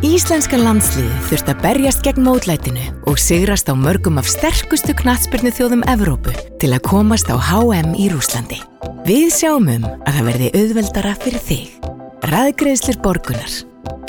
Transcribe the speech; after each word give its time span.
Íslenska 0.00 0.56
landsliði 0.56 1.12
þurft 1.28 1.48
að 1.52 1.58
berjast 1.60 1.98
gegn 2.00 2.22
mótlætinu 2.24 2.86
og 3.10 3.18
sigrast 3.20 3.68
á 3.68 3.76
mörgum 3.76 4.16
af 4.16 4.30
sterkustu 4.32 4.94
knatsbyrnu 4.96 5.50
þjóðum 5.52 5.82
Evrópu 5.92 6.32
til 6.56 6.70
að 6.72 6.86
komast 6.86 7.28
á 7.28 7.36
HM 7.36 7.92
í 8.00 8.06
Rúslandi. 8.08 8.56
Við 9.04 9.26
sjáum 9.36 9.68
um 9.68 9.84
að 9.84 10.14
það 10.16 10.30
verði 10.30 10.48
auðveldara 10.56 11.12
fyrir 11.20 11.44
þig. 11.44 11.90
Ræðgreðslir 12.32 12.96
borgunar. 13.04 13.58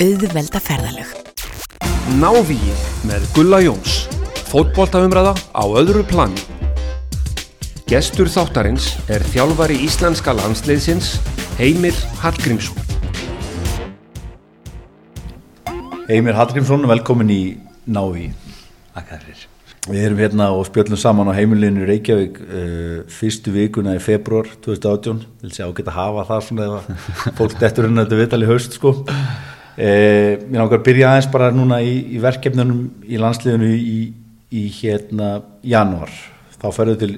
Auðvelda 0.00 0.62
ferðalög. 0.64 1.12
Návíð 2.22 2.86
með 3.10 3.26
Gulla 3.36 3.60
Jóns. 3.60 3.98
Fótbóltaumræða 4.48 5.36
á 5.52 5.64
öðru 5.76 6.06
plani. 6.08 6.40
Gestur 7.92 8.32
þáttarins 8.32 8.94
er 9.12 9.20
þjálfari 9.34 9.76
íslenska 9.84 10.32
landsliðsins 10.40 11.18
Heimir 11.60 12.00
Hallgrímsson. 12.24 12.91
Heimir 16.08 16.34
Hallgrímsson, 16.34 16.82
velkomin 16.90 17.28
í 17.30 17.42
Návi 17.86 18.24
Akkarir. 18.98 19.44
Við 19.86 20.00
erum 20.02 20.18
hérna 20.18 20.48
og 20.54 20.64
spjöllum 20.66 20.98
saman 20.98 21.30
á 21.30 21.34
heimilinu 21.36 21.86
Reykjavík 21.86 22.40
uh, 22.42 22.96
fyrstu 23.10 23.54
vikuna 23.54 23.94
í 23.94 24.00
februar 24.02 24.50
2018 24.64 25.22
vil 25.44 25.54
segja 25.54 25.68
að 25.70 25.92
hafa 25.94 26.26
það 26.26 26.44
svona 26.48 26.66
eða 26.66 26.98
fólk 27.38 27.56
dettur 27.60 27.86
hérna 27.86 28.04
þetta 28.04 28.20
vitali 28.20 28.50
haust 28.50 28.76
sko 28.78 28.92
uh, 28.98 29.08
Mér 29.78 30.58
náttúrulega 30.58 30.82
byrja 30.90 31.10
aðeins 31.12 31.30
bara 31.34 31.50
núna 31.54 31.78
í, 31.86 31.94
í 32.14 32.22
verkefnunum 32.22 32.84
í 33.06 33.22
landsliðinu 33.22 33.72
í, 33.78 33.98
í 34.50 34.66
hérna 34.80 35.36
januar 35.62 36.14
þá 36.58 36.70
ferðu 36.74 36.98
til 37.02 37.12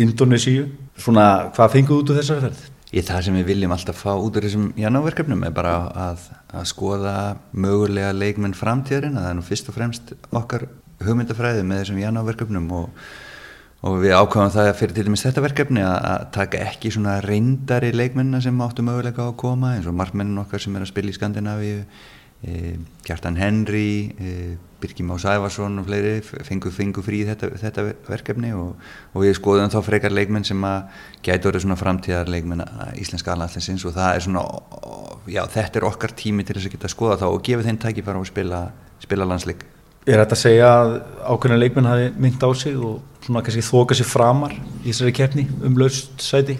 Indonésiu 0.00 0.70
svona 0.96 1.52
hvað 1.52 1.76
fenguðu 1.76 2.04
út 2.04 2.14
úr 2.14 2.22
þessari 2.22 2.48
ferð? 2.48 2.71
Í 2.92 3.00
það 3.00 3.22
sem 3.24 3.36
við 3.38 3.46
viljum 3.48 3.72
alltaf 3.72 4.02
fá 4.04 4.12
út 4.12 4.36
úr 4.36 4.44
þessum 4.44 4.66
janúverkefnum 4.76 5.46
er 5.46 5.52
bara 5.56 5.76
að, 6.10 6.26
að 6.52 6.66
skoða 6.68 7.14
mögulega 7.56 8.10
leikmenn 8.12 8.56
framtíðarinn 8.56 9.16
að 9.16 9.24
það 9.24 9.30
er 9.30 9.38
nú 9.38 9.44
fyrst 9.46 9.70
og 9.70 9.76
fremst 9.78 10.12
okkar 10.28 10.66
hugmyndafræði 11.02 11.62
með 11.64 11.80
þessum 11.80 12.02
janúverkefnum 12.02 12.66
og, 12.76 13.06
og 13.88 13.96
við 14.02 14.12
ákvæmum 14.18 14.52
það 14.52 14.68
fyrir 14.82 14.96
til 14.98 15.06
dæmis 15.08 15.24
þetta 15.24 15.46
verkefni 15.46 15.86
að, 15.88 15.96
að 16.10 16.26
taka 16.36 16.60
ekki 16.66 16.92
svona 16.92 17.16
reyndari 17.24 17.94
leikmenna 17.96 18.42
sem 18.44 18.60
áttu 18.60 18.84
mögulega 18.84 19.24
á 19.24 19.30
að 19.30 19.38
koma 19.40 19.72
eins 19.78 19.88
og 19.88 19.96
markmennin 19.96 20.44
okkar 20.44 20.60
sem 20.60 20.76
er 20.76 20.84
að 20.84 20.92
spila 20.92 21.14
í 21.14 21.16
Skandinavíu 21.16 21.80
e, 22.42 22.76
Kjartan 23.06 23.38
Henry 23.40 24.12
e, 24.18 24.34
Birgir 24.82 25.06
Má 25.06 25.14
Sæfarsson 25.22 25.78
og 25.78 25.86
fleiri 25.86 26.14
fengu, 26.22 26.72
fengu 26.74 27.04
frí 27.06 27.22
þetta, 27.28 27.52
þetta 27.60 27.84
verkefni 28.08 28.50
og, 28.58 28.80
og 29.14 29.24
við 29.24 29.36
skoðum 29.38 29.70
þá 29.72 29.78
frekar 29.86 30.14
leikmenn 30.14 30.46
sem 30.46 30.64
að 30.66 31.04
gæti 31.22 31.50
orðið 31.50 31.66
svona 31.66 31.78
framtíðar 31.78 32.32
leikmenn 32.32 32.64
íslenska 32.98 33.36
alhanslinsins 33.36 33.86
og 33.86 33.94
það 33.98 34.16
er 34.16 34.26
svona 34.26 34.42
já 35.30 35.44
þetta 35.54 35.78
er 35.78 35.86
okkar 35.86 36.16
tími 36.18 36.46
til 36.46 36.58
þess 36.58 36.66
að 36.66 36.74
geta 36.74 36.90
að 36.90 36.96
skoða 36.96 37.20
þá 37.22 37.28
og 37.28 37.44
gefa 37.46 37.68
þeim 37.68 37.78
tækifæra 37.84 38.24
að 38.24 38.32
spila, 38.32 38.64
spila 39.04 39.28
landsleik 39.30 39.62
Er 40.02 40.18
þetta 40.18 40.34
að 40.34 40.40
segja 40.40 40.68
að 40.80 40.92
ákveðna 41.30 41.56
leikmenn 41.60 41.86
hafi 41.86 42.06
mynd 42.18 42.42
á 42.42 42.50
sig 42.58 42.74
og 42.74 42.96
svona 43.22 43.42
kannski 43.46 43.62
þóka 43.62 43.94
sér 43.94 44.08
framar 44.10 44.56
í 44.82 44.88
þessari 44.88 45.12
keppni 45.14 45.44
um 45.62 45.76
laust 45.78 46.18
sæti? 46.18 46.56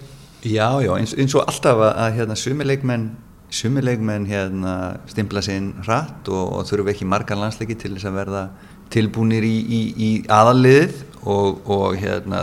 Já, 0.47 0.69
já, 0.83 0.93
eins, 0.95 1.15
eins 1.19 1.35
og 1.35 1.43
alltaf 1.51 1.81
að, 1.83 1.91
að 2.05 2.21
hérna 2.21 2.37
sumi 2.39 2.67
leikmenn 2.67 3.09
sumilegmenn 3.53 4.27
hérna 4.31 4.75
stimpla 5.11 5.43
sinn 5.45 5.73
hratt 5.85 6.29
og, 6.33 6.45
og 6.59 6.69
þurfu 6.69 6.93
ekki 6.95 7.09
margar 7.09 7.41
landsleiki 7.41 7.77
til 7.79 7.95
þess 7.97 8.09
að 8.09 8.19
verða 8.23 8.45
tilbúinir 8.93 9.45
í, 9.47 9.57
í, 9.63 9.81
í 9.97 10.11
aðalliðið 10.33 11.01
og, 11.23 11.61
og 11.71 11.97
hérna 12.01 12.41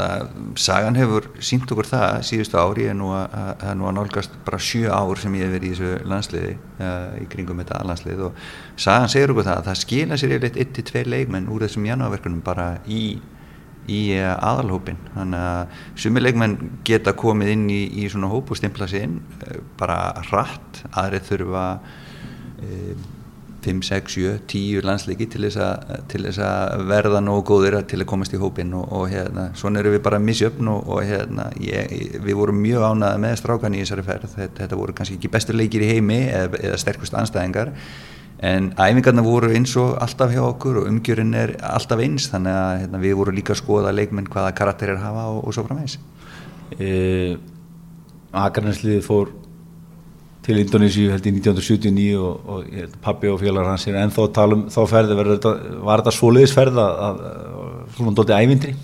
sagan 0.60 0.98
hefur 0.98 1.28
sínt 1.44 1.70
okkur 1.70 1.90
það 1.90 2.22
síðustu 2.30 2.60
ári 2.62 2.88
er 2.90 2.96
nú 2.98 3.12
að, 3.16 3.36
að, 3.58 3.74
nú 3.78 3.90
að 3.90 3.96
nálgast 3.98 4.38
bara 4.46 4.62
sjö 4.64 4.88
ár 4.94 5.20
sem 5.20 5.36
ég 5.36 5.46
hef 5.46 5.56
verið 5.58 5.68
í 5.68 5.74
þessu 5.76 6.12
landsliði 6.14 6.54
uh, 6.56 7.18
í 7.20 7.26
kringum 7.32 7.60
þetta 7.62 7.82
aðlandslið 7.82 8.24
og 8.30 8.46
sagan 8.80 9.12
segir 9.12 9.34
okkur 9.34 9.50
það 9.50 9.60
að 9.60 9.68
það 9.70 9.82
skila 9.84 10.20
sér 10.22 10.38
yfirleitt 10.38 10.62
1-2 10.80 11.04
leikmenn 11.10 11.52
úr 11.52 11.68
þessum 11.68 11.90
janúarverkunum 11.90 12.42
bara 12.46 12.70
í 12.88 13.04
í 13.90 14.02
eh, 14.16 14.32
aðalhópin 14.32 15.00
þannig 15.16 15.46
að 15.52 15.78
sumi 16.04 16.24
leikmenn 16.24 16.58
geta 16.88 17.16
komið 17.18 17.54
inn 17.56 17.70
í, 17.74 17.82
í 18.04 18.10
svona 18.12 18.32
hóp 18.32 18.52
og 18.54 18.60
stimpla 18.60 18.90
sér 18.90 19.08
inn 19.08 19.20
eh, 19.48 19.62
bara 19.80 20.00
hratt, 20.30 20.84
aðrið 20.94 21.32
þurfa 21.32 21.64
e, 22.60 22.82
5, 23.60 23.82
6, 23.84 24.14
7, 24.16 24.36
10 24.48 24.86
landsleiki 24.88 25.28
til 25.30 25.44
þess, 25.48 26.40
að 26.44 26.86
verða 26.90 27.20
nógu 27.24 27.44
góðir 27.50 27.80
til 27.90 28.00
að 28.00 28.08
komast 28.10 28.36
í 28.36 28.40
hópin 28.40 28.72
og, 28.78 28.86
og 28.96 29.10
hérna, 29.12 29.50
svona 29.60 29.82
eru 29.82 29.92
við 29.96 30.04
bara 30.06 30.22
misjöfn 30.24 30.70
og, 30.72 30.88
og 30.88 31.04
hérna, 31.08 31.50
ég, 31.64 32.22
við 32.24 32.40
vorum 32.40 32.62
mjög 32.64 32.86
ánaði 32.88 33.24
með 33.26 33.36
strákan 33.42 33.76
í 33.76 33.84
þessari 33.84 34.06
ferð. 34.08 34.38
Þetta, 34.38 34.62
þetta 34.62 34.80
voru 34.80 34.96
kannski 34.96 35.20
ekki 35.20 35.34
bestur 35.34 35.60
leikir 35.60 35.84
í 35.84 35.92
heimi 35.92 36.22
eða, 36.30 36.64
eða 36.70 36.80
sterkust 36.80 37.18
anstæðingar 37.20 37.74
en 38.40 38.70
æfingarna 38.80 39.24
voru 39.24 39.50
eins 39.52 39.74
og 39.80 39.98
alltaf 40.00 40.32
hjá 40.32 40.42
okkur 40.46 40.82
og 40.82 40.88
umgjörinn 40.88 41.34
er 41.36 41.58
alltaf 41.60 42.00
eins 42.00 42.30
þannig 42.32 42.56
að 42.56 42.76
hérna, 42.84 43.02
við 43.04 43.18
vorum 43.20 43.36
líka 43.36 43.52
að 43.56 43.62
skoða 43.64 43.92
leikmenn 43.96 44.30
hvaða 44.32 44.54
karakterir 44.56 45.02
hafa 45.02 45.26
og, 45.34 45.42
og 45.44 45.56
svo 45.56 45.66
framvegs 45.68 45.98
e, 46.80 47.38
Akarnæsliði 48.40 49.02
fór 49.04 49.34
til 50.46 50.62
Indonési 50.62 51.10
held 51.12 51.26
í 51.28 51.34
1979 51.36 52.14
og, 52.22 52.46
og 52.48 52.94
pappi 53.04 53.28
og 53.28 53.42
félagar 53.42 53.74
hans 53.74 53.88
er 53.90 53.98
ennþá 54.00 54.24
að 54.24 54.36
tala 54.38 54.56
um 54.56 54.64
þá 54.72 54.80
ferði 54.90 55.18
var 55.20 55.34
þetta 56.00 56.14
svoliðisferð 56.16 56.80
að, 56.80 57.02
að, 57.08 57.20
svona 57.98 58.16
dótti 58.18 58.38
ævindri? 58.38 58.76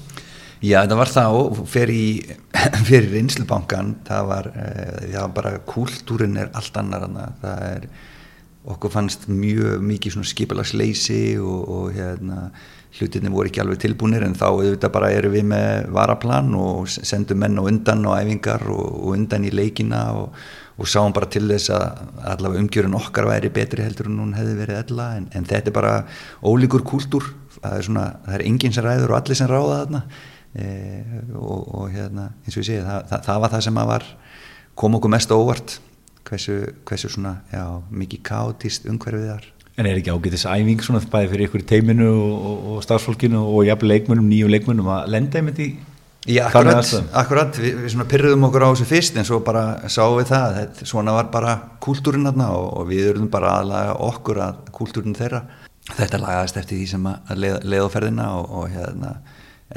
Já 0.66 0.82
þetta 0.82 0.98
var 0.98 1.12
og 1.38 1.62
fyrir, 1.70 2.36
Rinslubankan 3.14 3.96
það 4.08 4.28
var, 4.34 4.52
eh, 4.60 5.08
já 5.14 5.22
bara 5.32 5.56
kúltúrin 5.68 6.36
er 6.42 6.52
allt 6.58 6.78
annar 6.82 7.08
það 7.42 7.66
er 7.70 7.88
okkur 8.74 8.94
fannst 8.94 9.28
mjög 9.30 9.84
mikið 9.86 10.24
skipalagsleysi 10.26 11.38
og, 11.38 11.70
og 11.70 11.94
hérna 11.94 12.50
hlutinni 12.96 13.32
voru 13.32 13.50
ekki 13.50 13.62
alveg 13.62 13.80
tilbúinir 13.84 14.24
en 14.24 14.36
þá 14.38 14.46
auðvitað 14.48 14.94
bara 14.94 15.12
erum 15.12 15.34
við 15.36 15.48
með 15.50 15.90
varaplan 15.96 16.54
og 16.58 16.88
sendum 16.92 17.42
menn 17.44 17.60
á 17.60 17.64
undan 17.68 18.06
og 18.08 18.16
æfingar 18.20 18.64
og, 18.72 18.86
og 18.86 19.16
undan 19.18 19.48
í 19.48 19.52
leikina 19.52 20.06
og, 20.16 20.38
og 20.80 20.90
sáum 20.90 21.16
bara 21.16 21.28
til 21.32 21.44
þess 21.50 21.74
að 21.76 22.06
allavega 22.36 22.64
umgjörun 22.64 22.96
okkar 23.00 23.28
væri 23.30 23.52
betri 23.54 23.84
heldur 23.84 24.10
en 24.12 24.22
hún 24.24 24.36
hefði 24.38 24.56
verið 24.62 24.80
ella 24.84 25.10
en, 25.20 25.28
en 25.36 25.50
þetta 25.50 25.72
er 25.72 25.76
bara 25.76 25.96
ólíkur 26.44 26.86
kúltúr. 26.88 27.28
Það 27.58 27.76
er 27.76 27.88
svona, 27.88 28.06
það 28.26 28.38
er 28.38 28.46
enginn 28.48 28.76
sem 28.76 28.86
ræður 28.86 29.14
og 29.14 29.20
allir 29.20 29.40
sem 29.40 29.52
ráða 29.52 29.82
þarna. 29.82 30.02
E, 30.56 30.68
og 31.36 31.88
hérna 31.92 32.30
eins 32.46 32.56
og 32.56 32.62
ég 32.64 32.70
segi 32.70 32.84
það, 32.86 33.10
það, 33.12 33.26
það 33.28 33.42
var 33.44 33.54
það 33.56 33.66
sem 33.68 33.80
var 33.92 34.08
kom 34.80 34.96
okkur 34.96 35.12
mest 35.12 35.36
óvart 35.36 35.80
hversu, 36.30 36.62
hversu 36.88 37.12
svona, 37.14 37.40
já, 37.54 37.66
mikið 37.90 38.24
káttist 38.26 38.88
umhverfið 38.90 39.28
þar. 39.34 39.50
En 39.76 39.90
er 39.90 40.00
ekki 40.00 40.14
ágætis 40.14 40.46
æfing 40.48 40.84
svona 40.86 41.02
bæði 41.12 41.34
fyrir 41.34 41.50
ykkur 41.50 41.64
í 41.66 41.68
teiminu 41.68 42.08
og, 42.14 42.70
og 42.76 42.86
starfsfólkinu 42.86 43.42
og 43.44 43.66
jafnveg 43.68 43.92
leikmönum, 43.92 44.30
nýju 44.32 44.52
leikmönum 44.54 44.88
að 44.96 45.12
lenda 45.12 45.42
einmitt 45.42 45.60
í 45.60 45.74
Já, 46.26 46.48
akkurat, 46.48 46.90
akkurat, 47.14 47.58
við, 47.62 47.76
við 47.84 47.92
svona 47.94 48.08
pyrruðum 48.10 48.48
okkur 48.48 48.64
á 48.66 48.70
þessu 48.72 48.88
fyrst 48.90 49.18
en 49.22 49.28
svo 49.28 49.38
bara 49.46 49.90
sáum 49.94 50.16
við 50.18 50.32
það, 50.32 50.56
þetta, 50.58 50.88
svona 50.90 51.14
var 51.14 51.28
bara 51.30 51.52
kúltúrin 51.86 52.26
aðna 52.26 52.48
og, 52.56 52.66
og 52.80 52.88
við 52.90 53.12
erum 53.12 53.28
bara 53.30 53.52
aðlaga 53.60 53.92
okkur 54.08 54.40
að 54.42 54.64
kúltúrin 54.74 55.14
þeirra. 55.18 55.44
Þetta 55.86 56.22
lagaðist 56.24 56.58
eftir 56.58 56.80
því 56.80 56.88
sem 56.96 57.06
að 57.12 57.44
leið, 57.44 57.58
leiðoferðina 57.70 58.30
og, 58.40 58.56
og 58.58 58.74
hérna, 58.74 59.12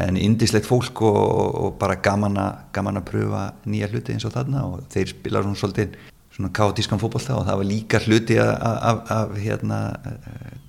en 0.06 0.20
indislegt 0.22 0.70
fólk 0.70 1.02
og, 1.04 1.20
og 1.66 1.76
bara 1.82 1.98
gaman 2.08 2.40
að, 2.40 2.64
gaman 2.78 3.02
að 3.02 3.08
pröfa 3.10 3.44
nýja 3.68 3.92
hluti 3.92 4.16
eins 4.16 4.24
og 4.24 4.32
þarna 4.38 4.64
og 4.70 4.88
þeir 4.94 5.12
spila 5.12 5.44
svona 5.44 5.60
svolítið 5.60 6.00
svona 6.38 6.52
kátískan 6.54 7.00
fókbólta 7.02 7.34
og 7.34 7.46
það 7.48 7.56
var 7.58 7.66
líka 7.66 7.98
hluti 7.98 8.36
af 8.38 9.32
hérna, 9.34 9.78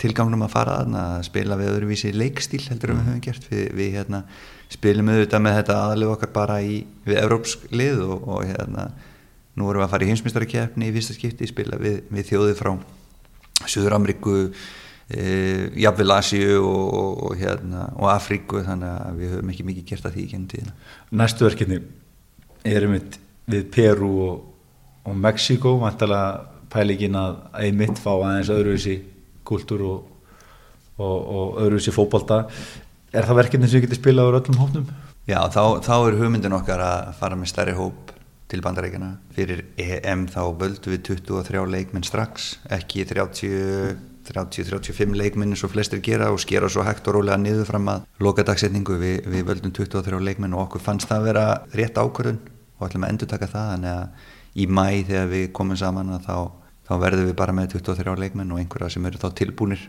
tilgangnum 0.02 0.42
að 0.48 0.54
fara 0.56 0.80
að, 0.82 0.96
að 0.98 1.26
spila 1.28 1.58
við 1.60 1.70
öðruvísi 1.76 2.14
leikstíl 2.16 2.64
heldur 2.72 2.96
en 2.96 2.98
við 2.98 3.10
höfum 3.12 3.22
gert. 3.28 3.46
Við, 3.52 3.68
við 3.78 3.92
hérna, 4.00 4.24
spilum 4.74 5.12
auðvitað 5.14 5.46
með 5.46 5.58
þetta 5.60 5.78
aðalegu 5.84 6.16
okkar 6.16 6.34
bara 6.34 6.58
í, 6.66 6.82
við 7.06 7.22
európsk 7.22 7.70
lið 7.70 8.02
og, 8.08 8.26
og 8.26 8.50
hérna, 8.50 8.88
nú 9.54 9.70
vorum 9.70 9.84
við 9.84 9.86
að 9.86 9.94
fara 9.94 10.08
í 10.08 10.10
heimsmyndstarikefni 10.10 10.90
í 10.90 10.98
fyrsta 10.98 11.18
skipti, 11.20 11.52
spila 11.54 11.78
við, 11.82 12.02
við 12.10 12.30
þjóði 12.34 12.58
frá 12.58 12.74
Suður 13.70 14.00
Amriku 14.00 14.36
e, 14.50 15.24
jafnvel 15.84 16.18
Asíu 16.18 16.60
og, 16.66 17.26
og, 17.30 17.34
hérna, 17.38 17.92
og 17.94 18.10
Afríku 18.10 18.66
þannig 18.66 18.90
að 19.06 19.22
við 19.22 19.36
höfum 19.36 19.54
ekki 19.54 19.70
mikið 19.70 19.90
gert 19.94 20.10
að 20.10 20.18
því 20.18 20.26
í 20.26 20.30
gennum 20.34 20.50
tíðina. 20.50 20.78
Næstu 21.22 21.46
verkefni 21.46 21.84
erum 22.66 22.98
við 23.50 23.68
Peru 23.74 24.16
og 24.26 24.49
og 25.08 25.16
Mexiko, 25.16 25.78
vantalega 25.82 26.44
pælingin 26.70 27.18
að 27.18 27.40
einmitt 27.64 27.98
fá 28.02 28.12
aðeins 28.14 28.52
öðruvísi 28.54 29.00
kultúr 29.48 29.82
og, 29.88 30.00
og, 31.00 31.18
og 31.18 31.60
öðruvísi 31.64 31.96
fókbalta 31.96 32.44
er 33.14 33.24
það 33.26 33.40
verkefni 33.44 33.70
sem 33.70 33.80
við 33.80 33.86
getum 33.88 34.02
spilað 34.04 34.30
á 34.30 34.32
öllum 34.40 34.62
hópnum? 34.62 34.86
Já, 35.30 35.40
þá, 35.54 35.64
þá 35.86 35.96
er 35.98 36.18
hugmyndin 36.20 36.58
okkar 36.58 36.82
að 36.82 37.12
fara 37.20 37.36
með 37.38 37.52
stærri 37.52 37.74
hóp 37.78 38.14
til 38.50 38.62
bandarækjana. 38.66 39.10
Fyrir 39.36 39.60
EM 39.78 40.22
þá 40.32 40.42
völdu 40.58 40.88
við 40.94 41.02
23 41.12 41.66
leikminn 41.70 42.06
strax, 42.06 42.34
ekki 42.74 43.06
30-35 43.10 45.18
leikminn 45.18 45.52
eins 45.54 45.64
og 45.66 45.74
flestir 45.76 46.00
gera 46.06 46.28
og 46.34 46.40
skera 46.42 46.68
svo 46.72 46.82
hægt 46.86 47.08
og 47.10 47.14
rólega 47.20 47.38
niður 47.42 47.70
fram 47.70 47.86
að 47.94 48.00
loka 48.26 48.42
dagsetningu. 48.48 48.94
Vi, 49.02 49.12
við 49.30 49.42
völdum 49.52 49.72
23 49.78 50.22
leikminn 50.26 50.56
og 50.58 50.64
okkur 50.66 50.82
fannst 50.88 51.08
það 51.10 51.20
að 51.20 51.28
vera 51.30 51.46
rétt 51.78 52.02
ákvörðun 52.02 52.42
og 52.80 52.84
ætlum 52.88 53.06
að 53.06 53.12
endur 53.14 53.30
taka 53.30 53.48
það, 53.52 53.66
þannig 53.76 53.94
að 53.94 54.06
í 54.60 54.68
mæ 54.68 55.04
þegar 55.08 55.30
við 55.32 55.46
komum 55.56 55.80
saman 55.80 56.16
að 56.18 56.28
þá, 56.28 56.38
þá 56.90 56.94
verðum 57.04 57.30
við 57.30 57.38
bara 57.42 57.56
með 57.56 57.76
23 57.78 58.16
leikmenn 58.24 58.56
og 58.56 58.62
einhverja 58.62 58.96
sem 58.96 59.06
eru 59.10 59.22
þá 59.22 59.30
tilbúnir. 59.42 59.86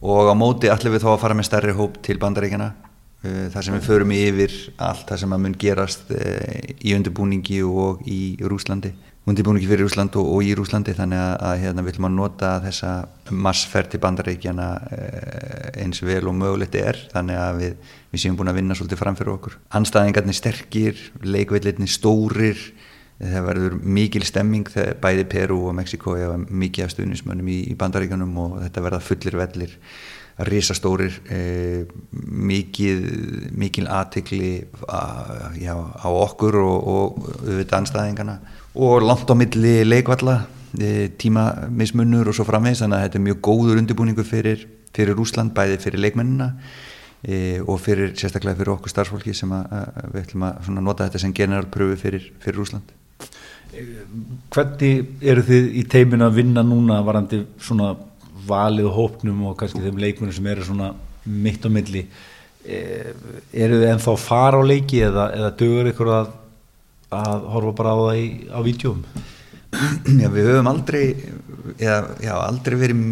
Og 0.00 0.30
á 0.32 0.34
móti 0.38 0.70
allir 0.72 0.94
við 0.94 1.04
þá 1.04 1.10
að 1.14 1.20
fara 1.24 1.36
með 1.36 1.50
stærri 1.50 1.76
hóp 1.76 2.00
til 2.04 2.16
bandaríkjana 2.22 2.70
uh, 2.72 3.46
þar 3.52 3.66
sem 3.66 3.76
við 3.76 3.86
förum 3.88 4.14
yfir 4.16 4.56
allt 4.80 5.10
það 5.10 5.22
sem 5.22 5.36
að 5.36 5.42
mun 5.44 5.58
gerast 5.60 6.12
uh, 6.16 6.58
í 6.80 6.94
undirbúningi 6.96 7.60
og 7.66 8.00
í 8.08 8.20
Rúslandi 8.40 8.94
undirbúningi 9.28 9.68
fyrir 9.68 9.84
Rúsland 9.84 10.16
og, 10.18 10.28
og 10.34 10.44
í 10.44 10.52
Rúslandi 10.56 10.94
þannig 10.96 11.20
að, 11.20 11.32
að 11.46 11.62
hérna, 11.64 11.84
viljum 11.86 12.06
að 12.08 12.14
nota 12.16 12.52
þessa 12.64 12.92
massferð 13.46 13.92
til 13.92 14.00
bandaríkjana 14.02 14.68
uh, 14.80 15.66
eins 15.82 16.00
vel 16.04 16.22
og 16.30 16.36
mögulegt 16.38 16.78
er. 16.80 16.98
Þannig 17.12 17.40
að 17.40 17.60
við, 17.60 17.90
við 18.12 18.24
séum 18.24 18.38
búin 18.38 18.52
að 18.52 18.60
vinna 18.60 18.76
svolítið 18.78 19.02
fram 19.02 19.18
fyrir 19.18 19.34
okkur. 19.36 19.58
Anstæðingarnir 19.80 20.38
sterkir, 20.38 21.04
leikveilirnir 21.22 21.92
stórir 21.92 22.64
það 23.20 23.46
verður 23.46 23.76
mikil 23.84 24.24
stemming 24.24 24.70
þegar 24.72 24.96
bæði 25.02 25.26
Peru 25.28 25.58
og 25.68 25.76
Mexiko 25.76 26.16
hefa 26.16 26.38
mikið 26.40 26.86
af 26.86 26.94
stuðnismönnum 26.94 27.50
í, 27.52 27.58
í 27.68 27.76
bandaríkanum 27.78 28.38
og 28.40 28.56
þetta 28.62 28.84
verða 28.86 29.02
fullir 29.04 29.36
vellir 29.40 29.76
risastórir 30.48 31.18
eh, 31.28 31.82
mikið 32.12 33.02
mikil 33.60 33.88
aðtikli 33.92 34.52
á 34.88 36.08
okkur 36.08 36.56
og, 36.62 36.78
og 36.94 37.18
auðvitað 37.42 37.76
anstæðingana 37.82 38.38
og 38.80 39.04
langt 39.04 39.28
á 39.28 39.34
milli 39.36 39.74
leikvalla 39.84 40.38
e, 40.78 41.10
tímamismunnur 41.20 42.30
og 42.30 42.38
svo 42.38 42.46
framvegs 42.48 42.80
þannig 42.84 43.00
að 43.00 43.04
þetta 43.06 43.20
er 43.20 43.26
mjög 43.26 43.42
góður 43.50 43.82
undirbúningu 43.82 44.24
fyrir, 44.24 44.64
fyrir 44.96 45.20
Úsland 45.20 45.52
bæði 45.56 45.80
fyrir 45.82 46.04
leikmennina 46.06 46.52
e, 47.20 47.60
og 47.60 47.82
fyrir 47.82 48.14
sérstaklega 48.14 48.62
fyrir 48.62 48.76
okkur 48.78 48.94
starfsfólki 48.94 49.34
sem 49.36 49.52
að, 49.52 49.76
að 49.82 50.14
við 50.14 50.24
ætlum 50.24 50.48
að 50.48 50.80
nota 50.86 51.10
þetta 51.10 51.24
sem 51.26 51.36
generalpröfu 51.36 52.00
fyrir, 52.06 52.30
fyrir 52.40 52.64
Úsland 52.64 52.96
Hvernig 53.70 55.22
eru 55.22 55.42
þið 55.46 55.68
í 55.78 55.84
teimin 55.90 56.26
að 56.26 56.40
vinna 56.40 56.64
núna 56.66 57.00
varandi 57.06 57.44
svona 57.62 57.92
valið 58.48 58.90
hópnum 58.96 59.44
og 59.50 59.56
kannski 59.60 59.82
þeim 59.84 60.00
leikunum 60.02 60.34
sem 60.34 60.48
eru 60.50 60.66
svona 60.66 60.92
mitt 61.24 61.66
á 61.66 61.70
milli? 61.70 62.04
Eh, 62.60 63.12
eru 63.54 63.78
þið 63.80 63.92
ennþá 63.94 64.16
fara 64.20 64.60
á 64.60 64.62
leiki 64.66 65.04
eða, 65.06 65.28
eða 65.36 65.52
dögur 65.60 65.90
ykkur 65.92 66.10
að, 66.16 66.32
að 67.20 67.46
horfa 67.54 67.76
bara 67.78 67.94
á 67.94 67.98
það 68.00 68.18
í, 68.20 68.26
á 68.50 68.58
vítjum? 68.66 69.04
Já, 69.70 70.26
við 70.34 70.50
höfum 70.50 70.68
aldrei 70.72 71.04
eða, 71.78 72.00
já, 72.18 72.34
aldrei 72.42 72.76
verið 72.80 73.04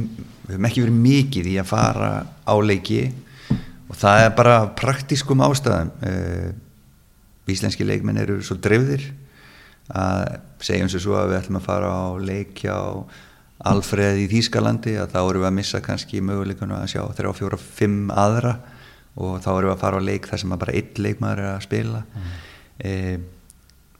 við 0.48 0.56
höfum 0.56 0.68
ekki 0.68 0.84
verið 0.84 1.00
mikið 1.04 1.48
í 1.52 1.56
að 1.60 1.70
fara 1.70 2.10
á 2.26 2.54
leiki 2.58 3.02
og 3.88 3.94
það 3.96 4.24
er 4.24 4.34
bara 4.36 4.56
praktískum 4.76 5.44
ástæðum. 5.44 5.94
Eh, 6.02 6.50
Íslenski 7.48 7.86
leikmenn 7.86 8.20
eru 8.20 8.42
svo 8.44 8.58
drefðir 8.60 9.06
að 9.88 10.38
segjum 10.64 10.90
sér 10.92 11.04
svo 11.04 11.16
að 11.16 11.32
við 11.32 11.40
ætlum 11.40 11.60
að 11.60 11.68
fara 11.68 11.92
á 11.92 12.04
leik 12.20 12.64
hjá 12.64 12.76
Alfreð 13.68 14.20
í 14.22 14.26
Þýskalandi 14.30 14.92
að 15.02 15.14
þá 15.16 15.18
erum 15.20 15.42
við 15.42 15.48
að 15.48 15.56
missa 15.56 15.80
kannski 15.82 16.20
möguleikanu 16.22 16.76
að 16.76 16.92
sjá 16.92 17.00
þrjá, 17.18 17.30
fjóra, 17.34 17.58
fimm 17.58 18.12
aðra 18.14 18.52
og 19.18 19.40
þá 19.42 19.48
erum 19.56 19.66
við 19.66 19.74
að 19.74 19.80
fara 19.82 19.98
á 19.98 20.06
leik 20.06 20.28
þar 20.30 20.42
sem 20.42 20.54
bara 20.54 20.76
einn 20.78 21.02
leikmaður 21.02 21.42
er 21.42 21.48
að 21.56 21.64
spila 21.64 22.02
mm. 22.04 22.36
e, 22.78 22.92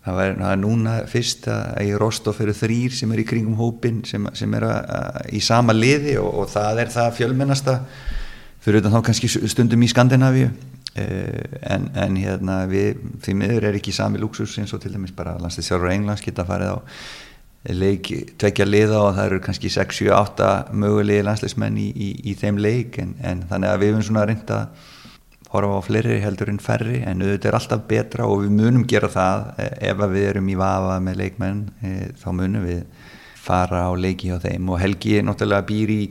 það, 0.05 0.21
var, 0.21 0.37
það 0.39 0.53
er 0.53 0.63
núna 0.63 0.95
fyrst 1.11 1.51
að 1.51 1.89
ég 1.89 2.01
rost 2.05 2.31
á 2.31 2.33
fyrir 2.39 2.59
þrýr 2.61 2.95
sem 3.01 3.15
er 3.15 3.25
í 3.25 3.27
kringum 3.33 3.59
hópin 3.59 4.05
sem, 4.07 4.31
sem 4.39 4.55
er 4.61 4.69
að, 4.69 4.79
að, 5.01 5.21
í 5.35 5.43
sama 5.43 5.75
liði 5.75 6.15
og, 6.23 6.31
og 6.45 6.53
það 6.55 6.85
er 6.85 6.95
það 6.95 7.17
fjölmennasta 7.19 7.79
fyrir 8.63 8.83
utan 8.83 8.95
þá 8.95 9.03
kannski 9.11 9.33
stundum 9.51 9.83
í 9.83 9.91
Skandinavíu 9.91 10.53
en, 10.97 11.91
en 11.95 12.17
hérna 12.19 12.63
við 12.71 13.03
því 13.23 13.35
miður 13.39 13.69
er 13.69 13.77
ekki 13.79 13.93
sami 13.95 14.19
luxus 14.19 14.57
eins 14.59 14.73
og 14.75 14.81
til 14.83 14.91
dæmis 14.95 15.15
bara 15.15 15.37
landslýstjárur 15.39 15.93
Englands 15.93 16.25
geta 16.25 16.47
farið 16.49 16.75
á 16.75 16.79
leik, 17.67 18.11
tvekja 18.39 18.67
liða 18.67 19.01
og 19.03 19.17
það 19.17 19.27
eru 19.27 19.41
kannski 19.45 19.71
6-7-8 19.73 20.53
mögulegi 20.79 21.25
landslýstmenn 21.27 21.79
í, 21.81 21.89
í, 21.91 22.09
í 22.31 22.37
þeim 22.39 22.61
leik. 22.63 22.99
En, 23.03 23.17
en 23.21 23.43
þannig 23.51 23.73
að 23.73 23.83
við 23.83 23.93
erum 23.93 24.07
svona 24.07 24.25
reynd 24.29 24.53
að 24.55 24.87
horfa 25.53 25.81
á 25.81 25.83
fleiri 25.85 26.19
heldur 26.23 26.53
en 26.53 26.63
færri. 26.63 27.03
En 27.03 27.25
auðvitað 27.25 27.51
er 27.51 27.59
alltaf 27.59 27.85
betra 27.91 28.29
og 28.29 28.45
við 28.45 28.55
munum 28.61 28.87
gera 28.89 29.11
það. 29.13 29.47
Eh, 29.65 29.91
ef 29.91 30.03
við 30.07 30.29
erum 30.31 30.49
í 30.49 30.59
vafa 30.61 30.99
með 31.05 31.23
leikmenn 31.25 31.63
e, 31.83 31.95
þá 32.21 32.29
munum 32.37 32.67
við 32.69 32.83
fara 33.49 33.87
á 33.89 33.93
leiki 33.97 34.33
á 34.33 34.39
þeim. 34.43 34.71
Og 34.71 34.83
Helgi 34.83 35.19
náttúrulega 35.25 35.69
býr 35.69 35.95
í 35.95 36.03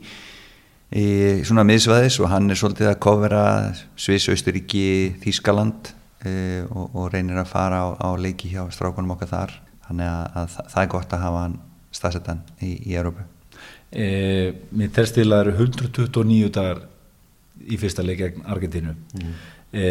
í 0.88 1.06
svona 1.44 1.66
miðsvæðis 1.68 2.18
og 2.22 2.30
hann 2.32 2.48
er 2.50 2.58
svolítið 2.58 2.90
að 2.92 3.00
kofera 3.04 3.44
Sviss, 3.98 4.28
Austuríki, 4.32 5.16
Þískaland 5.22 5.90
e, 6.24 6.64
og, 6.68 6.94
og 6.94 7.10
reynir 7.12 7.40
að 7.42 7.50
fara 7.50 7.82
á, 7.84 7.88
á 8.00 8.08
leiki 8.16 8.52
hjá 8.52 8.62
strákunum 8.72 9.12
okkar 9.16 9.32
þar. 9.32 9.56
Þannig 9.88 10.08
að, 10.12 10.38
að 10.40 10.54
það 10.72 10.82
er 10.82 10.92
gott 10.94 11.12
að 11.16 11.24
hafa 11.24 11.42
hann 11.44 11.58
staðsettan 11.98 12.40
í, 12.60 12.74
í 12.90 12.96
Európa 13.00 13.24
e, 13.88 14.08
Mér 14.76 14.90
telst 14.96 15.16
til 15.16 15.24
að 15.28 15.32
það 15.32 15.44
eru 15.44 15.54
129 15.64 16.50
dagar 16.52 16.82
í 17.64 17.78
fyrsta 17.80 18.04
leiki 18.04 18.26
gegn 18.26 18.44
Argentínu. 18.52 18.94
Mm. 19.16 19.32
e, 19.72 19.88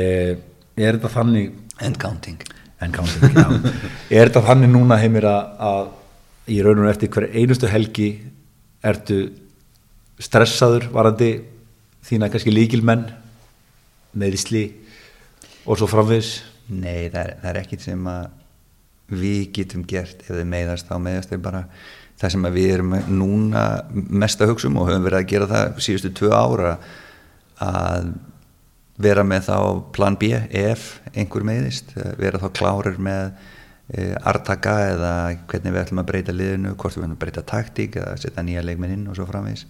Er 0.77 0.97
þetta 0.97 1.09
þannig 1.09 1.55
And 1.81 1.97
counting, 2.01 2.41
And 2.81 2.93
counting 2.93 3.33
Er 4.13 4.29
þetta 4.29 4.45
þannig 4.45 4.73
núna 4.73 4.99
heimir 5.01 5.25
að, 5.29 5.57
að 5.69 6.53
í 6.53 6.61
raunum 6.63 6.87
eftir 6.89 7.11
hver 7.13 7.27
einustu 7.33 7.69
helgi 7.69 8.11
ertu 8.85 9.25
stressaður 10.19 10.89
varandi 10.93 11.31
þína 12.07 12.29
kannski 12.31 12.53
líkilmenn 12.53 13.07
meðisli 14.17 14.65
og 15.67 15.77
svo 15.79 15.89
framvis 15.91 16.37
Nei, 16.67 17.07
það 17.07 17.21
er, 17.21 17.29
það 17.41 17.49
er 17.49 17.59
ekkit 17.61 17.83
sem 17.85 18.07
að 18.11 18.25
við 19.17 19.43
getum 19.55 19.83
gert. 19.87 20.23
Ef 20.25 20.33
þið 20.33 20.47
meðast 20.51 20.89
þá 20.89 20.95
meðast 20.99 21.31
er 21.31 21.43
bara. 21.43 21.63
Það 22.17 22.33
sem 22.33 22.47
við 22.55 22.71
erum 22.73 22.95
núna 23.13 23.63
mest 23.93 24.41
að 24.41 24.51
hugsa 24.51 24.67
um 24.71 24.79
og 24.81 24.89
höfum 24.89 25.05
verið 25.05 25.19
að 25.19 25.29
gera 25.31 25.49
það 25.51 25.83
síðustu 25.85 26.11
tvö 26.17 26.31
ára 26.33 26.71
að 27.61 28.09
vera 28.97 29.23
með 29.27 29.45
þá 29.45 29.57
plan 29.93 30.17
B 30.17 30.31
ef 30.33 30.87
einhver 31.13 31.45
meðist, 31.45 31.93
vera 32.17 32.41
þá 32.41 32.47
klárir 32.57 32.97
með 32.97 33.27
e, 33.93 34.07
artaka 34.17 34.73
eða 34.87 35.11
hvernig 35.45 35.75
við 35.75 35.81
ætlum 35.83 36.01
að 36.01 36.09
breyta 36.09 36.33
liðinu, 36.33 36.73
hvort 36.73 36.97
við 36.97 37.05
ætlum 37.05 37.13
að 37.13 37.21
breyta 37.21 37.45
taktík 37.53 37.99
eða 38.01 38.15
setja 38.17 38.45
nýja 38.47 38.65
leikminn 38.65 38.95
inn 38.95 39.05
og 39.11 39.19
svo 39.19 39.29
framvis 39.29 39.67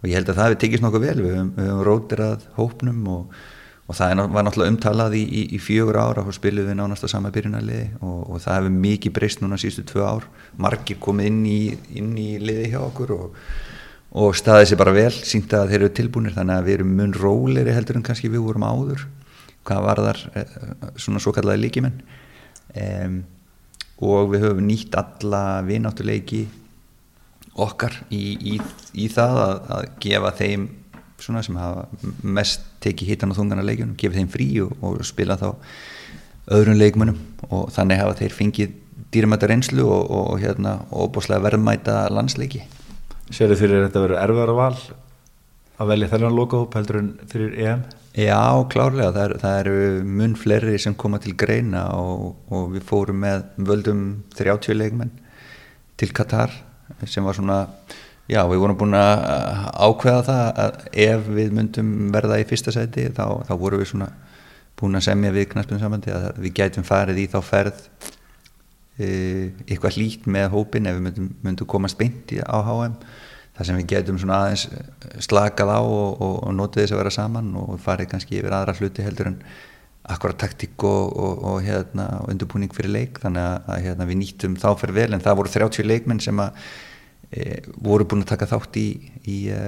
og 0.00 0.08
ég 0.08 0.16
held 0.16 0.30
að 0.32 0.38
það 0.38 0.48
hefði 0.48 0.60
tekist 0.64 0.84
nokkuð 0.84 1.06
vel. 1.06 1.16
Við 1.20 1.34
höfum, 1.36 1.50
höfum 1.60 1.82
rótirað 1.86 2.46
hópnum 2.56 3.08
og, 3.14 3.40
og 3.86 3.98
það 3.98 4.22
var 4.34 4.46
náttúrulega 4.46 4.74
umtalað 4.74 5.16
í, 5.18 5.22
í, 5.24 5.42
í 5.56 5.60
fjögur 5.62 6.00
ára 6.00 6.24
og 6.24 6.36
spilum 6.36 6.68
við 6.70 6.78
nánast 6.80 7.06
að 7.06 7.14
sama 7.14 7.32
byrjunarliði 7.34 7.88
og, 8.00 8.20
og 8.26 8.44
það 8.44 8.58
hefur 8.60 8.78
mikið 8.86 9.16
breyst 9.18 9.44
núna 9.44 9.60
sístu 9.60 9.84
tvö 9.88 10.06
ár. 10.06 10.28
Margir 10.60 11.00
komið 11.02 11.30
inn 11.32 11.42
í, 11.48 11.60
inn 12.00 12.12
í 12.20 12.30
liði 12.42 12.72
hjá 12.72 12.80
okkur 12.82 13.14
og, 13.18 13.40
og 14.20 14.36
staðið 14.38 14.72
sér 14.72 14.82
bara 14.82 14.96
vel, 14.96 15.12
sínt 15.14 15.52
að 15.54 15.74
þeir 15.74 15.82
eru 15.82 15.94
tilbúinir 16.00 16.36
þannig 16.38 16.56
að 16.56 16.68
við 16.68 16.78
erum 16.78 16.94
mun 16.98 17.16
róleri 17.16 17.76
heldur 17.76 18.00
en 18.00 18.06
kannski 18.06 18.32
við 18.32 18.46
vorum 18.48 18.66
áður 18.66 19.08
hvað 19.66 19.84
var 19.84 20.00
þar 20.06 20.22
eh, 20.34 20.56
svona 21.00 21.20
svo 21.22 21.32
kallaði 21.36 21.64
líkimenn 21.66 22.00
um, 22.80 23.20
og 24.00 24.32
við 24.32 24.46
höfum 24.46 24.66
nýtt 24.66 24.96
alla 24.96 25.60
vináttuleiki 25.66 26.46
okkar 27.58 27.96
í, 28.14 28.22
í, 28.54 28.58
í 28.94 29.08
það 29.12 29.40
að, 29.44 29.56
að 29.76 29.88
gefa 30.04 30.34
þeim 30.38 30.68
svona 31.20 31.42
sem 31.44 31.56
hafa 31.60 31.86
mest 32.24 32.64
tekið 32.80 33.12
hittan 33.12 33.32
og 33.32 33.40
þungan 33.40 33.60
að 33.62 33.70
leikjunum, 33.70 33.96
gefa 34.00 34.16
þeim 34.16 34.30
frí 34.32 34.48
og, 34.64 34.72
og 34.80 35.02
spila 35.04 35.36
þá 35.40 35.48
öðrun 36.56 36.80
leikmunum 36.80 37.18
og 37.50 37.68
þannig 37.74 38.00
hafa 38.00 38.16
þeir 38.22 38.36
fengið 38.36 38.74
dýramæta 39.10 39.50
reynslu 39.50 39.84
og, 39.84 40.02
og, 40.06 40.26
og 40.34 40.42
hérna 40.42 40.78
óbúslega 40.90 41.44
verðmæta 41.44 42.02
landsleiki. 42.14 42.64
Sér 43.30 43.52
þið 43.52 43.62
fyrir 43.62 43.86
þetta 43.86 44.00
að 44.00 44.06
vera 44.06 44.22
erfiðar 44.24 44.56
val 44.58 44.74
að 45.80 45.92
velja 45.94 46.10
þennan 46.12 46.36
lokahóp 46.36 46.76
heldur 46.76 47.00
en 47.00 47.10
fyrir 47.30 47.56
EM? 47.58 47.84
Já, 48.18 48.42
klárlega, 48.72 49.12
það, 49.14 49.22
er, 49.22 49.34
það 49.38 49.58
eru 49.60 49.76
mun 50.18 50.32
fleiri 50.38 50.80
sem 50.82 50.96
koma 50.98 51.20
til 51.22 51.36
greina 51.38 51.84
og 51.94 52.72
við 52.74 52.82
fórum 52.88 53.20
með 53.22 53.44
völdum 53.68 54.02
30 54.38 54.76
leikmenn 54.76 55.12
til 56.00 56.10
Katar 56.16 56.56
sem 57.08 57.24
var 57.24 57.38
svona 57.38 57.58
já 58.30 58.42
við 58.50 58.62
vorum 58.62 58.78
búin 58.78 58.96
að 58.98 59.24
ákveða 59.86 60.24
það 60.28 60.60
að 60.64 60.82
ef 61.06 61.30
við 61.38 61.54
myndum 61.56 61.94
verða 62.14 62.40
í 62.42 62.46
fyrsta 62.48 62.74
seti 62.74 63.08
þá, 63.14 63.42
þá 63.48 63.54
vorum 63.56 63.82
við 63.82 63.92
svona 63.92 64.10
búin 64.80 64.98
að 64.98 65.06
semja 65.08 65.32
við 65.34 65.48
knaspunum 65.54 65.82
samandi 65.82 66.14
að 66.14 66.28
við 66.44 66.54
gætum 66.60 66.86
farið 66.86 67.22
í 67.24 67.26
þá 67.32 67.40
ferð 67.44 67.80
e, 68.96 69.08
eitthvað 69.66 69.98
hlýtt 69.98 70.28
með 70.30 70.52
hópin 70.54 70.88
ef 70.88 70.96
við 70.98 71.04
myndum, 71.08 71.32
myndum 71.44 71.70
komast 71.70 71.98
beint 72.00 72.32
á 72.44 72.58
HM 72.64 72.94
þar 73.56 73.68
sem 73.68 73.80
við 73.80 73.90
gætum 73.92 74.20
svona 74.20 74.44
aðeins 74.44 74.68
slakað 75.26 75.74
á 75.76 75.80
og, 75.80 76.14
og, 76.22 76.36
og 76.46 76.54
notið 76.56 76.84
þess 76.86 76.94
að 76.96 77.02
vera 77.02 77.16
saman 77.16 77.50
og 77.60 77.74
farið 77.82 78.14
kannski 78.14 78.38
yfir 78.40 78.56
aðra 78.56 78.78
hluti 78.78 79.04
heldur 79.04 79.34
en 79.34 79.42
akkurat 80.10 80.38
taktík 80.38 80.84
og, 80.84 81.18
og, 81.18 81.58
hérna, 81.62 82.06
undirbúning 82.30 82.72
fyrir 82.74 82.92
leik. 82.94 83.20
Þannig 83.22 83.44
að 83.44 83.82
hérna, 83.84 84.06
við 84.08 84.20
nýttum 84.22 84.56
þá 84.60 84.70
fyrir 84.80 84.96
vel 84.96 85.10
en 85.14 85.24
það 85.24 85.38
voru 85.40 85.52
30 85.52 85.86
leikmenn 85.86 86.22
sem 86.24 86.40
að, 86.42 86.70
e, 87.30 87.60
voru 87.78 88.06
búin 88.08 88.24
að 88.24 88.32
taka 88.34 88.48
þátt 88.50 88.78
í, 88.80 88.86
í 89.30 89.38
e, 89.54 89.60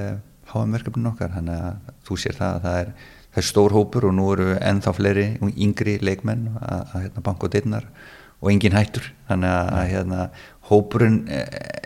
HM-verkefninu 0.52 1.12
okkar. 1.12 1.32
Þannig 1.36 1.66
að 1.68 1.92
þú 2.06 2.18
sér 2.20 2.38
það 2.38 2.56
að 2.56 2.66
það 2.66 2.78
er, 2.80 2.94
það 3.32 3.42
er 3.42 3.48
stór 3.48 3.76
hópur 3.76 4.08
og 4.08 4.16
nú 4.18 4.28
eru 4.34 4.48
ennþá 4.58 4.94
fleiri 4.96 5.26
yngri 5.52 5.98
leikmenn 6.04 6.48
að, 6.58 6.80
að 6.82 7.04
hérna, 7.06 7.26
banka 7.28 7.48
og 7.48 7.54
dittnar 7.54 7.90
og 8.42 8.50
engin 8.52 8.76
hættur. 8.76 9.10
Þannig 9.30 9.58
að 9.58 9.84
hérna, 9.92 10.24
hópurinn 10.70 11.20
e, 11.28 11.44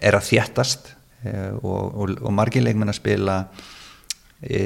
er 0.08 0.18
að 0.18 0.30
þjættast 0.30 0.94
e, 1.24 1.34
og, 1.60 1.82
og, 1.92 2.16
og 2.22 2.32
margir 2.34 2.64
leikmenn 2.64 2.92
að 2.92 3.00
spila 3.00 3.42
e, 4.40 4.62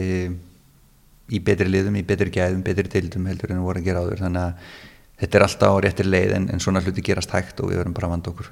í 1.31 1.43
betri 1.47 1.69
liðum, 1.71 1.99
í 1.99 2.07
betri 2.07 2.33
gæðum, 2.35 2.65
betri 2.67 2.91
deildum 2.91 3.29
heldur 3.31 3.53
en 3.55 3.67
voru 3.67 3.83
að 3.83 3.91
gera 3.91 4.07
áður. 4.07 4.25
Þannig 4.25 4.47
að 4.47 4.73
þetta 5.21 5.39
er 5.39 5.47
alltaf 5.47 5.77
á 5.77 5.83
réttir 5.85 6.09
leið 6.09 6.35
en, 6.39 6.51
en 6.55 6.63
svona 6.63 6.83
hluti 6.83 7.05
gerast 7.05 7.35
hægt 7.35 7.61
og 7.61 7.71
við 7.71 7.83
verum 7.83 7.95
bara 7.95 8.09
að 8.09 8.17
vanda 8.17 8.33
okkur 8.33 8.51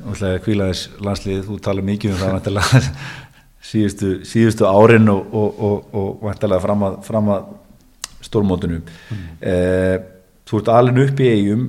Þú 0.00 0.14
ætlaði 0.14 0.38
að 0.38 0.44
kvíla 0.46 0.68
þess 0.70 1.02
landslið, 1.06 1.42
þú 1.46 1.58
tala 1.64 1.84
mikið 1.84 2.14
um 2.14 2.20
það 2.20 2.34
vantilega, 2.36 2.80
síðustu, 3.70 4.12
síðustu 4.28 4.68
árin 4.68 5.12
og, 5.12 5.34
og, 5.36 5.60
og, 5.68 5.92
og 6.00 6.24
vantilega 6.24 6.64
fram 6.64 6.86
að, 6.88 6.96
fram 7.06 7.30
að 7.34 7.50
stórmótunum 8.24 8.82
mm. 8.82 9.28
eh, 9.40 9.98
Þú 10.50 10.58
ert 10.58 10.68
alveg 10.74 11.12
upp 11.12 11.20
í 11.22 11.28
eigum 11.30 11.66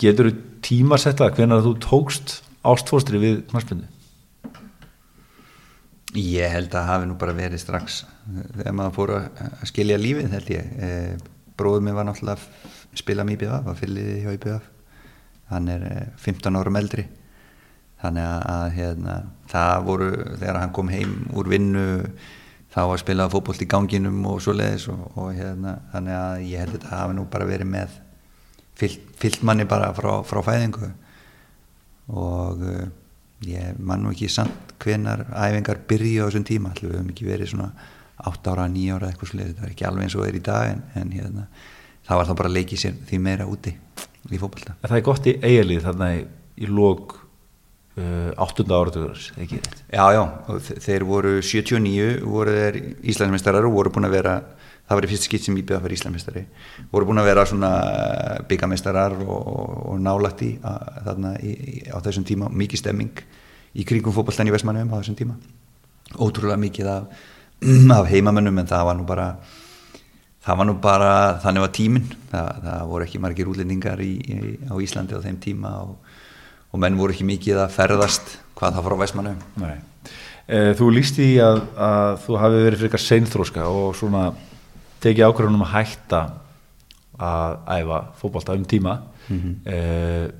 getur 0.00 0.28
þú 0.28 0.32
tímarsetta 0.64 1.30
hvernig 1.32 1.62
þú 1.64 1.72
tókst 1.80 2.34
ástfóstri 2.68 3.20
við 3.22 3.38
knarspindu? 3.48 3.86
Ég 6.20 6.50
held 6.52 6.74
að 6.74 6.88
hafi 6.90 7.08
nú 7.08 7.16
bara 7.20 7.36
verið 7.36 7.62
strax 7.62 8.02
þegar 8.26 8.76
maður 8.76 8.96
fór 8.98 9.12
að 9.16 9.64
skilja 9.70 9.98
lífið 10.00 10.34
held 10.34 10.50
ég. 10.52 10.68
E, 10.76 10.90
bróðum 11.56 11.86
minn 11.86 11.96
var 11.96 12.08
náttúrulega 12.08 12.98
spila 12.98 13.24
mjög 13.24 13.44
BF 13.44 13.70
að 13.70 13.80
fylliði 13.84 14.16
hjá 14.24 14.30
IBF 14.34 14.68
hann 15.50 15.70
er 15.70 15.86
15 16.22 16.58
árum 16.58 16.78
eldri. 16.80 17.06
Þannig 18.00 18.26
að, 18.26 18.66
hérna, 18.78 19.16
það 19.50 19.82
voru 19.88 20.10
þegar 20.40 20.60
hann 20.62 20.76
kom 20.76 20.88
heim 20.88 21.16
úr 21.36 21.50
vinnu 21.52 21.82
þá 22.70 22.80
að 22.86 23.00
spila 23.02 23.28
fókbólt 23.28 23.60
í 23.60 23.68
ganginum 23.68 24.22
og 24.30 24.38
svo 24.40 24.54
leiðis 24.56 24.86
og, 24.92 25.02
og 25.18 25.34
hérna, 25.36 25.74
þannig 25.92 26.16
að 26.16 26.46
ég 26.48 26.64
held 26.64 26.78
það 26.78 26.96
hafi 26.96 27.18
nú 27.18 27.26
bara 27.32 27.48
verið 27.50 27.70
með 27.74 27.98
fyllt, 28.80 29.42
manni 29.44 29.66
bara 29.68 29.90
frá, 29.96 30.12
frá 30.24 30.40
fæðingu. 30.46 30.88
Og 32.16 32.64
ég 33.46 33.76
man 33.78 34.04
nú 34.04 34.14
ekki 34.14 34.30
samt 34.32 34.74
hvenar 34.80 35.26
æfingar 35.34 35.82
byrja 35.90 36.24
á 36.24 36.28
þessum 36.30 36.46
tíma. 36.48 36.72
Allir 36.72 36.88
við 36.88 37.00
höfum 37.00 37.12
ekki 37.12 37.28
verið 37.28 37.52
svona 37.52 37.72
8 38.30 38.54
ára, 38.54 38.68
9 38.68 38.96
ára 38.96 39.10
eitthvað 39.10 39.34
sluðið, 39.34 39.52
þetta 39.52 39.66
er 39.66 39.74
ekki 39.74 39.88
alveg 39.88 40.06
eins 40.06 40.16
og 40.16 40.24
það 40.24 40.30
er 40.30 40.38
í 40.38 40.42
dag 40.48 40.72
en, 40.72 40.82
en 41.00 41.12
hérna, 41.16 41.46
það 42.08 42.20
var 42.20 42.28
þá 42.28 42.34
bara 42.40 42.50
að 42.50 42.56
leiki 42.58 42.80
sér 42.80 42.96
því 43.08 43.20
meira 43.24 43.46
úti 43.48 43.72
í 44.28 44.38
fókbalta 44.40 44.76
Það 44.84 44.96
er 44.98 45.06
gott 45.08 45.28
í 45.30 45.36
eigalið 45.40 45.88
þarna 45.88 46.12
í, 46.18 46.22
í 46.60 46.70
lók 46.70 47.16
uh, 47.96 48.30
8. 48.36 48.66
áratöður 48.68 49.26
ekki? 49.40 49.60
Já, 49.88 50.04
já, 50.16 50.22
þeir 50.84 51.06
voru 51.08 51.36
79 51.40 52.24
voru 52.28 52.56
þeir 52.56 52.80
Íslandsmeistarar 53.12 53.68
og 53.68 53.78
voru 53.78 53.94
búin 53.96 54.10
að 54.10 54.18
vera 54.18 54.40
það 54.90 54.98
var 54.98 55.06
í 55.06 55.10
fyrst 55.12 55.28
skitt 55.28 55.46
sem 55.46 55.54
að 55.78 55.84
vera 55.86 55.96
Íslandsmeistari 55.96 56.40
voru 56.90 57.06
búin 57.06 57.22
að 57.22 57.28
vera 57.30 57.46
svona 57.46 57.70
byggameistarar 58.50 59.14
og, 59.22 59.36
og, 59.38 59.68
þarna 61.06 61.34
í, 61.38 61.52
í, 61.54 61.74
á 61.94 61.98
þessum 62.02 62.26
tíma 62.26 62.50
mikið 62.50 62.82
stemming 62.82 63.20
í 63.78 63.86
kringum 63.86 64.16
fókbaltan 64.16 64.50
í 64.50 64.54
Vestmannum 64.54 64.90
á 64.90 64.98
þessum 64.98 65.18
tíma 65.20 65.38
ótrúlega 66.18 66.58
mikið 66.58 66.90
af, 66.90 67.22
af 68.00 68.10
heimamönnum 68.10 68.58
en 68.58 68.70
það 68.72 68.88
var 68.90 68.98
nú 68.98 69.06
bara 69.06 69.28
það 70.44 70.60
var 70.60 70.68
nú 70.68 70.74
bara, 70.80 71.12
þannig 71.42 71.64
var 71.66 71.72
tíminn 71.76 72.08
það, 72.30 72.50
það 72.64 72.84
voru 72.92 73.06
ekki 73.06 73.22
margir 73.22 73.50
útlendingar 73.52 74.02
í, 74.04 74.12
á 74.70 74.74
Íslandi 74.80 75.16
á 75.16 75.24
þeim 75.24 75.40
tíma 75.42 75.72
og, 75.84 75.96
og 76.72 76.82
menn 76.82 76.98
voru 76.98 77.14
ekki 77.14 77.28
mikið 77.28 77.64
að 77.64 77.74
ferðast 77.76 78.36
hvað 78.58 78.76
það 78.76 78.86
fór 78.86 78.96
á 78.96 79.02
Vestmannum 79.04 79.42
Nei 79.60 79.76
eh, 80.46 80.72
Þú 80.78 80.92
líst 80.96 81.20
í 81.22 81.32
að, 81.44 81.62
að 81.76 82.14
þú 82.24 82.38
hafi 82.44 82.62
verið 82.64 82.78
fyrir 82.78 82.90
eitthvað 82.90 83.06
seinþróska 83.06 83.68
og 83.68 83.92
svona 83.98 84.24
tekið 85.00 85.28
ákvörðunum 85.28 85.66
að 85.66 85.74
hætta 85.74 86.22
að 87.20 87.56
æfa 87.76 88.00
fókbalta 88.16 88.56
um 88.56 88.64
tíma 88.64 88.96
mm 89.28 89.38
-hmm. 89.38 89.54
eh, 89.72 90.30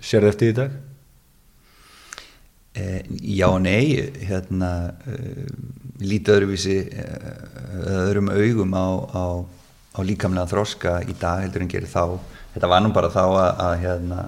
sér 0.00 0.22
það 0.22 0.28
eftir 0.28 0.48
í 0.48 0.56
dag? 0.56 0.70
Eh, 2.74 3.02
já 3.38 3.46
og 3.48 3.60
nei 3.62 4.10
hérna 4.26 4.94
eh, 5.06 5.46
lítið 6.02 6.38
öðruvísi 6.38 6.78
eh, 6.90 7.10
öðrum 7.94 8.30
augum 8.32 8.74
á, 8.74 8.86
á, 9.14 9.24
á 9.94 10.00
líkamlega 10.02 10.50
þróska 10.50 10.96
í 11.06 11.14
dag 11.20 11.44
heldur 11.44 11.64
en 11.64 11.70
gerir 11.70 11.90
þá. 11.90 12.18
Þetta 12.54 12.70
var 12.70 12.82
nú 12.82 12.92
bara 12.94 13.10
þá 13.14 13.22
að, 13.24 13.50
að 13.66 13.74
hérna 13.84 14.20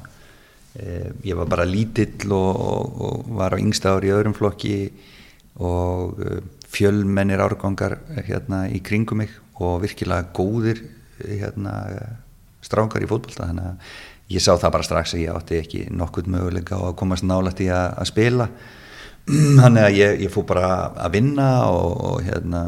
eh, 0.79 1.09
ég 1.27 1.39
var 1.39 1.51
bara 1.51 1.67
lítill 1.67 2.31
og, 2.37 2.51
og, 2.55 3.01
og 3.09 3.33
var 3.41 3.57
á 3.57 3.63
yngsta 3.63 3.97
ári 3.97 4.13
í 4.13 4.15
öðrum 4.15 4.37
flokki 4.37 4.77
og 5.59 6.21
eh, 6.23 6.45
fjölmennir 6.77 7.43
árgangar 7.43 7.99
hérna 8.27 8.67
í 8.69 8.83
kringum 8.85 9.25
mig 9.25 9.33
og 9.57 9.81
virkilega 9.83 10.29
góðir 10.37 10.83
hérna, 11.17 11.73
strákar 12.61 13.03
í 13.03 13.09
fótbolta. 13.09 13.47
Þannig 13.49 13.71
að 13.71 14.35
ég 14.35 14.43
sá 14.43 14.53
það 14.59 14.75
bara 14.75 14.87
strax 14.87 15.15
að 15.15 15.23
ég 15.23 15.39
átti 15.39 15.61
ekki 15.63 15.85
nokkurt 15.95 16.29
möguleika 16.31 16.77
á 16.77 16.91
að 16.91 16.99
komast 17.01 17.25
nálægt 17.25 17.63
í 17.65 17.71
að, 17.73 17.87
að 18.03 18.11
spila 18.11 18.49
þannig 19.61 19.83
að 19.83 19.97
ég, 19.99 20.21
ég 20.27 20.33
fór 20.33 20.47
bara 20.49 20.71
að 21.07 21.17
vinna 21.19 21.49
og, 21.73 21.97
og 22.11 22.23
hérna 22.27 22.63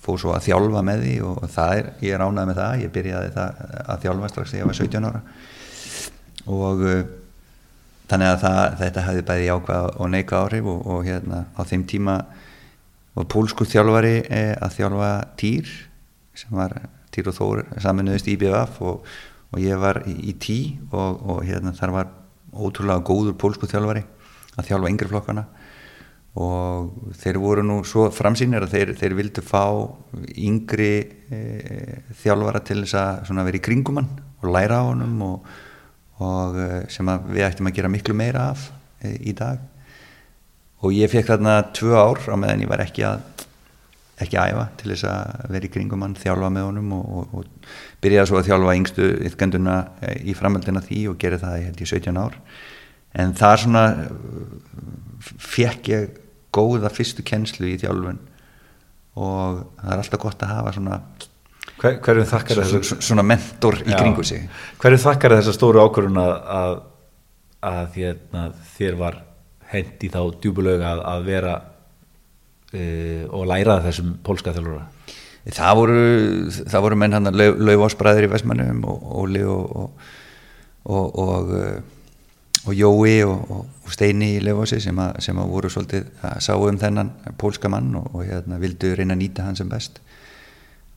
fór 0.00 0.18
svo 0.20 0.34
að 0.34 0.48
þjálfa 0.48 0.82
með 0.86 1.06
því 1.06 1.14
og 1.28 1.40
það 1.52 1.72
er, 1.76 1.88
ég 2.06 2.24
ánægð 2.24 2.50
með 2.50 2.60
það, 2.60 2.76
ég 2.84 2.92
byrjaði 2.94 3.32
það 3.36 3.64
að 3.84 4.04
þjálfa 4.04 4.30
strax 4.32 4.52
þegar 4.52 4.62
ég 4.62 4.70
var 4.70 4.78
17 4.80 5.08
ára. 5.10 5.22
Og 6.50 6.84
uh, 6.88 7.02
þannig 8.10 8.30
að 8.30 8.38
það, 8.44 8.60
þetta 8.80 9.04
hefði 9.06 9.26
bæði 9.28 9.50
ákvað 9.54 9.90
og 9.90 10.10
neika 10.14 10.40
áhrif 10.40 10.70
og, 10.72 10.80
og 10.90 11.04
hérna 11.06 11.44
á 11.54 11.60
þeim 11.68 11.84
tíma 11.90 12.16
var 13.14 13.28
pólsku 13.30 13.66
þjálfari 13.68 14.16
eh, 14.30 14.54
að 14.58 14.78
þjálfa 14.78 15.10
týr 15.38 15.70
sem 16.38 16.56
var 16.56 16.78
Týr 17.10 17.26
og 17.30 17.34
Þór 17.34 17.62
saminuðist 17.82 18.28
í 18.30 18.36
BVF 18.38 18.76
og, 18.86 19.06
og 19.50 19.62
ég 19.62 19.78
var 19.82 19.98
í, 20.06 20.14
í 20.30 20.34
tí 20.38 20.58
og, 20.90 21.22
og 21.26 21.40
hérna 21.46 21.74
þar 21.74 21.94
var 21.96 22.12
ótrúlega 22.54 23.02
góður 23.06 23.34
pólsku 23.38 23.66
þjálfari 23.70 24.04
að 24.56 24.68
þjálfa 24.68 24.92
yngri 24.92 25.10
flokkana 25.10 25.46
og 26.38 27.14
þeir 27.18 27.40
voru 27.42 27.64
nú 27.66 27.80
svo 27.86 28.06
framsýnir 28.14 28.62
að 28.62 28.74
þeir, 28.76 28.92
þeir 29.00 29.16
vildu 29.18 29.42
fá 29.42 29.64
yngri 30.38 30.92
e, 31.26 31.40
þjálfara 32.22 32.62
til 32.62 32.84
þess 32.84 32.94
að 33.00 33.42
vera 33.48 33.58
í 33.58 33.64
kringumann 33.64 34.12
og 34.38 34.52
læra 34.54 34.78
á 34.78 34.84
honum 34.92 35.24
og, 35.26 35.50
og 36.22 36.60
e, 36.60 36.68
sem 36.92 37.10
við 37.32 37.48
ættum 37.48 37.70
að 37.70 37.76
gera 37.80 37.90
miklu 37.90 38.14
meira 38.14 38.50
af 38.52 38.68
e, 39.02 39.16
í 39.26 39.34
dag. 39.34 39.58
Og 40.86 40.94
ég 40.96 41.10
fekk 41.12 41.34
þarna 41.34 41.58
tvö 41.76 41.98
ár 41.98 42.22
á 42.30 42.36
meðan 42.38 42.62
ég 42.62 42.70
var 42.70 42.84
ekki 42.86 43.04
að 43.08 43.26
ekki 44.20 44.36
æfa 44.36 44.66
til 44.80 44.92
þess 44.92 45.06
að 45.08 45.52
vera 45.54 45.66
í 45.66 45.72
kringum 45.72 46.02
hann, 46.04 46.16
þjálfa 46.18 46.50
með 46.52 46.66
honum 46.68 46.90
og, 46.96 47.06
og, 47.10 47.38
og 47.40 47.70
byrjaði 48.04 48.30
svo 48.30 48.40
að 48.40 48.50
þjálfa 48.50 48.74
yngstu 48.76 49.06
yfgönduna 49.30 49.76
eh, 50.04 50.18
í 50.28 50.34
framöldina 50.36 50.82
því 50.84 51.06
og 51.10 51.18
gerði 51.20 51.40
það 51.44 51.56
í 51.56 51.64
held 51.68 51.80
ég 51.80 51.90
17 51.90 52.20
ár 52.20 52.36
en 53.18 53.34
það 53.38 53.54
er 53.54 53.62
svona 53.64 53.84
fekk 55.50 55.90
ég 55.90 56.20
góða 56.54 56.90
fyrstu 56.92 57.24
kennslu 57.26 57.70
í 57.70 57.78
þjálfun. 57.80 58.20
Og 59.20 59.64
það 59.80 59.92
er 59.92 60.02
alltaf 60.02 60.22
gott 60.22 60.46
að 60.46 60.54
hafa 60.54 60.76
svona 60.76 61.00
Hver, 61.80 61.96
hverjum 62.04 62.26
þakkar 62.28 62.58
þessu 62.60 62.96
svona 63.00 63.22
mentor 63.24 63.78
í 63.80 63.88
kringu 63.94 64.24
sig? 64.26 64.44
Hverjum 64.82 65.00
þakkar 65.00 65.34
þessa 65.38 65.54
stóru 65.56 65.80
ákvörðun 65.80 66.20
að, 66.20 66.32
að, 66.52 66.72
að 67.70 67.86
þérna, 67.94 68.42
þér 68.74 68.98
var 69.00 69.16
hend 69.70 70.04
í 70.04 70.10
þá 70.12 70.18
djúbulög 70.42 70.84
að, 70.84 71.00
að 71.08 71.28
vera 71.30 71.54
e, 72.74 72.82
og 73.30 73.46
læra 73.48 73.78
þessum 73.86 74.12
pólska 74.26 74.52
þjálfura? 74.56 74.84
Það 75.56 75.78
voru, 75.78 76.02
það 76.52 76.84
voru 76.84 77.00
menn 77.00 77.16
hann 77.16 77.30
að 77.30 77.40
laufásbræðir 77.64 78.28
í 78.28 78.32
Vestmannum 78.34 78.84
og 78.90 79.06
Óli 79.22 79.46
og, 79.48 79.80
og, 79.80 80.10
og, 80.84 81.22
og 81.24 81.54
Jói 82.68 83.22
og 83.24 83.90
Steini 83.90 84.34
í 84.36 84.42
laufási 84.44 84.80
sem, 84.84 84.98
sem 85.22 85.38
að 85.40 85.52
voru 85.54 85.70
svolítið 85.72 86.10
að 86.28 86.42
sáu 86.44 86.66
um 86.68 86.78
þennan 86.78 87.10
pólska 87.40 87.70
mann 87.72 87.94
og 87.96 88.20
hérna, 88.20 88.60
vildu 88.60 88.92
reyna 88.94 89.16
að 89.16 89.22
nýta 89.22 89.46
hann 89.46 89.56
sem 89.56 89.68
best. 89.70 89.98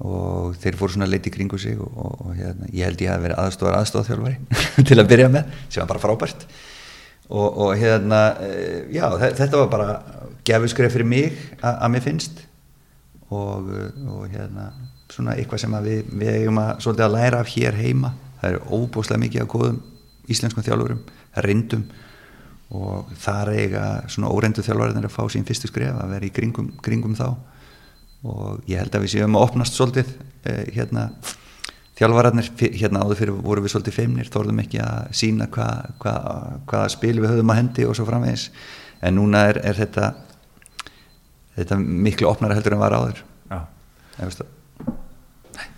Og 0.04 0.58
þeir 0.60 0.76
fóru 0.76 0.98
svona 0.98 1.08
leiti 1.08 1.32
kringu 1.32 1.58
sig 1.62 1.80
og 1.80 2.34
hérna, 2.36 2.68
ég 2.74 2.90
held 2.90 3.02
ég 3.06 3.14
að 3.14 3.28
vera 3.30 3.40
aðstofar 3.46 3.80
aðstofþjálfari 3.80 4.36
til 4.90 5.00
að 5.00 5.10
byrja 5.14 5.30
með 5.32 5.56
sem 5.70 5.80
var 5.80 5.94
bara 5.94 6.04
frábært. 6.04 6.48
Og, 7.32 7.48
og 7.48 7.72
hérna, 7.80 8.22
eh, 8.44 8.84
já, 8.92 9.08
þetta 9.24 9.62
var 9.62 9.72
bara 9.72 9.96
gefuskref 10.44 10.98
fyrir 10.98 11.08
mig 11.08 11.40
að 11.64 11.88
mér 11.96 12.04
finnst. 12.04 12.44
Og, 13.34 13.72
og 14.12 14.28
hérna, 14.28 14.68
svona 15.14 15.38
eitthvað 15.40 15.64
sem 15.64 15.80
við, 15.88 16.12
við 16.12 16.36
eigum 16.42 16.60
að, 16.62 16.76
svolítið 16.84 17.08
að 17.08 17.16
læra 17.16 17.40
af 17.40 17.56
hér 17.56 17.80
heima. 17.80 18.14
Það 18.42 18.52
er 18.52 18.72
óbúslega 18.76 19.24
mikið 19.24 19.46
að 19.46 19.52
góðum 19.56 19.82
íslenskum 20.34 20.66
þjálfurum, 20.66 21.00
reyndum 21.42 21.86
og 22.74 23.12
það 23.22 23.42
er 23.42 23.62
eiga 23.62 23.86
svona 24.10 24.32
óreindu 24.34 24.64
þjálfurinn 24.66 25.06
að 25.06 25.14
fá 25.14 25.24
sín 25.30 25.46
fyrstu 25.46 25.70
skref 25.70 25.98
að 26.00 26.14
vera 26.16 26.26
í 26.26 26.34
kringum, 26.34 26.72
kringum 26.82 27.14
þá. 27.18 27.28
Og 28.24 28.64
ég 28.72 28.80
held 28.80 28.96
að 28.96 29.04
við 29.04 29.14
séum 29.14 29.38
að 29.38 29.46
opnast 29.46 29.78
svolítið 29.78 30.14
eh, 30.50 30.64
hérna 30.74 31.10
þjálfararnir 32.00 32.50
hérna 32.80 33.04
áður 33.04 33.20
fyrir 33.20 33.42
voru 33.46 33.64
við 33.66 33.76
svolítið 33.76 33.98
feimnir 34.00 34.32
þorðum 34.34 34.64
ekki 34.64 34.80
að 34.82 35.12
sína 35.20 35.50
hvaða 35.54 35.94
hva, 36.02 36.16
hva 36.72 36.86
spil 36.90 37.20
við 37.20 37.36
höfum 37.36 37.54
að 37.54 37.60
hendi 37.62 37.86
og 37.86 37.98
svo 38.00 38.08
framvegis. 38.08 38.48
En 39.04 39.20
núna 39.20 39.46
er, 39.52 39.60
er 39.62 39.78
þetta 39.78 40.14
þetta 41.58 41.78
miklu 41.78 42.30
opnara 42.32 42.58
heldur 42.58 42.78
en 42.78 42.82
var 42.82 42.98
áður. 42.98 43.24
Já. 43.52 43.60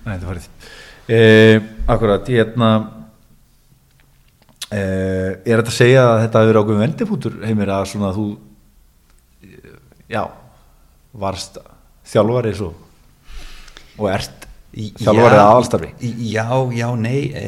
Nei, 0.06 0.14
þetta 0.14 0.30
farið. 0.30 0.48
Eh, 1.12 1.58
Akkurat, 1.92 2.30
ég 2.32 2.46
hérna 2.46 2.70
eh, 4.72 5.36
er 5.46 5.60
þetta 5.62 5.72
að 5.74 5.78
segja 5.78 6.06
að 6.10 6.22
þetta 6.26 6.44
hefur 6.46 6.60
ákveðum 6.62 6.84
vendifútur 6.86 7.38
heimir 7.46 7.72
að 7.76 7.86
svona 7.92 8.10
að 8.12 8.20
þú 8.20 8.26
já, 10.12 10.24
varst 11.26 11.60
þjálfari 12.06 12.54
svo 12.58 12.72
og 13.98 14.10
ert 14.12 14.48
Í- 14.76 14.92
þjálfari 15.00 15.38
já, 15.38 15.42
að 15.42 15.52
aðalstarfi? 15.52 15.92
Já, 16.28 16.48
já, 16.76 16.88
nei 17.00 17.22
e, 17.32 17.46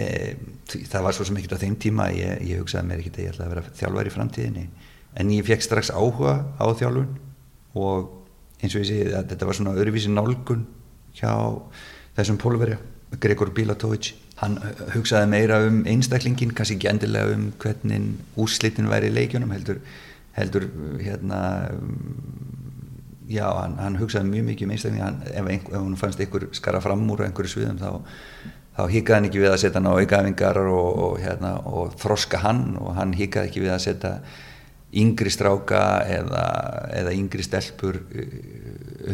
það 0.88 1.08
var 1.08 1.16
svo 1.18 1.26
sem 1.28 1.40
ekkert 1.42 1.58
á 1.60 1.64
þeim 1.64 1.76
tíma 1.82 2.06
ég, 2.16 2.44
ég 2.48 2.62
hugsaði 2.62 2.88
mér 2.88 3.02
ekkert 3.04 3.18
að 3.20 3.26
ég 3.26 3.34
ætla 3.34 3.48
að 3.48 3.52
vera 3.54 3.64
þjálfari 3.82 4.12
í 4.12 4.14
framtíðinni. 4.16 4.64
En 5.18 5.34
ég 5.34 5.48
fekk 5.48 5.66
strax 5.66 5.92
áhuga 5.92 6.38
á 6.56 6.66
þjálfun 6.72 7.10
og 7.78 8.14
eins 8.62 8.74
og 8.78 8.82
ég 8.82 8.88
segi 8.90 9.10
að 9.12 9.28
þetta 9.34 9.50
var 9.50 9.58
svona 9.60 9.76
öðruvísi 9.76 10.14
nálgun 10.14 10.64
hjá 11.20 11.34
þessum 12.18 12.40
pólverja 12.42 12.80
Gregor 13.20 13.52
Bilatovic 13.56 14.14
hann 14.42 14.58
hugsaði 14.94 15.30
meira 15.32 15.62
um 15.66 15.80
einstaklingin 15.90 16.54
kannski 16.58 16.78
ekki 16.78 16.92
endilega 16.92 17.34
um 17.34 17.48
hvernig 17.62 18.10
úrslitin 18.38 18.90
væri 18.92 19.10
í 19.10 19.16
leikjunum 19.16 19.54
heldur, 19.56 19.80
heldur 20.38 20.68
hérna 21.02 21.40
um, 21.74 21.96
já, 23.30 23.48
hann, 23.48 23.78
hann 23.82 23.98
hugsaði 23.98 24.30
mjög 24.30 24.48
mikið 24.52 24.68
um 24.68 24.76
einstaklingin 24.76 25.06
hann, 25.08 25.24
ef, 25.32 25.50
ef 25.58 25.80
hún 25.80 25.98
fannst 25.98 26.22
einhver 26.22 26.50
skara 26.58 26.84
fram 26.84 27.02
úr 27.14 27.26
einhverju 27.26 27.56
sviðum 27.56 27.82
þá, 27.82 27.90
þá 28.78 28.84
hikaði 28.94 29.18
hann 29.18 29.30
ekki 29.32 29.42
við 29.42 29.56
að 29.56 29.62
setja 29.64 29.82
hann 29.82 29.90
á 29.90 29.98
aukafingar 29.98 30.62
og, 30.66 30.90
og, 31.08 31.18
hérna, 31.24 31.56
og 31.66 31.98
þroska 31.98 32.44
hann 32.46 32.68
og 32.78 32.94
hann 33.00 33.18
hikaði 33.18 33.50
ekki 33.50 33.66
við 33.66 33.74
að 33.74 33.86
setja 33.90 34.16
yngri 34.98 35.34
stráka 35.34 35.82
eða, 36.06 36.44
eða 36.96 37.18
yngri 37.18 37.44
stelpur 37.44 37.98
uh, 38.06 38.28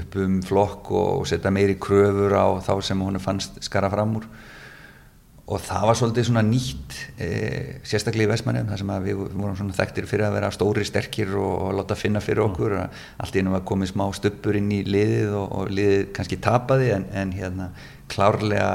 upp 0.04 0.20
um 0.20 0.42
flokk 0.44 0.92
og 1.00 1.30
setja 1.32 1.52
meiri 1.56 1.80
kröfur 1.80 2.36
á 2.36 2.60
þá 2.60 2.74
sem 2.84 3.08
hún 3.08 3.24
fannst 3.24 3.64
skara 3.64 3.88
fram 3.94 4.20
úr 4.20 4.28
og 5.54 5.62
það 5.62 5.84
var 5.90 5.98
svolítið 6.00 6.26
svona 6.28 6.42
nýtt 6.48 6.96
e, 7.22 7.28
sérstaklega 7.86 8.26
í 8.26 8.32
Vestmannum 8.32 8.72
þar 8.72 8.82
sem 8.82 8.94
að 8.94 9.06
við 9.08 9.20
vorum 9.34 9.58
svona 9.60 9.76
þekktir 9.78 10.08
fyrir 10.10 10.26
að 10.28 10.38
vera 10.38 10.50
stóri 10.56 10.86
sterkir 10.88 11.36
og, 11.38 11.54
og 11.68 11.76
láta 11.78 11.98
finna 12.00 12.22
fyrir 12.24 12.44
okkur. 12.48 12.76
Og 12.80 13.04
allt 13.24 13.38
í 13.38 13.44
ennum 13.44 13.56
var 13.58 13.66
komið 13.70 13.92
smá 13.94 14.08
stuppur 14.18 14.58
inn 14.58 14.72
í 14.74 14.82
liðið 14.88 15.36
og, 15.38 15.46
og 15.60 15.72
liðið 15.78 16.04
kannski 16.18 16.40
tapaði 16.42 16.90
en, 16.96 17.06
en 17.14 17.36
hérna 17.38 17.70
klárlega 18.12 18.72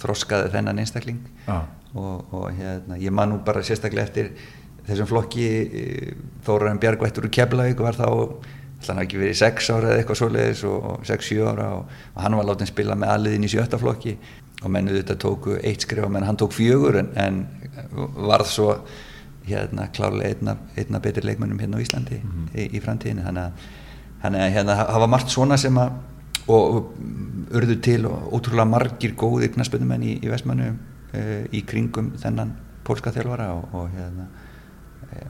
þroskaði 0.00 0.50
þennan 0.56 0.82
einstakling. 0.82 1.20
Já. 1.46 1.60
og, 1.92 2.32
og 2.32 2.48
hérna 2.56 2.96
ég 3.02 3.12
man 3.12 3.32
nú 3.34 3.42
bara 3.44 3.60
sérstaklega 3.66 4.08
eftir 4.08 4.32
þessum 4.86 5.10
flokki 5.10 5.46
e, 5.46 5.86
Þóraðin 6.46 6.80
Bjargvættur 6.82 7.28
úr 7.28 7.34
Keflavík 7.36 7.82
var 7.84 7.98
þá 7.98 8.08
hann 8.88 8.98
hafi 8.98 9.06
ekki 9.06 9.20
verið 9.20 9.38
6 9.38 9.68
ára 9.74 9.90
eða 9.90 10.00
eitthvað 10.00 10.18
svoleiðis 10.18 10.62
og 10.66 10.86
6-7 11.06 11.42
ára 11.46 11.66
og, 11.76 11.92
hann 12.18 12.36
var 12.38 12.48
látið 12.48 12.66
að 12.66 12.72
spila 12.72 12.96
með 12.98 13.12
aðliðin 13.14 13.46
í 13.46 13.50
sjötta 13.52 13.78
flokki 13.78 14.16
og 14.62 14.70
mennu 14.70 14.94
þetta 14.98 15.18
tóku 15.20 15.56
eitt 15.62 15.86
skrifa 15.86 16.08
menn 16.12 16.26
hann 16.26 16.38
tók 16.40 16.54
fjögur 16.56 17.00
en, 17.00 17.10
en 17.18 17.42
varð 18.16 18.50
svo 18.50 18.68
hérna 19.46 19.88
klárlega 19.94 20.36
einna, 20.36 20.56
einna 20.78 21.00
betri 21.02 21.26
leikmennum 21.26 21.58
hérna 21.58 21.80
á 21.80 21.84
Íslandi 21.84 22.20
í, 22.54 22.68
í 22.76 22.82
framtíðinu 22.82 23.26
þannig 23.26 23.66
að, 24.22 24.54
hérna 24.54 24.78
hafa 24.84 25.08
margt 25.10 25.34
svona 25.34 25.58
sem 25.58 25.78
að 25.82 25.96
og, 26.46 26.76
og 26.76 27.56
urðu 27.58 27.78
til 27.82 28.06
og 28.10 28.32
ótrúlega 28.38 28.68
margir 28.70 29.16
góðir 29.18 29.52
knaspunumenn 29.54 30.06
í, 30.06 30.16
í 30.22 30.30
Vestmannu 30.30 30.70
e, 31.14 31.24
í 31.54 31.62
kringum 31.66 32.12
þennan 32.22 32.54
pólska 32.86 33.12
þjálfara 33.14 33.50
og, 33.54 33.76
og 33.78 33.92
hérna 33.94 34.28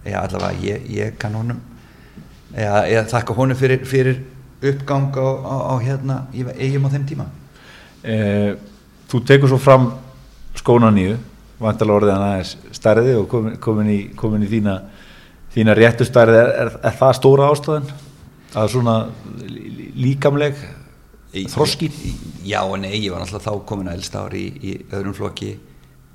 e, 0.05 0.15
allavega 0.17 0.53
ég, 0.65 0.87
ég 0.93 1.19
kann 1.21 1.37
honum 1.37 1.61
eða, 2.53 2.85
eða 2.87 3.07
þakka 3.13 3.37
honum 3.37 3.59
fyrir, 3.59 3.85
fyrir 3.89 4.23
uppgang 4.63 5.11
á, 5.17 5.29
á, 5.43 5.57
á 5.73 5.75
hérna 5.83 6.19
eigum 6.33 6.87
á 6.87 6.91
þeim 6.95 7.07
tíma. 7.09 7.27
Eh, 8.03 8.55
þú 9.13 9.21
tekur 9.29 9.53
svo 9.53 9.61
fram 9.61 9.91
skóna 10.59 10.91
nýju 10.95 11.19
vantalega 11.63 11.99
orðið 12.01 12.13
hann 12.17 12.27
aðeins 12.27 12.53
stærði 12.75 13.17
og 13.21 13.27
komin, 13.31 13.57
komin, 13.63 13.91
í, 13.93 13.99
komin 14.19 14.43
í 14.47 14.51
þína 14.51 14.77
þína 15.55 15.75
réttu 15.79 16.07
stærði 16.09 16.39
er, 16.41 16.53
er, 16.65 16.71
er 16.89 16.97
það 16.99 17.13
stóra 17.21 17.51
ástæðan? 17.53 17.91
Að 18.57 18.71
svona 18.75 18.95
lí- 19.49 19.93
líkamleg 19.97 20.59
þroski? 21.53 21.89
Já 22.45 22.61
og 22.67 22.79
nei, 22.83 22.97
ég 22.99 23.13
var 23.15 23.23
náttúrulega 23.23 23.47
þá 23.47 23.67
komin 23.69 23.89
að 23.93 24.01
elsta 24.01 24.25
ári 24.27 24.43
í, 24.49 24.53
í 24.73 24.73
öðrum 24.93 25.15
flokki 25.17 25.53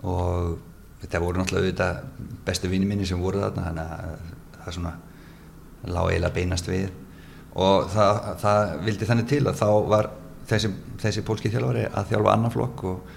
og 0.04 0.58
þetta 1.02 1.22
voru 1.24 1.42
náttúrulega 1.42 1.64
auðvitað 1.70 2.38
bestu 2.46 2.70
vinni 2.72 2.90
minni 2.90 3.08
sem 3.10 3.22
voru 3.22 3.42
þarna 3.42 3.66
þannig 3.70 3.96
að 3.96 4.22
það 4.58 4.78
svona 4.78 4.94
lág 5.88 6.12
eiginlega 6.12 6.36
beinast 6.36 6.70
við. 6.70 6.88
Og 7.58 7.88
það, 7.94 8.22
það 8.44 8.72
vildi 8.86 9.08
þannig 9.10 9.30
til 9.32 9.44
að 9.48 9.60
þá 9.62 9.68
var 9.94 10.10
þessi, 10.48 10.72
þessi 11.02 11.24
pólski 11.28 11.52
þjálfari 11.54 11.88
að 11.92 12.12
þjálfa 12.12 12.34
annan 12.34 12.54
flokk 12.54 12.84
og, 12.88 13.12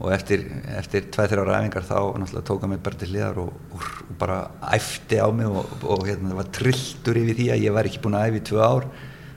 og 0.00 0.12
eftir, 0.14 0.44
eftir 0.74 1.08
tveið-þrjá 1.14 1.46
ræfingar 1.48 1.88
þá 1.88 1.96
náttúrulega 2.20 2.46
tók 2.50 2.64
hann 2.64 2.74
mig 2.74 2.84
bara 2.84 3.00
til 3.00 3.10
hliðar 3.12 3.40
og, 3.44 3.58
og, 3.72 3.88
og 4.08 4.14
bara 4.20 4.38
æfti 4.74 5.20
á 5.22 5.28
mig 5.34 5.48
og, 5.48 5.74
og 5.82 6.06
hérna, 6.08 6.32
það 6.32 6.40
var 6.42 6.54
trilltur 6.58 7.20
yfir 7.22 7.40
því 7.40 7.50
að 7.54 7.66
ég 7.66 7.76
var 7.76 7.90
ekki 7.90 8.02
búin 8.04 8.18
að 8.18 8.30
æfi 8.30 8.42
í 8.42 8.46
tvö 8.50 8.64
ár 8.64 8.88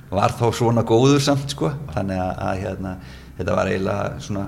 var 0.07 0.35
þá 0.39 0.45
svona 0.55 0.85
góður 0.87 1.19
samt 1.19 1.51
sko. 1.51 1.73
Þannig 1.91 2.21
að, 2.23 2.29
að 2.47 2.61
hérna, 2.61 2.93
þetta 3.39 3.55
var 3.57 3.71
eiginlega 3.71 4.21
svona 4.23 4.45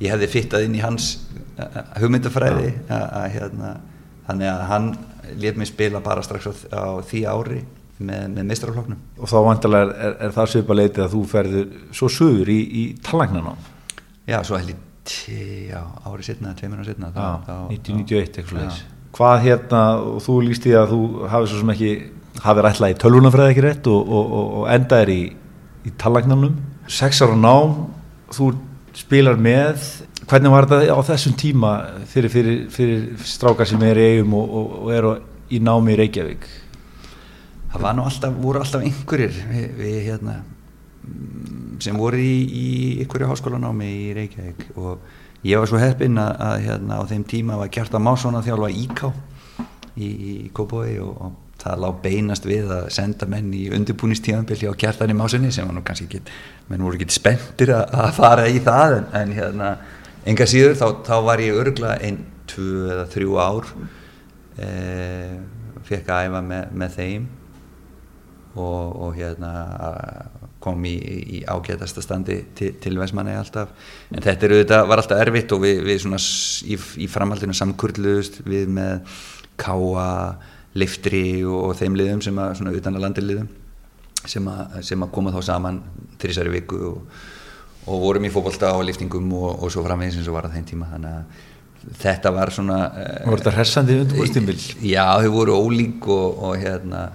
ég 0.00 0.14
hefði 0.14 0.30
fittað 0.32 0.66
inn 0.66 0.76
í 0.78 0.82
hans 0.82 1.10
uh, 1.58 1.80
hugmyndafræði 2.00 2.70
að, 2.88 3.04
að 3.20 3.26
hérna 3.36 3.72
þannig 4.28 4.50
að 4.52 4.64
hann 4.70 4.88
lét 5.40 5.58
mig 5.58 5.68
spila 5.70 6.00
bara 6.04 6.24
strax 6.24 6.48
á, 6.48 6.52
á 6.72 6.82
því 7.06 7.22
ári 7.30 7.60
með, 8.00 8.22
með 8.36 8.46
mistrafloknum 8.50 9.00
og 9.20 9.30
þá 9.30 9.36
vantalega 9.46 9.82
er, 9.86 9.90
er, 10.08 10.14
er 10.28 10.34
það 10.36 10.48
svipa 10.54 10.76
leitið 10.78 11.02
að 11.06 11.14
þú 11.16 11.20
ferður 11.34 11.66
svo 11.98 12.08
sögur 12.16 12.52
í, 12.52 12.60
í 12.80 12.84
tallagnanám 13.06 13.58
já, 14.30 14.38
svo 14.46 14.56
held 14.60 14.72
ég 14.74 14.80
tí- 15.10 15.68
já, 15.72 15.80
ári 16.06 16.26
setna, 16.26 16.54
tveimur 16.58 16.80
ári 16.82 16.90
setna 16.92 17.10
þá- 17.14 17.44
þá- 17.48 17.68
1991 17.74 18.40
eitthvað 18.40 18.64
leis 18.64 18.80
hvað 19.16 19.40
hérna, 19.42 19.82
og 20.06 20.20
þú 20.22 20.34
líst 20.46 20.66
í 20.70 20.74
að 20.78 20.92
þú 20.94 21.00
hafi 21.32 21.48
svo 21.50 21.60
sem 21.64 21.72
ekki 21.74 21.92
hafi 22.44 22.62
rætlað 22.62 22.92
í 22.94 22.98
tölvunafræði 23.02 23.54
ekki 23.56 23.64
rétt 23.64 23.88
og, 23.90 24.12
og, 24.18 24.34
og, 24.40 24.52
og 24.60 24.68
endaðir 24.70 25.10
í, 25.16 25.22
í 25.88 25.92
tallagnanum 25.98 26.54
sex 26.90 27.18
ára 27.26 27.34
nám, 27.38 27.74
þú 28.30 28.52
spilar 29.00 29.34
með, 29.38 29.82
hvernig 30.30 30.50
var 30.54 30.66
þetta 30.70 30.94
á 30.94 31.00
þessum 31.10 31.34
tíma 31.38 31.72
fyrir, 32.10 32.30
fyrir, 32.30 32.56
fyrir 32.70 33.04
strákar 33.26 33.66
sem 33.70 33.82
er 33.86 33.98
í 33.98 34.06
eigum 34.14 34.34
og, 34.38 34.54
og, 34.60 34.72
og 34.84 34.92
eru 34.94 35.12
í 35.50 35.58
námi 35.66 35.94
í 35.96 35.98
Reykjavík 36.04 36.46
það 37.70 37.84
var 37.84 37.96
nú 37.96 38.06
alltaf, 38.06 38.38
voru 38.42 38.62
alltaf 38.62 38.84
einhverjir 38.86 39.36
við, 39.50 39.66
við 39.78 39.98
hérna 40.08 40.36
mm, 40.42 41.80
sem 41.84 41.98
voru 41.98 42.20
í, 42.20 42.36
í 42.46 42.68
einhverju 43.02 43.30
háskólanámi 43.30 43.90
í 43.90 44.08
Reykjavík. 44.16 44.64
Og 44.80 45.46
ég 45.46 45.60
var 45.60 45.70
svo 45.70 45.80
heppinn 45.80 46.18
að, 46.20 46.32
að 46.46 46.56
hérna 46.66 46.98
á 47.00 47.02
þeim 47.10 47.26
tíma 47.30 47.60
var 47.60 47.70
Kjartan 47.72 48.04
Másson 48.04 48.38
að 48.38 48.50
þjálfa 48.50 48.72
íká 48.82 49.12
í, 49.96 50.08
í 50.08 50.34
Kópói 50.56 50.98
og, 51.02 51.14
og 51.14 51.38
það 51.60 51.80
lág 51.84 51.96
beinast 52.04 52.46
við 52.48 52.70
að 52.72 52.86
senda 52.94 53.28
menn 53.28 53.50
í 53.56 53.66
undirbúnistíðanbili 53.76 54.70
á 54.70 54.74
Kjartan 54.80 55.12
í 55.12 55.16
Másunni 55.16 55.50
sem 55.52 55.66
var 55.68 55.76
nú 55.76 55.82
kannski 55.84 56.06
ekki, 56.08 56.22
menn 56.70 56.84
voru 56.84 56.96
ekki 56.98 57.12
spenntir 57.12 57.74
að, 57.76 57.96
að 58.00 58.12
fara 58.16 58.46
í 58.48 58.62
það 58.64 58.96
en, 58.96 59.08
en 59.20 59.34
hérna 59.36 59.72
enga 60.30 60.46
síður 60.48 60.78
þá, 60.80 60.86
þá 61.06 61.16
var 61.28 61.42
ég 61.44 61.58
örgla 61.60 61.96
einn, 62.00 62.22
tvö 62.50 62.88
eða 62.94 63.04
þrjú 63.12 63.36
ár 63.40 63.68
eh, 64.60 65.36
fekk 65.88 66.08
að 66.10 66.30
æfa 66.30 66.42
með, 66.48 66.72
með 66.80 66.96
þeim 66.96 67.28
og, 68.58 68.96
og 69.06 69.14
hérna 69.14 69.50
kom 70.60 70.82
í, 70.84 70.94
í 71.38 71.40
ágætasta 71.48 72.02
standi 72.04 72.40
til, 72.56 72.72
til 72.82 72.98
Vesmanni 73.00 73.36
alltaf 73.38 73.70
en 74.10 74.24
þetta 74.24 74.46
er 74.46 74.54
auðvitað, 74.56 74.86
var 74.90 75.02
alltaf 75.02 75.22
erfitt 75.22 75.54
og 75.56 75.62
við, 75.64 75.82
við 75.86 76.00
svona 76.04 76.20
í, 76.20 76.78
í 77.04 77.08
framhaldinu 77.10 77.56
samkurluðust 77.56 78.40
við 78.48 78.72
með 78.74 79.22
káa, 79.60 80.08
liftri 80.78 81.42
og, 81.44 81.70
og 81.70 81.78
þeim 81.78 81.98
liðum 81.98 82.24
sem 82.24 82.40
að 82.42 82.56
svona 82.60 82.74
utan 82.76 82.98
að 82.98 83.06
landi 83.06 83.24
liðum 83.24 83.50
sem 84.28 84.50
að, 84.52 84.80
sem 84.90 85.04
að 85.06 85.12
koma 85.14 85.32
þá 85.32 85.40
saman 85.46 85.80
þrísari 86.20 86.52
viku 86.58 86.80
og, 86.90 87.22
og 87.86 88.02
vorum 88.02 88.26
í 88.26 88.32
fótbolta 88.32 88.74
og 88.76 88.84
liftingum 88.88 89.30
og, 89.38 89.62
og 89.62 89.72
svo 89.72 89.86
framvegis 89.86 90.18
eins 90.20 90.28
og 90.28 90.36
var 90.36 90.50
að 90.50 90.58
þeim 90.58 90.68
tíma 90.74 90.90
þannig 90.90 91.16
að 91.16 91.48
þetta 92.02 92.34
var 92.36 92.52
svona 92.52 92.78
Voru 93.24 93.40
þetta 93.40 93.54
hressandi 93.56 93.96
undirbúrstímabil? 94.02 94.58
Já, 94.84 95.06
þau 95.22 95.30
voru 95.32 95.56
ólík 95.56 96.08
og, 96.12 96.42
og 96.50 96.58
hérna 96.60 97.06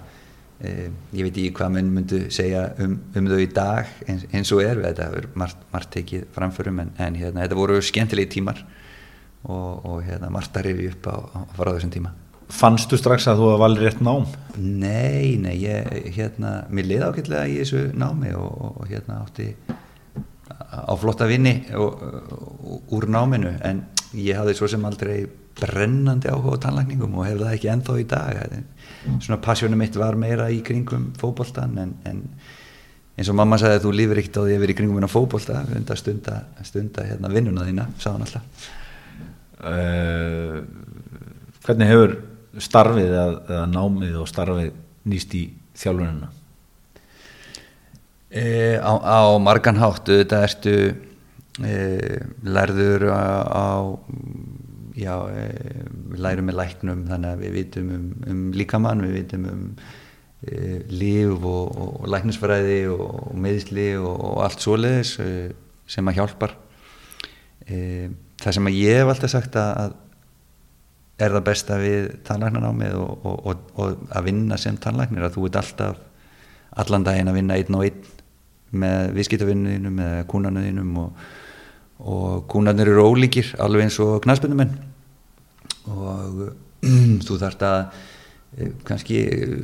ég 0.63 1.19
veit 1.19 1.35
ekki 1.35 1.51
hvað 1.57 1.71
menn 1.75 1.91
myndu 1.91 2.19
segja 2.31 2.69
um, 2.79 2.95
um 3.11 3.25
þau 3.27 3.39
í 3.43 3.47
dag 3.51 3.89
eins, 4.07 4.23
eins 4.31 4.51
og 4.55 4.61
er 4.63 4.79
þetta 4.85 5.09
hefur 5.09 5.27
margt, 5.35 5.65
margt 5.73 5.91
tekið 5.91 6.29
framförum 6.35 6.79
en, 6.79 6.93
en 6.95 7.17
hérna, 7.19 7.43
þetta 7.43 7.57
voru 7.59 7.81
skemmtilegi 7.83 8.37
tímar 8.37 8.61
og, 9.43 9.83
og 9.83 9.97
hérna, 10.05 10.31
margt 10.31 10.55
að 10.55 10.69
rifi 10.69 10.87
upp 10.93 11.09
á, 11.11 11.15
á 11.35 11.39
frá 11.57 11.73
þessum 11.73 11.91
tíma 11.97 12.13
Fannstu 12.55 12.97
strax 13.01 13.25
að 13.27 13.39
þú 13.41 13.47
hafa 13.49 13.61
valið 13.63 13.83
rétt 13.83 14.01
nám? 14.05 14.27
Nei, 14.61 15.33
nei, 15.41 15.55
ég 15.63 16.11
hérna, 16.13 16.59
mér 16.69 16.87
liði 16.91 17.07
ágætlega 17.09 17.47
í 17.49 17.55
þessu 17.63 17.87
námi 17.97 18.35
og, 18.37 18.59
og, 18.69 18.83
hérna 18.87 19.23
átti 19.23 19.49
á 20.71 20.93
flotta 21.01 21.27
vinni 21.27 21.55
og, 21.75 22.05
úr 22.95 23.09
náminu 23.11 23.57
en 23.65 23.81
ég 24.13 24.37
hafði 24.37 24.55
svo 24.55 24.69
sem 24.71 24.85
aldrei 24.87 25.25
brennandi 25.57 26.29
áhuga 26.29 26.59
á 26.59 26.63
tannlækningum 26.67 27.17
og 27.17 27.27
hef 27.27 27.41
það 27.41 27.57
ekki 27.57 27.71
ennþá 27.73 27.97
í 27.99 28.07
dag 28.13 28.39
svona 29.19 29.41
passjónum 29.43 29.79
mitt 29.79 29.97
var 29.99 30.17
meira 30.19 30.49
í 30.53 30.61
kringum 30.65 31.11
fótboltan 31.19 31.75
en, 31.81 31.93
en 32.05 32.23
eins 33.15 33.31
og 33.31 33.37
mamma 33.39 33.59
sagði 33.61 33.79
að 33.79 33.85
þú 33.85 33.93
lífur 33.95 34.21
ekkert 34.21 34.39
á 34.39 34.45
því 34.45 34.55
að 34.55 34.63
vera 34.65 34.75
í 34.75 34.77
kringum 34.79 34.99
hennar 34.99 35.13
fótbolta 35.13 35.61
stunda, 35.65 35.99
stunda, 35.99 36.39
stunda 36.67 37.05
hérna, 37.07 37.31
vinnuna 37.31 37.67
þína, 37.67 37.87
sá 38.01 38.09
hann 38.11 38.25
alltaf 38.25 38.69
uh, 39.63 40.63
hvernig 41.65 41.91
hefur 41.91 42.17
starfið 42.61 43.11
eða, 43.11 43.27
eða 43.49 43.67
námið 43.71 44.19
og 44.21 44.29
starfið 44.31 44.73
nýst 45.11 45.35
í 45.37 45.45
þjálfunina? 45.77 46.31
E, 48.35 48.45
á, 48.79 48.91
á 48.99 49.19
margan 49.39 49.79
hátt, 49.79 50.09
þetta 50.09 50.41
ertu 50.43 50.75
e, 51.63 51.75
lærður 52.43 53.07
á, 53.11 53.23
á 53.47 53.67
já, 54.95 55.13
við 55.27 56.23
lærum 56.23 56.49
með 56.49 56.59
læknum 56.61 57.05
þannig 57.09 57.31
að 57.31 57.43
við 57.43 57.55
vitum 57.59 57.93
um, 57.95 58.09
um 58.31 58.41
líkamann, 58.55 59.03
við 59.05 59.17
vitum 59.19 59.47
um 59.51 59.65
e, 60.45 60.79
líf 60.91 61.35
og, 61.41 61.75
og, 61.75 61.91
og 62.01 62.07
læknisfræði 62.13 62.79
og, 62.93 63.05
og 63.31 63.35
meðisli 63.45 63.89
og 63.99 64.41
allt 64.45 64.63
svoleiðis 64.63 65.15
e, 65.23 65.29
sem 65.89 66.11
að 66.11 66.21
hjálpar. 66.21 66.55
E, 67.67 67.77
það 68.41 68.57
sem 68.57 68.71
að 68.71 68.79
ég 68.79 69.01
hef 69.01 69.13
alltaf 69.13 69.35
sagt 69.35 69.59
að, 69.59 69.71
að 69.83 70.01
er 71.25 71.31
það 71.31 71.45
besta 71.47 71.77
við 71.79 72.09
tannlæknanámið 72.27 72.97
og, 72.99 73.13
og, 73.23 73.37
og, 73.47 73.71
og 73.79 74.11
að 74.11 74.27
vinna 74.27 74.57
sem 74.59 74.75
tannlæknir 74.81 75.27
að 75.27 75.37
þú 75.37 75.47
ert 75.47 75.61
alltaf 75.61 76.03
allan 76.83 77.05
daginn 77.07 77.31
að 77.31 77.37
vinna 77.39 77.55
einn 77.55 77.77
og 77.77 77.85
einn 77.87 78.13
með 78.75 79.13
viðskiptavinninum 79.15 79.95
með 79.95 80.15
kúnanuðinum 80.31 80.97
og 80.99 81.27
kúnanir 82.51 82.91
eru 82.91 83.07
ólíkir 83.13 83.53
alveg 83.63 83.87
eins 83.87 83.99
og 84.03 84.19
knæspunumenn 84.25 84.73
og 85.91 86.41
þú 87.25 87.37
þarfst 87.41 87.63
að 87.65 87.79
eh, 88.57 88.73
kannski 88.87 89.21
eh, 89.29 89.55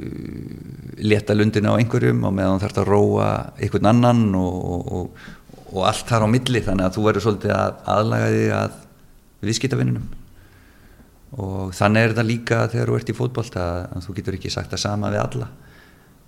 leta 1.01 1.35
lundina 1.35 1.75
á 1.75 1.79
einhverjum 1.79 2.23
og 2.27 2.35
meðan 2.37 2.57
þú 2.57 2.65
þarfst 2.65 2.81
að 2.81 2.89
róa 2.89 3.29
einhvern 3.57 3.91
annan 3.91 4.23
og 4.35 5.83
allt 5.87 6.07
þar 6.09 6.27
á 6.27 6.33
milli. 6.33 6.61
Þannig 6.63 6.87
að 6.87 6.97
þú 6.97 7.05
verður 7.07 7.25
svolítið 7.25 7.53
að 7.55 7.77
aðlaga 7.95 8.31
þig 8.35 8.55
að 8.57 8.79
viðskiptavinninum. 9.47 10.07
Og 11.41 11.71
þannig 11.75 12.03
er 12.03 12.13
þetta 12.13 12.27
líka 12.27 12.61
þegar 12.73 12.91
þú 12.91 12.97
ert 12.99 13.11
í 13.11 13.17
fótboll 13.17 13.49
að 13.61 14.05
þú 14.05 14.15
getur 14.17 14.37
ekki 14.37 14.51
sagt 14.51 14.73
það 14.73 14.83
sama 14.83 15.11
við 15.13 15.23
alla. 15.23 15.47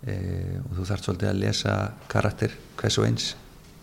E, 0.04 0.16
og 0.63 0.78
þú 0.78 0.86
þarfst 0.88 1.10
svolítið 1.10 1.32
að 1.32 1.42
lesa 1.42 1.74
karakter 2.12 2.56
hvers 2.80 3.00
og 3.00 3.10
eins 3.10 3.28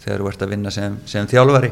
þegar 0.00 0.22
þú 0.22 0.30
ert 0.30 0.44
að 0.44 0.54
vinna 0.54 0.72
sem, 0.72 0.96
sem 1.08 1.28
þjálfari 1.28 1.70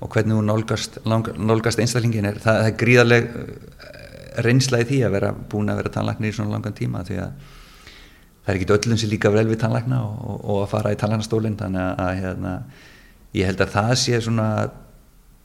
og 0.00 0.12
hvernig 0.12 0.36
þú 0.36 0.44
nálgast, 0.44 0.98
nálgast 1.06 1.80
einstaklingin 1.80 2.28
er 2.28 2.40
það, 2.40 2.58
það 2.60 2.70
er 2.70 2.80
gríðarleg 2.82 3.28
eh, 3.42 3.92
reynsla 4.44 4.82
í 4.82 4.88
því 4.90 4.98
að 5.06 5.14
vera 5.16 5.30
búin 5.52 5.72
að 5.72 5.80
vera 5.80 5.94
tannlæknir 5.94 6.34
í 6.34 6.36
svona 6.36 6.56
langan 6.56 6.76
tíma 6.76 7.04
því 7.06 7.20
að 7.24 7.54
það 8.46 8.52
er 8.52 8.58
ekki 8.58 8.74
öllum 8.76 9.00
sem 9.00 9.10
líka 9.10 9.32
vel 9.32 9.46
við 9.48 9.62
tannlækna 9.62 10.02
og, 10.04 10.18
og, 10.20 10.42
og 10.44 10.60
að 10.64 10.72
fara 10.74 10.92
í 10.92 10.98
tannlæknastólinn 11.00 11.56
þannig 11.58 11.82
að, 11.82 12.02
að 12.04 12.20
hérna, 12.20 12.52
ég 13.36 13.48
held 13.50 13.64
að 13.64 13.72
það 13.78 13.94
sé 14.02 14.20
svona 14.26 14.50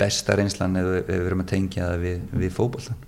besta 0.02 0.36
reynslan 0.38 0.78
ef 0.82 0.92
við 1.08 1.24
verum 1.26 1.46
að 1.46 1.50
tengja 1.54 1.88
það 1.88 2.06
við, 2.06 2.28
við 2.44 2.54
fókbóltan 2.58 3.08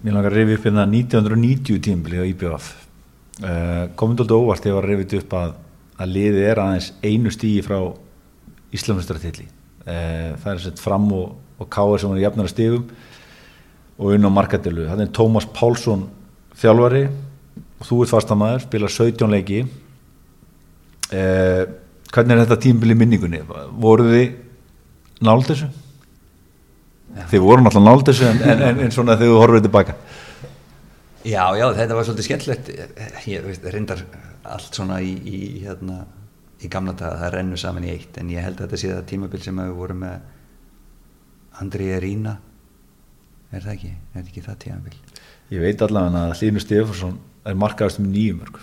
Mér 0.00 0.14
langar 0.16 0.32
að 0.32 0.38
reyfi 0.40 0.56
upp 0.56 0.66
hérna 0.66 0.86
1990 0.88 1.82
tímbli 1.84 2.20
á 2.20 2.24
IBF 2.24 2.68
uh, 3.44 3.82
komið 4.00 4.22
alltaf 4.24 4.38
óvart 4.38 4.70
var 4.70 4.84
að 4.84 4.88
reyfið 4.90 5.18
upp 5.20 5.34
að, 5.36 5.58
að 6.00 6.14
liðið 6.16 6.46
er 6.50 6.62
aðeins 6.62 6.92
einu 7.04 7.32
stígi 7.34 7.64
frá 7.66 7.78
Íslamstartilli 8.76 9.46
uh, 9.46 10.36
það 10.40 10.52
er 10.52 10.62
sett 10.66 10.82
fram 10.82 11.08
og, 11.16 11.34
og 11.60 11.70
káður 11.72 12.02
sem 12.02 12.14
í 12.18 12.24
jafnara 12.24 12.52
stígum 12.52 12.86
og 14.00 14.14
unn 14.14 14.28
á 14.28 14.30
markadilu 14.32 14.86
þannig 14.88 15.08
er 15.08 15.14
Tómas 15.16 15.48
Pálsson 15.56 16.06
þjálfari 16.60 17.04
og 17.80 17.88
þú 17.88 18.02
ert 18.04 18.12
fastamæður, 18.12 18.64
spilar 18.66 18.92
17 18.92 19.32
leiki. 19.32 19.60
Uh, 21.10 21.62
hvernig 22.12 22.34
er 22.34 22.42
þetta 22.44 22.58
tímbli 22.60 22.96
minningunni? 22.98 23.40
Voruð 23.80 24.12
þið 24.14 25.24
náld 25.26 25.46
þessu? 25.48 25.70
Þið 27.30 27.42
voru 27.42 27.64
náttúrulega 27.64 27.88
náld 27.88 28.04
þessu 28.06 28.26
en, 28.28 28.42
en, 28.46 28.66
en, 28.68 28.82
en 28.84 28.92
svona 28.94 29.16
þegar 29.18 29.32
þú 29.32 29.40
horfið 29.40 29.64
tilbaka 29.66 29.96
Já, 31.20 31.52
já, 31.52 31.66
þetta 31.76 31.96
var 31.96 32.06
svolítið 32.08 32.26
skemmtilegt. 32.26 32.68
Ég 33.28 33.42
veist, 33.44 33.64
reyndar 33.68 34.00
allt 34.48 34.76
svona 34.76 35.02
í, 35.04 35.10
í 35.20 35.40
hérna, 35.66 36.06
í 36.60 36.68
gamla 36.72 36.94
daga, 36.96 37.18
það 37.22 37.34
rennur 37.36 37.60
saman 37.60 37.86
í 37.86 37.92
eitt 37.94 38.18
en 38.20 38.30
ég 38.32 38.44
held 38.44 38.58
að 38.58 38.66
þetta 38.66 38.80
sé 38.82 38.92
það 38.92 39.08
tímabil 39.12 39.42
sem 39.44 39.60
við 39.60 39.76
vorum 39.78 40.02
með 40.04 40.16
Andrið 41.60 41.94
Rína 42.04 42.34
er 43.50 43.64
það 43.64 43.72
ekki, 43.74 43.92
er 44.14 44.26
ekki 44.26 44.44
það 44.44 44.58
tímabil? 44.64 44.98
Ég 45.50 45.64
veit 45.64 45.84
allavega 45.84 46.26
að 46.26 46.34
Hlynur 46.38 46.64
Stefansson 46.64 47.16
er 47.48 47.56
markaðast 47.58 48.02
með 48.02 48.12
nýjum 48.16 48.42
mörg 48.44 48.60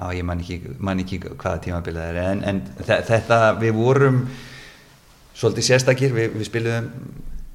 Já, 0.00 0.04
ég 0.16 0.24
man 0.24 0.40
ekki, 0.40 0.56
man 0.80 1.02
ekki 1.02 1.20
hvaða 1.26 1.60
tímabil 1.66 1.96
það 1.98 2.10
er 2.14 2.20
en, 2.22 2.42
en 2.48 2.62
þetta, 2.88 3.40
við 3.60 3.76
vorum 3.76 4.22
svolítið 5.36 5.66
sérstakir, 5.66 6.14
við, 6.16 6.32
við 6.38 6.48
spilum 6.48 6.88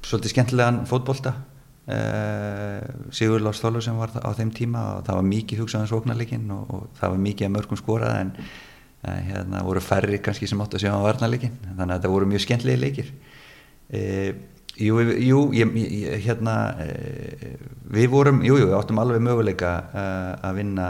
svolítið 0.06 0.34
skemmtilegan 0.36 0.84
fótbolta 0.86 1.34
Sigur 3.14 3.44
Lars 3.44 3.60
Þólu 3.62 3.82
sem 3.84 3.98
var 3.98 4.10
á 4.18 4.30
þeim 4.34 4.50
tíma 4.54 4.80
og 4.96 5.04
það 5.06 5.20
var 5.20 5.28
mikið 5.28 5.60
hugsaðan 5.62 5.90
svoknarleikin 5.92 6.48
og, 6.50 6.72
og 6.74 6.88
það 6.98 7.12
var 7.14 7.22
mikið 7.28 7.46
að 7.46 7.54
mörgum 7.54 7.78
skorað 7.78 8.16
en 8.24 8.32
hérna 9.28 9.62
voru 9.62 9.82
færri 9.84 10.18
kannski 10.18 10.48
sem 10.50 10.60
átt 10.64 10.74
að 10.74 10.82
sjá 10.82 10.90
á 10.98 11.06
varnarleikin 11.06 11.54
þannig 11.68 11.94
að 11.94 12.02
það 12.02 12.14
voru 12.16 12.30
mjög 12.32 12.42
skemmtilegi 12.42 12.82
leikir. 12.82 13.14
Uh, 13.86 14.30
Jú, 14.76 14.98
jú 15.00 15.38
ég, 15.56 15.70
ég, 15.80 16.16
hérna 16.26 16.54
við 17.88 18.10
vorum, 18.12 18.42
jú, 18.44 18.58
jú, 18.60 18.66
áttum 18.76 18.98
alveg 19.00 19.22
möguleika 19.24 19.70
að 20.44 20.58
vinna 20.58 20.88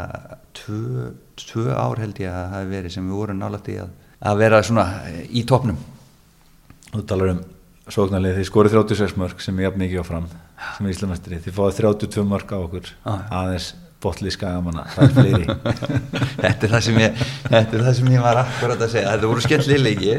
tvö, 0.59 1.13
tvö 1.39 1.69
ár 1.71 2.03
held 2.03 2.19
ég 2.19 2.33
að 2.33 2.49
hefði 2.57 2.73
verið 2.73 2.95
sem 2.97 3.07
við 3.07 3.21
vorum 3.21 3.39
nálægt 3.39 3.71
í 3.71 3.77
að, 3.85 3.93
að 4.27 4.43
vera 4.43 4.63
svona 4.67 4.87
í 5.31 5.45
topnum 5.47 5.79
Þú 6.91 7.05
talar 7.07 7.33
um 7.37 7.45
sóknarlið, 7.87 8.41
þið 8.41 8.49
skorið 8.51 8.77
36 8.81 9.17
mörg 9.23 9.47
sem 9.47 9.59
er 9.61 9.69
jafn 9.69 9.85
mikið 9.85 10.03
á 10.03 10.05
fram 10.11 10.29
sem 10.77 10.87
er 10.87 10.95
Íslamestri, 10.95 11.41
þið 11.45 11.59
fáið 11.59 11.81
32 11.83 12.27
mörg 12.29 12.55
á 12.55 12.59
okkur. 12.59 12.93
Ah. 13.05 13.27
aðeins 13.43 13.73
botlið 14.03 14.37
skagamanna. 14.37 14.85
Það 14.93 15.07
er 15.07 15.15
fleiri. 15.17 15.47
Þetta, 16.43 16.69
er 16.69 16.75
það 16.75 17.01
ég, 17.01 17.25
þetta 17.47 17.79
er 17.79 17.83
það 17.87 17.95
sem 17.99 18.11
ég 18.13 18.23
var 18.23 18.41
akkurat 18.43 18.83
að 18.85 18.93
segja. 18.93 19.15
Þetta 19.15 19.31
voru 19.33 19.45
skemmtileg 19.47 19.87
leiki 19.87 20.19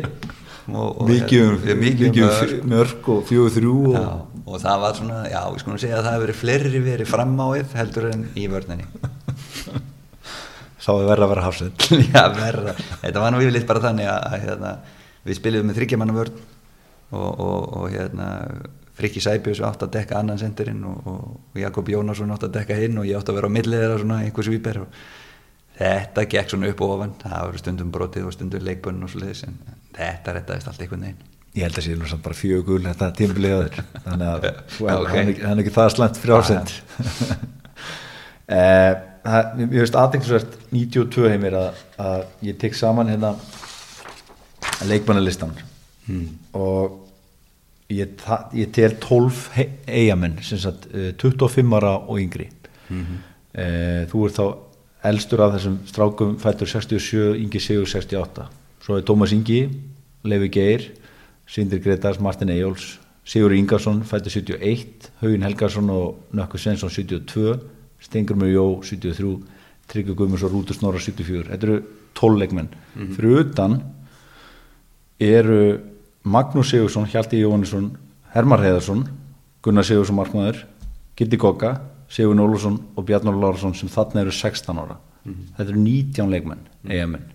mikið 0.68 1.44
um, 1.46 1.60
mikið 1.80 2.18
um 2.26 2.72
mörg, 2.74 3.06
og 3.14 3.22
fjóðu 3.28 3.52
þrjú 3.56 3.76
og, 3.88 3.94
já, 3.96 4.42
og 4.44 4.58
það 4.64 4.82
var 4.84 4.98
svona, 4.98 5.20
já, 5.32 5.40
við 5.54 5.62
skulum 5.64 5.80
segja 5.80 6.00
að 6.00 6.08
það 6.08 6.16
hefur 6.16 6.26
verið 6.26 6.40
fleiri 6.42 6.82
verið 6.84 7.12
framáið 7.12 7.76
heldur 7.78 8.10
en 8.10 8.26
í 8.36 8.48
vörninni. 8.52 8.88
Sáðu 10.88 11.08
verða 11.08 11.28
að 11.28 11.32
vera 11.34 11.46
hafsend 11.46 11.88
Já, 12.16 12.22
verða, 12.36 12.76
þetta 13.04 13.24
var 13.24 13.34
nú 13.34 13.42
yfirleitt 13.44 13.70
bara 13.70 13.84
þannig 13.88 14.12
að, 14.12 14.20
að 14.28 14.44
hérna, 14.44 14.74
við 15.28 15.40
spiliðum 15.40 15.72
með 15.72 15.80
þryggjamanna 15.80 16.18
vörn 16.18 16.38
og, 17.16 17.32
og, 17.32 17.64
og 17.80 17.88
hérna 17.96 18.28
Frikki 18.98 19.22
Sæbjörns 19.22 19.62
átt 19.66 19.86
að 19.86 19.94
dekka 19.94 20.18
annan 20.18 20.40
sendirinn 20.42 20.82
og, 20.90 21.08
og 21.08 21.62
Jakob 21.62 21.90
Jónasson 21.92 22.34
átt 22.34 22.48
að 22.48 22.56
dekka 22.60 22.78
hinn 22.80 22.98
og 22.98 23.06
ég 23.06 23.20
átt 23.20 23.30
að 23.30 23.40
vera 23.40 23.50
á 23.52 23.56
milliðra 23.58 24.00
svona 24.02 24.20
einhver 24.26 24.48
svýper 24.48 24.82
og 24.82 25.00
þetta 25.78 26.26
gekk 26.34 26.54
svona 26.54 26.72
upp 26.72 26.82
og 26.82 26.94
ofan. 26.96 27.18
Það 27.22 27.44
var 27.44 27.60
stundum 27.62 27.92
brotið 27.94 28.30
og 28.30 28.34
stundum 28.34 28.66
leikbönn 28.66 29.04
og 29.06 29.12
svoleiðis 29.14 29.44
en 29.46 29.60
þetta 29.98 30.38
rettaðist 30.40 30.72
allt 30.72 30.86
einhvern 30.86 31.06
veginn. 31.06 31.34
Ég 31.58 31.66
held 31.66 31.78
að 31.78 31.80
það 31.80 31.86
sé 31.88 31.98
nú 31.98 32.10
samt 32.10 32.26
bara 32.26 32.38
fjögul 32.38 32.82
þetta 32.86 33.12
tímbliðaður 33.18 33.78
þannig 34.06 34.28
að 34.32 34.48
okay. 34.98 35.38
hann 35.42 35.54
er 35.54 35.62
ekki 35.64 35.74
það 35.74 35.94
slæmt 35.96 36.20
frjásend 36.22 36.74
eh, 38.58 38.94
Ég 39.28 39.82
veist 39.82 39.98
aðeinsvært 39.98 40.54
92 40.72 41.32
heimir 41.34 41.58
að, 41.58 41.82
að 42.00 42.22
ég 42.48 42.60
tek 42.62 42.78
saman 42.78 43.10
hérna 43.12 43.34
leikbannalistan 44.88 45.52
hmm. 46.06 46.30
og 46.56 47.07
ég, 47.90 48.22
ég 48.54 48.72
tel 48.76 48.98
12 49.00 49.50
eigamenn 49.88 50.38
sem 50.44 50.60
sagt 50.60 50.88
25 50.92 51.66
eh, 51.66 51.78
ára 51.78 51.96
og 51.98 52.20
yngri 52.20 52.50
mm 52.90 53.02
-hmm. 53.02 53.18
e, 53.54 54.06
þú 54.12 54.26
ert 54.26 54.40
þá 54.40 54.56
elstur 55.04 55.42
af 55.42 55.54
þessum 55.56 55.78
strákum 55.86 56.38
fættur 56.40 56.68
67, 56.68 57.38
Ingi 57.38 57.60
Sigur 57.60 57.88
68 57.88 58.48
svo 58.82 58.98
er 58.98 59.04
Tómas 59.04 59.32
Ingi, 59.32 59.70
Levi 60.24 60.50
Geir 60.50 60.92
Sindri 61.48 61.80
Gretars, 61.80 62.20
Martin 62.20 62.50
Ejjóls 62.50 63.00
Sigur 63.24 63.54
Ingarsson 63.54 64.04
fættur 64.04 64.32
71 64.32 65.12
Haugin 65.22 65.44
Helgarsson 65.44 65.90
og 65.90 66.16
Nökkur 66.34 66.58
Svensson 66.58 66.90
72 66.90 67.60
Stengurmur 68.00 68.48
Jó 68.48 68.82
73 68.84 69.44
Tryggur 69.88 70.16
Guðmurs 70.16 70.44
og 70.44 70.52
Rútur 70.52 70.76
Snorra 70.76 71.00
74 71.00 71.48
þetta 71.48 71.68
eru 71.68 71.82
12 72.14 72.40
leikmenn 72.40 72.68
mm 72.68 73.02
-hmm. 73.02 73.16
fyrir 73.16 73.40
utan 73.40 73.82
eru 75.20 75.80
Magnús 76.28 76.72
Sigursson, 76.74 77.08
Hjalti 77.08 77.40
Jóhannesson 77.40 77.92
Hermar 78.34 78.60
Heðarsson, 78.60 79.06
Gunnar 79.64 79.86
Sigursson 79.88 80.18
Markmaður, 80.18 80.66
Gitti 81.16 81.40
Gokka 81.40 81.78
Sigur 82.12 82.36
Nólusson 82.36 82.78
og 82.96 83.06
Bjarnar 83.08 83.36
Lárasson 83.36 83.76
sem 83.76 83.90
þarna 83.92 84.26
eru 84.26 84.32
16 84.32 84.80
ára. 84.80 84.98
Mm 85.24 85.34
-hmm. 85.34 85.48
þetta 85.58 85.72
eru 85.72 85.80
19 85.80 86.30
leikmenn, 86.32 86.60
mm 86.60 86.90
-hmm. 86.90 86.92
eigamenn 86.92 87.34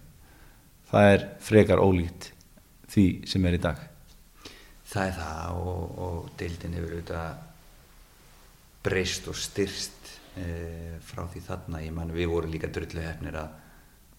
það 0.91 1.13
er 1.15 1.29
frekar 1.41 1.79
ólíkt 1.79 2.33
því 2.93 3.07
sem 3.27 3.47
er 3.47 3.55
í 3.55 3.61
dag. 3.61 3.77
Það 4.85 5.07
er 5.07 5.13
það 5.13 5.57
og, 5.57 5.99
og 5.99 6.31
deildin 6.39 6.75
hefur 6.75 6.93
auðvitað 6.93 7.35
breyst 8.83 9.29
og 9.29 9.37
styrst 9.37 10.13
e, 10.37 10.99
frá 11.01 11.25
því 11.33 11.41
þarna, 11.41 11.81
ég 11.81 11.93
man 11.93 12.13
við 12.13 12.29
vorum 12.29 12.51
líka 12.51 12.69
drullu 12.69 13.01
hefnir 13.01 13.39
að, 13.41 13.49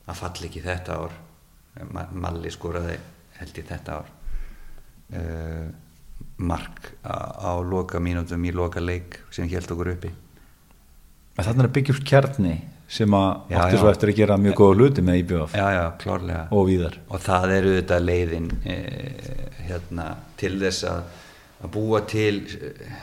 að 0.08 0.16
falla 0.16 0.50
ekki 0.50 0.62
þetta 0.62 0.98
ár. 0.98 1.12
Malli 2.14 2.52
skoraði 2.52 2.98
held 3.40 3.58
ég 3.58 3.66
þetta 3.66 4.02
ár 4.02 4.23
uh, 5.12 5.68
mark 6.38 6.94
á, 7.04 7.60
loka 7.62 8.00
mínutum 8.00 8.44
í 8.46 8.54
loka 8.56 8.82
leik 8.82 9.20
sem 9.32 9.50
held 9.50 9.72
okkur 9.72 9.94
uppi. 9.94 10.12
Þannig 11.38 11.66
að 11.66 11.74
byggja 11.78 11.96
upp 11.96 12.06
kjarni 12.06 12.54
sem 12.94 13.16
að 13.18 13.54
já. 13.54 13.62
svo 13.80 13.90
eftir 13.90 14.12
að 14.12 14.20
gera 14.20 14.38
mjög 14.38 14.60
góða 14.60 14.76
hluti 14.78 15.04
með 15.06 15.20
IBF 15.24 15.56
já, 15.58 15.66
já, 15.74 16.42
og 16.54 16.68
víðar. 16.68 17.00
Og 17.10 17.24
það 17.24 17.56
eru 17.56 17.74
þetta 17.80 18.00
leiðin 18.04 18.52
eh, 18.70 19.34
hérna, 19.70 20.08
til 20.38 20.54
þess 20.62 20.86
að, 20.92 21.02
að 21.64 21.74
búa 21.74 22.04
til 22.10 22.36
eh, 22.44 22.94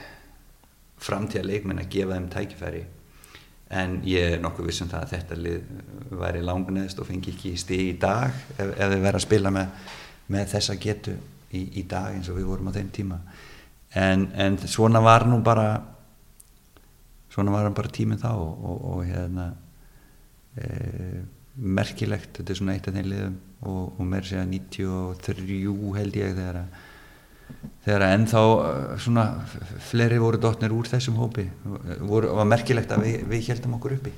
framtíða 1.00 1.48
leikmenn 1.48 1.82
að 1.82 1.90
gefa 1.96 2.18
þeim 2.18 2.30
tækifæri. 2.36 2.84
En 3.80 3.98
ég 4.06 4.36
er 4.36 4.40
nokkuð 4.42 4.66
viss 4.66 4.82
um 4.84 4.90
það 4.90 5.04
að 5.06 5.12
þetta 5.16 5.40
lið 5.40 5.74
væri 6.20 6.44
langneðist 6.46 7.02
og 7.02 7.06
fengi 7.06 7.34
ekki 7.34 7.56
stig 7.58 7.84
í 7.86 7.98
dag 8.02 8.34
ef, 8.58 8.72
ef 8.74 8.94
þið 8.94 9.04
verða 9.04 9.18
að 9.18 9.26
spila 9.26 9.52
með, 9.54 9.92
með 10.34 10.48
þessa 10.54 10.78
getu 10.82 11.14
í, 11.52 11.64
í 11.80 11.86
dag 11.88 12.14
eins 12.14 12.30
og 12.30 12.38
við 12.38 12.50
vorum 12.50 12.70
á 12.70 12.76
þeim 12.76 12.92
tíma. 12.94 13.20
En, 13.98 14.28
en 14.38 14.58
svona 14.70 15.02
var 15.02 15.26
nú 15.26 15.40
bara 15.42 15.80
svona 17.30 17.54
var 17.54 17.66
hann 17.66 17.74
bara 17.74 17.90
tíminn 17.94 18.20
þá 18.20 18.30
og, 18.32 18.64
og, 18.66 18.84
og 18.92 19.02
hérna 19.06 19.50
e, 20.58 21.22
merkilegt, 21.54 22.32
þetta 22.38 22.52
er 22.52 22.58
svona 22.58 22.74
eitt 22.74 22.88
af 22.90 22.96
þeim 22.96 23.10
liðum 23.10 23.36
og, 23.60 23.82
og 24.00 24.06
mér 24.08 24.26
segja 24.26 24.46
93 24.48 25.60
held 25.98 26.18
ég 26.18 26.38
þegar 26.38 26.62
að 26.62 26.78
þegar 27.84 28.04
að 28.06 28.12
ennþá 28.16 28.42
eh, 28.66 28.90
svona 29.02 29.24
fleiri 29.90 30.20
voru 30.22 30.38
dotnir 30.40 30.74
úr 30.74 30.86
þessum 30.86 31.16
hópi. 31.18 31.48
Voru, 31.98 32.30
var 32.38 32.48
merkilegt 32.48 32.92
að 32.94 33.06
við, 33.06 33.24
við 33.30 33.48
heldum 33.50 33.74
okkur 33.78 33.96
uppi 33.96 34.12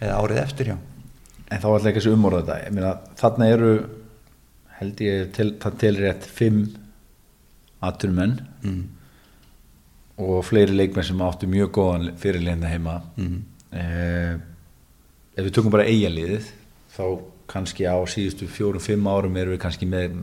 eða 0.00 0.16
árið 0.16 0.40
eftir 0.44 0.72
já. 0.72 0.76
En 1.50 1.60
þá 1.60 1.66
ætla 1.74 1.90
ekki 1.90 2.00
þessu 2.00 2.14
umorða 2.16 2.40
þetta. 2.40 2.58
Ég 2.64 2.76
meina, 2.76 2.92
þarna 3.20 3.48
eru 3.52 3.72
held 4.80 5.02
ég 5.04 5.32
til, 5.36 5.52
það 5.60 5.76
til 5.82 6.00
rétt 6.00 6.26
fimm 6.26 6.64
atvinnumenn. 7.84 8.40
Mm. 8.64 8.80
og 10.20 10.42
fleiri 10.44 10.74
leikmenn 10.76 11.06
sem 11.08 11.20
áttu 11.24 11.48
mjög 11.48 11.70
góðan 11.78 12.10
fyrirlegna 12.20 12.68
heima. 12.68 12.98
Mm. 13.16 13.38
eh, 13.72 14.34
ef 15.36 15.46
við 15.46 15.54
tökum 15.56 15.72
bara 15.72 15.86
eigaliðið 15.88 16.50
þá 16.92 17.04
kannski 17.50 17.86
á 17.88 17.96
síðustu 18.04 18.48
fjórum-fimm 18.50 19.08
árum 19.08 19.38
erum 19.40 19.54
við 19.54 19.62
kannski 19.62 19.88
með 19.88 20.18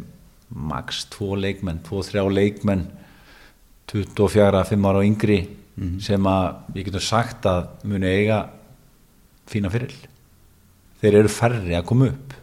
max 0.47 1.07
tvo 1.11 1.33
leikmenn, 1.35 1.81
tvo 1.83 2.03
þrjá 2.05 2.23
leikmenn 2.29 2.85
24-5 3.89 4.85
ára 4.85 5.01
og 5.01 5.07
yngri 5.07 5.39
sem 6.01 6.29
að 6.29 6.45
við 6.73 6.87
getum 6.87 7.03
sagt 7.05 7.45
að 7.49 7.67
muni 7.87 8.09
eiga 8.09 8.39
fína 9.47 9.69
fyrir 9.71 9.93
þeir 11.01 11.19
eru 11.21 11.31
færri 11.31 11.75
að 11.77 11.85
koma 11.91 12.09
upp 12.09 12.36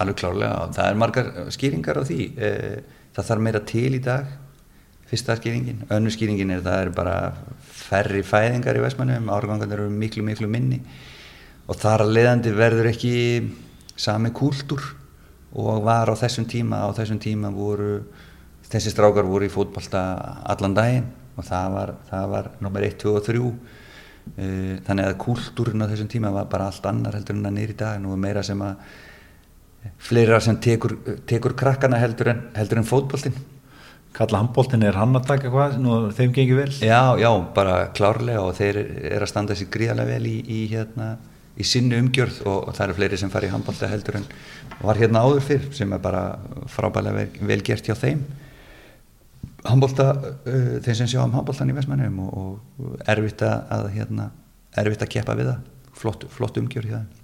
alveg 0.00 0.18
klárlega, 0.20 0.70
það 0.74 0.88
er 0.88 0.98
margar 1.00 1.28
skýringar 1.54 2.00
á 2.00 2.02
því. 2.06 2.24
Eh, 2.38 2.78
það 3.14 3.28
þarf 3.28 3.44
meira 3.46 3.60
til 3.68 3.90
í 3.94 4.00
dag 4.02 4.32
fyrsta 5.10 5.36
skýringin, 5.38 5.84
önnur 5.92 6.14
skýringin 6.14 6.54
er 6.54 6.62
það 6.64 6.80
eru 6.86 6.94
bara 6.96 7.16
færri 7.62 8.22
fæðingar 8.26 8.78
í 8.78 8.82
Vestmannum, 8.82 9.28
árgangarnir 9.30 9.84
eru 9.84 9.92
miklu 9.92 10.24
miklu 10.26 10.48
minni. 10.50 10.80
Og 11.68 11.78
þar 11.80 12.06
að 12.06 12.14
leiðandi 12.16 12.54
verður 12.56 12.90
ekki 12.90 13.14
sami 13.96 14.32
kúltúr 14.34 14.82
og 15.54 15.84
var 15.86 16.10
á 16.10 16.14
þessum 16.18 16.48
tíma 16.50 16.82
á 16.82 16.88
þessum 16.96 17.20
tíma 17.22 17.52
voru 17.54 18.00
þessi 18.66 18.90
strákar 18.90 19.28
voru 19.28 19.46
í 19.46 19.52
fótbolta 19.52 20.02
allan 20.50 20.74
daginn. 20.74 21.06
Og 21.34 21.46
það 21.46 21.72
var, 21.74 21.90
það 22.10 22.28
var 22.30 22.50
nummer 22.62 22.84
1, 22.86 22.98
2 23.02 23.14
og 23.14 23.24
3 23.26 23.40
Eh, 24.34 24.80
þannig 24.82 25.06
að 25.06 25.18
kúltúrin 25.20 25.84
á 25.84 25.86
þessum 25.86 26.08
tíma 26.10 26.30
var 26.32 26.48
bara 26.50 26.70
allt 26.70 26.86
annar 26.88 27.14
heldur 27.14 27.36
en 27.36 27.46
að 27.46 27.56
nýri 27.58 27.76
dag. 27.78 28.00
Nú 28.02 28.14
er 28.14 28.22
meira 28.22 28.42
sem 28.42 28.60
að 28.64 28.80
fleira 30.04 30.40
sem 30.42 30.56
tekur, 30.60 30.96
tekur 31.28 31.54
krakkana 31.58 31.98
heldur 32.02 32.32
en, 32.34 32.46
heldur 32.56 32.80
en 32.80 32.88
fótboltinn. 32.88 33.36
Kalla 34.14 34.38
handbóltin 34.38 34.84
er 34.86 34.94
hann 34.94 35.16
að 35.18 35.26
taka 35.26 35.50
hvað 35.50 35.78
nú 35.82 35.96
þeim 36.14 36.34
gengur 36.36 36.60
vel? 36.60 36.74
Já, 36.86 37.16
já, 37.18 37.30
bara 37.56 37.88
klárlega 37.96 38.44
og 38.46 38.54
þeir 38.54 38.78
eru 38.84 39.24
að 39.26 39.30
standa 39.32 39.56
sér 39.58 39.72
gríðarlega 39.74 40.14
vel 40.14 40.28
í, 40.30 40.36
í, 40.44 40.60
hérna, 40.70 41.08
í 41.58 41.66
sinni 41.66 41.98
umgjörð 41.98 42.44
og, 42.44 42.60
og 42.68 42.76
það 42.76 42.84
eru 42.86 42.96
fleiri 43.00 43.18
sem 43.18 43.32
fara 43.32 43.48
í 43.48 43.50
handbólta 43.50 43.90
heldur 43.90 44.20
en 44.20 44.28
var 44.84 45.00
hérna 45.02 45.24
áður 45.26 45.42
fyrr 45.48 45.66
sem 45.74 45.96
er 45.96 46.04
bara 46.04 46.22
frábælega 46.70 47.24
vel, 47.24 47.50
vel 47.50 47.58
gert 47.66 47.90
hjá 47.90 47.96
þeim. 47.98 48.22
Handbólta, 49.64 50.08
uh, 50.44 50.70
þeir 50.84 51.00
sem 51.00 51.10
sjá 51.10 51.24
um 51.24 51.34
handbóltan 51.34 51.72
í 51.72 51.76
Vestmannum 51.80 52.22
og, 52.28 52.54
og 52.78 52.96
erfitt 53.10 53.42
að, 53.48 53.58
að 53.80 53.90
hérna, 53.98 54.30
erfitt 54.78 55.02
að 55.08 55.14
keppa 55.16 55.38
við 55.40 55.50
það. 55.50 55.68
Flott, 55.94 56.30
flott 56.38 56.62
umgjörð 56.62 56.92
hjá 56.92 56.98
þeim 57.00 57.23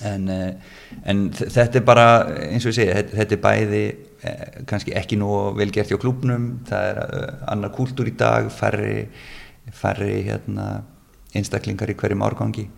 en, 0.00 0.28
eh, 0.28 0.78
en 1.04 1.26
þetta 1.30 1.80
er 1.80 1.86
bara 1.86 2.06
eins 2.48 2.66
og 2.66 2.72
ég 2.72 2.78
segi, 2.80 2.94
þetta, 2.98 3.16
þetta 3.20 3.36
er 3.36 3.42
bæði 3.46 3.82
eh, 4.22 4.44
kannski 4.70 4.94
ekki 4.98 5.18
nú 5.20 5.32
vel 5.58 5.70
gert 5.74 5.92
hjá 5.92 5.98
klúbnum 6.00 6.48
það 6.68 6.88
er 6.92 7.02
uh, 7.02 7.26
annar 7.52 7.74
kúltúr 7.74 8.10
í 8.10 8.16
dag 8.18 8.48
færri, 8.54 9.04
færri 9.72 10.22
hérna, 10.30 10.70
einstaklingar 11.36 11.92
í 11.92 11.98
hverjum 11.98 12.24
árgangi 12.26 12.68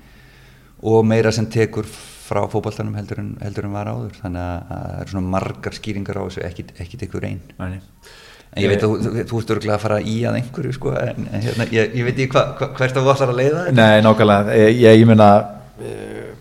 og 0.85 1.07
meira 1.09 1.33
sem 1.33 1.47
tekur 1.49 1.89
frá 2.25 2.45
fótballtanum 2.51 2.97
heldur 2.99 3.21
en, 3.21 3.33
heldur 3.45 3.69
en 3.69 3.75
var 3.77 3.91
áður. 3.91 4.15
Þannig 4.23 4.43
að, 4.43 4.61
að 4.75 4.85
það 4.85 5.01
eru 5.01 5.15
svona 5.15 5.33
margar 5.35 5.77
skýringar 5.77 6.21
á 6.21 6.23
þessu 6.25 6.45
ekki, 6.49 6.67
ekki 6.85 7.01
tekur 7.05 7.27
einn 7.29 7.43
Nei. 7.61 7.81
en 8.55 8.63
ég 8.63 8.71
veit 8.71 8.85
að 8.85 8.95
þú, 8.95 9.13
þú, 9.29 9.41
ert 9.41 9.53
örgulega 9.57 9.77
að 9.77 9.85
fara 9.85 9.99
í 10.01 10.17
að 10.29 10.39
einhverju 10.41 10.77
sko, 10.77 10.95
en, 11.01 11.29
hérna, 11.35 11.69
ég, 11.75 11.97
ég 11.99 12.09
veit 12.09 12.15
ekki 12.15 12.33
hva, 12.37 12.47
hva, 12.59 12.71
hvert 12.79 12.97
að 12.97 13.09
þú 13.09 13.15
ætlar 13.15 13.35
að 13.35 13.41
leiða 13.43 13.65
Nei, 13.75 13.97
nákvæmlega, 14.07 14.59
ég, 14.61 14.81
ég, 14.85 15.03
ég 15.03 15.25
eh, 15.85 16.34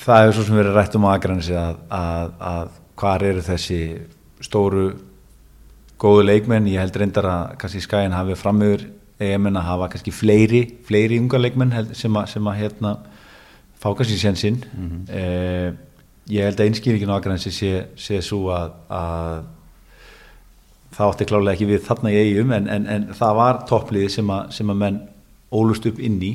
það 0.00 0.20
hefur 0.22 0.36
svo 0.36 0.46
sem 0.48 0.58
verið 0.58 0.76
rætt 0.78 0.98
um 0.98 1.08
aðgrænsi 1.10 1.56
að, 1.58 1.80
að, 1.94 2.34
að 2.50 2.76
hvar 3.00 3.24
eru 3.26 3.44
þessi 3.44 3.80
stóru 4.44 4.84
góðu 6.00 6.26
leikmenn, 6.26 6.68
ég 6.72 6.82
held 6.82 6.98
reyndar 7.00 7.30
að 7.30 7.56
kannski 7.62 7.82
skæðin 7.84 8.16
hafi 8.16 8.36
framöður 8.38 8.86
EM-en 9.22 9.56
að 9.56 9.68
hafa 9.68 9.88
kannski 9.92 10.12
fleiri, 10.12 10.62
fleiri 10.84 11.18
unga 11.22 11.38
leikmenn 11.40 11.74
sem, 11.94 12.16
að, 12.18 12.30
sem 12.34 12.50
að 12.50 12.60
hérna 12.60 12.94
fá 13.80 13.90
kannski 13.94 14.18
sénsinn 14.20 14.62
mm 14.74 15.82
ég 16.30 16.46
held 16.48 16.60
að 16.60 16.70
einskýringin 16.70 17.10
á 17.12 17.16
aðgrænsi 17.18 17.50
sé, 17.52 17.72
sé 18.00 18.20
svo 18.24 18.48
að, 18.54 18.70
að 18.88 19.42
það 20.94 21.10
átti 21.10 21.26
klálega 21.28 21.52
ekki 21.52 21.68
við 21.68 21.82
þarna 21.84 22.12
í 22.14 22.20
eigum 22.22 22.54
en, 22.56 22.70
en, 22.70 22.86
en 22.94 23.04
það 23.18 23.34
var 23.40 23.60
toppliði 23.68 24.12
sem, 24.14 24.32
sem 24.54 24.72
að 24.72 24.80
menn 24.80 25.00
ólust 25.54 25.86
upp 25.90 26.00
inn 26.00 26.16
í 26.24 26.32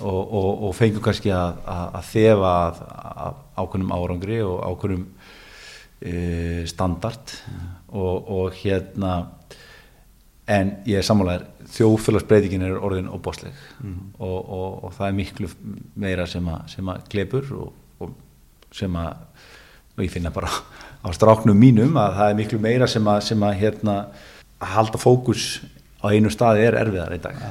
og, 0.00 0.32
og, 0.32 0.50
og 0.68 0.74
fengur 0.76 1.04
kannski 1.04 1.32
að, 1.34 1.60
að, 1.68 1.84
að 1.98 2.08
þefa 2.12 2.52
ákveðnum 3.60 3.94
árangri 3.96 4.40
og 4.46 4.62
ákveðnum 4.64 5.06
e, 6.00 6.14
standard 6.70 7.34
og, 7.92 8.30
og 8.32 8.58
hérna 8.62 9.14
en 10.52 10.72
ég 10.88 10.98
er 10.98 11.06
sammálaður 11.06 11.48
þjóðfélagsbreytingin 11.72 12.64
er 12.66 12.80
orðin 12.82 13.10
óbásleg 13.12 13.56
og, 14.18 14.38
og, 14.40 14.84
og 14.86 14.94
það 14.96 15.06
er 15.08 15.18
miklu 15.20 15.50
meira 15.94 16.26
sem 16.28 16.48
að, 16.50 16.64
sem 16.74 16.88
að 16.92 17.04
glepur 17.12 17.52
og, 17.60 17.74
og 18.02 18.16
sem 18.74 18.96
að 18.98 19.12
og 19.92 20.00
ég 20.06 20.12
finna 20.12 20.32
bara 20.32 20.48
á 21.04 21.08
stráknum 21.12 21.58
mínum 21.58 21.98
að 22.00 22.16
það 22.16 22.30
er 22.30 22.38
miklu 22.38 22.60
meira 22.64 22.88
sem 22.88 23.08
að, 23.08 23.20
sem 23.28 23.44
að 23.44 23.58
hérna 23.60 23.96
að 24.62 24.72
halda 24.72 25.00
fókus 25.02 25.44
á 26.00 26.08
einu 26.08 26.32
staði 26.32 26.64
er 26.66 26.78
erfiðar 26.80 27.16
í 27.16 27.20
dag 27.22 27.42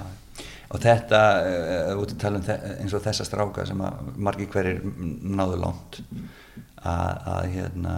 og 0.71 0.79
þetta, 0.83 1.21
uh, 1.43 1.93
út 2.01 2.13
að 2.15 2.19
tala 2.23 2.39
um 2.41 2.45
þe- 2.47 2.59
eins 2.79 2.93
og 2.95 3.03
þessa 3.05 3.25
stráka 3.27 3.65
sem 3.67 3.81
að 3.83 4.11
margir 4.17 4.47
hverjir 4.53 4.81
náðu 5.35 5.57
langt 5.61 6.01
að, 6.81 7.17
að 7.35 7.49
hérna 7.55 7.95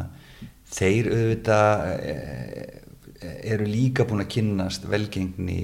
þeir 0.74 1.12
auðvitað 1.14 1.84
eru 3.24 3.66
líka 3.70 4.04
búin 4.08 4.20
að 4.24 4.32
kynnast 4.34 4.84
velgengni 4.92 5.56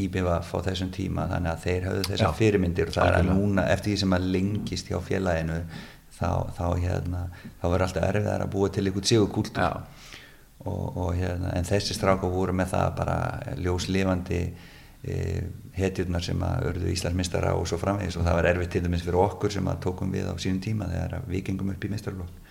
í 0.00 0.06
BVF 0.12 0.54
á 0.56 0.58
þessum 0.64 0.88
tíma 0.94 1.26
þannig 1.28 1.50
að 1.52 1.64
þeir 1.66 1.88
höfðu 1.90 2.04
þessar 2.12 2.36
fyrirmyndir 2.38 2.88
og 2.88 2.94
það 2.96 3.10
er 3.10 3.16
að 3.18 3.28
núna 3.34 3.64
eftir 3.74 3.92
því 3.92 3.98
sem 4.04 4.14
að 4.16 4.28
lengist 4.36 4.88
hjá 4.88 4.96
félaginu 5.04 5.58
þá, 6.16 6.30
þá 6.56 6.64
hérna 6.80 7.20
þá 7.60 7.66
verður 7.66 7.84
alltaf 7.88 8.06
erfiðar 8.08 8.44
að 8.46 8.52
búa 8.54 8.70
til 8.72 8.86
einhvern 8.88 9.10
sigur 9.10 9.28
kúltúr 9.34 9.66
Já. 9.66 9.82
og, 10.64 10.86
og 11.04 11.10
hérna, 11.18 11.52
en 11.58 11.68
þessi 11.68 11.98
stráka 11.98 12.30
voru 12.32 12.54
með 12.56 12.72
það 12.72 12.94
bara 13.02 13.18
ljóslifandi 13.60 14.40
hetjurnar 15.76 16.24
sem 16.24 16.40
að 16.42 16.70
örðu 16.70 16.90
Íslandsmistara 16.92 17.52
og 17.58 17.68
svo 17.68 17.78
framvegis. 17.80 18.16
Og 18.18 18.26
það 18.26 18.38
var 18.38 18.50
erfitt 18.50 18.72
til 18.74 18.82
dæmis 18.86 19.04
fyrir 19.04 19.20
okkur 19.22 19.54
sem 19.54 19.68
að 19.70 19.82
tókum 19.86 20.12
við 20.14 20.30
á 20.30 20.34
sínum 20.40 20.62
tíma 20.64 20.88
þegar 20.90 21.28
við 21.28 21.44
gengum 21.50 21.72
upp 21.74 21.86
í 21.86 21.92
mistarflokk 21.92 22.42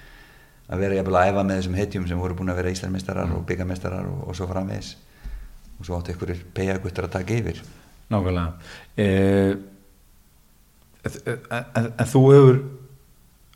að 0.65 0.81
vera 0.81 0.97
jafnvel 0.97 1.17
að 1.19 1.27
æfa 1.29 1.43
með 1.45 1.59
þessum 1.59 1.77
hetjum 1.77 2.07
sem 2.09 2.21
voru 2.21 2.37
búin 2.37 2.49
að 2.53 2.59
vera 2.61 2.71
Íslandsmistarar 2.73 3.33
og 3.35 3.43
byggamestarar 3.49 4.07
og, 4.09 4.23
og 4.29 4.37
svo 4.37 4.47
framvegis. 4.49 4.95
Og 5.75 5.87
svo 5.87 5.99
áttu 5.99 6.15
ykkur 6.15 6.33
pegaguttar 6.55 7.07
að 7.07 7.15
taka 7.19 7.37
yfir. 7.37 7.61
Nákvæmlega. 8.13 8.47
Eh, 9.01 9.53
en, 11.05 11.91
þú 12.09 12.23
hefur 12.33 12.59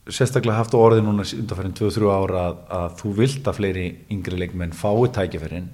sérstaklega 0.09 0.57
haft 0.57 0.77
orði 0.77 1.03
núna 1.05 1.25
undanfærin 1.25 1.75
2-3 1.77 2.13
ára 2.13 2.45
að, 2.47 2.63
að 2.77 2.95
þú 3.01 3.13
vilt 3.21 3.49
að 3.49 3.59
fleiri 3.59 3.85
yngri 4.13 4.41
leikmenn 4.43 4.77
fái 4.77 5.09
tækifærin. 5.17 5.69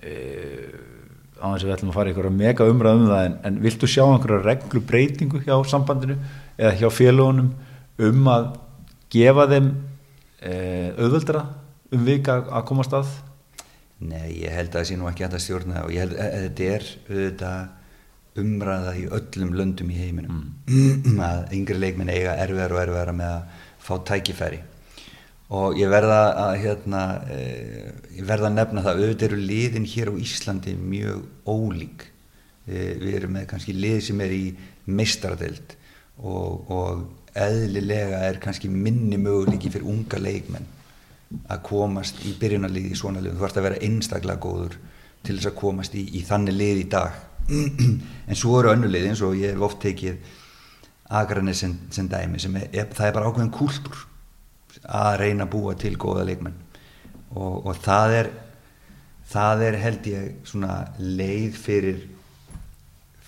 Eh, 0.00 0.99
á 1.40 1.46
þess 1.50 1.64
að 1.64 1.68
við 1.68 1.74
ætlum 1.76 1.90
að 1.90 1.96
fara 1.96 2.10
í 2.10 2.12
einhverja 2.12 2.36
mega 2.36 2.68
umræð 2.68 3.00
um 3.00 3.08
það 3.10 3.24
en, 3.24 3.36
en 3.48 3.58
viltu 3.64 3.88
sjá 3.90 4.02
einhverja 4.04 4.44
reglu 4.44 4.82
breytingu 4.90 5.40
hjá 5.46 5.56
sambandinu 5.70 6.16
eða 6.58 6.76
hjá 6.80 6.88
félagunum 6.92 7.50
um 8.10 8.30
að 8.30 8.46
gefa 9.12 9.48
þeim 9.50 9.72
eh, 10.44 10.88
auðveldra 11.00 11.44
um 11.90 12.06
vika 12.06 12.38
að 12.46 12.66
komast 12.70 12.94
að? 12.96 13.12
Nei, 14.00 14.40
ég 14.44 14.54
held 14.54 14.70
að 14.70 14.78
það 14.78 14.88
sé 14.88 14.96
nú 14.96 15.10
ekki 15.10 15.26
að 15.26 15.38
stjórna 15.44 15.84
og 15.84 15.92
ég 15.92 16.06
held 16.06 16.16
að 16.16 16.36
þetta 16.46 16.68
er 16.76 16.88
auðvitað 17.10 18.40
umræða 18.40 18.92
í 18.96 19.06
öllum 19.18 19.54
löndum 19.58 19.90
í 19.90 19.98
heiminum. 19.98 20.42
Mm. 20.70 21.18
að 21.26 21.56
yngri 21.56 21.80
leikmenn 21.82 22.12
eiga 22.12 22.36
erfiðar 22.40 22.76
og 22.76 22.82
erfiðar 22.84 23.16
með 23.18 23.32
að 23.34 23.64
fá 23.80 23.94
tækifæri 24.12 24.60
og 25.50 25.78
ég 25.78 25.90
verða 25.90 26.20
að 26.44 26.52
hérna, 26.62 27.02
e, 27.26 27.38
ég 28.20 28.26
verða 28.26 28.50
að 28.50 28.56
nefna 28.56 28.82
það 28.84 29.00
auðvitað 29.00 29.28
eru 29.28 29.38
liðin 29.50 29.88
hér 29.90 30.10
á 30.10 30.22
Íslandi 30.22 30.74
mjög 30.78 31.24
ólík. 31.50 32.04
E, 32.70 32.74
við 33.00 33.16
erum 33.18 33.34
með 33.34 33.48
kannski 33.50 33.74
lið 33.74 34.02
sem 34.06 34.20
er 34.22 34.34
í 34.36 34.44
meistaradeild 34.86 35.74
og, 36.22 36.70
og 36.70 37.34
eðlilega 37.34 38.20
er 38.28 38.38
kannski 38.42 38.70
minni 38.70 39.18
möguleiki 39.18 39.72
fyrir 39.72 39.88
unga 39.90 40.20
leikmenn 40.22 40.68
að 41.50 41.62
komast 41.66 42.22
í 42.26 42.34
byrjunarlið 42.38 42.90
í 42.90 42.98
svona 42.98 43.22
lið 43.22 43.36
þú 43.36 43.42
þarfst 43.44 43.58
að 43.60 43.66
vera 43.68 43.82
einstaklega 43.86 44.42
góður 44.42 44.76
til 45.26 45.36
þess 45.36 45.50
að 45.50 45.58
komast 45.60 45.96
í, 45.98 46.04
í 46.18 46.22
þannig 46.26 46.56
lið 46.58 46.84
í 46.84 46.86
dag. 46.90 47.18
En 48.30 48.38
svo 48.38 48.60
eru 48.60 48.70
önnu 48.74 48.90
lið 48.90 49.10
eins 49.10 49.24
og 49.26 49.34
ég 49.38 49.54
hef 49.54 49.66
oft 49.66 49.82
tekið 49.82 50.22
aðgranir 51.10 51.58
sem, 51.58 51.74
sem 51.90 52.06
dæmi 52.06 52.38
sem 52.38 52.54
er, 52.60 52.86
það 52.94 53.08
er 53.08 53.16
bara 53.16 53.30
ákveðin 53.30 53.54
kúltúr 53.54 54.06
að 54.84 55.16
reyna 55.24 55.46
að 55.46 55.52
búa 55.54 55.74
til 55.78 55.96
góða 56.00 56.26
leikmenn. 56.28 56.56
Og, 57.30 57.66
og 57.66 57.76
það 57.82 58.16
er 58.20 58.30
það 59.30 59.64
er 59.68 59.78
held 59.84 60.08
ég 60.10 60.30
svona 60.48 60.76
leið 60.98 61.58
fyrir 61.58 62.00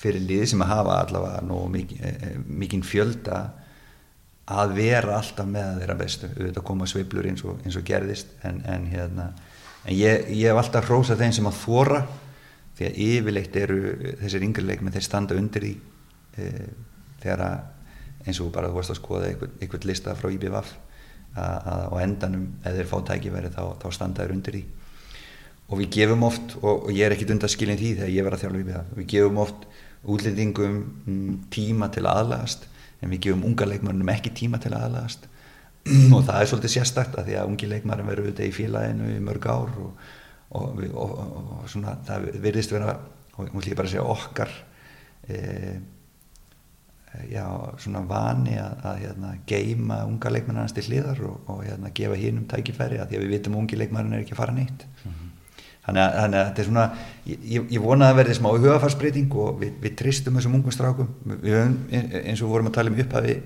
fyrir 0.02 0.24
lið 0.26 0.46
sem 0.50 0.62
að 0.64 0.72
hafa 0.72 0.94
allavega 1.04 1.42
nú 1.46 1.60
mikinn 1.70 2.82
fjölda 2.82 3.42
að 4.52 4.74
vera 4.74 5.20
alltaf 5.20 5.46
með 5.46 5.76
þeirra 5.78 5.98
bestu. 6.00 6.30
Auðvitað 6.32 6.66
koma 6.66 6.88
sveiblur 6.90 7.28
eins 7.30 7.44
og, 7.46 7.60
eins 7.62 7.78
og 7.78 7.86
gerðist 7.86 8.32
en, 8.42 8.58
en 8.66 8.88
hérna 8.90 9.28
en 9.86 9.94
ég, 9.94 10.26
ég 10.34 10.50
hef 10.50 10.58
alltaf 10.58 10.88
hrósað 10.88 11.22
þeim 11.22 11.36
sem 11.38 11.50
að 11.50 11.60
þóra 11.60 12.00
því 12.78 12.88
að 12.88 12.98
yfirleitt 13.06 13.58
eru 13.62 13.78
þessir 14.22 14.46
yngri 14.48 14.66
leikmenn 14.66 14.94
þeir 14.96 15.06
standa 15.06 15.38
undir 15.38 15.68
í 15.68 15.72
e, 16.34 16.48
þegar 17.22 17.44
að 17.46 18.26
eins 18.26 18.40
og 18.42 18.52
bara 18.54 18.70
þú 18.70 18.78
varst 18.78 18.94
að 18.94 19.00
skoða 19.00 19.30
einhvern, 19.30 19.54
einhvern 19.60 19.88
lista 19.90 20.14
frá 20.18 20.30
IBVF 20.30 20.74
á 21.36 21.94
endanum 22.02 22.48
eða 22.62 22.76
þeir 22.78 22.90
fá 22.90 22.98
tækifæri 23.12 23.52
þá, 23.54 23.62
þá 23.80 23.88
standa 23.94 24.24
þeir 24.24 24.36
undir 24.36 24.58
í 24.60 24.64
og 25.72 25.78
við 25.80 25.88
gefum 25.96 26.26
oft 26.26 26.58
og, 26.60 26.88
og 26.88 26.90
ég 26.92 27.06
er 27.06 27.14
ekkit 27.14 27.32
undan 27.32 27.52
skilin 27.52 27.80
því 27.80 27.94
þegar 28.00 28.12
ég 28.12 28.26
var 28.26 28.36
að 28.36 28.44
þjálfa 28.44 28.62
IBVF 28.62 28.96
við 28.98 29.08
gefum 29.14 29.40
oft 29.40 29.66
útlendingum 30.02 30.78
mm, 31.06 31.36
tíma 31.54 31.88
til 31.94 32.04
aðlagast 32.10 32.66
en 33.02 33.12
við 33.12 33.28
gefum 33.28 33.46
unga 33.50 33.68
leikmörnum 33.68 34.10
ekki 34.14 34.32
tíma 34.34 34.60
til 34.62 34.74
aðlagast. 34.76 35.28
Og 36.14 36.20
það 36.26 36.36
er 36.38 36.50
svolítið 36.50 36.74
sérstakt 36.76 37.16
að 37.18 37.30
því 37.30 37.38
að 37.38 37.48
ungi 37.52 37.70
leikmörnum 37.70 38.10
verður 38.10 38.28
auðvitað 38.28 38.48
í 38.50 38.56
félaginu 38.56 39.14
í 39.16 39.22
mörg 39.24 39.48
ár 39.50 39.72
og, 39.82 40.04
og, 40.58 40.84
og 41.02 41.64
svona 41.70 41.96
það 42.06 42.28
virðist 42.44 42.74
vera 42.74 42.94
og 43.40 43.66
ég 43.66 43.74
bara 43.74 43.88
að 43.88 43.94
segja 43.94 44.06
okkar 44.12 44.52
e, 45.26 45.38
já, 47.28 47.44
svona 47.82 48.02
vani 48.08 48.54
að, 48.60 48.78
að 48.88 49.02
hérna, 49.02 49.32
geima 49.48 49.98
unga 50.08 50.32
leikmennarnas 50.32 50.74
til 50.76 50.86
hliðar 50.86 51.20
og, 51.28 51.50
og 51.52 51.60
hérna, 51.66 51.92
gefa 51.94 52.16
hinnum 52.18 52.46
tækifæri 52.48 53.00
að 53.02 53.10
því 53.10 53.18
að 53.18 53.24
við 53.24 53.34
vitum 53.36 53.58
ungi 53.60 53.78
leikmennar 53.78 54.16
er 54.16 54.24
ekki 54.24 54.36
að 54.36 54.40
fara 54.40 54.54
nýtt 54.56 54.86
mm 54.86 55.10
-hmm. 55.10 55.28
þannig, 55.86 56.02
að, 56.02 56.16
þannig 56.20 56.38
að 56.40 56.46
þetta 56.48 56.62
er 56.62 56.68
svona 56.70 56.86
ég, 57.26 57.66
ég 57.76 57.84
vona 57.84 58.08
að 58.08 58.18
verði 58.20 58.38
smá 58.38 58.48
hugafarsbreyting 58.50 59.36
og 59.44 59.60
við, 59.60 59.72
við 59.82 59.96
tristum 59.96 60.38
þessum 60.38 60.54
ungum 60.54 60.72
strákum. 60.72 61.08
Við 61.42 61.58
höfum, 61.58 61.76
eins 62.24 62.42
og 62.42 62.48
vorum 62.48 62.66
að 62.66 62.78
tala 62.78 62.90
um 62.90 62.98
upphafi 63.04 63.36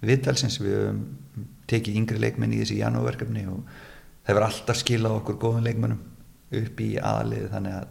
viðtalsins, 0.00 0.60
við 0.60 0.78
höfum 0.78 1.02
tekið 1.66 1.96
yngri 1.96 2.18
leikmenn 2.22 2.54
í 2.54 2.62
þessi 2.62 2.78
janúverkefni 2.78 3.46
og 3.50 3.66
það 4.22 4.34
verður 4.34 4.48
alltaf 4.48 4.76
skilað 4.76 5.18
okkur 5.20 5.38
góðum 5.42 5.66
leikmennum 5.66 6.02
upp 6.54 6.80
í 6.80 6.96
aðlið 7.02 7.50
þannig 7.50 7.72
að 7.80 7.86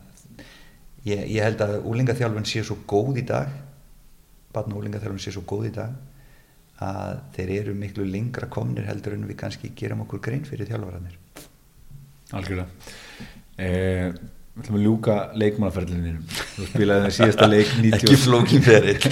ég, 1.03 1.27
ég 1.35 1.43
held 1.43 1.61
að 1.61 1.75
úlingaþjálfun 1.83 2.47
sé 2.47 2.63
svo 2.63 2.77
góð 2.87 3.19
í 3.19 3.25
dag 3.27 3.51
barn 4.55 4.73
og 4.73 4.81
úlingaþjálfun 4.81 5.23
sé 5.23 5.35
svo 5.35 5.43
góð 5.47 5.69
í 5.69 5.73
dag 5.75 5.95
að 6.85 7.19
þeir 7.35 7.51
eru 7.61 7.75
miklu 7.79 8.07
lengra 8.07 8.49
komnir 8.51 8.87
heldur 8.89 9.15
en 9.15 9.27
við 9.27 9.39
kannski 9.43 9.71
gerum 9.77 10.03
okkur 10.03 10.23
grein 10.23 10.47
fyrir 10.47 10.67
þjálfvarðanir 10.71 11.19
Algjörlega. 12.35 12.67
Eh, 13.61 14.15
Við 14.55 14.63
ætlum 14.63 14.75
að 14.77 14.85
ljúka 14.85 15.13
leikmannaferðlinir 15.35 16.19
þú 16.55 16.65
spilaði 16.69 17.03
það 17.03 17.13
síðasta 17.17 17.47
leik 17.49 17.71
90, 17.75 17.89
ekki 17.97 18.17
flókin 18.21 18.61
fyrir 18.63 19.07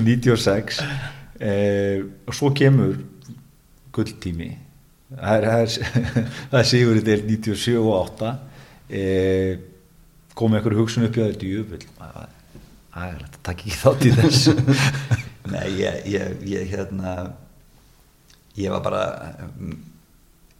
96 0.00 0.78
eh, 1.48 1.98
og 2.24 2.36
svo 2.38 2.48
kemur 2.56 2.94
gulltími. 3.92 4.48
Það 5.12 5.44
er, 5.50 5.74
er, 6.56 6.64
sigur 6.70 7.02
í 7.02 7.04
del 7.04 7.26
97 7.28 7.76
og 7.82 7.90
8 7.98 8.32
eh, 8.96 9.60
komið 10.32 10.62
einhverju 10.62 10.80
hugsun 10.80 11.04
upp 11.10 11.20
í 11.20 11.26
það 11.28 12.24
djúvill 12.92 13.22
það 13.22 13.22
að 13.26 13.38
taka 13.42 13.62
ekki 13.62 13.78
þátt 13.80 14.04
í 14.04 14.12
þess 14.18 14.48
Nei, 15.52 15.68
ég, 15.80 15.96
ég, 16.06 16.34
ég 16.46 16.68
hérna 16.70 17.12
ég 18.56 18.70
var 18.70 18.82
bara 18.84 19.04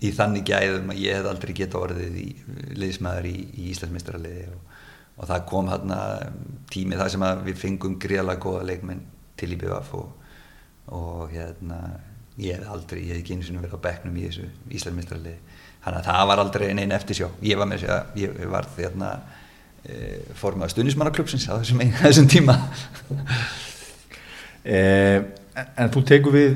í 0.03 0.11
þannig 0.11 0.47
gæðum 0.49 0.91
að 0.91 1.03
ég 1.05 1.19
hef 1.19 1.29
aldrei 1.31 1.53
geta 1.55 1.79
orðið 1.79 2.17
í 2.19 2.29
liðismæður 2.75 3.29
í, 3.31 3.37
í 3.53 3.67
Íslandsmestrarliði 3.75 4.47
og, 4.51 4.79
og 5.19 5.29
það 5.31 5.45
kom 5.53 5.69
hérna 5.71 5.99
tími 6.73 6.99
þar 6.99 7.13
sem 7.15 7.27
við 7.47 7.61
fengum 7.61 7.99
greiðlega 8.03 8.43
góða 8.43 8.65
leikmenn 8.73 9.05
til 9.39 9.53
í 9.53 9.61
BVF 9.61 9.93
og, 10.01 10.09
og 10.99 11.29
hérna 11.31 11.79
ég 12.41 12.59
hef 12.59 12.73
aldrei, 12.73 13.05
ég 13.05 13.15
hef 13.15 13.23
ekki 13.23 13.37
einu 13.37 13.47
sinni 13.47 13.63
verið 13.63 13.79
á 13.79 13.87
bekknum 13.87 14.19
í 14.19 14.27
þessu 14.27 14.49
Íslandsmestrarliði 14.73 15.39
þannig 15.85 16.01
að 16.01 16.09
það 16.09 16.27
var 16.31 16.43
aldrei 16.43 16.67
neina 16.79 16.99
eftirsjá. 16.99 17.29
Ég 17.43 17.59
var 17.59 17.69
með 17.69 17.83
þess 17.83 17.95
að 17.95 18.21
ég 18.23 18.43
var 18.51 18.69
þérna 18.77 19.13
formað 20.39 20.75
stunismannaklubbsins 20.77 21.49
á 21.51 21.59
þessum, 21.59 21.83
þessum 22.05 22.31
tíma. 22.31 22.59
Eh, 24.63 25.19
En 25.53 25.91
þú 25.93 26.03
tegur 26.09 26.33
við 26.35 26.53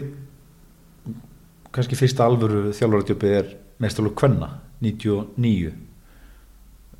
kannski 1.74 1.98
fyrsta 1.98 2.24
alvöru 2.24 2.70
þjálfurartjöpið 2.76 3.34
er 3.36 3.50
mestarlokk 3.82 4.16
Kvenna 4.16 4.48
99 4.80 5.74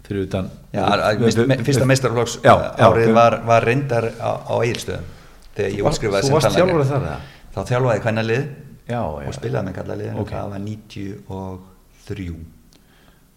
fyrir 0.06 0.26
utan 0.26 0.50
já, 0.74 0.82
mist, 1.22 1.40
me, 1.48 1.56
fyrsta 1.64 1.88
mestarlokks 1.88 2.36
árið 2.44 3.14
var, 3.16 3.38
var 3.48 3.64
reyndar 3.64 4.10
á, 4.20 4.44
á 4.44 4.54
eigilstöðum 4.60 5.08
þegar 5.56 5.72
ég 5.72 5.88
útskrifaði 5.88 6.34
varst 6.34 6.58
þjálfurarið 6.58 6.92
þar? 6.92 7.08
Þá 7.56 7.60
þjálfaði 7.72 8.04
Kvenna 8.04 8.26
lið 8.26 8.42
já, 8.44 9.00
já, 9.00 9.00
og 9.24 9.36
spilaði 9.38 9.70
með 9.70 9.78
kalla 9.80 9.98
lið 10.02 10.20
okay. 10.20 10.36
það 10.36 10.52
var 10.52 10.64
90 10.66 11.32
og 11.38 11.64
93 12.10 12.36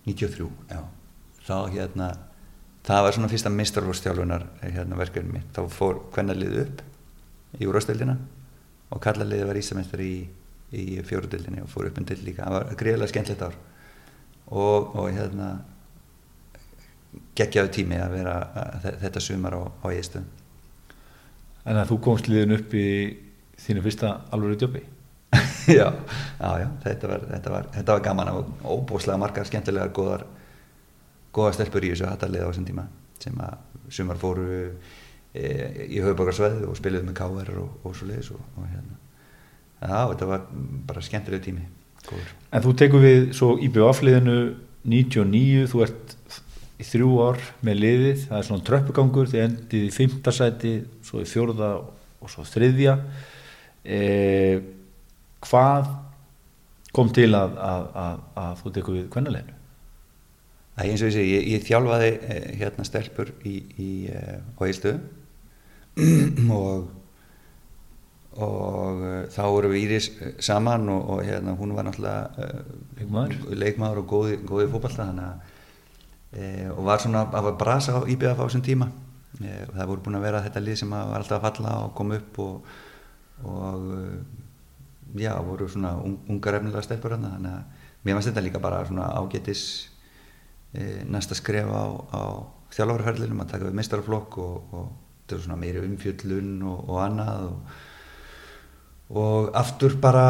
93, 0.10 0.50
já. 0.68 0.82
Þá 1.48 1.58
hérna 1.72 2.10
það 2.88 3.06
var 3.06 3.16
svona 3.16 3.32
fyrsta 3.32 3.52
mistarfórstjálfunar 3.54 4.46
hérna, 4.64 5.00
verkefni 5.00 5.40
mitt, 5.40 5.50
þá 5.56 5.74
fór 5.74 6.04
hvernarlið 6.16 6.60
upp 6.64 6.84
í 7.60 7.68
úrástöldina 7.70 8.16
og 8.90 9.02
kallarliði 9.04 9.48
var 9.50 9.60
ísamestar 9.60 10.04
í, 10.04 10.14
í 10.74 10.86
fjóruðöldinni 11.06 11.64
og 11.64 11.70
fór 11.72 11.90
upp 11.90 12.00
en 12.00 12.08
til 12.10 12.20
líka. 12.24 12.46
Það 12.46 12.56
var 12.56 12.80
greiðilega 12.80 13.12
skemmtilegt 13.14 13.46
ár. 13.46 13.60
Og, 14.50 14.96
og 14.98 15.12
hérna 15.14 15.50
geggjaðu 17.38 17.72
tími 17.74 18.00
að 18.02 18.16
vera 18.18 18.36
að, 18.62 18.88
þetta 19.04 19.24
sumar 19.24 19.58
á, 19.58 19.62
á 19.66 19.86
eigistöðum 19.90 20.30
En 21.70 21.78
að 21.78 21.92
þú 21.92 21.98
komst 22.06 22.30
liðin 22.30 22.56
upp 22.56 22.74
í 22.78 22.88
þínu 23.60 23.84
fyrsta 23.86 24.14
alvöru 24.34 24.58
djópi 24.60 24.82
já, 25.80 25.86
já, 25.86 26.50
já, 26.64 26.68
þetta 26.86 27.10
var, 27.12 27.26
þetta 27.30 27.54
var, 27.54 27.68
þetta 27.76 27.96
var 27.96 28.04
gaman 28.06 28.32
og 28.34 28.64
óbúslega 28.66 29.22
margar 29.22 29.46
skemmtilegar 29.46 29.92
góðar, 29.94 30.24
góðar 31.36 31.58
stelpur 31.58 31.86
í 31.86 31.92
þessu 31.94 32.08
hattarlið 32.10 32.46
á 32.46 32.50
þessum 32.50 32.68
tíma 32.70 32.86
sem 33.20 33.44
að 33.44 33.94
sumar 33.94 34.20
fóru 34.22 34.48
e, 35.34 35.44
í 35.90 36.00
höfuborgarsveðu 36.00 36.70
og 36.70 36.78
spiliði 36.80 37.10
með 37.10 37.18
káver 37.20 37.52
og, 37.62 37.76
og 37.84 37.98
svo 37.98 38.10
leiðis 38.10 38.32
og, 38.36 38.42
og 38.58 38.70
hérna 38.70 38.98
já, 39.80 40.00
þetta 40.14 40.30
var 40.30 40.48
bara 40.90 41.04
skemmtileg 41.06 41.44
tími 41.46 41.66
góður. 42.08 42.34
En 42.56 42.66
þú 42.66 42.76
tekur 42.80 43.04
við 43.04 43.22
svo 43.38 43.54
IBF-liðinu 43.68 44.38
99, 44.90 45.68
þú 45.70 45.84
ert 45.86 46.16
í 46.80 46.88
þrjú 46.88 47.10
ár 47.28 47.40
með 47.68 47.82
liðið, 47.84 48.26
það 48.30 48.38
er 48.38 48.48
svona 48.48 48.66
tröppugangur, 48.70 49.30
þið 49.30 49.46
endið 49.46 49.88
í 49.90 49.94
fymta 49.94 50.34
sæti, 50.34 50.74
svo 51.06 51.24
í 51.24 51.28
fjórða 51.28 51.74
og 52.20 52.32
svo 52.32 52.46
þriðja 52.48 52.96
eða 53.84 54.78
hvað 55.46 55.92
kom 56.96 57.12
til 57.16 57.30
að, 57.38 57.56
að, 57.64 57.86
að, 58.02 58.22
að 58.42 58.62
þú 58.64 58.72
tekur 58.76 58.98
við 58.98 59.08
kvennaleginu? 59.14 59.59
Það 60.80 60.86
er 60.86 60.94
eins 60.94 61.02
og 61.04 61.10
ég 61.10 61.16
segi, 61.18 61.32
ég, 61.34 61.48
ég 61.52 61.64
þjálfaði 61.68 62.10
eh, 62.16 62.44
hérna 62.62 62.86
stelpur 62.88 63.34
í, 63.44 63.56
í 63.84 63.90
eh, 64.16 64.38
á 64.40 64.62
Eilstöðu 64.64 65.00
og 66.56 66.88
og 68.40 69.02
uh, 69.04 69.24
þá 69.34 69.42
voru 69.52 69.72
við 69.74 69.82
Íris 69.84 70.06
saman 70.46 70.86
og, 70.94 71.10
og 71.12 71.24
hérna 71.28 71.58
hún 71.60 71.74
var 71.76 71.84
náttúrulega 71.90 73.34
leikmaður. 73.52 73.98
og 74.00 74.06
góði, 74.08 74.38
góði 74.48 74.70
fókbalta 74.72 75.08
uh, 75.10 76.70
og 76.78 76.84
var 76.88 77.04
svona 77.04 77.26
að 77.26 77.50
brasa 77.60 77.98
á 78.00 78.08
IBF 78.08 78.40
á 78.40 78.46
þessum 78.46 78.64
tíma. 78.64 78.88
Og 79.42 79.74
það 79.74 79.90
voru 79.90 80.06
búin 80.06 80.20
að 80.22 80.26
vera 80.30 80.44
þetta 80.46 80.64
lið 80.64 80.80
sem 80.80 80.94
var 80.94 81.18
alltaf 81.20 81.42
að 81.42 81.46
falla 81.50 81.74
og 81.84 81.92
koma 81.98 82.22
upp 82.22 82.40
og, 82.46 82.72
og 83.50 83.92
já, 85.20 85.34
voru 85.42 85.68
svona 85.68 85.98
ungar 86.30 86.60
efnilega 86.60 86.84
stelpur 86.86 87.16
þannig 87.18 87.50
að 87.50 87.62
mér 88.04 88.18
finnst 88.18 88.30
þetta 88.32 88.44
líka 88.46 88.62
bara 88.64 88.86
svona 88.88 89.10
ágetis 89.20 89.64
e, 89.88 89.89
næsta 91.10 91.38
skref 91.38 91.70
á, 91.74 91.86
á 92.14 92.22
þjálfarferðlinum 92.76 93.42
að 93.42 93.54
taka 93.54 93.70
við 93.70 93.78
meistarflokk 93.80 94.38
og, 94.44 94.74
og 94.74 94.90
þetta 95.24 95.38
er 95.38 95.46
svona 95.46 95.62
meiri 95.62 95.82
umfjöllun 95.86 96.52
og, 96.70 96.84
og 96.86 97.00
annað 97.04 97.48
og, 97.48 97.74
og 99.24 99.50
aftur 99.58 99.98
bara 100.02 100.28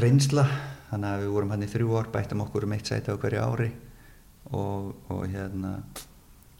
reynsla. 0.00 0.46
Þannig 0.88 1.10
að 1.10 1.24
við 1.24 1.34
vorum 1.34 1.52
hann 1.52 1.66
í 1.66 1.68
þrjú 1.68 1.98
ár 2.00 2.08
bættum 2.12 2.44
okkur 2.46 2.64
um 2.64 2.72
eitt 2.72 2.88
sæti 2.88 3.12
á 3.12 3.20
hverju 3.20 3.44
ári 3.44 3.68
og, 4.56 4.94
hérna 5.28 5.74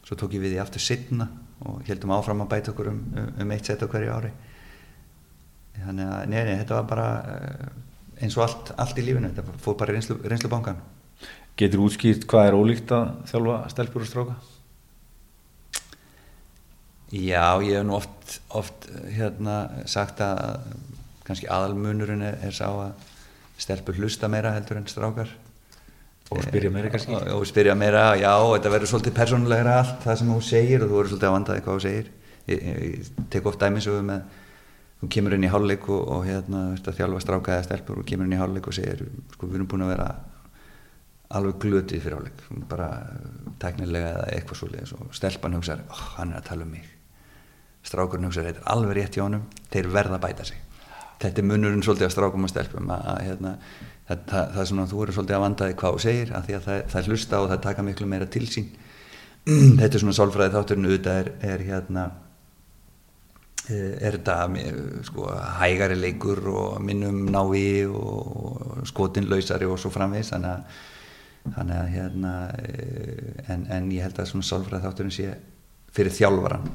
svo 0.05 0.17
tók 0.17 0.35
ég 0.37 0.43
við 0.43 0.59
í 0.59 0.61
aftur 0.61 0.83
sittna 0.83 1.25
og 1.65 1.81
heldum 1.89 2.13
áfram 2.13 2.45
að 2.45 2.51
bæta 2.53 2.73
okkur 2.75 2.91
um, 2.91 3.01
um 3.41 3.51
eitt 3.55 3.65
sæti 3.65 3.89
á 3.89 3.91
hverju 3.91 4.13
ári. 4.13 4.31
Þannig 5.79 6.13
að 6.13 6.29
neini, 6.29 6.55
þetta 6.59 6.77
var 6.77 6.87
bara 6.89 7.09
eh, 7.33 7.67
eins 8.21 8.37
og 8.37 8.45
allt, 8.45 8.71
allt 8.77 8.97
í 8.99 9.05
lífinu 9.05 9.31
þetta 9.31 9.59
fór 9.63 9.77
bara 9.79 9.95
reynslu, 9.95 10.17
reynslu 10.27 10.51
bankan 10.51 10.81
Getur 11.59 11.83
útskýrt 11.83 12.23
hvað 12.29 12.47
er 12.47 12.55
ólíkt 12.55 12.93
að 12.95 13.09
þjálfa 13.31 13.57
stelpur 13.73 14.05
og 14.05 14.09
stráka? 14.09 14.37
Já, 17.09 17.57
ég 17.65 17.73
hef 17.73 17.85
nú 17.87 17.97
oft, 17.97 18.39
oft 18.53 18.85
hérna, 19.09 19.83
sagt 19.89 20.21
að 20.21 20.61
kannski 21.25 21.49
aðalmunurinn 21.51 22.23
er, 22.25 22.37
er 22.45 22.55
sá 22.55 22.67
að 22.69 23.07
stelpur 23.59 23.97
hlusta 23.99 24.29
meira 24.31 24.53
heldur 24.55 24.79
en 24.79 24.87
strákar 24.89 25.31
Og 26.29 26.43
spyrja 26.45 26.69
meira 26.69 26.91
kannski? 26.93 27.15
og, 27.17 27.25
og 27.39 27.45
spyrja 27.49 27.73
meira, 27.77 28.13
já, 28.21 28.31
þetta 28.37 28.71
verður 28.75 28.91
svolítið 28.91 29.15
persónulegra 29.17 29.77
allt 29.81 30.03
það 30.05 30.19
sem 30.19 30.29
þú 30.29 30.41
segir 30.45 30.83
og 30.85 30.91
þú 30.91 30.99
verður 30.99 31.11
svolítið 31.13 31.29
að 31.29 31.35
vandaði 31.35 31.63
hvað 31.65 31.79
þú 31.79 31.83
segir 31.87 32.11
ég, 32.51 32.67
ég, 32.69 33.09
tek 33.33 33.49
oft 33.49 33.63
dæmisögu 33.63 34.03
með 34.05 34.35
þú 35.01 35.09
kemur 35.15 35.35
inn 35.35 35.47
í 35.47 35.49
hálfleik 35.49 35.89
og, 35.89 36.03
og 36.13 36.27
hérna, 36.29 36.63
þjálfa 36.85 37.23
stráka 37.25 37.55
eða 37.55 37.67
stelpur 37.71 38.03
og 38.03 38.07
kemur 38.09 38.29
inn 38.29 38.37
í 38.37 38.41
hálfleik 38.41 38.69
og 38.69 38.77
segir 38.77 39.01
sko, 39.33 39.49
við 39.49 39.57
erum 39.57 39.71
búin 39.73 39.87
að 39.87 39.95
vera 39.95 40.09
alveg 41.37 41.59
glötið 41.61 42.01
fyrir 42.03 42.17
hálfleik 42.17 42.63
bara 42.69 42.87
teknilega 43.61 44.13
eða 44.15 44.29
eitthvað 44.33 44.61
svolítið 44.61 44.95
og 44.97 45.11
stelpan 45.17 45.57
hugsaður, 45.57 45.85
oh, 45.93 46.05
hann 46.17 46.33
er 46.33 46.39
að 46.39 46.47
tala 46.49 46.65
um 46.65 46.73
mig. 46.73 46.87
Strákurinn 47.85 48.29
hugsaður, 48.29 48.49
þetta 48.49 48.63
er 48.63 48.71
alveg 48.73 48.97
rétt 48.97 49.17
hjá 49.17 49.23
honum. 49.25 49.45
Þeir 49.69 49.91
verða 49.93 50.17
að 50.17 50.25
bæta 50.25 50.47
sig. 50.49 50.63
Þetta 51.19 51.41
er 51.41 51.47
munurinn 51.49 51.83
svolítið 51.83 52.09
á 52.09 52.15
strákum 52.15 52.47
og 52.47 52.51
stelpum 52.53 52.91
að, 52.95 53.07
að 53.11 53.21
hérna, 53.27 53.51
það, 54.07 54.23
það, 54.31 54.53
það 54.53 54.61
er 54.63 54.69
svona 54.71 54.85
að 54.85 54.93
þú 54.93 55.01
eru 55.03 55.15
svolítið 55.17 55.37
að 55.37 55.43
vandaði 55.45 55.77
hvað 55.81 55.97
þú 55.97 56.03
segir 56.05 56.31
af 56.33 56.47
því 56.47 56.55
að 56.55 56.69
það, 56.69 56.81
það 56.93 57.09
hlusta 57.11 57.41
og 57.43 57.49
það 57.51 57.61
taka 57.67 57.85
miklu 57.89 58.07
meira 58.09 58.29
til 58.31 58.45
sín. 58.47 58.71
Þetta 59.79 59.91
er 59.91 60.03
svona 60.03 60.15
sálfræði 60.15 60.55
þátturinn 60.55 60.89
auðvitað 60.89 61.21
er, 61.21 61.31
er 61.51 61.65
hérna 61.67 62.07
er 63.69 64.15
þetta 64.17 64.35
sko, 65.05 65.27
hægari 65.59 65.97
leikur 65.99 66.39
og 66.49 66.79
minnum 66.81 67.27
nái 67.29 67.85
og 67.85 68.79
skotinlausari 68.89 69.67
og 69.69 69.77
svo 69.77 69.91
framvegs 69.93 70.31
þannig 70.33 70.55
að, 70.55 70.79
þannig 71.45 71.77
að 71.77 71.93
hérna, 71.93 72.33
en, 73.49 73.65
en 73.71 73.91
ég 73.93 74.05
held 74.05 74.19
að 74.19 74.29
svona 74.31 74.47
sálfræði 74.49 74.85
þátturinn 74.85 75.15
sé 75.15 75.29
fyrir 75.95 76.13
þjálfvaran 76.13 76.67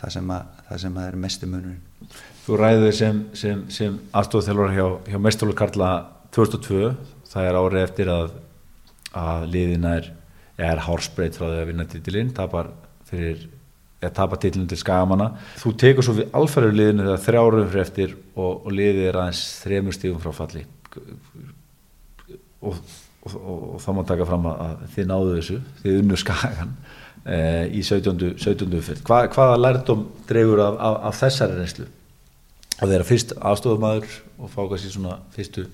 það 0.00 0.14
sem 0.16 0.30
að, 0.34 0.46
það 0.68 0.80
sem 0.84 0.96
að 0.98 1.08
er 1.08 1.18
mestu 1.24 1.48
munurinn. 1.50 2.14
Þú 2.42 2.58
ræðið 2.58 2.94
sem, 2.98 3.20
sem, 3.38 3.64
sem 3.70 3.98
aðstofþjálfur 4.18 4.74
hjá, 4.74 4.86
hjá 5.12 5.18
Mestólu 5.22 5.54
Karla 5.58 5.90
2002, 6.34 6.90
það 7.30 7.48
er 7.48 7.58
árið 7.60 7.84
eftir 7.84 8.10
að, 8.12 8.32
að 9.22 9.46
liðina 9.52 9.96
er, 10.00 10.08
er 10.70 10.82
hárspreitt 10.88 11.38
frá 11.38 11.46
því 11.46 11.60
að 11.60 11.68
vinna 11.70 11.86
titilinn, 11.92 12.32
tapar 12.34 12.72
fyrir 13.08 13.46
eða 14.02 14.10
tapar 14.16 14.40
titilinn 14.42 14.68
til 14.70 14.80
skagamanna. 14.80 15.28
Þú 15.62 15.74
tekur 15.78 16.06
svo 16.06 16.16
við 16.16 16.34
alferður 16.34 16.78
liðinu 16.78 17.06
þegar 17.06 17.24
þrjárum 17.26 17.68
fyrir 17.68 17.84
eftir 17.84 18.16
og, 18.34 18.64
og 18.66 18.70
liðið 18.74 19.08
er 19.08 19.18
aðeins 19.20 19.42
þremur 19.62 19.96
stífum 19.96 20.22
frá 20.24 20.34
falli. 20.40 20.64
Og, 22.62 22.80
og, 23.22 23.38
og 23.76 23.80
þá 23.82 23.88
má 23.96 24.02
taka 24.08 24.28
fram 24.28 24.50
að 24.50 24.84
þið 24.96 25.08
náðu 25.12 25.32
þessu, 25.38 25.58
þið 25.82 25.98
unnu 26.02 26.20
skagan 26.20 26.76
eh, 27.24 27.64
í 27.70 27.82
17. 27.86 28.36
17. 28.42 28.78
fyrst. 28.82 29.04
Hva, 29.08 29.24
hvaða 29.32 29.58
lærdom 29.60 30.06
dreifur 30.28 30.64
af, 30.66 30.78
af, 30.78 31.00
af 31.10 31.20
þessari 31.22 31.60
reynslu? 31.60 31.88
að 32.82 32.92
vera 32.96 33.06
fyrst 33.06 33.34
aðstofamæður 33.38 34.14
og 34.42 34.50
fá 34.50 34.60
kannski 34.66 34.92
svona 34.92 35.16
fyrstu 35.34 35.66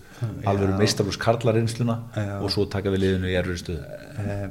alveg 0.48 0.74
meistarús 0.78 1.18
karlarinsluna 1.20 1.98
og 2.42 2.50
svo 2.52 2.66
taka 2.70 2.92
við 2.92 3.04
liðinu 3.04 3.30
í 3.30 3.36
erfur 3.38 3.60
stöðu 3.60 3.84
uh, 4.22 4.48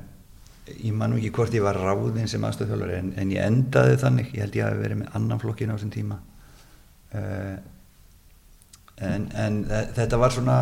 Ég 0.67 0.91
man 0.91 1.13
ekki 1.15 1.29
hvort 1.37 1.53
ég 1.55 1.63
var 1.63 1.77
ráðinn 1.79 2.27
sem 2.27 2.43
aðstofþjálfur 2.43 2.91
en, 2.97 3.13
en 3.15 3.29
ég 3.31 3.45
endaði 3.45 3.99
þannig 4.01 4.33
ég 4.33 4.43
held 4.43 4.57
ég 4.57 4.67
að 4.67 4.81
verið 4.81 5.01
með 5.03 5.13
annan 5.19 5.39
flokkin 5.43 5.71
á 5.71 5.75
þessum 5.77 5.93
tíma 5.93 6.17
uh, 7.15 7.55
en, 9.07 9.29
en 9.45 9.61
þetta 9.95 10.19
var 10.19 10.35
svona 10.35 10.57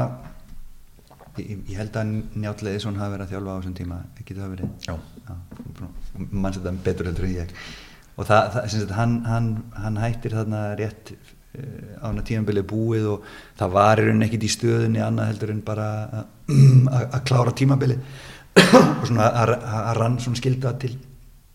ég, 1.42 1.64
ég 1.72 1.80
held 1.80 1.98
að 2.00 2.14
Njáttleiði 2.42 2.84
svona 2.84 3.04
hafi 3.04 3.16
verið 3.16 3.26
að 3.26 3.34
þjálfa 3.34 3.56
á 3.56 3.58
þessum 3.60 3.78
tíma. 3.80 4.02
Ekki 4.22 4.38
það 4.38 4.54
verið? 4.56 4.74
Já. 4.86 4.96
Já, 5.26 5.88
mann 6.30 6.56
setja 6.56 6.76
betur 6.86 7.10
heldur 7.10 7.28
en 7.28 7.36
ég. 7.36 7.56
Og 8.16 8.28
það, 8.30 8.52
það, 8.54 8.68
sagt, 8.74 8.94
hann, 8.96 9.16
hann, 9.28 9.50
hann 9.76 10.00
hættir 10.00 10.38
þarna 10.38 10.62
rétt 10.80 11.16
á 12.02 12.06
hana 12.10 12.24
tímanbilið 12.26 12.68
búið 12.70 13.10
og 13.14 13.28
það 13.60 13.76
var 13.76 14.02
í 14.02 14.06
rauninni 14.08 14.28
ekkit 14.28 14.46
í 14.48 14.52
stöðunni 14.52 15.04
annað 15.04 15.30
heldur 15.32 15.54
en 15.54 15.62
bara 15.66 15.88
að 16.16 17.22
klára 17.28 17.54
tímanbilið 17.56 18.02
og 18.60 19.06
svona 19.08 19.30
að, 19.44 19.54
að 19.62 19.94
rann 20.00 20.18
svona 20.24 20.40
skilda 20.40 20.74
til, 20.82 20.94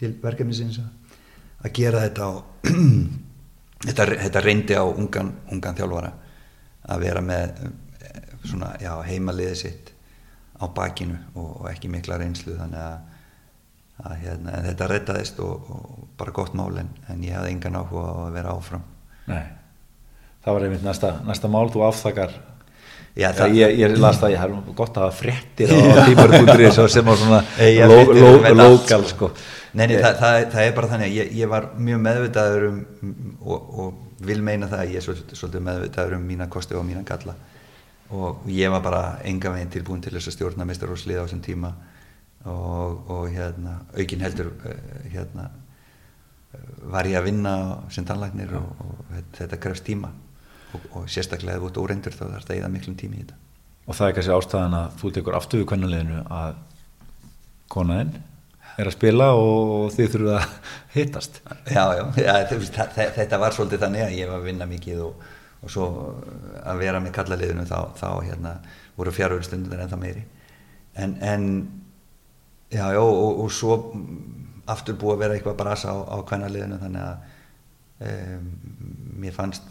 til 0.01 0.15
verkefni 0.23 0.57
sinns 0.57 0.81
að 0.81 1.75
gera 1.77 2.05
þetta 2.07 2.31
og 2.33 2.71
þetta, 3.87 4.09
þetta 4.25 4.45
reyndi 4.45 4.77
á 4.77 4.85
ungan, 4.85 5.33
ungan 5.53 5.79
þjálfara 5.79 6.13
að 6.91 7.05
vera 7.05 7.25
með 7.25 7.63
svona 8.45 8.75
já, 8.81 8.93
heimaliðið 9.07 9.57
sitt 9.61 9.95
á 10.61 10.65
bakinu 10.77 11.17
og, 11.35 11.63
og 11.63 11.71
ekki 11.71 11.91
mikla 11.93 12.19
reynslu 12.21 12.57
þannig 12.59 12.83
að, 12.83 13.25
að 14.05 14.19
hérna, 14.25 14.59
þetta 14.69 14.91
reddaðist 14.93 15.41
og, 15.45 15.73
og 15.73 16.05
bara 16.21 16.37
gott 16.37 16.57
mál 16.59 16.73
en, 16.81 16.93
en 17.09 17.25
ég 17.25 17.37
hafði 17.37 17.55
engan 17.57 17.81
áhuga 17.81 18.07
á 18.07 18.17
að 18.27 18.37
vera 18.37 18.55
áfram. 18.57 18.87
Nei. 19.31 19.43
Það 20.41 20.57
var 20.57 20.67
einmitt 20.67 20.87
næsta, 20.87 21.13
næsta 21.29 21.51
mál, 21.53 21.69
þú 21.73 21.85
afþakar 21.89 22.39
Já, 23.19 23.33
það, 23.35 23.55
ég, 23.59 23.73
ég 23.81 23.95
las 23.99 24.21
það, 24.21 24.33
ég 24.37 24.39
hef 24.39 24.69
gott 24.79 24.99
að 24.99 25.09
hafa 25.09 25.17
fréttir 25.19 25.73
á 25.75 25.79
tímar.ri 26.07 26.69
sem 26.71 27.09
var 27.09 27.19
svona 27.19 27.41
lokal 28.61 29.03
sko. 29.11 29.33
Nei, 29.75 29.89
nei 29.91 29.97
það, 29.97 30.15
það, 30.21 30.37
það 30.53 30.63
er 30.63 30.77
bara 30.77 30.91
þannig 30.93 31.17
ég, 31.17 31.33
ég 31.41 31.51
var 31.51 31.67
mjög 31.75 32.05
meðvitaður 32.05 32.67
um 32.69 32.79
og, 33.41 33.75
og 33.83 34.27
vil 34.31 34.39
meina 34.47 34.69
það 34.71 34.85
að 34.85 34.93
ég 34.95 35.01
er 35.01 35.07
svolítið, 35.09 35.41
svolítið 35.41 35.67
meðvitaður 35.67 36.17
um 36.21 36.29
mína 36.31 36.47
kosti 36.53 36.79
og 36.79 36.87
mína 36.87 37.03
galla 37.09 37.35
og 38.11 38.47
ég 38.51 38.71
var 38.73 38.83
bara 38.85 39.03
enga 39.27 39.53
veginn 39.55 39.73
tilbúin 39.73 40.03
til 40.03 40.15
þess 40.17 40.31
að 40.31 40.37
stjórna 40.37 40.67
mistaróslið 40.69 41.21
á 41.21 41.25
þessum 41.25 41.43
tíma. 41.45 41.73
Og, 42.49 43.11
og 43.13 43.27
hérna, 43.29 43.83
aukin 43.93 44.23
heldur 44.25 44.55
hérna, 45.13 45.51
var 46.91 47.07
ég 47.07 47.21
að 47.21 47.29
vinna 47.29 47.53
sem 47.93 48.07
tannlagnir 48.09 48.55
og, 48.57 48.81
og 48.81 49.13
þetta 49.37 49.61
krefst 49.61 49.87
tíma. 49.87 50.11
Og, 50.75 50.89
og 50.97 51.11
sérstaklega 51.11 51.59
ef 51.59 51.63
þú 51.63 51.71
ert 51.71 51.81
óreindur 51.85 52.17
þá 52.17 52.25
þarf 52.25 52.49
það 52.49 52.55
að 52.55 52.63
eða 52.63 52.73
miklum 52.73 52.97
tími 52.99 53.21
í 53.21 53.23
þetta. 53.25 53.39
Og 53.87 53.99
það 53.99 54.09
er 54.09 54.17
kannski 54.17 54.35
ástæðan 54.37 54.79
að 54.81 54.99
þú 55.01 55.13
tekur 55.17 55.37
aftur 55.37 55.63
við 55.63 55.71
konanleginu 55.71 56.25
að 56.31 56.59
konaðinn 57.71 58.19
er 58.81 58.89
að 58.89 58.95
spila 58.95 59.29
og 59.37 59.91
þið 59.95 60.15
þurfuð 60.15 60.37
að 60.39 60.73
hittast. 60.95 61.41
Já, 61.69 61.83
já, 61.99 62.05
já 62.17 62.33
þetta 63.17 63.41
var 63.43 63.57
svolítið 63.57 63.85
þannig 63.85 64.05
að 64.07 64.17
ég 64.17 64.31
var 64.31 64.41
að 64.41 64.49
vinna 64.49 64.69
mikið 64.71 65.03
og, 65.07 65.29
og 65.61 65.73
svo 65.73 65.87
að 66.65 66.81
vera 66.81 67.01
með 67.03 67.15
kallaliðinu 67.19 67.67
þá, 67.69 67.79
þá 67.99 68.09
hérna, 68.25 68.55
voru 68.97 69.13
fjárhverjastundin 69.15 69.81
en 69.81 69.91
það 69.91 70.03
meiri. 70.03 70.23
En, 71.01 71.17
en 71.23 71.47
já, 72.73 72.85
já, 72.95 73.01
og, 73.01 73.43
og 73.45 73.51
svo 73.53 73.77
aftur 74.71 74.97
búið 75.01 75.17
að 75.17 75.23
vera 75.25 75.37
eitthvað 75.37 75.59
brasa 75.61 75.93
á, 75.93 75.97
á 76.01 76.17
kvænaliðinu 76.29 76.79
þannig 76.81 77.05
að 77.09 78.07
um, 78.07 78.49
mér 79.21 79.37
fannst 79.37 79.69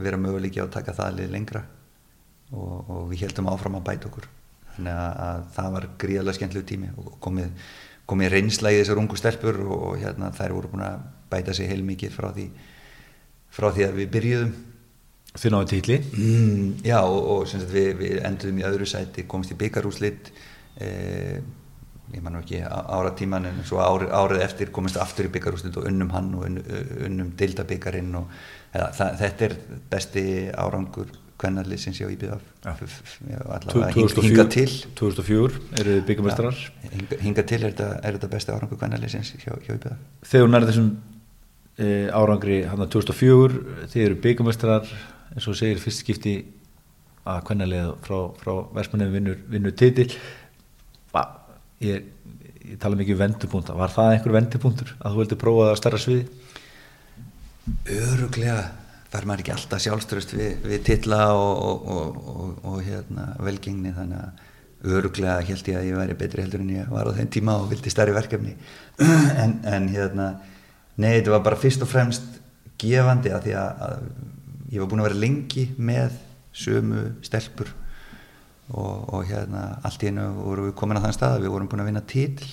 vera 0.00 0.18
möguleiki 0.20 0.62
á 0.62 0.66
að 0.66 0.74
taka 0.78 0.96
það 0.96 1.12
alveg 1.12 1.32
lengra. 1.34 1.62
Og, 2.50 2.90
og 2.90 3.06
við 3.12 3.28
heldum 3.28 3.52
áfram 3.52 3.78
að 3.78 3.86
bæta 3.86 4.10
okkur. 4.10 4.26
Þannig 4.74 4.96
að, 4.96 5.22
að 5.26 5.44
það 5.54 5.70
var 5.76 5.86
gríðarlega 6.02 6.38
skemmtilegu 6.38 6.66
tími 6.66 6.90
og 6.98 7.14
komið, 7.22 7.70
komið 8.10 8.32
reynsla 8.34 8.72
í 8.74 8.80
þessar 8.80 9.02
ungu 9.02 9.18
stelpur 9.18 9.62
og, 9.62 9.76
og 9.78 10.02
hérna 10.02 10.32
þær 10.34 10.56
voru 10.56 10.72
búin 10.72 10.86
að 10.88 11.06
bæta 11.30 11.54
sig 11.54 11.70
heilmikið 11.70 12.16
frá 12.16 12.30
því 12.34 12.48
frá 13.50 13.66
því 13.74 13.86
að 13.86 13.96
við 13.98 14.10
byrjuðum 14.14 14.52
Þið 15.30 15.52
náðu 15.54 15.70
tíli? 15.70 15.96
Mm, 16.18 16.62
já 16.82 16.98
og, 17.04 17.20
og 17.34 17.48
sagt, 17.50 17.70
við, 17.70 17.90
við 18.00 18.20
enduðum 18.26 18.60
í 18.60 18.66
öðru 18.66 18.88
sæti 18.90 19.26
komst 19.30 19.52
í 19.54 19.58
byggarúslitt 19.60 20.32
eh, 20.82 21.38
ég 22.10 22.22
man 22.24 22.34
nú 22.34 22.42
ekki 22.42 22.60
ára 22.66 23.12
tíman 23.18 23.46
en 23.50 23.60
svo 23.66 23.78
árið, 23.82 24.10
árið 24.10 24.44
eftir 24.44 24.72
komist 24.74 24.98
aftur 25.00 25.28
í 25.28 25.32
byggarúslitt 25.34 25.76
og 25.78 25.86
unnum 25.90 26.10
hann 26.14 26.32
og 26.34 26.46
unnum 26.48 27.32
dildabyggarinn 27.38 28.14
og 28.18 28.30
ja, 28.74 28.88
það, 28.96 29.18
þetta 29.20 29.46
er 29.46 29.56
besti 29.92 30.24
árangur 30.50 31.12
hvernarlið 31.40 31.82
sem 31.84 31.94
sé 31.96 32.08
á 32.08 32.10
IBF 32.12 32.42
allavega 32.66 34.24
hinga 34.26 34.46
til. 34.52 34.68
2004 34.98 35.62
eru 35.80 35.94
þið 35.94 36.02
byggamestrar 36.10 36.58
hinga, 37.22 37.46
til 37.46 37.62
er 37.64 37.78
þetta, 37.78 38.32
besti 38.34 38.54
árangur 38.56 38.80
hvernarlið 38.80 39.14
sem 39.14 39.24
sé 39.26 39.40
hjá 39.44 39.54
IBF 39.54 40.26
Þegar 40.32 40.52
nærði 40.52 40.72
þessum 40.72 40.90
e, 41.78 41.88
árangri 42.10 42.60
hann 42.68 42.84
að 42.84 42.92
2004 42.98 43.88
þið 43.94 44.06
eru 44.08 44.20
byggamestrar 44.26 44.92
eins 45.34 45.48
og 45.50 45.58
segir 45.58 45.80
fyrst 45.82 46.04
skipti 46.04 46.34
að 47.28 47.42
hvernarlið 47.48 47.90
frá, 48.04 48.18
frá 48.40 48.52
versmanum 48.76 49.12
vinnur, 49.14 49.40
vinnur 49.50 49.76
titil. 49.76 50.08
Ég, 51.80 52.04
ég 52.60 52.76
tala 52.80 52.98
mikið 52.98 53.16
um 53.16 53.20
vendupunta 53.22 53.72
var 53.72 53.92
það 53.94 54.14
einhver 54.14 54.34
vendupunktur 54.36 54.90
að 54.98 55.14
þú 55.14 55.20
vildi 55.22 55.38
prófa 55.40 55.70
að 55.70 55.78
starra 55.80 56.00
sviði? 56.02 56.26
öruglega 57.88 58.60
fær 59.10 59.26
maður 59.26 59.42
ekki 59.42 59.54
alltaf 59.54 59.82
sjálfströst 59.82 60.34
við, 60.36 60.52
við 60.64 60.84
tilla 60.86 61.20
og, 61.34 61.64
og, 61.90 62.18
og, 62.30 62.52
og 62.70 62.78
hérna, 62.86 63.32
velgengni. 63.42 63.92
Þannig 63.96 64.20
að 64.22 64.90
öruglega 64.96 65.40
held 65.48 65.70
ég 65.70 65.78
að 65.80 65.88
ég 65.88 65.98
væri 65.98 66.18
betri 66.20 66.44
heldur 66.44 66.62
en 66.62 66.74
ég 66.76 66.92
var 66.92 67.10
á 67.10 67.16
þenn 67.16 67.32
tíma 67.34 67.56
og 67.60 67.70
vildi 67.72 67.92
stærri 67.92 68.14
verkefni. 68.16 68.56
En, 69.42 69.58
en 69.64 69.88
hérna 69.90 70.28
nei, 71.00 71.16
þetta 71.16 71.34
var 71.34 71.44
bara 71.46 71.58
fyrst 71.58 71.82
og 71.84 71.90
fremst 71.90 72.26
gefandi 72.80 73.32
að 73.32 73.48
því 73.48 73.56
að, 73.60 73.82
að 73.86 74.04
ég 74.70 74.80
var 74.80 74.90
búin 74.90 75.02
að 75.02 75.10
vera 75.10 75.22
lengi 75.24 75.66
með 75.76 76.16
sömu 76.56 77.04
stelpur 77.26 77.70
og 78.70 79.26
hérna 79.26 79.80
allt 79.82 80.02
í 80.04 80.10
hennu 80.10 80.28
vorum 80.36 80.68
við 80.68 80.76
komin 80.78 81.00
á 81.00 81.04
þann 81.04 81.16
stað 81.16 81.36
að 81.36 81.44
við 81.44 81.54
vorum 81.56 81.70
búin 81.70 81.82
að 81.82 81.88
vinna 81.90 82.06
títil 82.06 82.50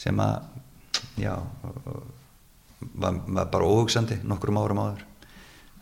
sem 0.00 0.20
að 0.24 0.46
já 1.20 1.34
var, 2.92 3.20
var 3.26 3.50
bara 3.52 3.68
óhugsandi 3.68 4.20
nokkrum 4.24 4.58
árum 4.60 4.80
áður. 4.82 5.04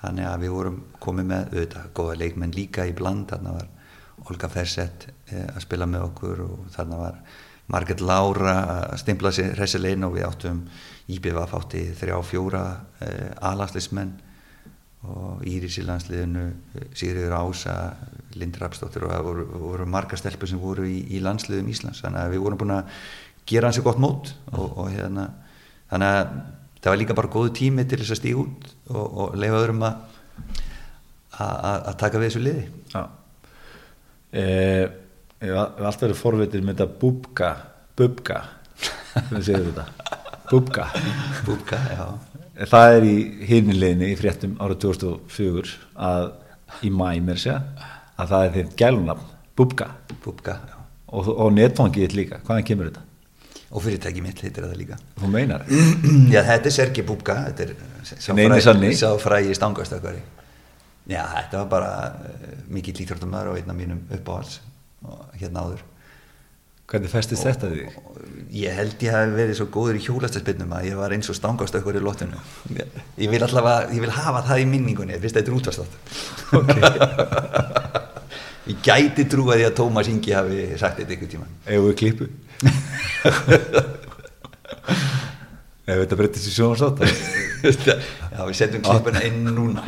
Þannig 0.03 0.27
að 0.27 0.43
við 0.43 0.55
vorum 0.57 0.81
komið 1.03 1.29
með 1.31 1.53
auðvitað 1.53 1.93
góða 1.99 2.19
leikmenn 2.19 2.57
líka 2.57 2.87
í 2.91 2.95
bland. 2.97 3.29
Þarna 3.31 3.55
var 3.55 3.69
Olga 4.27 4.51
Fersett 4.51 5.07
eh, 5.31 5.47
að 5.47 5.63
spila 5.65 5.87
með 5.91 6.09
okkur 6.09 6.43
og 6.47 6.67
þarna 6.75 6.99
var 6.99 7.21
Marget 7.73 8.03
Laura 8.03 8.57
að 8.75 8.97
stimpla 9.03 9.31
sér 9.35 9.55
resilein 9.59 10.05
og 10.07 10.17
við 10.17 10.27
áttum 10.27 10.65
Íbjöf 11.13 11.55
átti 11.59 11.85
þrjá 11.99 12.17
fjóra 12.27 12.65
eh, 13.03 13.31
alagslismenn 13.51 14.13
og 15.09 15.42
Íris 15.48 15.78
í 15.80 15.84
landsliðinu 15.86 16.44
Sigriður 16.94 17.34
Ása, 17.40 17.74
Lind 18.38 18.57
Rapsdóttir 18.61 19.07
og 19.07 19.12
það 19.12 19.26
voru, 19.26 19.46
voru 19.64 19.86
marga 19.90 20.16
stelpur 20.18 20.50
sem 20.50 20.61
voru 20.62 20.86
í, 20.86 21.00
í 21.16 21.20
landsliðum 21.24 21.70
Íslands. 21.72 22.03
Þannig 22.05 22.22
að 22.22 22.34
við 22.36 22.44
vorum 22.44 22.61
búin 22.62 22.74
að 22.76 23.03
gera 23.50 23.68
hansi 23.70 23.82
gott 23.84 24.00
mót 24.03 24.32
og, 24.53 24.78
og 24.78 24.90
hérna 24.94 25.26
þannig 25.90 26.14
að 26.16 26.32
það 26.82 26.90
var 26.92 27.00
líka 27.03 27.18
bara 27.18 27.32
góðu 27.34 27.53
tími 27.59 27.84
til 27.88 27.98
þess 28.00 28.14
að 28.14 28.20
stíða 28.22 28.44
út 28.44 28.70
og, 28.94 29.05
og 29.07 29.36
leifa 29.42 29.62
öðrum 29.64 29.86
að 29.88 30.09
að 31.42 31.94
taka 31.98 32.20
við 32.20 32.28
þessu 32.28 32.42
liði. 32.44 32.66
Já. 32.92 33.03
Eh, 34.32 34.84
Við 35.42 35.50
hefum 35.50 35.86
alltaf 35.88 36.03
verið 36.05 36.18
forveitir 36.20 36.61
með 36.62 36.76
þetta 36.76 37.00
búbka? 37.00 37.48
Búbka 37.98 38.36
Búbka, 40.53 41.80
já 41.90 42.05
Það 42.53 42.96
er 42.96 43.07
í 43.09 43.16
hinnileginni 43.48 44.11
í 44.12 44.18
fréttum 44.20 44.59
árið 44.61 44.82
2004 44.84 45.76
að 46.09 46.26
í 46.84 46.90
mæ 46.92 47.07
mér 47.24 47.40
sé 47.40 47.55
að 47.57 48.34
það 48.34 48.44
er 48.46 48.53
þeim 48.59 48.74
gælunafn 48.82 49.30
Búbka 49.57 49.88
Búbka, 50.24 50.59
já. 50.68 50.76
Og, 51.12 51.28
og 51.28 51.50
netfangið 51.53 52.14
líka, 52.16 52.40
hvaðan 52.44 52.68
kemur 52.68 52.88
þetta? 52.88 53.07
og 53.72 53.80
fyrirtæki 53.80 54.20
mitt 54.20 54.40
heitir 54.44 54.66
það 54.66 54.76
líka. 54.76 54.98
Þú 55.16 55.30
meinar? 55.32 55.62
Já, 56.32 56.42
þetta 56.44 56.68
er 56.68 56.74
Sergi 56.74 57.05
Búbka 57.09 57.38
þetta 57.46 57.64
er 57.64 58.96
sá 58.98 59.09
frægi 59.22 59.57
stangastökkari 59.57 60.20
Já, 61.11 61.22
þetta 61.26 61.62
var 61.62 61.70
bara 61.70 61.94
uh, 62.12 62.50
mikið 62.70 63.00
líkþórtumar 63.00 63.48
og 63.50 63.59
einn 63.59 63.72
af 63.72 63.78
mínum 63.78 64.03
uppáhals 64.14 64.61
og 65.03 65.32
hérna 65.40 65.64
áður 65.64 65.80
Hvernig 66.93 67.09
festist 67.09 67.47
þetta 67.47 67.70
því? 67.72 67.84
Ég 68.53 68.74
held 68.76 69.01
ég 69.01 69.14
hef 69.16 69.30
verið 69.32 69.57
svo 69.57 69.66
góður 69.72 69.97
í 69.97 70.03
hjólastarspinnum 70.05 70.74
að 70.76 70.86
ég 70.90 70.99
var 71.01 71.14
eins 71.16 71.30
og 71.32 71.36
stangastökkar 71.38 71.97
í 71.97 72.03
lóttinu 72.05 72.36
Ég 72.76 73.28
vil 73.32 73.40
allavega, 73.40 73.86
ég 73.97 74.01
vil 74.05 74.12
hafa 74.12 74.43
það 74.51 74.61
í 74.61 74.66
minningunni 74.68 75.16
fyrst 75.22 75.38
þetta 75.38 75.49
er 75.49 75.57
útvastátt 75.57 75.93
Ok. 76.59 76.72
Ég 78.70 78.76
gæti 78.84 79.24
trú 79.26 79.49
að 79.51 79.59
því 79.59 79.64
að 79.66 79.76
Tómas 79.80 80.09
Ingi 80.12 80.36
hafi 80.36 80.59
sagt 80.78 81.01
þetta 81.01 81.14
ykkur 81.16 81.30
tíma 81.32 81.47
Eða 81.64 81.86
við 81.88 81.97
klípu 82.03 82.24
Ef 85.82 85.97
þetta 85.99 86.18
breytist 86.20 86.47
í 86.47 86.53
sjónarsátt 86.55 86.99
Já, 88.32 88.40
við 88.45 88.57
setjum 88.59 88.82
klípuna 88.82 89.20
inn 89.26 89.45
núna. 89.55 89.82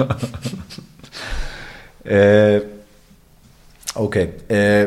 Eh, 2.05 2.59
Ok 3.95 4.17
eh, 4.19 4.85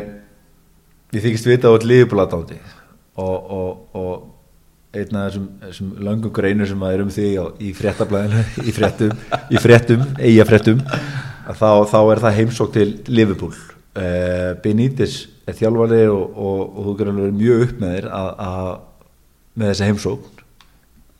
Ég 1.14 1.24
þykist 1.24 1.48
vita 1.48 1.70
á 1.70 1.72
all 1.72 1.86
liðbúlatáti 1.88 2.58
og, 3.18 3.36
og, 3.58 3.70
og 3.96 4.98
einn 4.98 5.16
af 5.20 5.28
þessum, 5.28 5.46
þessum 5.62 5.88
langum 6.04 6.32
greinur 6.34 6.68
sem 6.68 6.84
að 6.84 6.94
er 6.94 7.02
um 7.04 7.10
því 7.12 7.28
á, 7.36 7.44
í 7.60 7.72
fréttablaðinu 7.76 8.44
í 8.64 8.74
fréttum, 8.76 9.14
í 9.52 9.60
fréttum, 9.60 10.04
eiga 10.16 10.46
fréttum 10.48 10.80
þá, 10.84 11.70
þá 11.88 11.98
er 12.00 12.22
það 12.24 12.38
heimsók 12.38 12.72
til 12.76 12.88
Liverpool 13.08 13.52
uh, 13.52 14.52
Benítez 14.64 15.20
er 15.48 15.56
þjálfari 15.58 16.02
og, 16.12 16.24
og, 16.36 16.62
og 16.64 16.88
þú 16.88 17.08
alveg 17.12 17.36
mjög 17.36 17.64
upp 17.66 17.82
með 17.82 17.94
þér 17.96 18.10
að, 18.18 18.30
að, 18.48 18.70
með 19.54 19.72
þessa 19.72 19.90
heimsókn 19.90 20.44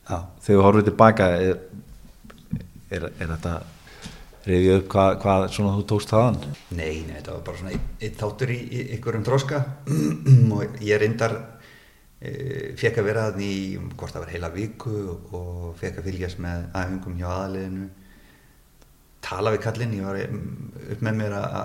Já. 0.09 0.19
þegar 0.45 0.59
þú 0.59 0.65
horfið 0.65 0.89
tilbaka 0.89 1.29
er, 1.37 1.61
er, 2.89 3.11
er 3.11 3.35
þetta 3.35 3.55
reyðið 4.49 4.75
upp 4.79 4.89
hvað, 4.95 5.13
hvað 5.23 5.45
svona 5.57 5.77
þú 5.77 5.85
tókst 5.93 6.15
þaðan? 6.15 6.41
Nei, 6.73 7.05
nei, 7.05 7.15
þetta 7.19 7.37
var 7.37 7.45
bara 7.47 7.61
svona 7.61 7.77
ein 7.77 8.19
þáttur 8.23 8.55
í, 8.55 8.59
í 8.65 8.83
ykkurum 8.97 9.27
tróska 9.27 9.63
og 10.57 10.83
ég 10.85 11.01
reyndar 11.03 11.37
e, 12.21 12.33
fekk 12.81 13.01
að 13.03 13.09
vera 13.11 13.29
þannig 13.31 13.55
í 13.55 13.79
hvort 13.95 14.17
það 14.17 14.25
var 14.25 14.35
heila 14.35 14.53
viku 14.55 14.99
og 15.37 15.73
fekk 15.81 16.01
að 16.01 16.11
fylgjast 16.11 16.43
með 16.45 16.69
æfingum 16.73 17.19
hjá 17.21 17.29
aðaliðinu 17.31 17.89
tala 19.25 19.53
við 19.55 19.65
kallinn, 19.65 19.97
ég 19.99 20.07
var 20.07 20.21
upp 20.95 21.03
með 21.05 21.19
mér 21.19 21.35
að 21.39 21.57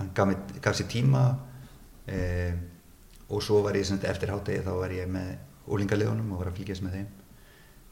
hann 0.00 0.10
gaf, 0.16 0.32
gaf 0.64 0.76
sér 0.76 0.88
tíma 0.90 1.22
e, 2.08 2.18
og 3.28 3.44
svo 3.44 3.62
var 3.64 3.76
ég 3.78 3.88
eftir 4.08 4.32
hátegi 4.32 4.64
þá 4.66 4.72
var 4.80 4.94
ég 4.94 5.08
með 5.12 5.36
úlingalegunum 5.68 6.32
og 6.32 6.42
var 6.42 6.50
að 6.50 6.60
fylgjast 6.62 6.84
með 6.84 6.98
þeim. 6.98 7.08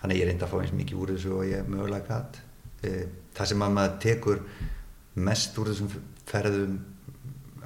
Þannig 0.01 0.20
ég 0.20 0.28
reyndi 0.28 0.45
að 0.47 0.53
fá 0.53 0.59
eins 0.61 0.74
mikið 0.76 1.01
úr 1.01 1.12
þessu 1.14 1.32
og 1.37 1.47
ég 1.49 1.68
mögulega 1.70 2.18
gæt 2.18 2.41
e, 2.84 2.93
það 3.37 3.51
sem 3.53 3.64
að 3.66 3.74
maður 3.76 3.97
tekur 4.05 4.43
mest 5.28 5.59
úr 5.61 5.70
þessum 5.72 5.93
ferðum 6.26 6.76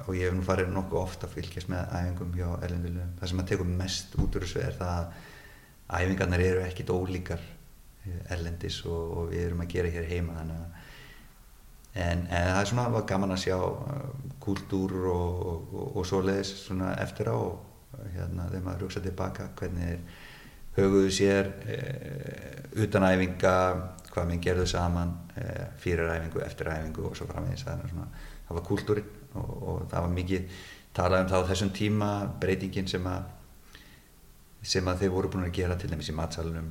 og 0.01 0.13
ég 0.17 0.27
hef 0.27 0.35
nú 0.35 0.45
farið 0.45 0.71
nokkuð 0.75 1.01
ofta 1.01 1.27
að 1.27 1.35
fylgjast 1.37 1.71
með 1.71 1.95
æfingum 1.97 2.37
hjá 2.37 2.47
erlendulegum 2.65 3.17
það 3.19 3.31
sem 3.31 3.39
maður 3.39 3.51
tekur 3.53 3.73
mest 3.81 4.15
út 4.17 4.37
úr 4.37 4.45
þessu 4.45 4.63
er 4.63 4.77
það 4.79 4.93
að 5.01 5.99
æfingarnar 6.01 6.45
eru 6.45 6.63
ekkit 6.65 6.93
ólíkar 6.95 7.43
e, 8.05 8.15
erlendis 8.33 8.79
og, 8.87 9.17
og 9.17 9.29
við 9.33 9.45
erum 9.47 9.63
að 9.65 9.73
gera 9.75 9.93
hér 9.95 10.09
heima 10.09 10.39
þannig 10.39 10.63
að 10.63 10.87
En, 11.91 12.21
en 12.31 12.45
það 12.47 12.57
er 12.61 12.67
svona, 12.69 12.83
var 12.93 13.01
gaman 13.03 13.33
að 13.35 13.41
sjá 13.43 13.57
uh, 13.59 14.03
kúltúr 14.39 14.93
og, 15.11 15.41
og, 15.51 15.81
og 15.99 16.05
svoleiðis 16.07 16.53
svona 16.61 16.93
eftir 17.03 17.27
á 17.27 17.35
og 17.35 18.05
hérna 18.13 18.45
þegar 18.47 18.63
maður 18.63 18.85
hugsa 18.85 19.01
tilbaka 19.03 19.49
hvernig 19.59 19.99
höguðu 20.77 21.09
sér 21.11 21.49
e, 21.67 21.79
utan 22.79 23.03
æfinga, 23.03 23.55
hvað 24.13 24.29
minn 24.29 24.43
gerðu 24.43 24.69
saman 24.71 25.11
fyrir 25.81 26.11
æfingu, 26.11 26.43
eftir 26.45 26.71
æfingu 26.71 27.09
og 27.09 27.17
svo 27.17 27.27
framvegis. 27.29 27.65
Það, 27.65 28.55
var 28.55 28.65
kúltúrin 28.67 29.11
og, 29.39 29.51
og 29.61 29.83
það 29.91 30.07
var 30.07 30.15
mikið 30.15 30.63
talað 30.95 31.25
um 31.25 31.29
það 31.31 31.45
á 31.45 31.49
þessum 31.51 31.75
tíma 31.75 32.09
breytingin 32.41 32.89
sem 32.91 33.05
að 33.07 33.29
sem 34.61 34.87
að 34.87 35.03
þeir 35.03 35.13
voru 35.15 35.29
búin 35.33 35.47
að 35.47 35.55
gera 35.55 35.77
til 35.79 35.89
dæmis 35.89 36.09
í 36.11 36.15
matsalunum 36.17 36.67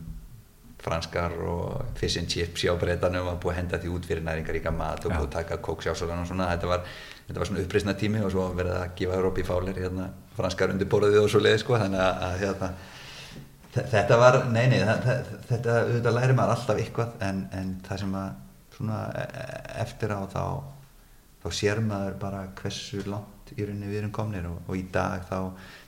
franskar 0.80 1.34
og 1.44 1.96
fish 1.98 2.20
and 2.20 2.30
chips 2.30 2.62
hjá 2.64 2.72
breytanum 2.80 3.28
og 3.32 3.40
búið 3.42 3.52
að 3.52 3.58
henda 3.58 3.80
því 3.82 3.90
út 3.96 4.06
fyrir 4.08 4.24
næringaríka 4.24 4.72
mat 4.72 5.04
og 5.04 5.12
búið 5.12 5.26
að 5.26 5.34
taka 5.34 5.58
kóksjásulan 5.64 6.22
og 6.22 6.30
svona. 6.30 6.48
Þetta 6.54 6.70
var, 6.70 6.86
þetta 7.26 7.42
var 7.42 7.50
svona 7.50 7.64
uppreysna 7.64 7.96
tími 8.00 8.22
og 8.24 8.32
svo 8.32 8.46
verið 8.56 8.78
að 8.78 8.94
gefa 9.00 9.18
Európi 9.18 9.44
fálir 9.44 9.80
hérna, 9.82 10.08
franskar 10.38 10.72
undir 10.72 10.88
borðið 10.88 11.20
og 11.24 11.28
svo 11.32 11.42
leiði 11.42 11.61
sko. 11.64 11.76
Þannig 11.82 12.04
að, 12.04 12.22
að 12.28 12.38
hérna, 12.44 12.70
þetta 13.76 14.20
var, 14.22 14.40
nei 14.54 14.64
nei 14.72 14.78
þetta 15.50 15.76
auðvitað 15.82 16.16
læri 16.16 16.38
maður 16.38 16.54
alltaf 16.56 16.80
ykkvað 16.86 17.26
en, 17.28 17.44
en 17.61 17.74
það 17.86 18.02
sem 18.04 18.16
að 18.22 18.30
svona 18.81 19.05
e, 19.14 19.24
e, 19.24 19.47
eftir 19.85 20.16
á 20.16 20.20
þá 20.33 20.45
þá 21.41 21.47
sér 21.57 21.81
maður 21.85 22.18
bara 22.20 22.43
hversu 22.59 23.05
langt 23.07 23.55
í 23.55 23.64
rauninni 23.64 23.89
við 23.89 24.03
erum 24.03 24.12
komnir 24.14 24.49
og, 24.51 24.59
og 24.66 24.76
í 24.76 24.83
dag 24.93 25.24
þá 25.28 25.39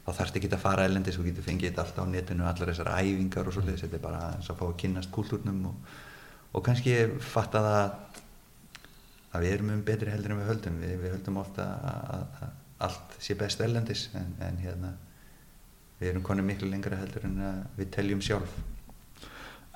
þá 0.03 0.11
þarfst 0.16 0.38
ekki 0.38 0.51
að 0.51 0.62
fara 0.62 0.86
elendis 0.88 1.18
og 1.20 1.26
getur 1.28 1.45
fengið 1.47 1.70
þetta 1.70 1.84
alltaf 1.84 2.09
á 2.09 2.12
netinu 2.12 2.47
allar 2.49 2.72
þessar 2.72 2.95
æfingar 2.97 3.51
og 3.51 3.57
svolítið 3.57 3.84
þetta 3.84 3.99
er 3.99 4.07
bara 4.07 4.22
að 4.32 4.49
fá 4.49 4.64
að 4.66 4.78
kynast 4.82 5.12
kúltúrnum 5.14 5.61
og, 5.70 5.93
og 6.53 6.64
kannski 6.66 6.97
fatta 7.22 7.62
það 7.66 7.84
að 9.32 9.47
við 9.47 9.55
erum 9.57 9.72
um 9.76 9.86
betri 9.86 10.12
heldur 10.12 10.34
en 10.34 10.43
við 10.43 10.51
höldum. 10.51 10.82
Við, 10.82 10.93
við 11.01 11.14
höldum 11.16 11.40
ofta 11.40 11.68
að, 11.88 12.26
að 12.43 12.86
allt 12.88 13.16
sé 13.22 13.36
best 13.38 13.62
elendis 13.64 14.09
en, 14.18 14.34
en 14.43 14.61
hérna 14.61 14.93
við 16.01 16.12
erum 16.12 16.26
konið 16.26 16.49
miklu 16.49 16.70
lengra 16.70 16.99
heldur 16.99 17.28
en 17.28 17.38
við 17.78 17.93
teljum 17.95 18.22
sjálf. 18.24 18.57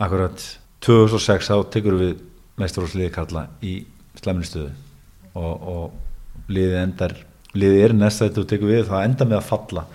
Akkurat. 0.03 0.43
2006 0.85 1.49
þá 1.49 1.57
tekur 1.73 1.97
við 2.01 2.19
meisturhúsliði 2.61 3.13
kalla 3.15 3.47
í 3.65 3.79
slemminstöðu 4.21 4.71
og, 5.37 5.67
og 5.73 6.53
liðið 6.53 6.79
endar 6.83 7.17
liðið 7.57 7.83
er 7.87 7.97
næst 7.97 8.23
að 8.23 8.31
þetta 8.31 8.47
tekur 8.53 8.73
við 8.73 8.87
það 8.91 9.09
enda 9.09 9.27
með 9.29 9.39
að 9.39 9.49
falla. 9.49 9.87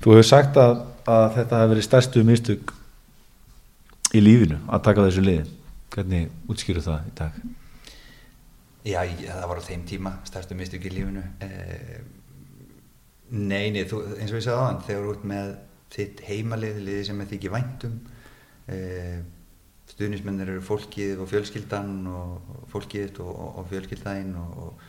Þú 0.00 0.14
hefur 0.14 0.26
sagt 0.26 0.60
að, 0.60 0.76
að 1.06 1.26
þetta 1.38 1.60
hefur 1.60 1.72
verið 1.74 1.86
stærstu 1.86 2.22
mistug 2.26 2.72
í 4.16 4.22
lífinu 4.22 4.60
að 4.66 4.84
taka 4.88 5.06
þessu 5.06 5.26
liði. 5.26 5.48
Hvernig 5.90 6.50
útskýru 6.50 6.82
það 6.84 7.10
í 7.10 7.12
dag? 7.18 7.42
Já, 8.86 9.00
það 9.04 9.46
var 9.50 9.60
á 9.60 9.68
þeim 9.68 9.84
tíma 9.86 10.14
stærstu 10.26 10.56
mistug 10.58 10.86
í 10.86 10.94
lífinu. 10.94 11.26
Eh, 11.46 12.00
Nei, 13.30 13.70
nei, 13.70 13.84
þú, 13.86 14.00
eins 14.18 14.32
og 14.32 14.40
ég 14.40 14.42
sagði 14.42 14.58
á 14.58 14.66
hann 14.66 14.80
þegar 14.82 15.04
þú 15.04 15.10
ert 15.14 15.26
með 15.30 15.50
þitt 15.94 16.22
heimalið 16.26 16.78
liði 16.82 17.02
sem 17.06 17.20
því 17.22 17.36
ekki 17.36 17.52
væntum 17.54 17.92
eh, 18.74 19.20
stuðnismennir 20.00 20.54
eru 20.54 20.64
fólkið 20.64 21.20
og 21.20 21.28
fjölskyldan 21.28 21.92
og 22.08 22.54
fólkið 22.72 23.20
og, 23.20 23.30
og, 23.34 23.58
og 23.60 23.66
fjölskyldaðinn 23.68 24.32
og, 24.40 24.86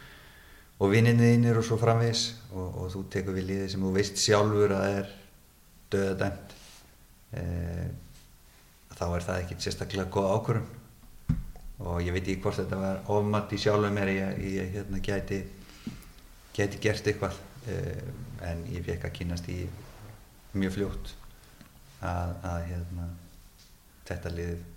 og 0.79 0.93
vinninniðinir 0.93 1.59
og 1.59 1.67
svo 1.67 1.75
framvis 1.81 2.29
og 2.55 2.85
þú 2.93 3.03
tekur 3.11 3.35
við 3.35 3.49
liðið 3.49 3.73
sem 3.73 3.83
þú 3.83 3.91
veist 3.97 4.21
sjálfur 4.23 4.75
að 4.77 4.85
það 4.85 4.99
er 5.01 5.11
döðadæmt 5.91 6.55
e, 7.35 7.43
þá 8.95 9.05
er 9.09 9.27
það 9.27 9.41
ekkert 9.41 9.67
sérstaklega 9.67 10.15
góð 10.15 10.31
ákvörðum 10.37 11.37
og 11.91 12.01
ég 12.05 12.15
veit 12.15 12.23
ekki 12.23 12.41
hvort 12.45 12.61
þetta 12.61 12.79
var 12.79 13.05
ofmatt 13.11 13.51
í 13.51 13.59
sjálfum 13.59 13.99
mér 13.99 14.13
ég, 14.15 14.41
ég 14.55 14.75
hérna, 14.77 15.03
gæti, 15.03 15.43
gæti 16.55 16.81
gert 16.81 17.07
eitthvað. 17.09 17.39
E, 17.69 17.77
en 18.45 18.61
ég 18.73 18.85
fekk 18.85 19.05
að 19.05 19.15
kynast 19.19 19.49
í 19.53 19.59
mjög 20.57 20.77
fljótt 20.77 21.11
að, 22.01 22.31
að 22.47 22.61
hérna, 22.71 23.07
þetta 24.09 24.31
lið 24.33 24.55
uh, 24.55 24.70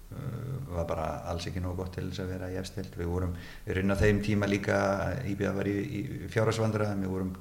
var 0.75 0.87
bara 0.89 1.09
alls 1.31 1.47
ekki 1.49 1.63
nóg 1.63 1.77
gott 1.79 1.95
til 1.95 2.09
þess 2.09 2.25
að 2.25 2.33
vera 2.35 2.51
í 2.51 2.59
efstild 2.59 2.97
við 2.99 3.11
vorum, 3.11 3.35
við 3.67 3.83
inn 3.83 3.95
á 3.95 3.97
þeim 4.01 4.21
tíma 4.25 4.49
líka 4.51 4.77
Íbjað 5.31 5.59
var 5.61 5.71
í, 5.71 5.77
í 5.79 6.01
fjárhagsvandra 6.33 6.91
við 6.99 7.13
vorum 7.13 7.35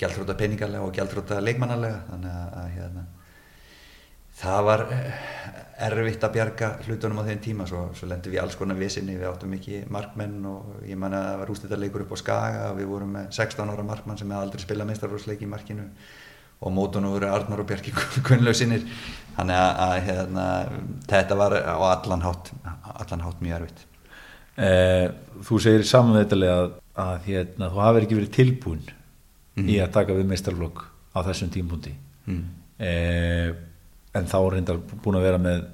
gældróta 0.00 0.36
peningarlega 0.38 0.86
og 0.86 0.94
gældróta 0.94 1.40
leikmannarlega 1.42 2.00
þannig 2.08 2.34
að, 2.34 2.66
hérna, 2.74 3.04
það 4.40 4.64
var 4.68 4.84
uh, 4.88 5.22
erfitt 5.86 6.26
að 6.26 6.34
bjarga 6.34 6.70
hlutunum 6.86 7.22
á 7.22 7.28
þeim 7.28 7.42
tíma. 7.44 7.68
Svo, 7.70 7.84
svo 7.94 8.08
lendum 8.10 8.34
við 8.34 8.42
alls 8.42 8.58
konar 8.58 8.78
visinni 8.78 9.16
við 9.18 9.30
áttum 9.30 9.54
ekki 9.56 9.84
markmenn 9.94 10.36
og 10.50 10.84
ég 10.88 10.98
man 10.98 11.14
að 11.14 11.28
það 11.28 11.40
var 11.42 11.54
ústættarleikur 11.54 12.06
upp 12.06 12.14
á 12.14 12.22
Skaga 12.22 12.68
og 12.72 12.78
við 12.80 12.90
vorum 12.90 13.16
með 13.18 13.30
16 13.38 13.74
ára 13.74 13.86
markmann 13.86 14.20
sem 14.20 14.30
hefði 14.30 14.48
aldrei 14.48 14.66
spilað 14.66 14.90
meistarfólksleik 14.90 15.46
í 15.46 15.50
markinu 15.50 15.88
og 16.64 16.72
mótun 16.72 17.08
og 17.08 17.18
voru 17.18 17.28
Arnar 17.28 17.62
og 17.62 17.68
Bjarki 17.68 17.92
Gunnlausinir 18.26 18.86
þannig 19.36 19.58
að, 19.58 19.70
að 19.84 19.94
hérna, 20.08 20.46
þetta 21.10 21.38
var 21.38 21.56
á 21.60 21.76
allan 21.90 22.24
hátt, 22.24 22.50
allan 22.94 23.24
hátt 23.26 23.44
mjög 23.44 23.56
erfitt 23.58 23.84
eh, 24.56 25.06
Þú 25.44 25.60
segir 25.62 25.86
samanveitilega 25.88 26.58
að, 26.62 26.74
að 27.04 27.28
hérna, 27.28 27.70
þú 27.72 27.84
hafi 27.84 28.04
ekki 28.04 28.18
verið 28.20 28.34
tilbúin 28.38 28.84
mm. 28.88 29.68
í 29.68 29.78
að 29.82 29.94
taka 29.98 30.16
við 30.16 30.28
meistarflokk 30.30 30.84
á 31.14 31.18
þessum 31.28 31.50
tímpundi 31.54 31.94
mm. 32.30 32.44
eh, 32.88 33.50
en 34.14 34.30
þá 34.30 34.38
er 34.40 34.52
reyndar 34.58 34.84
búin 34.94 35.18
að 35.18 35.28
vera 35.28 35.42
með 35.42 35.66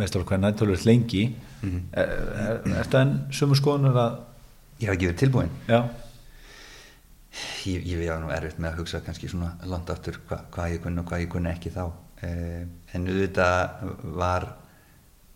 meistarflokk 0.00 0.34
hvernig 0.34 0.50
nættúrulega 0.50 0.88
lengi 0.88 1.28
mm. 1.60 1.78
er, 1.92 2.16
er, 2.16 2.58
er 2.64 2.80
þetta 2.80 3.04
enn 3.04 3.14
sumu 3.34 3.58
skoðunar 3.58 4.02
að 4.06 4.24
Ég 4.76 4.90
hef 4.90 4.98
ekki 4.98 5.06
verið 5.08 5.20
tilbúin 5.22 5.54
Já 5.70 5.78
ég, 7.68 7.84
ég 7.86 8.00
veið 8.00 8.20
nú 8.22 8.30
erfitt 8.34 8.60
með 8.60 8.72
að 8.72 8.80
hugsa 8.80 9.02
kannski 9.04 9.30
svona 9.30 9.52
langt 9.68 9.90
aftur 9.92 10.18
hva, 10.28 10.42
hvað 10.54 10.74
ég 10.74 10.84
kunni 10.84 11.02
og 11.02 11.08
hvað 11.10 11.24
ég 11.24 11.32
kunni 11.32 11.52
ekki 11.52 11.72
þá. 11.74 11.84
Eh, 12.26 12.62
en 12.96 13.08
auðvitað 13.10 13.84
var 14.16 14.48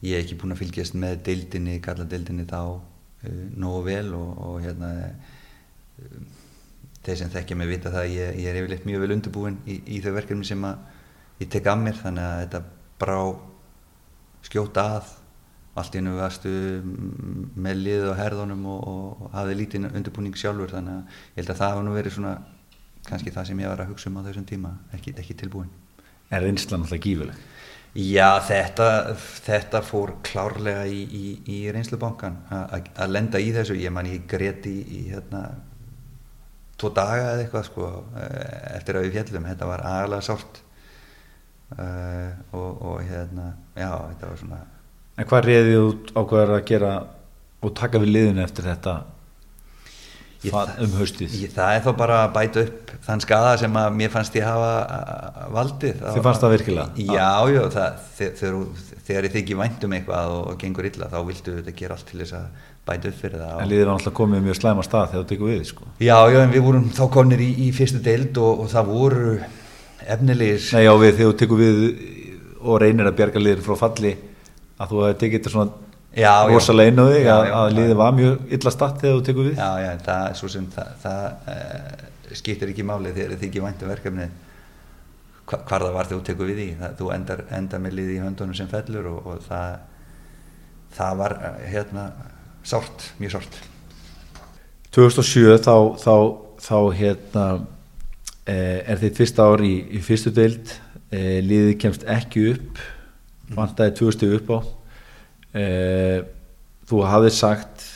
ég 0.06 0.22
ekki 0.22 0.38
búin 0.40 0.54
að 0.54 0.62
fylgjast 0.62 0.96
með 0.96 1.18
deildinni, 1.28 1.76
galla 1.84 2.06
deildinni 2.08 2.46
þá 2.48 2.60
eh, 3.26 3.42
nógu 3.60 3.82
vel 3.90 4.14
og, 4.16 4.30
og 4.46 4.58
hérna 4.64 4.92
eh, 5.04 6.16
þeir 7.04 7.20
sem 7.20 7.32
þekkja 7.36 7.58
mig 7.60 7.70
vita 7.74 7.92
það 7.92 8.14
ég, 8.14 8.40
ég 8.40 8.50
er 8.50 8.60
yfirleitt 8.62 8.88
mjög 8.88 9.04
vel 9.04 9.14
undirbúin 9.16 9.60
í, 9.68 9.80
í 9.96 10.00
þau 10.04 10.12
verkefni 10.16 10.48
sem 10.48 10.64
að 10.68 11.44
ég 11.44 11.52
tek 11.52 11.68
að 11.68 11.84
mér. 11.84 12.00
Þannig 12.00 12.26
að 12.26 12.42
þetta 12.44 12.62
brá 13.00 13.20
skjóta 14.48 14.86
að 14.96 15.16
allt 15.78 15.94
í 15.94 16.00
hennu 16.00 16.16
varstu 16.18 16.52
með 17.54 17.82
lið 17.84 18.08
og 18.10 18.16
herðunum 18.18 18.64
og, 18.72 18.80
og 18.90 19.36
hafði 19.36 19.58
lítinn 19.60 19.90
undirbúning 19.90 20.38
sjálfur 20.38 20.74
þannig 20.74 20.96
að 20.96 21.20
ég 21.36 21.38
held 21.42 21.52
að 21.54 21.60
það 21.60 21.74
hafa 21.74 21.84
nú 21.86 21.94
verið 21.94 22.16
svona 22.16 22.34
kannski 23.06 23.32
það 23.34 23.46
sem 23.48 23.62
ég 23.62 23.70
var 23.70 23.84
að 23.84 23.92
hugsa 23.92 24.10
um 24.10 24.18
á 24.18 24.26
þessum 24.26 24.48
tíma 24.50 24.74
ekki, 24.96 25.14
ekki 25.22 25.38
tilbúin 25.44 25.70
Er 26.30 26.44
reynslan 26.46 26.84
alltaf 26.84 27.00
gífileg? 27.02 27.38
Já, 27.90 28.38
þetta, 28.46 29.16
þetta 29.42 29.80
fór 29.82 30.12
klárlega 30.22 30.84
í, 30.86 31.00
í, 31.10 31.24
í 31.50 31.56
reynslubankan 31.74 32.36
að 32.54 33.10
lenda 33.10 33.40
í 33.42 33.48
þessu, 33.54 33.74
ég 33.82 33.90
man 33.90 34.06
ég 34.06 34.28
greti 34.30 34.76
í, 34.78 34.84
í 35.00 35.00
hérna 35.10 35.48
tvo 36.78 36.92
daga 36.94 37.32
eða 37.32 37.42
eitthvað 37.42 37.66
sko 37.66 37.88
eh, 38.14 38.76
eftir 38.76 38.98
að 38.98 39.08
við 39.08 39.16
fjallum, 39.18 39.48
þetta 39.50 39.70
var 39.72 39.82
aðalega 39.90 40.26
sált 40.28 40.60
uh, 41.74 42.30
og, 42.56 42.70
og 42.92 43.02
hérna, 43.08 43.50
já, 43.74 43.90
þetta 43.90 44.30
var 44.30 44.40
svona 44.44 44.60
En 45.18 45.26
hvað 45.28 45.48
reyðið 45.48 45.72
þú 45.74 45.86
ákveðar 46.16 46.52
að 46.56 46.68
gera 46.70 46.92
og 47.60 47.72
taka 47.76 48.00
við 48.00 48.14
liðinu 48.14 48.44
eftir 48.44 48.68
þetta 48.70 48.94
ég, 50.44 50.54
um 50.54 50.94
haustið? 50.96 51.34
Ég, 51.42 51.52
það 51.54 51.74
er 51.74 51.84
þá 51.84 51.90
bara 51.98 52.18
að 52.24 52.32
bæta 52.36 52.64
upp 52.64 52.92
þann 53.04 53.22
skada 53.24 53.52
sem 53.60 53.78
að 53.80 53.98
mér 53.98 54.12
fannst 54.14 54.38
ég 54.38 54.46
hafa 54.46 55.48
valdið. 55.56 56.00
Þið 56.06 56.26
fannst 56.26 56.44
það 56.44 56.54
virkilega? 56.56 57.04
Já, 57.04 57.30
já, 57.52 57.60
það, 57.74 58.00
þegar, 58.40 59.28
ég 59.28 59.34
þykki 59.36 59.58
vænt 59.60 59.86
um 59.86 59.96
eitthvað 59.98 60.34
og, 60.36 60.42
og 60.52 60.60
gengur 60.60 60.88
illa 60.88 61.10
þá 61.12 61.18
viltu 61.28 61.56
þetta 61.58 61.76
gera 61.82 61.98
allt 61.98 62.08
til 62.08 62.22
þess 62.22 62.38
að 62.38 62.66
bæta 62.88 63.12
upp 63.12 63.20
fyrir 63.20 63.44
það. 63.44 63.60
En 63.60 63.70
liðið 63.74 63.86
var 63.86 63.94
alltaf 63.98 64.16
komið 64.16 64.46
mjög 64.46 64.60
slæma 64.60 64.86
stað 64.86 65.12
þegar 65.12 65.26
þú 65.26 65.32
tekur 65.34 65.52
við, 65.52 65.62
sko? 65.68 65.90
Já, 66.00 66.16
já, 66.32 66.40
en 66.40 66.54
við 66.54 66.64
vorum 66.64 66.88
þá 66.96 67.04
konir 67.18 67.44
í, 67.44 67.50
í 67.66 67.68
fyrstu 67.76 68.00
deild 68.04 68.40
og, 68.40 68.64
og 68.64 68.72
það 68.72 68.94
voru 68.94 69.36
efnilegir... 70.00 70.64
Nei, 70.72 70.86
já, 70.86 70.92
við, 70.96 71.14
þegar 71.18 71.30
þú 71.34 71.38
tekur 71.44 71.60
við 71.60 71.84
og 72.60 72.80
reynir 72.80 73.08
að 73.08 73.16
bjarga 73.20 73.40
liðir 73.40 73.64
frá 73.64 73.76
falli 73.80 74.16
að 74.80 74.92
þú 74.92 75.02
hefði 75.04 75.18
tekið 75.22 75.38
þetta 75.38 75.54
svona 75.54 75.88
rosalega 76.50 76.90
inn 76.90 77.02
á 77.02 77.06
þig 77.06 77.28
að, 77.30 77.48
að 77.60 77.74
liðið 77.76 77.98
var 78.00 78.14
mjög 78.16 78.54
illa 78.56 78.72
statt 78.74 79.02
þegar 79.02 79.18
þú 79.18 79.26
tekur 79.28 79.48
við? 79.50 79.60
Já, 79.60 79.70
já, 79.84 79.90
það 80.06 80.24
er 80.28 80.38
svo 80.40 80.50
sem 80.50 80.70
það, 80.74 80.94
það 81.04 81.52
uh, 81.54 82.34
skiptir 82.40 82.72
ekki 82.72 82.86
máli 82.88 83.12
þegar 83.14 83.36
þið 83.36 83.46
ekki 83.50 83.62
væntu 83.66 83.90
verkefni 83.90 84.26
hva, 85.44 85.60
hvar 85.60 85.84
það 85.86 85.94
var 85.94 86.10
þegar 86.10 86.16
þú 86.16 86.26
tekur 86.30 86.50
við 86.50 86.64
í 86.64 86.68
það, 86.80 86.96
þú 86.98 87.12
endar, 87.14 87.44
endar 87.60 87.84
með 87.84 87.96
liðið 88.00 88.16
í 88.16 88.24
höndunum 88.24 88.58
sem 88.58 88.70
fellur 88.70 89.10
og, 89.12 89.30
og 89.30 89.46
það 89.46 89.78
það 90.96 91.18
var 91.22 91.36
eh, 91.38 91.66
hérna 91.74 92.06
sárt, 92.66 93.10
mjög 93.20 93.36
sárt. 93.38 93.58
2007 94.94 95.58
þá 95.62 95.74
þá, 96.02 96.14
þá 96.60 96.78
hérna 96.98 97.44
eh, 98.44 98.80
er 98.90 99.02
þitt 99.02 99.20
fyrsta 99.20 99.46
ár 99.46 99.62
í, 99.64 99.74
í 99.94 100.02
fyrstu 100.04 100.32
deild. 100.34 100.74
Eh, 101.10 101.38
liðið 101.42 101.76
kemst 101.82 102.06
ekki 102.10 102.50
upp 102.54 102.82
vantæði 103.54 103.96
tvö 103.98 104.12
stug 104.14 104.36
upp 104.38 104.50
á 104.52 104.58
uh, 104.60 106.18
þú 106.90 107.02
hafið 107.06 107.34
sagt 107.36 107.86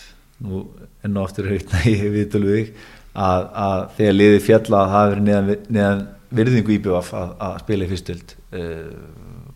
nú 0.44 0.64
enn 1.04 1.18
og 1.18 1.28
aftur 1.28 1.50
höfna 1.50 1.82
í 1.90 1.94
viðtöluðið 2.14 2.68
að, 3.14 3.42
að 3.66 3.80
þegar 3.98 4.16
liði 4.16 4.40
fjalla 4.42 4.80
að 4.80 4.92
það 4.94 5.04
hefur 5.04 5.20
neðan, 5.28 5.68
neðan 5.76 6.02
virðingu 6.34 6.74
íbjöf 6.78 7.12
að, 7.14 7.34
að 7.46 7.60
spila 7.62 7.86
í 7.86 7.90
fyrstöld 7.92 8.28
uh, 8.34 8.38
eh, 8.58 8.88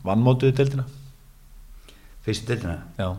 vannmótuðu 0.06 0.52
deildina? 0.60 0.84
Fyrstöldina? 2.26 2.78
Já 3.00 3.08
uh, 3.10 3.18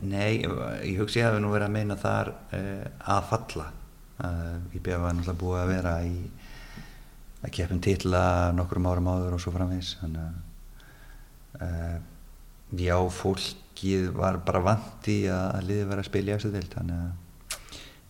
Nei, 0.00 0.40
ég 0.40 0.96
hugsi 1.02 1.20
að 1.20 1.24
það 1.24 1.30
hefur 1.30 1.44
nú 1.44 1.52
verið 1.52 1.68
að 1.68 1.76
meina 1.76 1.96
þar 2.00 2.26
að 2.54 3.22
falla 3.34 3.66
íbjöf 4.76 5.00
var 5.00 5.14
náttúrulega 5.16 5.40
búið 5.40 5.60
að 5.62 5.70
vera 5.72 5.92
í 6.04 6.16
að 7.40 7.52
keppum 7.56 7.80
tilla 7.80 8.22
nokkur 8.52 8.80
um 8.80 8.88
árum 8.90 9.08
áður 9.08 9.36
og 9.36 9.42
svo 9.42 9.52
framvegs 9.54 9.94
þannig 10.00 10.20
að 10.20 10.32
uh, 10.34 10.49
já, 11.60 12.96
fólkið 13.16 14.10
var 14.16 14.40
bara 14.46 14.62
vandi 14.64 15.22
að 15.32 15.66
liði 15.66 15.88
vera 15.90 16.04
að 16.04 16.08
spila 16.08 16.32
í 16.32 16.36
eftir 16.36 16.54
til 16.54 16.68
þannig 16.74 17.00
að 17.00 17.10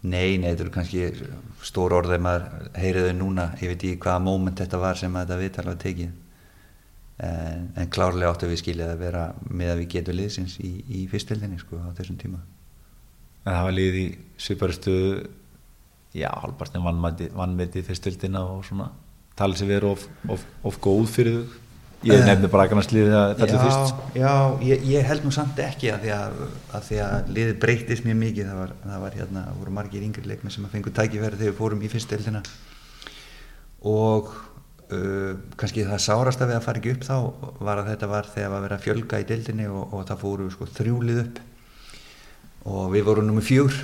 nei, 0.01 0.39
nei, 0.41 0.49
þetta 0.49 0.65
eru 0.65 0.73
kannski 0.75 1.03
stór 1.67 1.95
orð 1.99 2.15
þegar 2.15 2.25
maður 2.25 2.69
heyriðu 2.81 3.17
núna. 3.19 3.51
Ég 3.61 3.73
veit 3.73 3.85
ekki 3.85 4.01
hvaða 4.01 4.25
móment 4.25 4.61
þetta 4.61 4.81
var 4.81 5.01
sem 5.01 5.19
þetta 5.19 5.41
viðtal 5.41 5.67
var 5.69 5.81
tekið. 5.83 6.15
En, 7.21 7.67
en 7.77 7.91
klárlega 7.93 8.31
áttu 8.33 8.49
við 8.49 8.63
skiljað 8.63 8.95
að 8.95 9.03
vera 9.03 9.27
með 9.45 9.75
að 9.75 9.83
við 9.83 9.91
getum 9.97 10.17
liðsins 10.17 10.57
í, 10.65 10.71
í 10.89 11.05
fyrstveldinni 11.11 11.61
sko 11.61 11.83
á 11.85 11.93
þessum 11.99 12.17
tíma. 12.21 12.41
En 13.45 13.53
það 13.53 13.67
var 13.67 13.77
lið 13.77 13.99
í 14.01 14.07
sviparustu 14.41 14.95
já, 16.17 16.31
halvpartin 16.33 16.87
vannmeti 17.37 17.85
fyrstveldina 17.85 18.47
og 18.55 18.65
svona. 18.69 18.89
Talið 19.37 19.61
sem 19.61 19.69
verið 19.69 19.93
of, 19.93 20.07
of, 20.33 20.47
of 20.69 20.81
góð 20.85 21.05
fyrir 21.13 21.43
þau 21.43 21.61
Ég 22.01 22.17
eh, 22.17 22.23
nefndi 22.25 22.49
bara 22.49 22.65
að 22.65 22.95
liðið 22.95 23.15
að 23.19 23.31
fellur 23.43 23.61
fyrst. 23.61 24.05
Já, 24.17 24.35
ég, 24.65 24.85
ég 24.89 25.05
held 25.05 25.25
nú 25.27 25.33
samt 25.37 25.59
ekki 25.61 25.91
að 25.93 26.07
því 26.07 26.13
að, 26.17 26.39
að, 26.73 26.85
því 26.87 27.01
að 27.05 27.33
liðið 27.37 27.59
breytist 27.61 28.07
mjög 28.07 28.17
mikið. 28.23 28.47
Það 28.49 28.61
var, 28.61 28.71
það 28.85 29.03
var 29.03 29.17
hérna, 29.19 29.43
voru 29.59 29.75
margir 29.77 30.07
yngri 30.07 30.25
leikmi 30.31 30.53
sem 30.55 30.65
að 30.65 30.77
fengu 30.77 30.93
tækifæri 30.97 31.37
þegar 31.37 31.51
við 31.51 31.59
fórum 31.59 31.83
í 31.85 31.91
fyrstdeildina 31.93 32.41
og 33.91 34.31
uh, 34.33 35.35
kannski 35.61 35.85
það 35.89 36.01
sárast 36.07 36.41
að 36.41 36.53
við 36.53 36.59
að 36.59 36.65
fara 36.69 36.81
ekki 36.81 36.95
upp 36.95 37.05
þá 37.05 37.17
var 37.69 37.83
að 37.83 37.93
þetta 37.93 38.11
var 38.15 38.33
þegar 38.33 38.57
að 38.57 38.65
vera 38.67 38.81
fjölga 38.87 39.21
í 39.21 39.29
deildinni 39.29 39.69
og, 39.69 39.93
og 39.93 40.09
það 40.09 40.25
fóru 40.25 40.49
sko, 40.57 40.71
þrjúlið 40.81 41.23
upp 41.27 41.43
og 42.71 42.91
við 42.95 43.07
vorum 43.11 43.29
nummið 43.29 43.49
fjúr. 43.51 43.77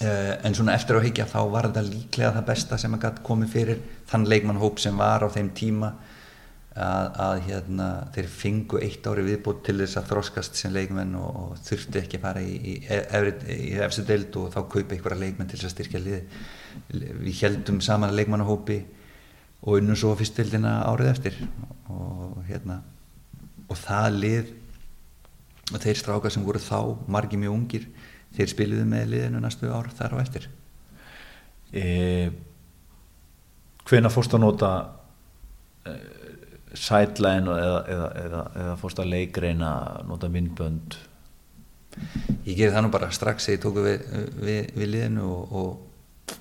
Uh, 0.00 0.32
en 0.40 0.56
svona 0.56 0.72
eftir 0.76 0.96
á 0.96 1.04
higgja 1.04 1.28
þá 1.28 1.38
var 1.52 1.68
þetta 1.68 1.84
líklega 1.84 2.32
það 2.38 2.48
besta 2.48 2.80
sem 2.80 2.96
að 2.96 3.22
komið 3.28 3.54
fyrir 3.58 3.86
þann 4.08 4.24
leikmannhóp 4.32 4.80
sem 4.80 4.96
var 4.96 5.20
á 5.20 5.28
þeim 5.28 5.52
tíma 5.56 5.92
að, 6.74 7.08
að 7.22 7.36
hérna, 7.48 7.88
þeir 8.14 8.28
fingu 8.30 8.80
eitt 8.82 9.06
ári 9.06 9.24
viðbútt 9.28 9.62
til 9.66 9.76
þess 9.78 10.00
að 10.00 10.08
þróskast 10.10 10.58
sem 10.58 10.72
leikmenn 10.74 11.14
og, 11.18 11.36
og 11.42 11.60
þurftu 11.62 12.00
ekki 12.00 12.18
að 12.18 12.24
fara 12.24 12.42
í, 12.42 12.74
í, 12.74 13.68
efstu 13.84 14.04
deild 14.08 14.34
og 14.40 14.50
þá 14.54 14.60
kaupa 14.72 14.96
einhverja 14.96 15.20
leikmenn 15.20 15.50
til 15.50 15.60
þess 15.60 15.70
að 15.70 15.74
styrkja 15.76 16.02
liði 16.02 16.22
við 17.22 17.44
heldum 17.44 17.78
saman 17.84 18.14
leikmannahópi 18.16 18.80
og 19.64 19.78
unnum 19.78 19.96
svo 19.98 20.16
fyrstdeildina 20.18 20.80
árið 20.90 21.12
eftir. 21.12 21.38
Og 21.94 22.42
hérna 22.48 22.80
og 23.70 23.78
það 23.80 24.18
lið 24.18 24.50
og 25.72 25.78
þeir 25.80 26.00
strákar 26.00 26.34
sem 26.34 26.44
voru 26.44 26.60
þá 26.60 27.06
margi 27.08 27.38
mjög 27.40 27.54
ungir 27.54 27.86
þeir 28.34 28.50
spiluðu 28.50 28.88
með 28.90 29.12
liðinu 29.12 29.40
næstu 29.40 29.70
ár 29.70 29.88
þar 29.94 30.18
á 30.18 30.22
eftir. 30.24 30.50
E, 31.70 31.84
hvena 33.86 34.10
fórst 34.12 34.34
að 34.34 34.44
nota 34.44 34.74
sideline 36.74 37.50
eða, 37.50 37.80
eða, 37.94 38.06
eða, 38.24 38.44
eða 38.62 38.76
fórst 38.80 39.02
að 39.02 39.12
leikreina 39.14 39.72
nota 40.08 40.30
myndbönd? 40.32 40.96
Ég 42.44 42.56
gerði 42.58 42.72
það 42.74 42.86
nú 42.86 42.92
bara 42.94 43.10
strax 43.14 43.46
þegar 43.46 43.56
ég 43.56 43.62
tóku 43.62 43.84
við, 43.84 44.08
við, 44.40 44.72
við 44.74 44.90
liðinu 44.90 45.28
og, 45.30 45.54
og, 45.60 46.32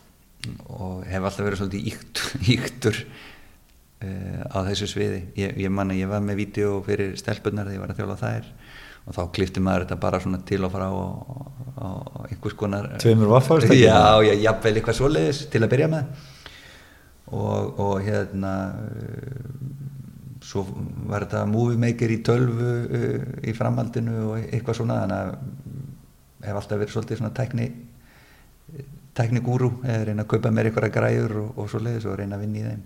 og 0.74 0.96
hef 1.08 1.28
alltaf 1.28 1.46
verið 1.46 1.62
svolítið 1.62 1.92
íkt, 1.92 2.24
íktur 2.56 3.00
uh, 4.08 4.42
á 4.50 4.58
þessu 4.70 4.90
sviði. 4.96 5.22
Ég, 5.40 5.56
ég 5.66 5.74
manna, 5.74 5.98
ég 5.98 6.10
var 6.12 6.24
með 6.26 6.42
vídeo 6.44 6.80
fyrir 6.88 7.16
stelpunar 7.20 7.70
þegar 7.70 7.78
ég 7.78 7.86
var 7.86 7.94
að 7.94 8.02
þjóla 8.02 8.20
þær 8.24 8.52
og 9.04 9.16
þá 9.18 9.24
klifti 9.36 9.60
maður 9.64 9.86
þetta 9.86 10.00
bara 10.00 10.20
svona 10.24 10.40
til 10.48 10.62
og 10.64 10.72
frá 10.72 10.86
og, 10.88 11.48
og 11.76 12.28
einhvers 12.30 12.54
konar 12.56 12.86
Tveimur 13.04 13.34
vaffáðist 13.34 13.74
Já, 13.76 14.24
já, 14.24 14.32
jafnvel 14.46 14.78
eitthvað 14.78 15.00
svoleiðis 15.02 15.42
til 15.52 15.60
að 15.66 15.74
byrja 15.74 15.90
með. 15.92 16.30
Og, 17.34 17.82
og 17.82 17.98
hérna 18.06 18.54
uh, 18.78 19.93
svo 20.44 20.66
var 21.10 21.26
þetta 21.26 21.46
movie 21.50 21.80
maker 21.80 22.12
í 22.12 22.20
tölvu 22.26 22.72
uh, 22.84 23.26
í 23.44 23.56
framhaldinu 23.56 24.18
og 24.28 24.44
eitthvað 24.44 24.80
svona 24.82 25.02
þannig 25.04 25.20
að 25.20 26.48
hef 26.48 26.60
alltaf 26.60 26.82
verið 26.82 26.96
svolítið 26.96 27.22
svona 27.22 27.36
tækni 27.38 27.70
tæknigúru 29.18 29.70
eða 29.86 30.08
reyna 30.10 30.26
að 30.26 30.32
kaupa 30.34 30.52
mér 30.52 30.70
eitthvað 30.70 30.94
græður 30.96 31.36
og, 31.44 31.50
og 31.62 31.70
svoleiðis 31.72 32.08
og 32.10 32.18
reyna 32.20 32.38
að 32.38 32.46
vinna 32.46 32.60
í 32.60 32.64
þeim. 32.68 32.82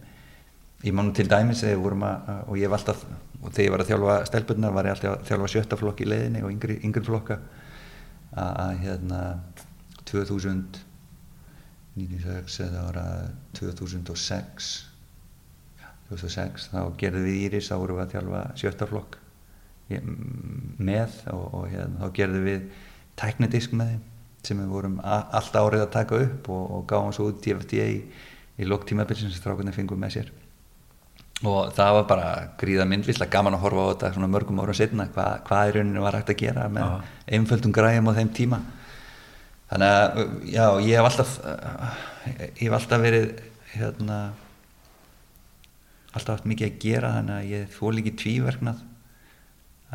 Ég 0.86 0.94
man 0.94 1.14
til 1.16 1.26
dæmis 1.32 1.64
þegar 1.64 1.80
vorum 1.82 2.04
að 2.06 2.28
og 2.44 2.58
ég 2.60 2.70
var 2.70 2.82
alltaf, 2.82 3.06
og 3.42 3.54
þegar 3.54 3.64
ég 3.66 3.72
var 3.74 3.84
að 3.84 3.92
þjálfa 3.92 4.18
stelpunnar 4.30 4.76
var 4.76 4.90
ég 4.90 4.98
alltaf 4.98 5.16
að 5.16 5.24
þjálfa 5.30 5.54
sjötta 5.54 5.80
flokk 5.80 6.04
í 6.04 6.10
leðinni 6.10 6.44
og 6.44 6.52
yngri, 6.52 6.78
yngri 6.86 7.06
flokka. 7.08 7.40
Að 8.38 8.84
hérna 8.84 9.22
2000 10.06 10.84
96 11.98 12.60
eða 12.68 12.84
ára 12.92 13.06
2006 13.58 14.68
2006 16.10 16.70
þá 16.74 16.82
gerðum 17.00 17.26
við 17.28 17.40
Íris, 17.48 17.70
þá 17.72 17.78
vorum 17.82 18.00
við 18.00 18.06
að 18.06 18.14
þjálfa 18.16 18.44
sjötta 18.62 18.88
flokk. 18.90 19.18
Með 19.88 21.20
og, 21.32 21.46
og 21.56 21.68
hérna, 21.72 22.02
þá 22.02 22.16
gerðum 22.18 22.48
við 22.48 22.66
tæknadisk 23.18 23.76
með 23.78 23.94
þeim 23.94 24.06
sem 24.48 24.60
við 24.62 24.72
vorum 24.72 24.98
alltaf 25.04 25.68
árið 25.68 25.84
að 25.84 25.94
taka 25.96 26.20
upp 26.24 26.50
og, 26.54 26.66
og 26.78 26.84
gáðum 26.90 27.16
svo 27.16 27.30
út 27.32 27.40
DFDA 27.44 27.88
í, 27.92 28.02
í 28.58 28.68
lokktímabilsin 28.68 29.32
sem 29.32 29.42
strákunni 29.42 29.74
fengum 29.76 30.00
með 30.00 30.18
sér. 30.18 30.30
Og 31.46 31.70
það 31.78 31.92
var 32.00 32.06
bara 32.10 32.30
gríða 32.58 32.88
myndlislega 32.90 33.34
gaman 33.36 33.58
að 33.58 33.66
horfa 33.68 33.84
á 33.86 33.90
þetta 33.92 34.14
svona 34.16 34.30
mörgum 34.34 34.62
ára 34.64 34.74
setna 34.78 35.06
hvað, 35.14 35.44
hvað 35.46 35.70
í 35.70 35.74
rauninu 35.76 36.02
var 36.02 36.18
hægt 36.18 36.32
að 36.34 36.40
gera 36.40 36.66
með 36.74 36.88
Aha. 36.88 37.12
einföldum 37.38 37.76
græðum 37.76 38.10
á 38.10 38.18
þeim 38.18 38.32
tíma. 38.40 38.60
Þannig 39.68 39.94
að 40.00 40.18
já, 40.48 40.66
ég 40.88 40.96
hef 40.96 41.10
alltaf 41.12 41.36
ég 42.32 42.64
hef 42.64 42.78
alltaf 42.80 43.04
verið 43.04 43.28
hérna 43.76 44.20
alltaf 46.18 46.38
haft 46.38 46.50
mikið 46.52 46.70
að 46.70 46.78
gera 46.84 47.14
þannig 47.16 47.36
að 47.38 47.50
ég 47.54 47.74
þól 47.78 47.94
ekki 48.02 48.16
tvíverknað. 48.24 48.86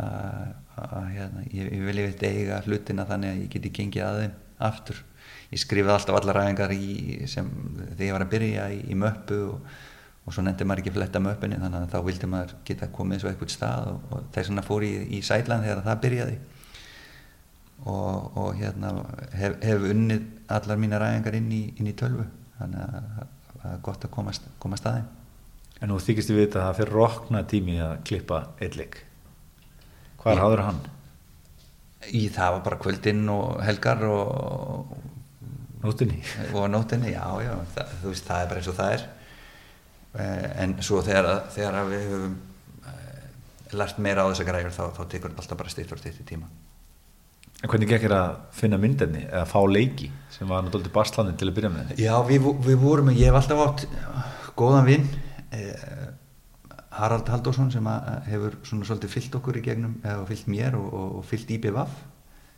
Að 0.03 1.09
hérna, 1.13 1.47
ég, 1.53 1.69
ég 1.69 1.87
vil 1.87 2.03
yfir 2.07 2.29
eiga 2.31 2.61
hlutina 2.67 3.07
þannig 3.09 3.33
að 3.33 3.41
ég 3.43 3.55
geti 3.57 3.73
gengið 3.79 4.07
að 4.09 4.21
þeim 4.23 4.37
aftur. 4.73 5.01
Ég 5.53 5.61
skrifaði 5.61 5.99
alltaf 5.99 6.19
allar 6.19 6.39
ræðingar 6.41 6.73
þegar 6.73 8.07
ég 8.07 8.15
var 8.17 8.25
að 8.25 8.33
byrja 8.33 8.69
í, 8.73 8.85
í 8.89 8.99
möppu 8.99 9.41
og 9.51 9.73
og 10.23 10.35
svo 10.35 10.45
nefndi 10.47 10.67
maður 10.67 10.85
ekki 10.85 10.95
fletta 10.95 11.21
möpunni 11.23 11.59
þannig 11.59 11.81
að 11.81 11.95
þá 11.95 12.03
vildi 12.07 12.29
maður 12.31 12.53
geta 12.67 12.89
komið 12.95 13.23
svo 13.23 13.31
eitthvað 13.31 13.55
stað 13.57 13.89
og, 13.91 14.03
og 14.15 14.29
þess 14.35 14.51
vegna 14.51 14.67
fór 14.67 14.85
ég 14.87 15.07
í, 15.09 15.19
í 15.19 15.23
sælan 15.27 15.65
þegar 15.65 15.83
það 15.89 16.03
byrjaði. 16.05 16.37
Og, 17.83 18.37
og 18.39 18.53
hérna 18.61 18.93
hef, 19.35 19.57
hef 19.65 19.89
unnið 19.89 20.29
allar 20.55 20.79
mína 20.79 21.01
ræðingar 21.03 21.39
inn 21.41 21.51
í, 21.51 21.63
inn 21.75 21.91
í 21.91 21.97
tölvu. 21.99 22.29
Þannig 22.61 22.85
að 22.85 23.11
það 23.57 23.67
er 23.73 23.83
gott 23.89 24.07
að 24.07 24.15
komast, 24.15 24.47
komast 24.63 24.87
aðeim 24.87 25.11
En 25.83 25.91
nú 25.91 25.99
þykist 25.99 26.31
þið 26.31 26.39
vita 26.39 26.61
að 26.61 26.67
það 26.69 26.77
fyrir 26.81 26.97
rokna 26.97 27.45
tími 27.51 27.79
að 27.83 27.95
klippa 28.07 28.43
eitthlik 28.63 29.01
Hvað 30.23 30.37
er 30.37 30.43
háður 30.45 30.61
hann? 30.69 30.83
Í 32.15 32.27
það 32.35 32.53
var 32.57 32.63
bara 32.69 32.79
kvöldinn 32.83 33.25
og 33.31 33.59
helgar 33.67 34.05
og 34.07 34.93
Nóttinni. 35.83 36.21
Og 36.55 36.69
nóttinni, 36.71 37.11
já, 37.11 37.25
já, 37.43 37.55
það, 37.75 37.95
þú 38.03 38.13
veist, 38.13 38.27
það 38.29 38.43
er 38.43 38.51
bara 38.51 38.61
eins 38.61 38.71
og 38.71 38.77
það 38.79 38.93
er. 38.97 39.07
Eh, 40.13 40.45
en 40.63 40.75
svo 40.85 41.01
þegar, 41.03 41.31
þegar 41.55 41.79
við 41.89 42.05
höfum 42.13 42.37
eh, 42.91 43.25
lært 43.81 43.99
meira 44.05 44.27
á 44.27 44.31
þessa 44.31 44.47
græður 44.47 44.77
þá, 44.77 44.85
þá 44.99 45.03
tekur 45.15 45.35
alltaf 45.35 45.59
bara 45.59 45.73
stýtt 45.73 45.95
og 45.95 45.99
stýtt 46.03 46.21
í 46.23 46.29
tíma. 46.29 46.51
En 47.63 47.71
hvernig 47.71 47.91
gekk 47.91 48.07
þér 48.07 48.15
að 48.19 48.39
finna 48.59 48.79
myndenni 48.83 49.25
eða 49.25 49.43
fá 49.51 49.59
leiki 49.71 50.11
sem 50.35 50.51
var 50.51 50.65
náttúrulega 50.67 50.95
baslandin 50.95 51.39
til 51.39 51.51
að 51.51 51.59
byrja 51.59 51.73
með? 51.75 51.93
Já, 52.03 52.15
við, 52.27 52.49
við 52.67 52.79
vorum, 52.83 53.11
ég 53.15 53.31
hef 53.31 53.39
alltaf 53.39 53.67
átt 53.67 53.85
góðan 54.59 54.87
vinn 54.87 55.07
eh, 55.57 56.07
Harald 56.93 57.29
Haldósson 57.33 57.71
sem 57.73 57.87
hefur 58.29 58.59
svona 58.69 58.89
svolítið 58.89 59.15
fyllt 59.15 59.37
okkur 59.39 59.59
í 59.61 59.65
gegnum 59.65 59.95
eða 60.05 60.27
fyllt 60.29 60.49
mér 60.53 60.77
og, 60.77 60.89
og, 60.93 61.15
og 61.21 61.29
fyllt 61.29 61.53
IBVF 61.57 62.01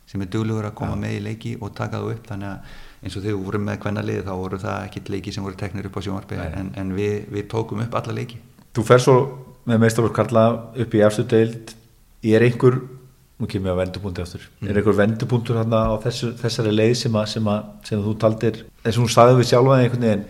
sem 0.09 0.21
er 0.21 0.29
duglegur 0.29 0.67
að 0.67 0.75
koma 0.77 0.93
Já. 0.93 1.01
með 1.01 1.15
í 1.17 1.21
leiki 1.25 1.53
og 1.59 1.71
taka 1.77 2.01
það 2.01 2.11
upp. 2.13 2.27
Þannig 2.29 2.49
að 2.51 3.05
eins 3.05 3.15
og 3.15 3.23
þegar 3.23 3.31
við 3.31 3.45
vorum 3.47 3.63
með 3.69 3.79
hvenna 3.85 4.03
lið 4.05 4.19
þá 4.27 4.33
voru 4.41 4.59
það 4.61 4.89
ekkit 4.89 5.09
leiki 5.15 5.33
sem 5.33 5.45
voru 5.45 5.57
teknir 5.61 5.89
upp 5.89 5.97
á 5.97 6.01
sjónvarpi 6.05 6.41
en, 6.41 6.69
en 6.81 6.91
við, 6.97 7.15
við 7.33 7.47
tókum 7.53 7.81
upp 7.85 7.97
alla 8.01 8.17
leiki. 8.19 8.37
Þú 8.75 8.85
fer 8.85 9.01
svo 9.01 9.15
með 9.65 9.81
meistarvöldskarla 9.85 10.45
upp 10.83 10.93
í 10.99 11.01
eftir 11.07 11.27
deild. 11.31 11.73
Er 12.25 12.45
einhver, 12.45 12.77
nú 13.41 13.49
kemur 13.49 13.71
ég 13.71 13.77
á 13.77 13.81
vendupunkti 13.81 14.23
aftur, 14.23 14.45
mm. 14.59 14.69
er 14.69 14.79
einhver 14.79 14.97
vendupunktur 14.97 15.59
hérna 15.59 15.81
á 15.89 15.93
þessu, 16.05 16.31
þessari 16.39 16.71
leið 16.73 16.95
sem, 17.03 17.17
að, 17.17 17.27
sem, 17.33 17.49
að, 17.51 17.67
sem 17.85 17.99
að 17.99 18.07
þú 18.07 18.13
taldir, 18.23 18.61
eins 18.81 18.97
og 18.97 19.05
þú 19.05 19.13
sagði 19.13 19.35
við 19.41 19.49
sjálfa 19.51 19.81
einhvern 19.81 20.07
veginn, 20.07 20.23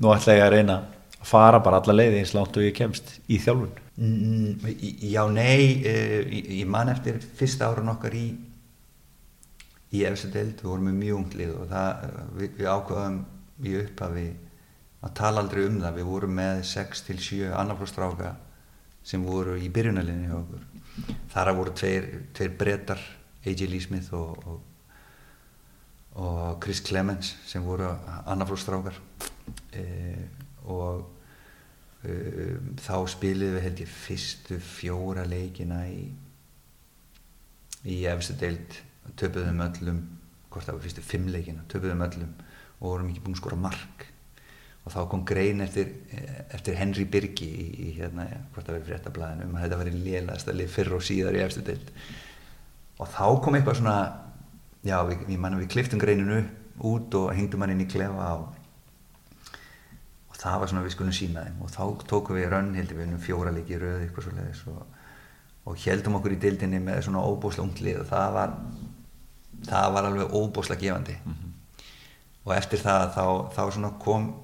nú 0.00 0.10
ætla 0.14 0.36
ég 0.38 0.46
að 0.46 0.54
reyna 0.56 0.78
að 0.78 0.99
fara 1.26 1.60
bara 1.60 1.80
alla 1.80 1.96
leið 1.96 2.18
eins 2.20 2.34
langt 2.36 2.56
og 2.56 2.64
ég 2.64 2.76
kemst 2.76 3.18
í 3.28 3.40
þjálfun. 3.42 3.72
Mm, 4.00 4.68
Já, 5.04 5.26
nei, 5.28 5.82
eh, 5.84 6.30
ég 6.60 6.66
man 6.66 6.88
eftir 6.88 7.20
fyrsta 7.20 7.68
árun 7.68 7.92
okkar 7.92 8.14
í 8.16 8.28
í 9.90 10.04
efstu 10.06 10.30
deild, 10.30 10.60
við 10.60 10.70
vorum 10.70 10.86
með 10.86 10.98
mjög 11.00 11.18
unglið 11.18 11.52
og 11.56 11.66
það, 11.70 12.04
við, 12.38 12.52
við 12.60 12.70
ákvaðum 12.70 13.18
í 13.66 13.74
upphafi 13.80 14.26
að 15.00 15.14
tala 15.18 15.42
aldrei 15.42 15.64
um 15.66 15.78
það, 15.80 15.96
við 15.98 16.10
vorum 16.10 16.34
með 16.38 16.62
6-7 16.70 17.50
annarflóstráka 17.56 18.34
sem 19.10 19.24
voru 19.24 19.56
í 19.58 19.70
byrjunarlinni 19.72 20.28
hjá 20.28 20.36
okkur. 20.38 20.66
Þar 21.32 21.52
voru 21.56 21.74
tveir, 21.80 22.08
tveir 22.36 22.56
brettar 22.60 23.02
A.J. 23.40 23.70
Lee 23.70 23.82
Smith 23.82 24.12
og, 24.14 24.44
og, 24.46 24.60
og 26.20 26.60
Chris 26.62 26.82
Clemens 26.84 27.32
sem 27.48 27.64
voru 27.64 27.88
annarflóstrákar 28.28 29.00
e, 29.72 29.84
og 30.68 31.06
e, 32.04 32.14
þá 32.82 32.96
spiliðum 33.14 33.56
við 33.56 33.66
held 33.66 33.82
ég 33.84 33.94
fyrstu 33.94 34.60
fjóra 34.64 35.24
leikina 35.28 35.84
í 35.88 36.10
í 37.88 38.02
efstu 38.10 38.36
deild. 38.40 38.78
Töpuðum 39.16 39.62
öllum 39.64 40.00
hvort 40.50 40.66
það 40.66 40.76
var 40.76 40.84
fyrstu 40.84 41.04
fimmleikina, 41.06 41.66
töpuðum 41.70 42.06
öllum 42.06 42.32
og 42.80 42.86
vorum 42.86 43.10
ekki 43.10 43.22
búin 43.24 43.36
að 43.36 43.42
skora 43.42 43.60
mark. 43.60 44.06
Og 44.80 44.94
þá 44.94 45.00
kom 45.12 45.24
grein 45.28 45.60
eftir, 45.60 45.90
eftir 46.56 46.78
Henry 46.78 47.04
Birgi 47.08 47.48
í, 47.48 47.66
í 47.84 47.90
hérna, 47.98 48.26
hvort 48.52 48.66
það 48.66 48.78
verið 48.78 48.88
fréttablaðinu 48.88 49.46
um 49.46 49.56
að 49.56 49.66
þetta 49.66 49.80
verið 49.82 49.98
lélægast 50.06 50.50
að 50.50 50.58
lið 50.60 50.72
fyrr 50.74 50.96
og 50.96 51.04
síðar 51.04 51.36
í 51.36 51.42
eftir 51.44 51.66
deild. 51.68 51.92
Og 53.00 53.10
þá 53.12 53.26
kom 53.44 53.58
eitthvað 53.58 53.80
svona 53.80 53.98
já, 54.84 54.96
við, 55.08 55.26
ég 55.28 55.42
manna 55.42 55.60
við 55.60 55.70
kliftum 55.74 56.00
greininu 56.00 56.40
út 56.90 57.16
og 57.18 57.28
hengdum 57.36 57.64
hann 57.64 57.74
inn 57.74 57.84
í 57.84 57.90
klefa 57.90 58.32
og 58.38 58.59
það 60.40 60.58
var 60.60 60.72
svona 60.72 60.84
við 60.86 60.94
skulum 60.96 61.16
sína 61.16 61.44
þeim. 61.46 61.60
Og 61.64 61.70
þá 61.74 62.06
tókum 62.10 62.38
við 62.38 62.48
rönn, 62.52 62.74
heldur 62.78 63.00
við, 63.00 63.14
fjóra 63.24 63.54
líki 63.54 63.78
röð 63.80 64.04
eitthvað 64.04 64.26
svo 64.26 64.36
leiðis 64.36 64.62
og, 64.72 64.82
og 65.68 65.80
heldum 65.84 66.18
okkur 66.18 66.36
í 66.36 66.40
deildinni 66.40 66.80
með 66.82 67.02
svona 67.06 67.24
óbúsla 67.24 67.66
unglið 67.66 68.02
og 68.04 68.10
það 68.10 68.36
var 68.38 68.54
það 69.68 69.94
var 69.94 70.10
alveg 70.10 70.36
óbúslega 70.36 70.80
gefandi. 70.80 71.16
Mm 71.24 71.32
-hmm. 71.32 71.50
og 72.44 72.54
eftir 72.56 72.78
það 72.78 73.02
þá, 73.14 73.26
þá 73.56 73.98
kom 73.98 74.34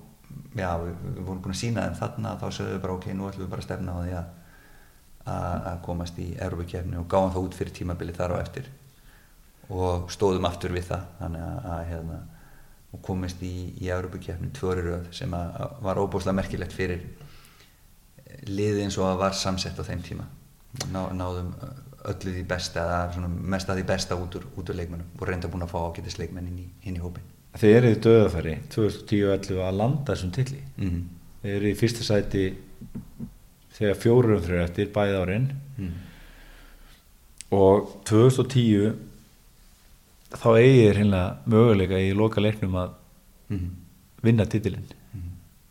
já, 0.57 0.76
við, 0.78 0.94
við 1.05 1.22
vorum 1.24 1.42
búin 1.42 1.55
að 1.55 1.61
sína 1.61 1.86
en 1.86 1.94
þarna 1.94 2.38
þá 2.40 2.51
sögum 2.51 2.72
við 2.72 2.82
bara 2.82 2.92
ok, 2.92 3.07
nú 3.14 3.28
ætlum 3.28 3.44
við 3.44 3.51
bara 3.51 3.61
að 3.61 3.68
stefna 3.68 3.92
á 3.92 3.99
því 4.03 4.12
að 4.16 4.26
að 5.26 5.80
komast 5.82 6.18
í 6.22 6.36
erfukefni 6.38 6.99
og 7.01 7.09
gáðum 7.11 7.32
það 7.34 7.47
út 7.49 7.55
fyrir 7.59 7.72
tímabili 7.74 8.12
þar 8.14 8.36
á 8.38 8.42
eftir. 8.44 8.68
Og 9.68 10.11
stóðum 10.11 10.47
aftur 10.47 10.70
við 10.70 10.86
það 10.92 11.07
þannig 11.18 11.42
að, 11.42 11.64
að 11.72 11.80
hérna, 11.90 12.18
og 12.93 13.03
komist 13.03 13.43
í, 13.43 13.72
í 13.82 13.91
erfukefni 13.93 14.53
tvöri 14.57 14.84
röð 14.87 15.11
sem 15.16 15.32
að, 15.34 15.57
var 15.82 16.01
óbúslega 16.01 16.37
merkilegt 16.39 16.72
fyrir 16.76 17.03
liði 18.47 18.84
eins 18.84 18.99
og 18.99 19.09
að 19.11 19.20
var 19.24 19.37
samsett 19.37 19.78
á 19.80 19.84
þeim 19.87 20.03
tíma. 20.05 20.26
Ná, 20.93 21.07
náðum 21.16 21.55
öllu 22.07 22.34
því 22.34 22.45
besta 22.49 22.82
eða 22.84 23.28
mest 23.28 23.70
að 23.70 23.80
því 23.80 23.87
besta 23.89 24.18
út 24.18 24.37
úr, 24.39 24.45
úr 24.59 24.74
leikmennum 24.76 25.18
og 25.18 25.28
reynda 25.28 25.51
búin 25.51 25.64
að 25.66 25.72
fá 25.72 25.78
ágættis 25.80 26.18
leikmenn 26.20 26.51
inn 26.51 26.61
í, 26.62 26.66
inn 26.87 26.99
í 26.99 27.03
hópin 27.03 27.24
Þið 27.57 27.74
eru 27.78 27.93
döðafæri 28.05 28.55
2010-11 28.74 29.62
að 29.64 29.78
landa 29.80 30.12
þessum 30.12 30.32
tilli 30.37 30.61
mm 30.61 30.89
-hmm. 30.89 31.05
Þið 31.43 31.57
eru 31.57 31.70
í 31.70 31.78
fyrsta 31.78 32.05
sæti 32.05 32.45
þegar 33.76 34.01
fjórum 34.03 34.43
fyrir 34.43 34.62
eftir 34.62 34.93
bæð 34.93 35.16
árin. 35.20 35.49
Mm 35.76 35.87
-hmm. 35.87 35.99
og 37.51 38.03
2010 38.05 38.95
þá 40.35 40.47
eigi 40.59 40.81
þér 40.87 40.99
hérna 41.03 41.20
möguleika 41.47 42.01
í 42.03 42.14
loka 42.16 42.41
leiknum 42.43 42.74
að 42.81 42.95
Mhm. 43.49 43.68
vinna 44.22 44.45
titilinn 44.47 44.87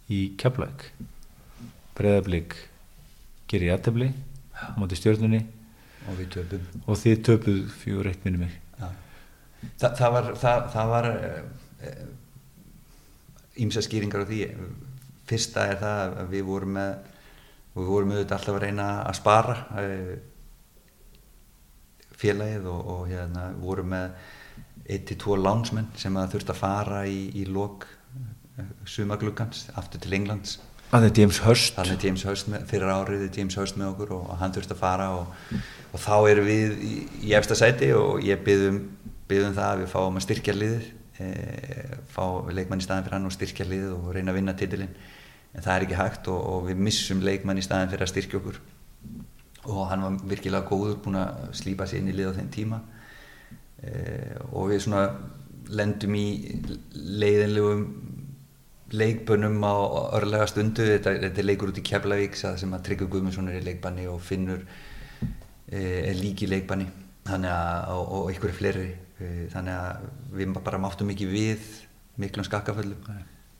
í 0.10 0.38
Keflæk 0.38 0.91
breðablík 1.97 2.53
gerir 3.51 3.74
jættefli 3.74 4.14
á 4.56 4.72
móti 4.80 4.95
stjórnunni 4.95 5.41
og 6.08 6.22
og 6.88 6.95
þið 7.01 7.22
töpuð 7.26 7.60
fjögur 7.82 8.08
eitt 8.08 8.24
minni 8.26 8.38
mig. 8.45 8.51
Já. 8.80 8.88
Þa, 9.80 9.89
það 9.97 10.12
var 10.14 10.24
það, 10.36 10.70
það 10.74 10.88
var 10.93 11.08
ímsa 13.58 13.82
skýringar 13.82 14.24
á 14.24 14.30
því. 14.30 14.39
Fyrsta 15.26 15.66
er 15.72 15.78
það 15.82 16.16
að 16.22 16.30
við 16.36 16.43
vorum 16.45 16.74
með 16.78 16.95
við 17.76 17.88
vorum 17.89 18.12
auðvitað 18.14 18.38
alltaf 18.38 18.56
að 18.56 18.62
reyna 18.64 18.88
að 19.10 19.16
spara 19.20 19.56
eh, 19.82 20.16
félagið 22.16 22.68
og, 22.72 22.82
og 22.93 23.08
hérna 23.10 23.47
vorum 23.60 23.89
með 23.91 24.12
1-2 24.86 25.38
lánsmenn 25.41 25.89
sem 25.97 26.15
að 26.19 26.36
þurft 26.36 26.51
að 26.53 26.61
fara 26.61 27.03
í, 27.09 27.19
í 27.41 27.45
lok 27.49 27.88
sumagluggans 28.88 29.69
aftur 29.75 30.01
til 30.03 30.13
Englands. 30.17 30.59
Að 30.91 31.01
það 31.01 31.07
er 31.07 31.19
James 31.19 31.39
Hurst. 31.43 31.73
Þannig 31.75 32.03
James 32.05 32.25
Hurst 32.27 32.51
með, 32.51 32.67
fyrir 32.69 32.91
árið 32.93 33.23
er 33.25 33.39
James 33.39 33.57
Hurst 33.57 33.79
með 33.79 33.89
okkur 33.93 34.13
og, 34.15 34.27
og 34.29 34.38
hann 34.39 34.53
þurfti 34.55 34.75
að 34.75 34.83
fara 34.83 35.07
og, 35.17 35.57
og 35.91 36.03
þá 36.03 36.13
erum 36.29 36.47
við 36.47 36.77
í, 36.86 36.93
í 37.25 37.33
efsta 37.36 37.57
sæti 37.57 37.89
og 37.97 38.21
ég 38.23 38.43
byggðum 38.45 38.79
byggðum 39.25 39.57
það 39.57 39.71
að 39.71 39.81
við 39.81 39.91
fáum 39.95 40.19
að 40.19 40.25
styrkja 40.27 40.53
liðið 40.53 40.88
e, 41.17 41.29
fá 42.13 42.23
leikmann 42.53 42.83
í 42.83 42.86
staðin 42.86 43.07
fyrir 43.07 43.17
hann 43.17 43.27
og 43.31 43.33
styrkja 43.33 43.65
liðið 43.65 43.95
og 43.97 44.11
reyna 44.13 44.31
að 44.31 44.39
vinna 44.39 44.55
titilinn. 44.59 44.95
En 45.55 45.65
það 45.65 45.73
er 45.73 45.86
ekki 45.88 45.99
hægt 45.99 46.29
og, 46.29 46.41
og 46.53 46.67
við 46.69 46.83
missum 46.86 47.23
leikmann 47.25 47.59
í 47.59 47.65
staðin 47.65 47.89
fyrir 47.91 48.05
að 48.05 48.13
styrkja 48.13 48.39
okkur. 48.39 48.61
Og 49.65 49.88
hann 49.89 50.05
var 50.05 50.19
virkilega 50.29 50.69
góður 50.69 50.99
búin 51.01 51.17
að 51.17 51.47
slípa 51.57 51.89
sér 51.89 52.03
inn 52.03 52.13
í 52.13 52.15
lið 52.15 52.36
á 52.36 52.38
þeim 52.38 52.51
tíma 52.53 52.83
og 54.51 54.69
við 54.71 54.80
svona 54.86 55.05
lendum 55.76 56.15
í 56.17 56.26
leiðinlegum 56.93 57.86
leikbönum 58.95 59.63
á 59.65 59.76
örlega 60.19 60.47
stundu. 60.49 60.86
Þetta, 60.86 61.15
þetta 61.23 61.41
er 61.41 61.49
leikur 61.49 61.71
út 61.71 61.82
í 61.82 61.86
Keflavík 61.86 62.38
sem 62.39 62.76
að 62.76 62.86
Tryggur 62.89 63.09
Guðmundsson 63.13 63.49
er 63.51 63.59
í 63.59 63.65
leikbanni 63.65 64.07
og 64.11 64.21
Finnur 64.23 64.61
e, 65.67 65.82
er 66.11 66.19
líki 66.19 66.47
í 66.47 66.51
leikbanni. 66.51 66.88
Þannig 67.26 67.51
að, 67.51 67.93
og, 67.95 68.11
og 68.19 68.34
ykkur 68.36 68.53
er 68.53 68.59
fleiri. 68.59 68.89
E, 69.17 69.30
þannig 69.53 69.78
að 69.80 70.09
við 70.38 70.57
bara 70.59 70.82
máttum 70.82 71.13
ekki 71.13 71.30
við 71.30 71.69
miklum 72.21 72.47
skakkaföllum. 72.47 73.07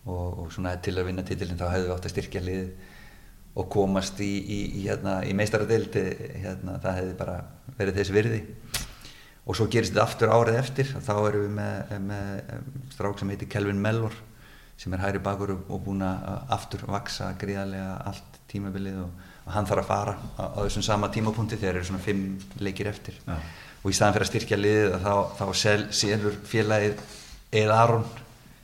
Og, 0.06 0.44
og 0.46 0.52
svona 0.54 0.76
til 0.86 0.94
að 1.00 1.08
vinna 1.10 1.26
titilin 1.26 1.58
þá 1.58 1.72
hefðu 1.72 1.88
við 1.88 1.96
átt 1.96 2.06
að 2.06 2.14
styrkja 2.14 2.46
lið 2.46 2.66
og 3.56 3.70
komast 3.72 4.20
í, 4.22 4.34
í, 4.38 4.58
í, 4.68 4.82
hérna, 4.86 5.22
í 5.26 5.32
meistaradeild 5.34 5.96
hérna, 5.96 6.76
það 6.84 6.98
hefði 7.00 7.16
bara 7.18 7.38
verið 7.80 7.98
þess 8.02 8.14
virði 8.14 8.42
og 9.46 9.58
svo 9.58 9.68
gerist 9.70 9.94
þetta 9.94 10.06
aftur 10.06 10.34
árið 10.34 10.60
eftir 10.60 10.90
þá 10.96 11.14
erum 11.18 11.44
við 11.46 11.52
með, 11.60 11.94
með 12.08 12.56
strák 12.96 13.22
sem 13.22 13.34
heitir 13.34 13.52
Kelvin 13.52 13.82
Mellor 13.82 14.16
sem 14.78 14.94
er 14.94 15.04
hægri 15.04 15.22
bakur 15.24 15.54
og 15.56 15.84
búin 15.86 16.04
að 16.04 16.26
aftur 16.56 16.84
vaksa 16.90 17.32
gríðarlega 17.40 17.94
allt 18.10 18.40
tímabilið 18.52 19.00
og, 19.06 19.24
og 19.46 19.54
hann 19.56 19.70
þarf 19.70 19.84
að 19.84 19.92
fara 19.92 20.18
á, 20.36 20.44
á 20.52 20.60
þessum 20.66 20.86
sama 20.86 21.12
tímapunkti 21.14 21.60
þegar 21.62 21.80
eru 21.80 21.90
svona 21.90 22.04
fimm 22.04 22.26
leikir 22.60 22.90
eftir 22.92 23.18
Já. 23.24 23.38
og 23.38 23.90
í 23.92 23.96
staðan 23.96 24.18
fyrir 24.18 24.28
að 24.28 24.32
styrkja 24.34 24.60
liðið 24.60 24.98
þá, 25.06 25.14
þá 25.40 25.46
sel, 25.62 25.80
selur 25.96 26.38
félagið 26.50 27.04
Eið 27.56 27.72
Aron 27.72 28.06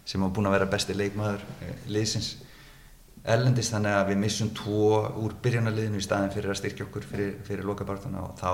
sem 0.06 0.24
var 0.24 0.34
búin 0.36 0.50
að 0.50 0.58
vera 0.58 0.72
besti 0.72 0.96
leikmaður 0.98 1.44
eh, 1.62 1.76
liðsins 1.94 2.34
erlendist 3.22 3.72
þannig 3.72 3.96
að 3.96 4.08
við 4.12 4.22
missum 4.24 4.50
tvo 4.58 4.88
úr 5.22 5.36
byrjanarliðinu 5.44 6.02
í 6.02 6.06
staðin 6.06 6.34
fyrir 6.34 6.52
að 6.52 6.60
styrkja 6.64 6.88
okkur 6.88 7.06
fyrir, 7.06 7.36
fyrir 7.46 7.68
lokabartuna 7.70 8.26
og 8.26 8.34
þá 8.42 8.52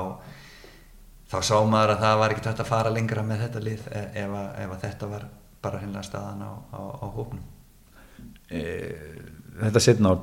þá 1.27 1.37
sá 1.43 1.55
maður 1.67 1.95
að 1.95 2.03
það 2.05 2.19
var 2.21 2.33
ekkert 2.33 2.49
hægt 2.51 2.63
að 2.63 2.71
fara 2.71 2.93
lengra 2.93 3.25
með 3.27 3.43
þetta 3.45 3.63
lið 3.65 3.85
e- 3.91 4.07
ef, 4.23 4.35
að, 4.41 4.49
ef 4.63 4.73
að 4.75 4.83
þetta 4.85 5.09
var 5.13 5.27
bara 5.65 5.81
hennilega 5.81 6.07
staðan 6.07 6.45
á, 6.45 6.51
á, 6.71 6.81
á 7.03 7.05
hópnum. 7.17 7.43
E, 8.47 8.61
þetta 9.57 9.83
setna 9.83 10.13
á 10.13 10.15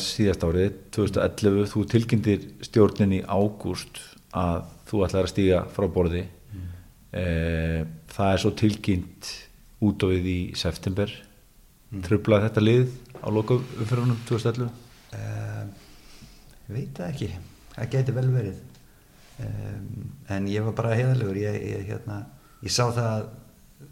síðast 0.00 0.44
árið 0.44 0.76
2011, 0.96 1.70
þú 1.72 1.86
tilkynntir 1.94 2.44
stjórnin 2.66 3.16
í 3.16 3.22
ágúst 3.24 4.02
að 4.36 4.68
þú 4.90 5.04
ætlar 5.06 5.26
að 5.28 5.32
stíga 5.32 5.64
frá 5.72 5.88
borði. 5.90 6.26
Mm. 6.50 6.68
e, 7.16 7.24
það 8.12 8.34
er 8.34 8.44
svo 8.44 8.54
tilkynnt 8.58 9.34
út 9.80 10.04
á 10.04 10.06
við 10.12 10.30
í 10.30 10.40
september. 10.58 11.12
Mm. 11.90 12.04
tröflaði 12.06 12.46
þetta 12.46 12.62
lið 12.62 12.90
á 13.18 13.28
loka 13.34 13.56
umfyrunum 13.58 14.18
2011 14.28 14.68
uh, 15.18 15.64
veit 16.70 16.92
það 16.94 17.08
ekki. 17.08 17.30
Það 17.74 17.88
geti 17.94 18.14
vel 18.14 18.28
verið 18.30 18.60
um, 19.46 20.10
en 20.30 20.48
ég 20.50 20.64
var 20.66 20.76
bara 20.78 20.96
heiðalegur 20.98 21.38
ég, 21.40 21.58
ég, 21.70 21.86
hérna, 21.90 22.22
ég 22.64 22.74
sá 22.74 22.84
það 22.94 23.28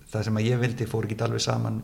það 0.08 0.26
sem 0.28 0.40
að 0.40 0.48
ég 0.48 0.62
vildi 0.62 0.88
fór 0.88 1.08
ekki 1.08 1.18
alveg 1.24 1.44
saman 1.44 1.82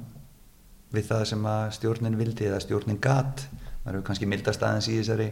við 0.95 1.11
það 1.11 1.25
sem 1.33 1.51
að 1.51 1.65
stjórnin 1.79 2.19
vildi 2.19 2.49
eða 2.49 2.63
stjórnin 2.63 3.01
gat. 3.03 3.45
Maður 3.83 3.99
hefur 3.99 4.07
kannski 4.09 4.29
mildast 4.31 4.63
aðeins 4.65 4.89
í 4.89 4.97
þessari 5.01 5.29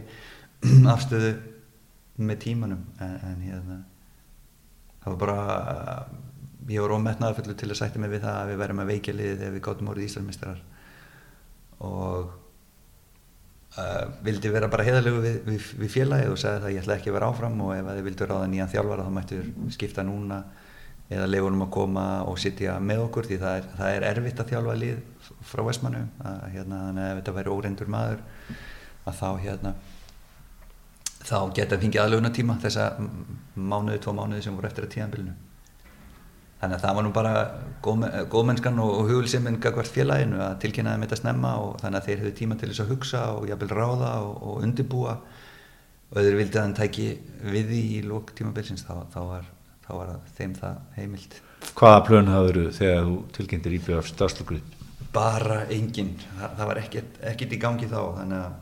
afstöðu 0.93 1.31
með 2.21 2.43
tímanum. 2.43 2.83
En, 3.01 3.15
en 3.29 3.41
hérna 3.45 3.79
það 5.03 5.15
var 5.15 5.19
bara 5.23 5.39
ég 6.69 6.83
var 6.83 6.95
ómetnaður 6.95 7.41
fullu 7.41 7.57
til 7.59 7.71
að 7.71 7.79
sætti 7.79 8.01
mig 8.01 8.13
við 8.13 8.23
það 8.23 8.37
að 8.39 8.51
við 8.51 8.61
verðum 8.61 8.83
að 8.83 8.91
veikja 8.93 9.17
liðið 9.17 9.41
þegar 9.41 9.55
við 9.55 9.65
gáttum 9.67 9.91
orðið 9.93 10.09
Íslandsmeistarar. 10.09 10.61
Og 11.83 12.31
uh, 13.77 14.09
vildi 14.25 14.51
vera 14.53 14.69
bara 14.71 14.85
heiðalegu 14.87 15.21
við, 15.23 15.39
við, 15.47 15.69
við 15.83 15.93
félagið 15.93 16.33
og 16.33 16.41
segði 16.41 16.65
það 16.65 16.75
ég 16.75 16.83
ætla 16.83 16.97
ekki 16.97 17.11
að 17.11 17.17
vera 17.17 17.29
áfram 17.31 17.63
og 17.65 17.73
ef 17.75 17.89
þið 17.89 18.03
vildu 18.09 18.27
ráða 18.29 18.49
nýjan 18.51 18.73
þjálfara 18.73 19.07
þá 19.07 19.15
mættu 19.17 19.39
skipta 19.75 20.05
núna 20.07 20.43
eða 21.13 21.29
leifunum 21.29 21.65
að 21.65 21.73
koma 21.75 22.05
og 22.29 22.37
sitja 22.41 22.77
með 22.79 23.03
okkur 23.07 23.27
því 23.29 23.39
það 23.41 23.57
er, 23.59 23.71
það 23.79 23.95
er 23.95 24.05
erfitt 24.09 24.39
að 24.41 24.53
þjálfa 24.53 24.77
lið 24.79 25.01
frá 25.49 25.63
Vestmannu 25.67 26.03
hérna, 26.53 26.79
þannig 26.87 27.03
að 27.03 27.09
ef 27.09 27.19
þetta 27.19 27.35
væri 27.37 27.53
óreindur 27.53 27.91
maður 27.91 28.23
að 29.03 29.19
þá 29.19 29.27
hérna 29.43 29.73
þá 31.23 31.37
geta 31.55 31.79
fengið 31.79 32.03
aðlöfuna 32.03 32.31
tíma 32.35 32.55
þessa 32.63 32.87
mánuði, 33.55 33.99
tvo 34.03 34.15
mánuði 34.15 34.45
sem 34.45 34.55
voru 34.55 34.69
eftir 34.69 34.87
að 34.87 34.93
tíðanbylnu 34.95 35.35
þannig 36.63 36.77
að 36.77 36.83
það 36.85 36.95
var 36.95 37.03
nú 37.03 37.13
bara 37.13 37.31
góðmennskan 37.83 38.77
og 38.79 38.99
hugulsiminn 39.09 39.59
hvert 39.59 39.89
félaginu 39.91 40.39
að 40.45 40.59
tilkynna 40.63 40.93
þeim 40.93 41.01
þetta 41.03 41.17
snemma 41.19 41.53
og 41.59 41.73
þannig 41.81 41.99
að 41.99 42.05
þeir 42.07 42.21
hefðu 42.21 42.35
tíma 42.37 42.57
til 42.59 42.69
þess 42.69 42.83
að 42.83 42.91
hugsa 42.93 43.23
og 43.35 43.47
jafnvel 43.49 43.71
ráða 43.73 44.11
og, 44.23 44.35
og 44.47 44.61
undirbúa. 44.63 45.15
Og 46.13 46.19
þeir 46.19 46.37
vildi 46.39 46.59
að 46.59 46.63
hann 46.63 46.75
tæki 46.77 47.07
við 47.51 47.73
því 47.73 47.81
í 47.97 47.97
lók 48.07 48.31
tímabilsins 48.37 48.85
þá, 48.87 48.93
þá, 49.11 49.19
var, 49.27 49.49
þá 49.83 49.91
var 49.97 50.13
þeim 50.37 50.53
það 50.61 50.77
heimilt. 50.95 51.35
Hvaða 51.73 52.03
plön 52.07 52.31
hafður 52.31 52.59
þegar 52.77 53.09
þú 53.09 53.17
tilkynntir 53.37 53.75
íbjöð 53.79 53.99
af 53.99 54.11
stafslugrið? 54.11 54.77
Bara 55.13 55.57
engin, 55.73 56.13
Þa, 56.37 56.47
það 56.59 56.69
var 56.69 56.79
ekkert, 56.81 57.17
ekkert 57.33 57.57
í 57.57 57.59
gangi 57.61 57.89
þá 57.91 57.99
þannig 58.21 58.39
að 58.39 58.55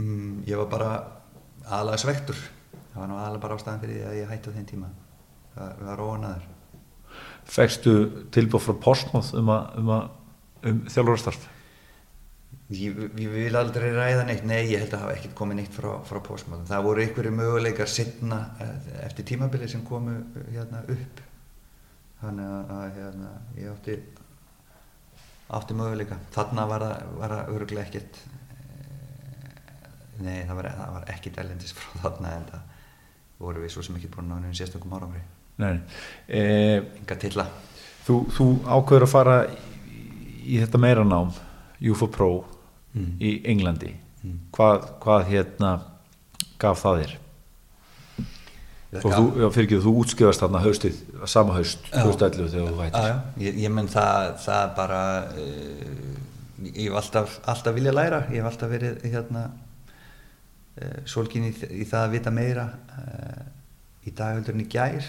mm, 0.00 0.32
ég 0.48 0.62
var 0.62 0.72
bara 0.72 0.94
aðalega 1.66 2.02
svektur 2.06 2.40
það 2.90 3.02
var 3.02 3.10
nú 3.10 3.18
aðalega 3.18 3.42
bara 3.44 3.58
ástæðan 3.58 3.84
fyrir 3.84 3.98
því 3.98 4.08
að 4.08 4.16
ég 4.18 4.32
hætti 4.32 4.50
á 4.50 4.56
þeim 4.56 4.66
tíma. 4.70 4.88
Það 5.54 5.84
var 5.90 6.02
óanaður 6.06 6.48
Fekstu 7.50 7.94
tilbúið 8.34 8.66
frá 8.66 8.76
Portsmouth 8.84 9.32
um, 9.38 9.50
um, 9.50 9.90
um 10.70 10.84
þjálfurastarf? 10.86 11.48
Ég, 12.70 12.94
ég 13.18 13.32
vil 13.32 13.58
aldrei 13.58 13.88
ræða 13.90 14.26
neitt, 14.28 14.44
nei 14.46 14.60
ég 14.70 14.84
held 14.84 14.94
að 14.94 15.02
hafa 15.02 15.16
ekkert 15.16 15.34
komið 15.38 15.58
neitt 15.58 15.74
frá, 15.74 15.88
frá 16.06 16.20
Portsmouth. 16.22 16.68
Það 16.70 16.86
voru 16.86 17.02
einhverju 17.02 17.32
möguleikar 17.34 17.90
setna 17.90 18.38
eftir 19.02 19.26
tímabili 19.32 19.66
sem 19.70 19.82
komu 19.86 20.20
hérna 20.52 20.84
upp. 20.94 21.24
Þannig 22.20 22.74
að 22.76 22.84
hérna, 23.00 23.32
ég 23.58 23.72
átti 23.72 23.96
átti 25.50 25.74
möguleika. 25.74 26.20
Þarna 26.30 26.68
var 26.70 26.86
það 26.86 27.56
öruglega 27.56 27.88
ekkert 27.88 28.20
nei 30.24 30.44
það 30.46 30.58
var, 30.58 30.68
var 30.94 31.10
ekkert 31.14 31.38
elendis 31.42 31.74
frá 31.76 32.04
þarna 32.04 32.32
en 32.36 32.48
það 32.50 32.62
voru 33.40 33.62
við 33.64 33.74
svo 33.74 33.84
sem 33.84 33.96
ekki 33.96 34.10
búin 34.12 34.32
á 34.32 34.36
einhvern 34.36 34.56
sérstökum 34.58 34.96
eh, 34.98 35.22
Enga 35.60 37.18
tilla 37.20 37.46
Þú, 38.06 38.16
þú 38.34 38.46
ákveður 38.64 39.06
að 39.06 39.12
fara 39.12 39.34
í, 39.46 40.56
þetta 40.56 40.80
meira 40.82 41.04
nám 41.06 41.34
UFO 41.80 42.08
Pro 42.10 42.30
mm. 42.96 43.10
í 43.22 43.34
Englandi. 43.52 43.92
Mm. 44.24 44.38
hvað, 44.52 44.86
hvað 45.00 45.26
hérna 45.30 45.72
gaf 46.60 46.82
það 46.82 47.02
þér? 47.02 47.16
og 48.90 49.12
þú, 49.14 49.26
já, 49.38 49.46
fyrir 49.54 49.66
ekki 49.68 49.76
þú 49.84 49.92
útskjöfast 50.02 50.42
þarna 50.42 50.60
haustið, 50.64 50.96
sama 51.30 51.54
haust 51.54 51.84
2011 51.92 52.48
þegar 52.50 52.72
þú 52.72 52.80
hættir 52.82 53.04
já, 53.06 53.12
já, 53.12 53.44
ég, 53.44 53.60
ég 53.62 53.72
menn 53.72 53.88
það, 53.88 54.32
það 54.42 54.72
bara 54.80 55.02
uh, 55.30 56.10
ég 56.66 56.88
hef 56.88 56.98
alltaf, 57.00 57.38
alltaf 57.48 57.76
vilja 57.76 57.94
læra. 57.94 58.24
Ég 58.28 58.40
hef 58.40 58.50
alltaf 58.50 58.70
verið 58.72 59.04
hérna 59.06 59.46
uh, 59.50 60.98
svolgin 61.08 61.48
í, 61.48 61.54
í 61.54 61.86
það 61.88 62.02
að 62.02 62.14
vita 62.16 62.34
meira 62.34 62.66
uh, 62.96 63.44
í 64.06 64.14
daghöldurinn 64.16 64.64
í 64.64 64.70
gær 64.70 65.06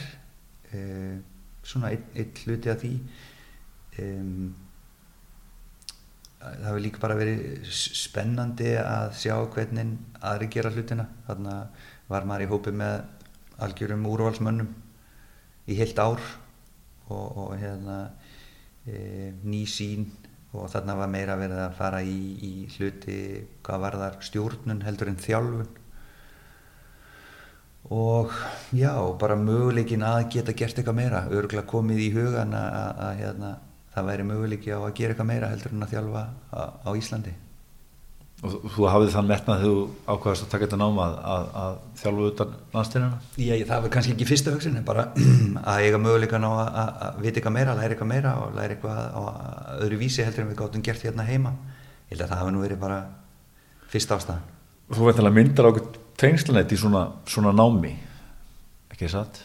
svona 0.71 1.91
einn 1.91 2.03
ein 2.15 2.35
hluti 2.43 2.71
af 2.71 2.81
því. 2.81 2.91
Um, 4.01 4.51
það 6.41 6.67
hefur 6.67 6.83
líka 6.85 7.01
bara 7.03 7.17
verið 7.19 7.65
spennandi 7.69 8.71
að 8.81 9.11
sjá 9.21 9.35
hvernig 9.53 9.97
aðri 10.25 10.49
gera 10.55 10.71
hlutina. 10.73 11.07
Þarna 11.27 11.57
var 12.11 12.25
maður 12.29 12.45
í 12.45 12.51
hópi 12.51 12.73
með 12.75 12.95
algjörum 13.61 14.07
úrvalsmönnum 14.09 14.71
í 15.69 15.77
heilt 15.77 15.99
ár 16.01 16.21
og, 17.11 17.27
og 17.37 17.53
hérna 17.61 17.99
e, 18.87 19.31
ný 19.43 19.61
sín 19.69 20.07
og 20.51 20.67
þarna 20.71 20.97
var 20.99 21.11
meira 21.11 21.37
verið 21.39 21.61
að 21.63 21.77
fara 21.77 22.01
í, 22.03 22.17
í 22.41 22.53
hluti 22.73 23.19
hvað 23.63 23.85
var 23.85 23.99
þar 24.01 24.17
stjórnun 24.27 24.83
heldur 24.87 25.11
en 25.11 25.21
þjálfun 25.21 25.80
og 27.91 28.31
já, 28.71 28.93
bara 29.19 29.35
möguleikin 29.35 30.03
að 30.07 30.29
geta 30.37 30.55
gert 30.55 30.79
eitthvað 30.79 30.99
meira 31.01 31.25
örgulega 31.27 31.67
komið 31.67 32.03
í 32.05 32.09
hugan 32.15 32.55
að, 32.55 32.67
að, 32.79 33.05
að 33.05 33.21
hérna, 33.21 33.53
það 33.91 34.11
væri 34.11 34.27
möguleiki 34.31 34.71
á 34.71 34.79
að 34.79 34.93
gera 34.99 35.15
eitthvað 35.15 35.31
meira 35.33 35.49
heldur 35.51 35.75
en 35.75 35.87
að 35.87 35.95
þjálfa 35.95 36.25
á, 36.55 36.61
á 36.87 36.89
Íslandi 36.95 37.33
Og 38.41 38.71
þú 38.73 38.87
hafið 38.89 39.11
þann 39.13 39.27
metnað 39.29 39.59
þú 39.61 39.73
ákvæðast 40.09 40.45
að 40.47 40.47
taka 40.49 40.65
þetta 40.65 40.77
náma 40.81 41.03
að, 41.03 41.17
að, 41.29 41.43
að 41.61 41.75
þjálfu 41.99 42.29
utan 42.31 42.53
landstyrjana? 42.73 43.19
Já, 43.37 43.51
það 43.69 43.83
var 43.83 43.91
kannski 43.93 44.13
ekki 44.15 44.27
fyrsta 44.31 44.53
hugsin 44.55 44.79
en 44.79 44.87
bara 44.87 45.03
að 45.69 45.81
eiga 45.85 45.99
möguleikan 46.01 46.47
á 46.49 46.51
að, 46.55 46.79
að 47.05 47.19
vita 47.21 47.37
eitthvað 47.37 47.55
meira, 47.59 47.75
læra 47.77 47.93
eitthvað 47.93 48.09
meira 48.09 48.31
og 48.41 48.55
læra 48.57 48.73
eitthvað 48.73 49.03
á 49.13 49.21
öðru 49.75 49.99
vísi 50.01 50.25
heldur 50.25 50.47
en 50.47 50.49
við 50.49 50.57
gáttum 50.63 50.85
gert 50.87 51.05
hérna 51.05 51.27
heima. 51.27 51.53
Ég 52.07 52.15
held 52.15 52.25
að 52.25 52.33
það 52.33 52.41
hafi 52.41 52.55
nú 52.55 52.63
verið 52.65 52.81
bara 52.81 52.97
fyrsta 53.93 54.17
ástæðan. 54.17 54.49
Þú 54.89 55.05
veit 55.05 55.21
alveg 55.21 55.37
myndar 55.37 55.69
ákveð 55.69 56.01
tengslanett 56.19 56.71
í 56.71 56.79
svona, 56.79 57.05
svona 57.29 57.53
námi, 57.55 57.93
ekki 58.91 59.09
satt? 59.11 59.43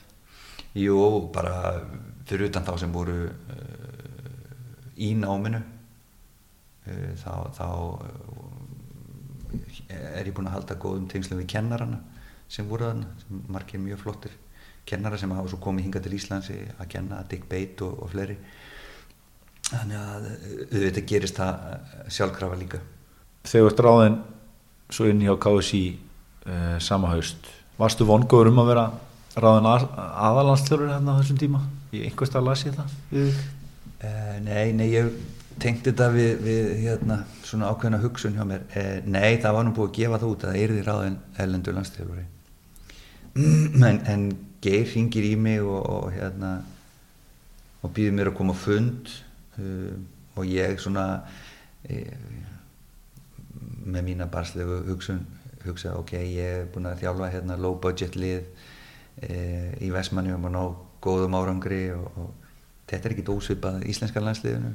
Jú, 0.77 0.99
bara 1.35 1.81
fyrir 2.29 2.51
utan 2.51 2.67
þá 2.67 2.75
sem 2.83 2.93
voru 2.93 3.17
uh, 3.27 4.81
í 5.01 5.12
náminu. 5.19 5.62
Uh, 6.87 7.12
þá, 7.21 7.33
þá 7.57 7.67
er 9.91 10.27
ég 10.27 10.35
búin 10.35 10.49
að 10.51 10.59
halda 10.59 10.81
góðum 10.81 11.07
tengslum 11.11 11.41
við 11.41 11.53
kennarana 11.55 12.03
sem 12.51 12.67
voru 12.69 12.91
þarna, 12.91 13.09
sem 13.23 13.47
margir 13.51 13.81
mjög 13.83 14.03
flottir 14.05 14.35
kennara 14.87 15.19
sem 15.19 15.33
hafa 15.35 15.51
svo 15.51 15.59
komið 15.62 15.89
hinga 15.89 16.03
til 16.03 16.14
Íslands 16.14 16.51
að 16.53 16.89
kenna, 16.93 17.25
Dick 17.31 17.49
Bate 17.51 17.85
og, 17.87 18.03
og 18.05 18.12
fleiri. 18.12 18.37
Þannig 19.67 19.99
að 19.99 20.27
auðvitað 20.31 21.07
gerist 21.11 21.41
það 21.41 21.55
sjálfkrafa 22.14 22.59
líka. 22.61 22.81
Þegar 23.47 23.64
þú 23.64 23.71
ert 23.71 23.83
ráðin 23.87 24.19
svo 24.95 25.09
inn 25.11 25.25
hjá 25.25 25.35
KSI 25.43 25.83
uh, 26.47 26.76
sama 26.82 27.12
haust, 27.12 27.51
varstu 27.78 28.07
vongóður 28.09 28.53
um 28.53 28.62
að 28.62 28.72
vera 28.72 28.86
ráðin 29.36 29.70
að, 29.70 29.86
aðalandsþjórur 30.30 30.92
hérna 30.94 31.16
á 31.16 31.18
þessum 31.20 31.40
tíma? 31.40 31.62
Ég 31.92 32.09
einhverstað 32.09 32.47
las 32.49 32.64
ég 32.66 32.76
það? 32.76 32.94
Uh, 33.12 33.42
nei, 34.47 34.72
nei, 34.76 34.88
ég 34.94 35.11
tengt 35.62 35.86
þetta 35.86 36.09
við, 36.12 36.32
við 36.44 36.72
hérna, 36.84 37.20
svona 37.47 37.70
ákveðna 37.72 38.01
hugsun 38.03 38.36
hjá 38.36 38.44
mér 38.49 38.66
eh, 38.76 38.99
nei 39.09 39.38
það 39.40 39.57
var 39.57 39.64
nú 39.64 39.72
búið 39.76 39.88
að 39.88 39.94
gefa 40.01 40.18
það 40.20 40.32
út 40.32 40.44
að 40.44 40.51
það 40.51 40.62
er 40.62 40.74
því 40.74 40.82
ráðin 40.84 41.16
ellendur 41.44 41.76
landstjálfari 41.78 42.26
en, 43.88 44.01
en 44.12 44.26
Geir 44.66 44.88
ringir 44.90 45.28
í 45.28 45.34
mig 45.40 45.62
og, 45.64 45.80
og 45.80 46.11
hérna 46.12 46.51
og 47.84 47.92
býður 47.97 48.16
mér 48.18 48.30
að 48.32 48.38
koma 48.40 48.57
fund 48.59 49.12
uh, 49.61 49.97
og 50.36 50.49
ég 50.49 50.80
svona 50.82 51.07
með 53.86 54.03
mína 54.09 54.26
barslegu 54.28 54.82
hugsun 54.88 55.20
hugsa 55.71 55.95
ok, 55.99 56.17
ég 56.19 56.59
er 56.62 56.67
búin 56.73 56.89
að 56.91 57.05
þjálfa 57.05 57.31
hérna 57.35 57.59
low 57.61 57.77
budget 57.83 58.17
lið 58.19 58.43
eh, 59.23 59.73
í 59.85 59.93
Vestmanni 59.95 60.35
og 60.35 60.47
ná 60.51 60.62
góðum 61.05 61.37
árangri 61.39 61.89
og, 61.95 62.07
og 62.17 62.35
þetta 62.91 63.09
er 63.09 63.14
ekkit 63.17 63.33
ósvipað 63.35 63.87
íslenska 63.91 64.23
landsliðinu 64.23 64.73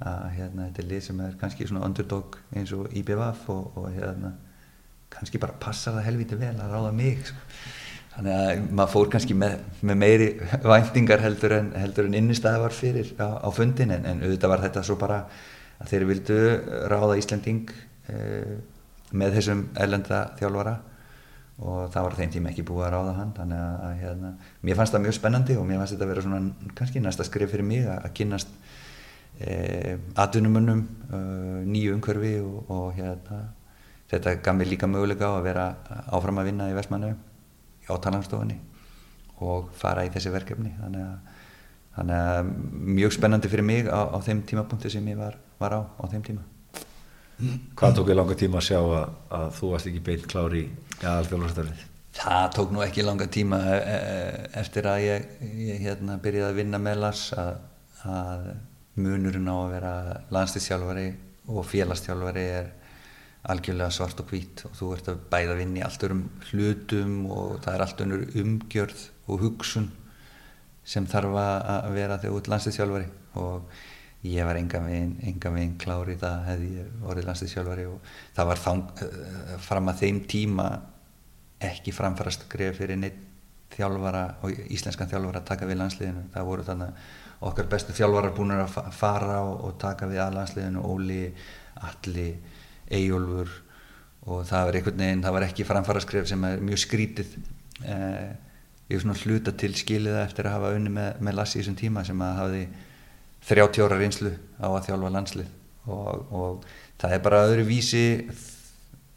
að 0.00 0.30
hérna, 0.38 0.68
þetta 0.68 0.82
er 0.82 0.88
lið 0.88 1.02
sem 1.04 1.20
er 1.24 1.36
kannski 1.40 1.66
svona 1.68 1.84
underdog 1.84 2.38
eins 2.56 2.72
og 2.72 2.88
IBVF 2.96 3.44
og, 3.52 3.76
og 3.76 3.90
hérna, 3.92 4.32
kannski 5.12 5.40
bara 5.42 5.58
passar 5.60 5.98
það 5.98 6.08
helviti 6.08 6.38
vel 6.40 6.54
að 6.56 6.72
ráða 6.72 6.92
mig 6.96 7.20
sko. 7.28 7.44
þannig 8.14 8.36
að 8.38 8.64
maður 8.78 8.92
fór 8.94 9.10
kannski 9.12 9.36
með, 9.38 9.56
með 9.84 10.00
meiri 10.00 10.28
væntingar 10.72 11.24
heldur 11.24 11.56
en, 11.58 11.72
en 11.76 12.18
innistæði 12.22 12.64
var 12.64 12.76
fyrir 12.76 13.12
á, 13.20 13.44
á 13.44 13.48
fundin 13.54 13.92
en, 13.96 14.08
en 14.08 14.24
auðvitað 14.24 14.54
var 14.54 14.64
þetta 14.66 14.84
svo 14.88 14.96
bara 15.00 15.22
að 15.80 15.92
þeir 15.92 16.06
vildu 16.08 16.38
ráða 16.92 17.18
Íslanding 17.20 17.74
eh, 18.12 18.56
með 19.10 19.36
þessum 19.38 19.64
erlenda 19.80 20.22
þjálfara 20.38 20.76
og 21.60 21.90
það 21.92 22.06
var 22.06 22.16
þeim 22.16 22.34
tíma 22.34 22.50
ekki 22.50 22.64
búið 22.66 22.86
að 22.86 22.92
ráða 22.94 23.14
hann 23.18 23.32
þannig 23.36 23.62
að, 23.62 23.80
að 23.86 23.96
hérna, 24.00 24.30
mér 24.64 24.78
fannst 24.78 24.94
það 24.94 25.02
mjög 25.04 25.16
spennandi 25.16 25.56
og 25.60 25.66
mér 25.68 25.80
fannst 25.80 25.94
þetta 25.94 26.06
að 26.06 26.12
vera 26.12 26.24
svona 26.24 26.70
kannski 26.78 27.02
næsta 27.04 27.26
skrif 27.28 27.52
fyrir 27.52 27.66
mig 27.68 27.84
að, 27.84 27.98
að 28.06 28.14
kynast 28.16 28.54
e, 29.40 29.56
atvinnumönnum 30.24 30.80
e, 30.86 31.20
nýju 31.68 31.96
umhverfi 31.98 32.32
og, 32.40 32.70
og 32.72 32.86
hérna, 32.96 33.42
þetta 34.12 34.38
gaf 34.40 34.56
mér 34.56 34.72
líka 34.72 34.88
möguleika 34.88 35.28
á 35.28 35.32
að 35.36 35.48
vera 35.50 35.66
áfram 36.08 36.40
að 36.40 36.48
vinna 36.48 36.70
í 36.70 36.76
Vestmannu 36.78 37.12
á 37.12 37.94
talangstofunni 38.06 38.56
og 39.44 39.68
fara 39.76 40.06
í 40.06 40.12
þessi 40.12 40.32
verkefni. 40.32 40.72
Þannig 40.80 41.04
að, 41.04 41.44
þannig 41.96 42.24
að 42.30 42.50
mjög 43.00 43.14
spennandi 43.16 43.52
fyrir 43.52 43.66
mig 43.66 43.88
á, 43.88 44.00
á 44.08 44.18
þeim 44.24 44.42
tímapunkti 44.48 44.92
sem 44.92 45.12
ég 45.12 45.20
var, 45.20 45.36
var 45.60 45.76
á 45.76 45.80
á 45.84 46.04
þeim 46.08 46.24
tíma 46.24 46.46
Hvað 47.78 47.94
tók 47.96 48.10
ég 48.10 48.18
langa 48.18 48.36
tíma 48.36 48.60
að 48.60 48.66
sjá 48.66 48.78
að, 48.80 49.12
að 49.38 49.46
þú 49.56 49.70
varst 49.72 49.88
ekki 49.90 50.02
beint 50.08 50.26
klári 50.28 50.64
í 50.66 51.04
aðalþjóðlarstarfið? 51.04 51.86
Það 52.20 52.48
tók 52.56 52.72
nú 52.74 52.82
ekki 52.84 53.04
langa 53.06 53.28
tíma 53.30 53.60
e, 53.70 53.76
e, 53.78 54.32
eftir 54.60 54.88
að 54.90 55.04
ég, 55.06 55.28
ég 55.62 55.84
hérna, 55.86 56.18
byrjaði 56.20 56.48
að 56.50 56.58
vinna 56.58 56.80
með 56.82 57.00
Lars 57.04 57.22
að, 57.38 57.52
að 58.02 58.50
munurinn 59.00 59.48
á 59.48 59.56
að 59.56 59.72
vera 59.76 59.92
landslýstjálfari 60.34 61.06
og 61.50 61.64
félagstjálfari 61.70 62.44
er 62.58 62.68
algjörlega 63.50 63.94
svart 63.94 64.20
og 64.20 64.28
hvít 64.34 64.66
og 64.68 64.74
þú 64.76 64.90
ert 64.96 65.08
að 65.08 65.22
bæða 65.32 65.56
vinn 65.62 65.78
í 65.78 65.84
allt 65.86 66.02
örum 66.04 66.26
hlutum 66.50 67.14
og 67.32 67.54
það 67.64 67.72
er 67.72 67.84
allt 67.86 68.02
önnur 68.04 68.26
umgjörð 68.42 69.06
og 69.30 69.46
hugsun 69.46 69.88
sem 70.84 71.06
þarf 71.08 71.38
að 71.40 71.88
vera 71.94 72.18
þegar 72.20 72.36
út 72.36 72.50
landslýstjálfari 72.52 73.08
og 73.40 73.80
ég 74.26 74.44
var 74.44 74.58
enga 74.60 74.82
veginn, 74.84 75.16
enga 75.24 75.52
veginn 75.54 75.78
klári 75.80 76.16
það 76.20 76.44
hefði 76.50 76.70
ég 76.76 77.04
orðið 77.08 77.28
landslýstjálfari 77.30 77.86
og 77.88 78.10
það 78.36 78.50
var 78.50 78.62
þang, 78.66 78.82
eh, 79.06 79.56
fram 79.64 79.88
að 79.88 80.02
þeim 80.04 80.20
tíma 80.28 80.68
ekki 81.70 81.92
framfærast 81.92 82.46
greið 82.52 82.76
fyrir 82.76 83.00
neitt 83.00 83.26
þjálfara 83.70 84.22
og 84.42 84.60
íslenskan 84.72 85.08
þjálfara 85.08 85.40
að 85.40 85.48
taka 85.52 85.68
við 85.68 85.80
landsliðinu. 85.80 86.26
Það 86.34 86.48
voru 86.50 86.66
þannig 86.66 87.02
okkar 87.48 87.70
bestu 87.72 87.96
þjálfarar 87.96 88.34
búin 88.36 88.54
að 88.56 88.92
fara 88.92 89.40
og, 89.46 89.64
og 89.68 89.78
taka 89.80 90.08
við 90.10 90.22
aðlandsliðinu, 90.26 90.84
Óli, 90.84 91.22
Alli, 91.88 92.28
Eyjólfur 92.90 93.52
og 94.26 94.44
það 94.48 94.66
var 94.66 94.78
einhvern 94.78 95.00
veginn, 95.00 95.24
það 95.24 95.36
var 95.36 95.46
ekki 95.46 95.66
framfara 95.68 96.02
skref 96.04 96.28
sem 96.28 96.44
er 96.44 96.60
mjög 96.64 96.82
skrítið. 96.82 97.32
Eh, 97.86 98.28
ég 98.90 98.98
er 98.98 99.04
svona 99.04 99.16
hluta 99.22 99.54
til 99.56 99.72
skiliða 99.78 100.26
eftir 100.26 100.48
að 100.48 100.58
hafa 100.58 100.74
unni 100.76 100.92
með, 100.92 101.20
með 101.24 101.38
Lassi 101.38 101.60
í 101.60 101.62
þessum 101.62 101.78
tíma 101.80 102.04
sem 102.04 102.26
að 102.26 102.40
hafi 102.42 102.62
30 103.48 103.84
ára 103.86 103.98
reynslu 104.00 104.32
á 104.60 104.68
að 104.68 104.86
þjálfa 104.88 105.12
landslið. 105.16 105.52
Og, 105.90 106.32
og 106.36 106.64
það 107.00 107.16
er 107.16 107.22
bara 107.24 107.44
öðru 107.48 107.68
vísi 107.68 108.04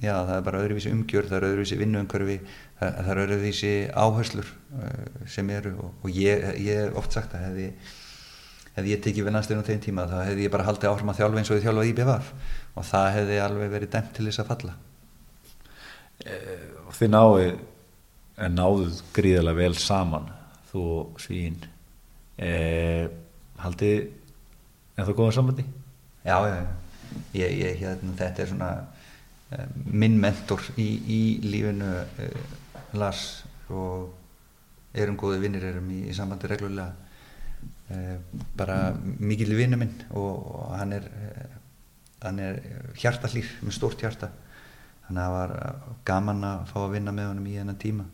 já 0.03 0.13
það 0.15 0.36
er 0.36 0.45
bara 0.45 0.61
öðru 0.63 0.78
vísi 0.78 0.93
umgjör 0.93 1.28
það 1.30 1.38
er 1.38 1.47
öðru 1.49 1.63
vísi 1.63 1.80
vinnuumkörfi 1.80 2.38
það, 2.43 2.88
það 2.88 3.11
er 3.13 3.21
öðru 3.24 3.41
vísi 3.43 3.74
áherslur 3.91 4.53
uh, 4.78 5.28
sem 5.30 5.51
eru. 5.53 5.76
Og, 5.80 5.99
og 6.03 6.15
ég 6.15 6.47
hef 6.69 6.97
oft 7.03 7.15
sagt 7.15 7.36
að 7.38 7.45
hefði 7.49 7.67
ef 8.74 8.88
ég 8.89 9.03
tekið 9.05 9.28
við 9.28 9.36
næstunum 9.36 9.67
þeim 9.67 9.84
tíma 9.84 10.07
þá 10.09 10.15
hefði 10.24 10.47
ég 10.47 10.53
bara 10.53 10.65
haldið 10.65 10.89
áfram 10.89 11.11
að 11.13 11.19
þjálfa 11.19 11.41
eins 11.41 11.51
og 11.51 11.59
ég 11.59 11.67
þjálfaði 11.67 11.91
í 11.91 11.97
BVF 11.99 12.32
og 12.74 12.88
það 12.89 13.09
hefði 13.17 13.38
alveg 13.43 13.74
verið 13.76 13.91
dæmt 13.93 14.15
til 14.15 14.26
þess 14.28 14.41
að 14.41 14.49
falla. 14.49 14.74
Eh, 16.24 16.63
og 16.88 16.95
þið 16.97 17.11
náðu 17.13 17.43
en 18.43 18.57
náðuð 18.57 19.03
gríðilega 19.13 19.59
vel 19.59 19.76
saman 19.78 20.32
þú 20.71 20.86
og 20.95 21.21
Svín. 21.21 21.59
Eh, 22.41 23.05
haldið 23.64 24.09
en 24.97 25.07
þú 25.07 25.16
góða 25.18 25.36
samandi? 25.38 25.66
Já, 26.24 26.38
já, 26.47 26.59
ég, 27.38 27.80
hérna, 27.82 28.16
þetta 28.20 28.43
er 28.43 28.51
svona 28.51 28.70
eh, 29.51 29.66
minn 29.86 30.20
mentor 30.22 30.64
í, 30.80 30.88
í 30.88 31.22
lífinu 31.43 31.89
eh, 32.24 32.38
Lars 32.97 33.43
og 33.74 34.14
erum 34.93 35.18
góði 35.20 35.41
vinnir 35.41 35.66
erum 35.72 35.89
í, 35.91 36.03
í 36.09 36.16
sambandi 36.16 36.51
reglulega. 36.51 36.93
Eh, 37.93 38.18
bara 38.57 38.93
mikil 39.01 39.51
vinnu 39.57 39.80
minn 39.80 39.95
og 40.16 40.72
hann 40.78 40.95
er, 40.95 41.09
hann 42.24 42.39
er 42.39 42.61
hjartallýr 42.99 43.49
með 43.66 43.78
stórt 43.80 44.03
hjarta. 44.03 44.32
Þannig 45.07 45.24
að 45.24 45.26
það 45.26 45.38
var 45.38 45.95
gaman 46.07 46.45
að 46.47 46.68
fá 46.70 46.78
að 46.86 46.93
vinna 46.95 47.14
með 47.16 47.32
honum 47.32 47.49
í 47.51 47.57
þennan 47.57 47.82
tíma. 47.82 48.05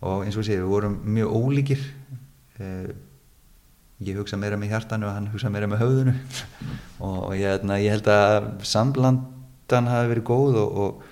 Og 0.00 0.24
eins 0.24 0.36
og 0.40 0.44
segi, 0.46 0.60
við 0.60 0.72
vorum 0.72 0.98
mjög 1.04 1.32
ólíkir 1.36 1.86
eh, 2.60 2.90
ég 4.00 4.16
hugsa 4.16 4.38
meira 4.40 4.56
með 4.56 4.74
hjartanu 4.74 5.08
og 5.08 5.16
hann 5.16 5.28
hugsa 5.32 5.50
meira 5.52 5.68
með 5.68 5.82
höfðunu 5.84 6.14
og 7.06 7.34
ég, 7.36 7.46
hérna, 7.46 7.80
ég 7.82 7.96
held 7.96 8.08
að 8.12 8.52
samblandan 8.68 9.90
hafi 9.90 10.12
verið 10.14 10.28
góð 10.30 10.60
og, 10.62 10.78
og 10.84 11.02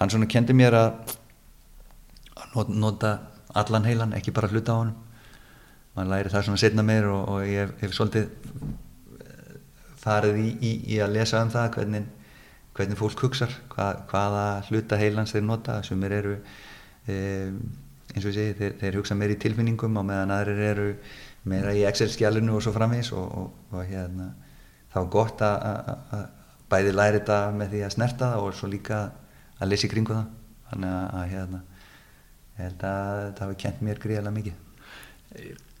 hann 0.00 0.10
svona 0.10 0.30
kendi 0.30 0.56
mér 0.56 0.78
að 0.78 1.14
nota 2.68 3.18
allan 3.54 3.86
heilan, 3.86 4.14
ekki 4.14 4.34
bara 4.34 4.50
hluta 4.50 4.74
á 4.74 4.80
honum. 4.82 5.00
Maður 5.94 6.10
læri 6.10 6.32
það 6.32 6.46
svona 6.48 6.60
setna 6.62 6.82
meir 6.86 7.06
og, 7.06 7.22
og 7.30 7.46
ég 7.46 7.72
hef, 7.80 7.94
svolítið 7.94 8.24
eh, 9.22 9.56
farið 10.02 10.40
í, 10.42 10.48
í, 10.58 10.72
í 10.94 11.00
að 11.02 11.14
lesa 11.14 11.42
um 11.44 11.52
það 11.54 11.68
hvernig, 11.76 12.08
hvernig 12.74 12.98
fólk 12.98 13.22
hugsar 13.26 13.54
hvað, 13.70 14.00
hvaða 14.10 14.46
hluta 14.68 14.98
heilans 14.98 15.34
þeir 15.34 15.46
nota. 15.46 15.78
Sem 15.86 16.02
eru 16.08 16.34
e, 17.06 17.18
eins 18.10 18.24
og 18.24 18.32
ég 18.32 18.38
segi, 18.38 18.56
þeir, 18.58 18.74
þeir 18.82 18.98
hugsa 18.98 19.18
meir 19.18 19.36
í 19.36 19.38
tilfinningum 19.44 20.02
og 20.02 20.08
meðan 20.10 20.34
aðrir 20.34 20.64
eru 20.72 20.88
meira 21.48 21.74
í 21.76 21.84
Excel-skjálunu 21.88 22.56
og 22.56 22.64
svo 22.64 22.72
framvís 22.74 23.10
og, 23.16 23.26
og, 23.40 23.74
og 23.74 23.84
hérna, 23.88 24.30
þá 24.92 24.98
er 25.02 25.12
gott 25.12 25.44
að, 25.44 26.24
bæði 26.72 26.94
læri 26.96 27.20
þetta 27.20 27.38
með 27.54 27.74
því 27.74 27.84
að 27.84 27.94
snerta 27.94 28.32
það 28.32 28.46
og 28.46 28.56
svo 28.58 28.70
líka 28.72 29.00
að 29.60 29.70
lesa 29.70 29.88
í 29.88 29.92
kringu 29.92 30.16
það. 30.16 30.26
Þannig 30.70 30.94
að, 30.94 31.24
hérna, 31.34 31.62
ég 32.54 32.64
held 32.64 32.84
að 32.88 33.22
það 33.36 33.44
hafi 33.44 33.60
kent 33.64 33.84
mér 33.84 34.02
gríðilega 34.02 34.36
mikið. 34.38 34.60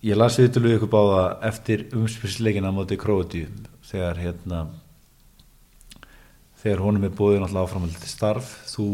Ég 0.04 0.18
las 0.18 0.36
viðtölu 0.38 0.74
ykkur 0.76 0.90
báða 0.92 1.20
eftir 1.48 1.86
umspilsleikina 1.96 2.72
motið 2.74 3.00
Króti 3.00 3.44
þegar 3.88 4.20
hérna 4.20 4.64
þegar 6.60 6.82
honum 6.84 7.06
er 7.06 7.14
búið 7.16 7.40
náttúrulega 7.40 7.68
áframhaldið 7.68 8.10
starf. 8.10 8.50
Þú 8.68 8.88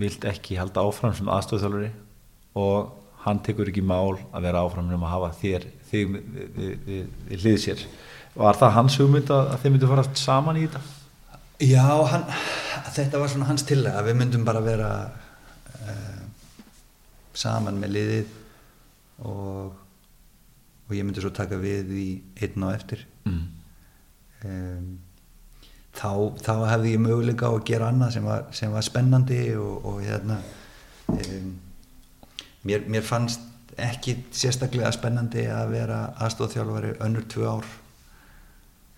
vilt 0.00 0.24
ekki 0.28 0.58
halda 0.60 0.84
áfram 0.84 1.14
sem 1.16 1.28
aðstofþjálfari 1.28 1.90
og 2.60 2.96
hann 3.24 3.42
tekur 3.44 3.68
ekki 3.70 3.84
mál 3.84 4.16
að 4.30 4.46
vera 4.46 4.62
áfram 4.64 4.88
um 4.94 5.04
að 5.04 5.14
hafa 5.14 5.32
þér 5.40 5.66
þig 5.90 6.16
hlið 7.40 7.58
sér 7.64 7.84
var 8.34 8.58
það 8.58 8.74
hans 8.76 8.96
hugmynd 9.00 9.30
að 9.34 9.52
þið 9.62 9.74
myndu 9.74 9.90
fara 9.90 10.06
saman 10.16 10.60
í 10.60 10.64
þetta? 10.66 10.82
Já, 11.60 11.84
hann, 12.08 12.24
þetta 12.94 13.20
var 13.20 13.32
svona 13.32 13.50
hans 13.50 13.66
tillega 13.68 14.04
við 14.06 14.16
myndum 14.16 14.46
bara 14.46 14.62
vera 14.64 14.90
uh, 15.84 16.22
saman 17.36 17.80
með 17.80 17.96
liðið 17.98 18.34
og, 19.28 19.74
og 20.88 20.96
ég 20.96 21.04
myndi 21.04 21.20
svo 21.20 21.32
taka 21.36 21.60
við 21.60 21.92
í 22.00 22.08
einn 22.40 22.64
á 22.64 22.68
eftir 22.72 23.04
mm. 23.28 23.42
um, 24.48 24.86
þá, 25.92 26.12
þá 26.40 26.54
hefði 26.70 26.94
ég 26.94 27.04
möguleika 27.04 27.50
á 27.50 27.52
að 27.52 27.66
gera 27.68 27.90
annað 27.92 28.16
sem 28.16 28.30
var, 28.30 28.46
sem 28.56 28.72
var 28.72 28.86
spennandi 28.86 29.42
og, 29.60 29.90
og 29.90 30.00
hérna 30.06 30.40
um, 31.12 31.50
mér, 32.66 32.84
mér 32.88 33.04
fannst 33.06 33.46
ekki 33.80 34.16
sérstaklega 34.34 34.90
spennandi 34.94 35.46
að 35.50 35.74
vera 35.74 36.00
aðstofþjálfari 36.20 36.94
önnur 37.04 37.26
tvö 37.30 37.46
ár. 37.48 37.68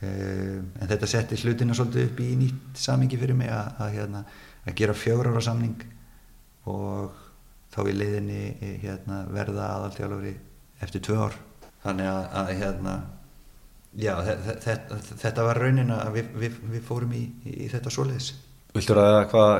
Um, 0.02 0.70
en 0.80 0.90
þetta 0.90 1.06
setti 1.06 1.38
hlutina 1.38 1.76
svolítið 1.78 2.08
upp 2.08 2.22
í 2.24 2.30
nýtt 2.40 2.78
samingi 2.82 3.18
fyrir 3.20 3.38
mig 3.38 3.52
að, 3.54 3.68
að, 3.84 3.92
hérna, 3.98 4.22
að 4.66 4.78
gera 4.80 4.96
fjögur 4.98 5.30
ára 5.30 5.42
samning 5.46 5.84
og 6.70 7.12
þá 7.72 7.80
í 7.86 7.94
leiðinni 7.94 8.40
hérna, 8.82 9.22
verða 9.30 9.68
aðalþjálfari 9.76 10.34
eftir 10.82 11.04
tvö 11.06 11.20
ár. 11.28 11.36
Þannig 11.84 12.08
að, 12.10 12.24
að 12.40 12.50
hérna, 12.58 12.96
já, 13.98 14.12
þetta, 14.66 14.98
þetta 15.22 15.46
var 15.46 15.62
raunin 15.62 15.94
að 15.94 16.10
við, 16.18 16.34
við, 16.42 16.58
við 16.74 16.84
fórum 16.88 17.14
í, 17.18 17.22
í 17.46 17.70
þetta 17.70 17.94
svoleiðis 17.94 18.32
Viltur 18.72 18.98
að 19.02 19.18
hvað, 19.28 19.56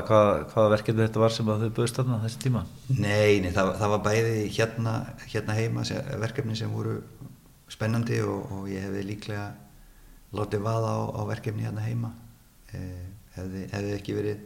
hvað 0.49 0.71
verkefni 0.73 1.03
þetta 1.05 1.21
var 1.21 1.33
sem 1.33 1.49
þau 1.49 1.67
bauðst 1.77 1.99
þarna 1.99 2.21
þessi 2.23 2.39
tíma? 2.41 2.63
Nei, 2.89 3.41
nei 3.43 3.51
það, 3.53 3.75
það 3.81 3.91
var 3.91 3.99
bæði 4.07 4.37
hérna, 4.55 4.93
hérna 5.29 5.57
heima 5.57 5.83
verkefni 6.23 6.57
sem 6.57 6.71
voru 6.73 6.95
spennandi 7.69 8.23
og, 8.25 8.47
og 8.57 8.71
ég 8.71 8.87
hefði 8.87 9.03
líklega 9.11 9.51
látið 10.33 10.65
vaða 10.65 10.95
á, 10.97 11.01
á 11.13 11.21
verkefni 11.29 11.67
hérna 11.67 11.85
heima. 11.85 12.09
Eh, 12.73 13.03
hefði, 13.37 13.67
hefði 13.75 13.93
ekki 13.99 14.15
verið 14.17 14.41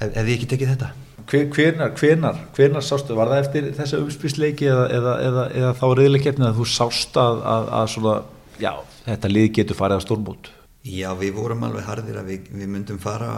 hef, 0.00 0.10
hefði 0.18 0.34
ekki 0.36 0.48
tekið 0.52 0.72
þetta? 0.74 0.90
Hvenar, 1.30 1.94
hvenar, 1.96 2.40
hvenar 2.56 2.84
sástu, 2.84 3.16
var 3.16 3.30
það 3.32 3.44
eftir 3.44 3.70
þessa 3.78 4.00
umspilsleiki 4.02 4.68
eða, 4.68 4.84
eða, 4.98 5.14
eða, 5.28 5.46
eða 5.60 5.70
þá 5.78 5.86
reyðleikefni 6.00 6.48
að 6.48 6.58
þú 6.58 6.66
sást 6.74 7.16
að, 7.20 7.40
að, 7.54 7.70
að 7.78 7.86
svona, 7.94 8.16
já, 8.60 8.72
þetta 9.06 9.30
lið 9.32 9.48
getur 9.60 9.78
farið 9.78 10.02
á 10.02 10.04
stórmót? 10.04 10.50
Já, 10.84 11.08
við 11.16 11.32
vorum 11.38 11.64
alveg 11.64 11.88
hardir 11.88 12.20
að 12.20 12.28
við, 12.34 12.50
við 12.52 12.70
myndum 12.74 13.00
fara 13.00 13.32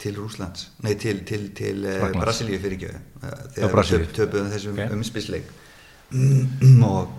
til 0.00 0.16
Rúslands, 0.16 0.70
nei 0.84 0.94
til, 1.00 1.22
til, 1.28 1.50
til 1.56 1.84
uh, 1.84 2.06
Brasilíu 2.16 2.60
fyrir 2.62 2.78
ekki 2.78 2.90
uh, 2.90 3.32
þegar 3.56 3.74
við 3.76 3.90
töp, 3.90 4.12
töpuðum 4.16 4.52
þessum 4.54 4.78
okay. 4.78 4.94
umspilsleik. 4.96 5.56
Og, 6.80 7.10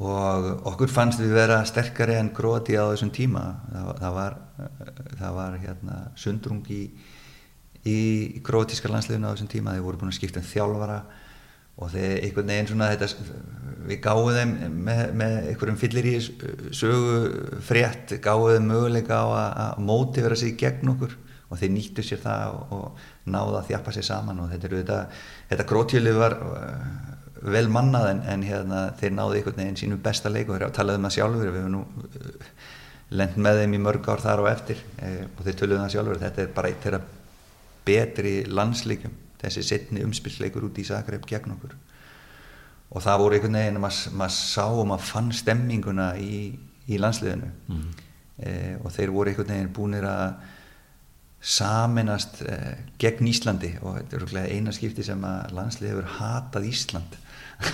og 0.00 0.46
okkur 0.70 0.90
fannst 0.90 1.20
við 1.20 1.34
vera 1.36 1.60
sterkari 1.68 2.16
en 2.16 2.32
gróti 2.34 2.78
á 2.80 2.88
þessum 2.88 3.12
tíma. 3.12 3.42
Það, 3.68 3.90
það 4.00 4.14
var, 4.16 4.36
það 5.20 5.34
var 5.36 5.58
hérna, 5.60 5.98
sundrung 6.18 6.62
í, 6.72 6.82
í 7.84 7.98
grótíska 8.46 8.88
landsleginu 8.88 9.28
á 9.28 9.32
þessum 9.36 9.52
tíma. 9.52 9.76
Þeir 9.76 9.86
voru 9.90 10.00
búin 10.00 10.14
að 10.14 10.18
skipta 10.22 10.40
um 10.40 10.48
þjálfara 10.48 11.00
og 11.80 11.92
þeir 11.92 12.16
einhvern 12.24 12.52
veginn 12.52 12.68
svona 12.68 12.90
þetta, 12.92 13.36
við 13.88 14.00
gáðum 14.04 14.36
þeim 14.36 14.80
með, 14.88 15.02
með 15.16 15.36
einhverjum 15.52 15.80
fyllir 15.80 16.08
í 16.10 16.16
sögu 16.76 17.60
frétt 17.64 18.16
gáðum 18.24 18.68
möguleika 18.68 19.20
á 19.20 19.26
að, 19.28 19.50
að 19.64 19.84
móti 19.88 20.24
vera 20.24 20.36
sig 20.36 20.58
gegn 20.60 20.92
okkur 20.92 21.14
og 21.50 21.60
þeir 21.60 21.72
nýttu 21.74 22.04
sér 22.06 22.22
það 22.22 22.56
og, 22.56 22.74
og 22.76 23.30
náða 23.34 23.60
að 23.60 23.70
þjappa 23.70 23.94
sér 23.96 24.06
saman 24.06 24.42
og 24.42 24.50
þetta 24.52 24.68
eru 24.70 24.82
þetta, 24.82 24.98
þetta 25.52 25.68
grótjölu 25.72 26.16
var 26.18 26.36
uh, 26.46 26.82
vel 27.54 27.70
mannað 27.72 28.10
en, 28.14 28.20
en 28.34 28.44
hérna, 28.46 28.82
þeir 29.00 29.16
náðu 29.16 29.38
einhvern 29.38 29.62
veginn 29.62 29.80
sínu 29.80 30.02
besta 30.04 30.32
leik 30.32 30.50
og 30.50 30.60
þeir 30.60 30.76
talaðu 30.76 31.00
um 31.00 31.08
það 31.08 31.16
sjálfur 31.16 31.48
við 31.50 31.62
hefum 31.62 31.74
nú 31.74 31.82
uh, 31.86 32.60
lend 33.20 33.40
með 33.42 33.64
þeim 33.64 33.74
í 33.74 33.82
mörg 33.88 34.12
ár 34.12 34.22
þar 34.22 34.44
og 34.44 34.52
eftir 34.52 34.84
uh, 35.00 35.24
og 35.34 35.42
þeir 35.46 35.58
töluðu 35.58 35.80
um 35.80 35.86
það 35.86 35.96
sjálfur 35.96 36.22
þetta 36.22 36.44
er 36.44 36.54
bara 36.54 36.70
eitt 36.70 36.86
þeirra 36.86 37.02
betri 37.90 38.36
landsleikum 38.46 39.18
þessi 39.40 39.64
setni 39.64 40.04
umspilsleikur 40.04 40.66
út 40.68 40.78
í 40.80 40.86
Zagreb 40.86 41.24
gegn 41.28 41.54
okkur. 41.54 41.74
Og 42.90 43.04
það 43.04 43.22
voru 43.22 43.36
einhvern 43.36 43.58
veginn 43.60 43.80
maður 43.80 44.16
mað 44.20 44.32
sá 44.36 44.64
og 44.66 44.86
maður 44.90 45.06
fann 45.08 45.30
stemminguna 45.34 46.08
í, 46.20 46.40
í 46.90 47.00
landsliðinu. 47.00 47.50
Mm. 47.70 47.90
og 48.80 48.92
þeir 48.94 49.10
voru 49.12 49.30
einhvern 49.30 49.52
veginn 49.52 49.72
búinir 49.76 50.06
að 50.08 50.34
saminast 51.40 52.42
eh, 52.44 52.84
gegn 53.00 53.28
Íslandi 53.30 53.72
og 53.80 53.96
þetta 53.96 54.40
er 54.42 54.52
eina 54.52 54.72
skipti 54.76 55.04
sem 55.04 55.22
að 55.24 55.54
landslið 55.56 55.94
hefur 55.94 56.08
hatað 56.18 56.68
Ísland. 56.68 57.16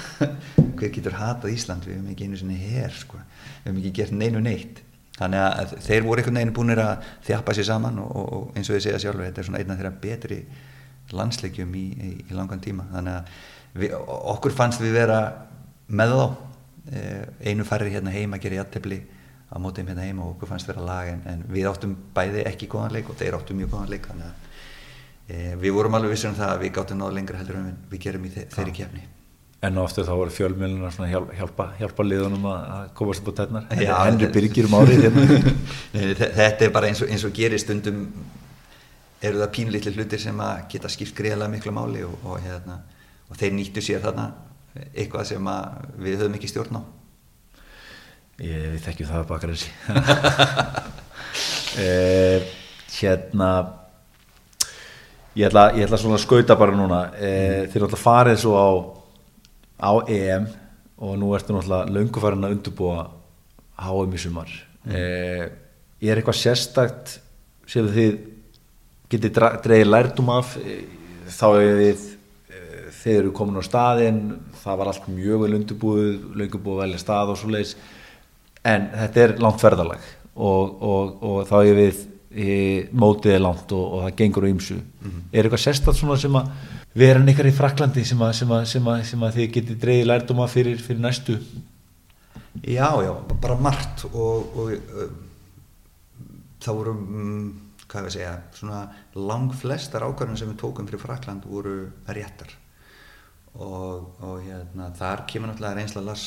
Hver 0.79 0.93
getur 0.95 1.17
hatað 1.19 1.55
Ísland? 1.57 1.87
Við 1.87 1.99
hefum 1.99 2.13
ekki 2.13 2.29
einu 2.29 2.39
sinni 2.39 2.59
hér 2.61 2.95
sko. 2.95 3.19
við 3.19 3.71
hefum 3.71 3.81
ekki 3.83 3.95
gert 3.99 4.15
neinu 4.15 4.43
neitt. 4.45 4.83
Þannig 5.17 5.43
að 5.43 5.75
þeir 5.83 6.05
voru 6.05 6.21
einhvern 6.23 6.39
veginn 6.39 6.55
búinir 6.55 6.83
að 6.83 7.11
þjappa 7.27 7.57
sér 7.57 7.69
saman 7.71 7.99
og, 8.03 8.17
og 8.17 8.57
eins 8.59 8.71
og 8.71 8.77
ég 8.77 8.85
segja 8.85 9.01
sjálfur 9.03 9.25
þetta 9.25 9.43
er 9.43 9.49
svona 9.49 9.63
einna 9.63 9.77
þeirra 9.79 9.93
betri 10.03 10.41
landsleikjum 11.17 11.77
í, 11.79 11.85
í, 11.97 12.11
í 12.29 12.37
langan 12.37 12.63
tíma. 12.63 12.87
Þannig 12.93 13.17
að 13.17 13.81
við, 13.81 13.97
okkur 14.35 14.55
fannst 14.55 14.83
við 14.85 14.99
vera 15.01 15.21
með 15.89 16.15
þá 16.15 16.27
eh, 16.93 17.23
einu 17.51 17.67
færri 17.67 17.95
hérna 17.95 18.15
heima 18.15 18.39
að 18.39 18.47
gera 18.47 18.61
jættefli 18.61 19.01
á 19.47 19.57
mótið 19.63 19.91
hérna 19.91 20.07
heima 20.07 20.25
og 20.25 20.35
okkur 20.35 20.51
fannst 20.51 20.69
vera 20.71 20.85
lag 20.85 21.11
en, 21.13 21.21
en 21.31 21.45
við 21.51 21.69
áttum 21.71 21.95
bæði 22.15 22.47
ekki 22.51 22.71
góðan 22.71 22.97
leik 22.97 23.11
og 23.13 23.19
þeir 23.21 23.39
áttum 23.39 23.61
mjög 23.61 23.75
góðan 23.75 23.93
leik 23.93 24.09
þannig 24.11 24.31
að 24.31 24.35
e, 25.29 25.43
við 25.63 25.77
vorum 25.77 25.99
alveg 25.99 26.17
vissir 26.17 26.33
um 26.33 26.39
það 26.39 26.55
að 26.55 26.65
við 26.65 26.73
gáttum 26.79 27.03
náðu 27.03 27.19
lengra 27.19 27.43
heldur 27.43 27.61
en 27.61 27.77
við 27.91 28.03
gerum 28.07 28.27
í 28.27 28.33
þe 28.35 28.49
þeirri 28.57 28.75
kefni 28.81 29.07
En 29.65 29.79
ofta 29.81 30.03
þá 30.05 30.11
voru 30.13 30.33
fjölmjöluna 30.35 30.91
svona 30.93 31.09
hjálpa, 31.09 31.35
hjálpa, 31.39 31.65
hjálpa 31.79 32.05
liðunum 32.05 32.45
að 32.51 32.91
komast 32.99 33.23
upp 33.23 33.33
á 33.33 33.39
tætnar 33.41 33.71
Henri 33.73 34.29
Byrkir 34.35 34.69
um 34.69 34.75
árið 34.77 35.07
hérna. 35.07 35.39
Þetta 36.37 36.67
er 36.67 36.75
bara 36.75 36.91
eins 36.91 37.01
og, 37.03 37.09
eins 37.09 37.25
og 37.25 37.33
gerir 37.35 37.59
stundum 37.63 38.03
eru 39.25 39.41
það 39.41 39.55
pínlítli 39.57 39.95
hlutir 39.97 40.21
sem 40.21 40.43
að 40.45 40.61
geta 40.75 40.91
skipt 40.93 41.17
greiðlega 41.17 41.49
miklu 41.55 41.73
máli 41.75 42.05
og, 42.05 42.19
og, 42.27 42.37
hérna, 42.45 42.83
og 43.31 43.41
þeir 43.41 43.57
nýttu 43.57 43.83
sér 43.83 44.05
þarna 44.05 44.29
eitthvað 44.93 45.31
sem 45.33 45.51
við 46.05 46.21
höfum 46.21 46.37
ekki 46.37 46.53
stjórn 46.53 46.79
á 46.79 46.83
Ég, 48.45 48.69
við 48.75 48.83
þekkjum 48.85 49.09
það 49.09 49.27
bakar 49.31 49.53
þessi 49.55 49.71
eh, 51.81 52.45
hérna 52.99 53.51
ég 55.37 55.49
ætla, 55.49 55.71
ég 55.77 55.87
ætla 55.87 56.01
svona 56.01 56.19
að 56.19 56.25
skauta 56.27 56.57
bara 56.59 56.77
núna. 56.77 57.01
Eh, 57.17 57.65
mm. 57.65 57.73
ætla 57.73 57.89
að 57.89 58.03
farið 58.03 58.41
svo 58.45 58.57
á 58.57 58.69
á 59.77 59.93
EM 60.09 60.49
og 60.97 61.17
nú 61.21 61.35
ertu 61.37 61.53
náttúrulega 61.53 61.93
laungufarinn 61.93 62.49
að 62.49 62.57
undurbúa 62.57 63.07
HM 63.77 64.17
í 64.17 64.21
sumar. 64.21 64.53
Mm. 64.85 64.95
eh, 64.97 66.11
er 66.13 66.21
eitthvað 66.21 66.41
sérstakt 66.41 67.19
sem 67.69 67.89
þið 67.93 68.17
getið 69.13 69.41
dreyið 69.65 69.91
lærdum 69.91 70.31
af? 70.33 70.57
Eh, 70.61 70.85
þá 71.33 71.47
er 71.51 71.81
þið 71.81 72.07
eh, 72.07 72.87
þeir 73.01 73.19
eru 73.19 73.35
komin 73.37 73.61
á 73.61 73.65
staðin 73.67 74.23
það 74.63 74.81
var 74.81 74.93
allt 74.93 75.11
mjög 75.11 75.45
vel 75.45 75.59
undurbúið 75.61 76.11
laungubúið 76.41 76.83
velja 76.85 77.03
stað 77.03 77.35
og 77.35 77.41
svo 77.41 77.53
leiðis 77.53 77.77
en 78.67 78.91
þetta 78.93 79.25
er 79.25 79.35
langt 79.43 79.63
ferðalag 79.63 80.07
og, 80.35 80.83
og, 80.83 81.17
og 81.23 81.39
þá 81.49 81.57
er 81.63 81.79
við 81.81 82.05
mótið 82.93 83.37
er 83.37 83.41
langt 83.41 83.71
og, 83.73 83.85
og 83.97 84.03
það 84.05 84.17
gengur 84.19 84.45
á 84.45 84.53
ymsu 84.53 84.75
mm 84.77 85.11
-hmm. 85.11 85.23
er 85.33 85.45
eitthvað 85.45 85.63
sérstatt 85.63 85.97
svona 85.97 86.19
sem 86.21 86.35
að 86.37 86.51
vera 86.95 87.21
neikar 87.21 87.47
í 87.47 87.53
Fraklandi 87.53 88.05
sem 88.05 88.21
að, 88.21 88.33
sem 88.33 88.53
að, 88.53 88.65
sem 88.65 88.89
að, 88.89 89.05
sem 89.05 89.23
að 89.23 89.39
þið 89.39 89.53
getið 89.53 89.81
dreyið 89.81 90.07
lærdoma 90.07 90.49
fyrir, 90.49 90.79
fyrir 90.79 91.01
næstu? 91.01 91.39
Já, 92.65 92.91
já, 93.05 93.13
bara 93.41 93.57
margt 93.61 94.05
og, 94.13 94.57
og 94.57 94.73
uh, 94.73 95.11
þá 96.61 96.71
voru 96.73 96.91
um, 96.91 97.61
hvað 97.87 98.03
ég 98.03 98.07
að 98.07 98.13
segja, 98.13 98.37
svona 98.57 98.89
lang 99.15 99.53
flestar 99.53 100.03
ákvarðin 100.03 100.37
sem 100.41 100.49
við 100.49 100.61
tókum 100.61 100.89
fyrir 100.89 101.01
Frakland 101.01 101.45
voru 101.45 101.91
réttar 102.09 102.57
og, 103.63 104.17
og 104.21 104.41
hérna, 104.45 104.91
þar 104.97 105.25
kemur 105.31 105.51
náttúrulega 105.51 105.79
reynsla 105.79 106.03
Lars 106.05 106.25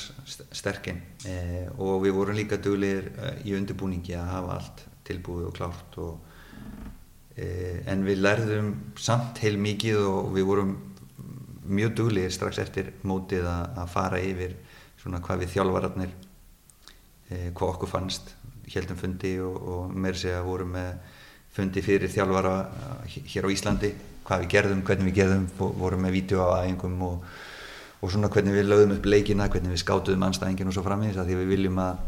sterkinn 0.56 1.02
eh, 1.30 1.68
og 1.78 2.04
við 2.06 2.16
vorum 2.18 2.38
líka 2.38 2.58
duglir 2.62 3.12
eh, 3.12 3.42
í 3.46 3.56
undirbúningi 3.58 4.16
að 4.18 4.32
hafa 4.34 4.56
allt 4.58 4.84
tilbúið 5.10 5.50
og 5.50 5.56
klárt 5.58 5.98
og, 6.02 6.32
eh, 7.36 7.82
en 7.90 8.06
við 8.08 8.24
lærðum 8.24 8.72
samt 8.98 9.42
heil 9.44 9.58
mikið 9.62 10.02
og 10.08 10.32
við 10.38 10.50
vorum 10.50 10.76
mjög 11.70 11.96
duglegir 12.02 12.34
strax 12.34 12.62
eftir 12.64 12.94
mótið 13.06 13.46
að, 13.46 13.86
fara 13.94 14.22
yfir 14.26 14.58
svona 14.98 15.22
hvað 15.22 15.44
við 15.44 15.52
þjálfararnir 15.54 16.14
e, 17.30 17.52
hvað 17.54 17.74
okkur 17.76 17.92
fannst. 17.92 18.32
Heldum 18.70 18.98
fundi 18.98 19.36
og, 19.42 19.58
og 19.70 19.94
mér 19.94 20.18
sé 20.18 20.34
að 20.34 20.48
vorum 20.50 20.74
með 20.74 20.90
fundi 21.54 21.84
fyrir 21.86 22.10
þjálfara 22.10 22.56
hér 23.06 23.46
á 23.46 23.54
Íslandi 23.54 23.92
hvað 24.30 24.44
við 24.44 24.52
gerðum, 24.54 24.86
hvernig 24.86 25.10
við 25.10 25.18
gerðum 25.18 25.48
vorum 25.58 26.06
með 26.06 26.20
æfingum 26.30 27.02
og, 27.08 27.24
og 28.00 28.14
svona 28.14 28.30
hvernig 28.30 28.54
við 28.56 28.70
lögum 28.70 28.94
upp 28.96 29.10
leikina 29.10 29.50
hvernig 29.50 29.74
við 29.74 29.82
skátuðum 29.82 30.28
anstæðingin 30.30 30.70
og 30.70 30.78
svo 30.78 30.86
framins 30.86 31.18
að 31.18 31.32
því 31.32 31.40
við 31.42 31.52
viljum 31.56 31.82
að 31.82 32.06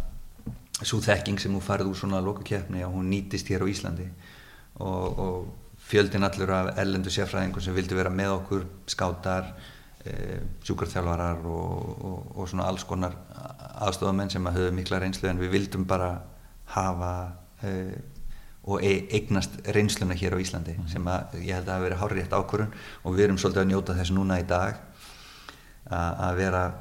svo 0.81 1.01
þekking 1.01 1.41
sem 1.41 1.53
hún 1.53 1.65
farið 1.65 1.91
úr 1.91 1.97
svona 1.97 2.21
lokakefni 2.23 2.85
að 2.85 2.93
hún 2.95 3.09
nýtist 3.11 3.49
hér 3.51 3.65
á 3.65 3.67
Íslandi. 3.69 4.07
Og, 4.81 5.19
og 5.19 5.81
fjöldin 5.91 6.25
allur 6.25 6.53
af 6.55 6.71
ellendu 6.81 7.11
sérfræðingum 7.13 7.63
sem 7.63 7.75
vildi 7.75 7.97
vera 7.97 8.13
með 8.13 8.35
okkur 8.37 8.65
skátar 8.89 9.51
e, 10.05 10.39
sjúkarþjálfarar 10.65 11.43
og, 11.49 12.31
og 12.37 12.49
svona 12.49 12.69
alls 12.69 12.85
konar 12.87 13.17
aðstofamenn 13.81 14.31
sem 14.31 14.47
að 14.47 14.59
höfðu 14.59 14.77
mikla 14.77 15.01
reynslu 15.01 15.29
en 15.29 15.41
við 15.41 15.53
vildum 15.57 15.85
bara 15.89 16.13
hafa 16.75 17.11
e, 17.61 17.73
og 18.63 18.83
e 18.85 19.07
eignast 19.09 19.57
reynsluna 19.73 20.13
hér 20.13 20.37
á 20.37 20.39
Íslandi 20.41 20.77
mm 20.77 20.83
-hmm. 20.83 20.91
sem 20.93 21.05
að 21.05 21.41
ég 21.41 21.55
held 21.55 21.67
að 21.67 21.73
hafa 21.73 21.85
verið 21.85 22.01
hárétt 22.01 22.33
ákvörun 22.33 22.73
og 23.03 23.15
við 23.15 23.23
erum 23.23 23.37
svolítið 23.37 23.61
að 23.61 23.71
njóta 23.71 23.93
þess 23.93 24.11
núna 24.11 24.39
í 24.39 24.47
dag 24.47 24.75
að 25.91 26.35
vera 26.35 26.73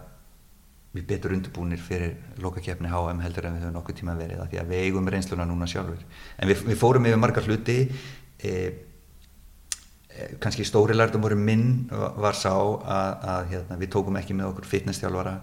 við 0.94 1.06
betur 1.06 1.34
undirbúinir 1.36 1.78
fyrir 1.78 2.16
lokakefni 2.42 2.90
HM 2.90 3.22
heldur 3.22 3.46
en 3.46 3.56
við 3.56 3.64
höfum 3.64 3.76
nokkuð 3.78 3.98
tíma 4.00 4.16
verið 4.18 4.42
því 4.50 4.60
að 4.60 4.70
við 4.72 4.86
eigum 4.86 5.08
reynsluna 5.08 5.46
núna 5.46 5.68
sjálfur 5.70 6.02
en 6.38 6.50
við, 6.50 6.64
við 6.66 6.78
fórum 6.80 7.06
yfir 7.06 7.20
margar 7.22 7.46
hluti 7.46 7.76
e, 8.42 8.54
e, 10.10 10.26
kannski 10.42 10.66
stóri 10.66 10.96
lærdum 10.96 11.22
voru 11.22 11.38
minn 11.38 11.88
var 11.90 12.34
sá 12.34 12.50
að, 12.52 13.12
að 13.34 13.52
hérna, 13.54 13.78
við 13.78 13.92
tókum 13.94 14.18
ekki 14.18 14.34
með 14.34 14.50
okkur 14.50 14.66
fitnesstjálfara 14.72 15.36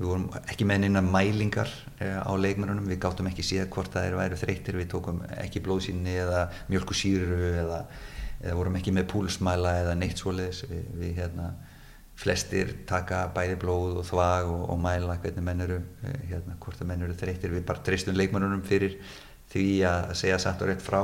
við 0.00 0.08
vorum 0.08 0.28
ekki 0.48 0.64
með 0.64 0.86
neina 0.86 1.02
mælingar 1.04 1.68
eh, 2.00 2.16
á 2.16 2.32
leikmennunum, 2.40 2.86
við 2.88 3.02
gáttum 3.02 3.26
ekki 3.28 3.44
síðan 3.44 3.68
hvort 3.74 3.92
það 3.92 4.06
er 4.08 4.14
væri 4.16 4.38
þreytir, 4.40 4.78
við 4.80 4.86
tókum 4.94 5.18
ekki 5.34 5.60
blóðsýni 5.66 6.14
eða 6.22 6.46
mjölkusýru 6.72 7.50
eða, 7.60 7.80
eða 8.40 8.54
vorum 8.56 8.78
ekki 8.80 8.94
með 8.96 9.10
púlsmæla 9.12 9.74
eða 9.82 9.98
neitt 10.00 10.22
svoleiðis. 10.22 10.62
Við, 10.70 10.86
við 11.02 11.20
hérna, 11.20 11.50
flestir 12.20 12.72
taka 12.88 13.26
bæði 13.36 13.58
blóð 13.60 14.00
og 14.00 14.08
þvag 14.08 14.48
og, 14.54 14.64
og 14.72 14.80
mæla 14.80 15.18
hvernig 15.20 15.44
menn 15.44 15.66
eru 15.66 15.76
eh, 16.08 16.16
hérna, 16.32 16.56
hvort 16.64 16.80
það 16.80 16.92
menn 16.94 17.04
eru 17.04 17.18
þreytir, 17.20 17.54
við 17.58 17.68
bara 17.68 17.84
treystum 17.84 18.16
leikmennunum 18.16 18.64
fyrir 18.64 18.96
því 19.52 19.66
að 19.90 20.14
segja 20.22 20.40
satt 20.40 20.64
og 20.64 20.72
rétt 20.72 20.84
frá. 20.84 21.02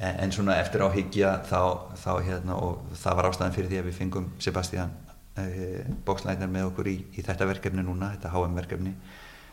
En, 0.00 0.24
en 0.24 0.32
svona 0.32 0.56
eftir 0.62 0.86
áhyggja 0.88 1.36
þá, 1.52 1.92
þá 2.00 2.12
hérna, 2.24 2.56
og 2.56 2.96
það 2.96 3.20
var 3.20 3.32
ástæðan 3.34 3.56
fyrir 3.60 3.72
því 3.74 3.84
að 3.84 3.88
við 3.90 4.00
fengum 4.00 4.32
Sebastian 4.40 4.96
bókslæðinar 6.06 6.52
með 6.52 6.70
okkur 6.70 6.90
í, 6.92 6.96
í 7.16 7.24
þetta 7.26 7.48
verkefni 7.50 7.84
núna, 7.86 8.14
þetta 8.16 8.32
HM 8.34 8.56
verkefni. 8.60 8.94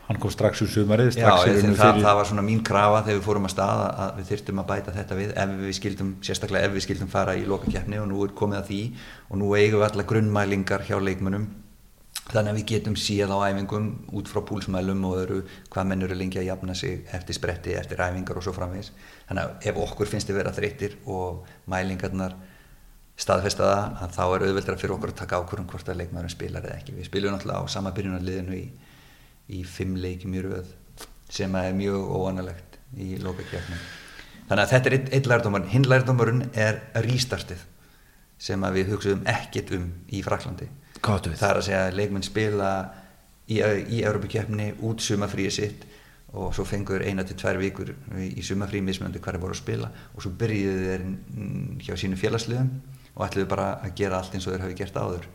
Hann 0.08 0.16
kom 0.16 0.32
strax 0.32 0.62
úr 0.64 0.70
sumarið 0.72 1.18
Já, 1.18 1.26
það, 1.36 1.74
það, 1.76 1.98
það 2.00 2.14
var 2.16 2.28
svona 2.30 2.44
mín 2.46 2.62
krafa 2.64 3.02
þegar 3.04 3.18
við 3.18 3.26
fórum 3.26 3.44
að 3.44 3.52
staða 3.52 3.88
að 4.04 4.12
við 4.16 4.30
þyrtum 4.30 4.62
að 4.62 4.68
bæta 4.70 4.94
þetta 4.94 5.18
við 5.18 5.32
ef 5.42 5.50
við 5.60 5.74
skildum, 5.76 6.12
sérstaklega 6.24 6.68
ef 6.68 6.76
við 6.78 6.84
skildum 6.86 7.10
fara 7.12 7.34
í 7.36 7.42
lokakefni 7.44 8.00
og 8.00 8.06
nú 8.08 8.22
er 8.24 8.32
komið 8.38 8.60
að 8.62 8.70
því 8.70 8.78
og 9.28 9.40
nú 9.42 9.50
eigum 9.52 9.82
við 9.82 9.88
alla 9.90 10.06
grunnmælingar 10.08 10.86
hjá 10.88 10.96
leikmönum 10.96 11.44
þannig 12.28 12.50
að 12.52 12.58
við 12.58 12.66
getum 12.72 12.96
síð 13.00 13.32
á 13.32 13.38
æfingum 13.50 13.90
út 14.16 14.32
frá 14.32 14.40
púlsmælum 14.48 15.04
og 15.08 15.20
öðru 15.22 15.38
hvað 15.72 15.88
menn 15.90 16.04
eru 16.08 16.16
lengi 16.16 16.40
að 16.40 16.48
jafna 16.48 16.76
sig 16.76 17.04
eftir 17.12 17.36
spretti, 17.36 17.76
eftir 17.76 18.00
æfingar 18.00 18.40
og 18.40 18.44
svo 18.44 18.56
framvegs 18.56 18.94
þannig 19.28 19.44
að 19.44 19.68
ef 19.70 19.80
okkur 19.84 20.08
finnst 20.08 20.28
þið 20.28 20.40
vera 20.40 20.52
þreytir 20.56 20.96
og 21.04 21.44
mælingarnar 21.68 22.36
staðfesta 23.18 23.66
það 23.66 24.02
að 24.04 24.12
þá 24.14 24.24
er 24.24 24.44
auðveldra 24.46 24.76
fyrir 24.78 24.94
okkur 24.94 25.12
að 25.12 25.18
taka 25.18 25.40
ákvörðum 25.40 25.70
hvort 25.72 25.88
að 25.90 25.98
leikmaðurinn 26.02 26.34
spilar 26.34 26.66
eða 26.68 26.76
ekki. 26.78 26.94
Við 26.98 27.08
spiljum 27.08 27.34
náttúrulega 27.34 27.62
á 27.66 27.74
sama 27.74 27.92
byrjunarliðinu 27.96 28.58
í, 28.58 28.66
í 29.58 29.62
fimm 29.66 29.96
leikjum 29.98 30.36
í 30.38 30.44
rauð 30.44 30.70
sem 31.34 31.56
er 31.58 31.74
mjög 31.76 32.12
óanalegt 32.14 32.78
í 32.96 33.16
lókakjörnum. 33.22 33.82
Þannig 34.48 34.62
að 34.62 34.70
þetta 34.72 34.90
er 34.90 34.96
einn 34.96 35.10
ein 35.18 35.28
lærdómar. 35.32 35.66
Hinn 35.72 35.88
lærdómarinn 35.88 36.46
er 36.56 36.78
rístartið 37.04 37.66
sem 38.38 38.64
við 38.76 38.94
hugsaðum 38.94 39.26
ekkit 39.28 39.74
um 39.76 39.90
í 40.14 40.22
Fraklandi. 40.24 40.70
Gáttu 41.02 41.32
við. 41.32 41.40
Það 41.42 41.50
er 41.50 41.60
að 41.60 41.66
segja 41.66 41.82
að 41.88 41.98
leikmenn 41.98 42.26
spila 42.26 42.70
í, 43.50 43.58
í 43.58 44.02
Európa-kjöfni 44.06 44.70
út 44.86 45.02
sumafríið 45.02 45.54
sitt 45.58 45.88
og 46.38 46.52
svo 46.54 46.64
fengur 46.68 47.02
eina 47.02 47.24
til 47.26 47.36
tvær 47.40 47.58
vikur 47.58 47.90
í 48.20 48.44
sumafríð 48.44 48.84
mismjöndi 48.84 49.20
hverja 49.24 49.40
voru 49.42 49.56
að 49.56 49.62
spila 49.62 49.90
og 50.12 50.22
svo 50.22 50.32
byrjuðu 50.38 50.86
þeir 50.86 51.06
hjá 51.86 51.94
sínu 51.96 52.18
félagsliðum 52.20 52.68
og 53.18 53.26
ætluðu 53.26 53.50
bara 53.50 53.68
að 53.82 53.94
gera 53.98 54.22
allt 54.22 54.34
eins 54.34 54.46
og 54.46 54.54
þeir 54.54 54.64
hafi 54.64 54.78
gert 54.78 54.98
áður. 54.98 55.28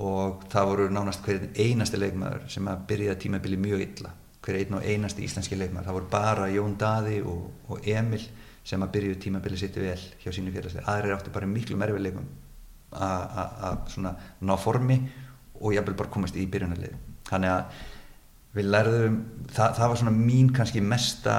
Og 0.00 0.44
það 0.52 0.68
voru 0.70 0.88
nánast 0.94 1.24
hverjum 1.26 1.50
einasti 1.58 1.98
leikmaður 1.98 2.46
sem 2.54 2.68
að 2.70 2.84
byrja 2.88 3.16
tímabili 3.20 3.58
mjög 3.60 3.82
illa. 3.86 4.12
Hver 4.40 4.60
einn 4.60 4.78
og 4.78 4.86
einasti 4.86 5.26
íslenski 5.26 5.58
leikmaður. 5.58 5.88
Það 5.88 5.98
voru 5.98 6.10
bara 6.14 6.46
Jón 6.54 6.76
Daði 6.80 7.18
og, 7.26 7.50
og 7.68 7.90
Emil 7.90 8.22
sem 8.64 8.82
að 8.84 8.92
byrju 8.94 9.18
tímabili 9.24 9.58
sitt 9.58 9.76
vel 9.80 9.98
hjá 10.22 10.30
sínu 10.32 10.52
félagslega, 10.54 10.86
aðrir 10.92 11.16
áttu 11.16 11.32
bara 11.34 11.48
miklu 11.48 11.78
merfileikum 11.80 12.26
að 12.90 13.86
svona 13.92 14.14
ná 14.42 14.56
formi 14.58 14.98
og 15.60 15.74
ég 15.74 15.84
vil 15.86 15.96
bara 15.96 16.12
komast 16.12 16.36
í 16.36 16.46
byrjunarlið 16.50 16.96
þannig 17.28 17.52
að 17.54 17.82
við 18.56 18.66
lærðum, 18.66 19.16
það, 19.54 19.74
það 19.78 19.90
var 19.92 19.98
svona 20.00 20.12
mín 20.16 20.52
kannski 20.54 20.82
mesta, 20.82 21.34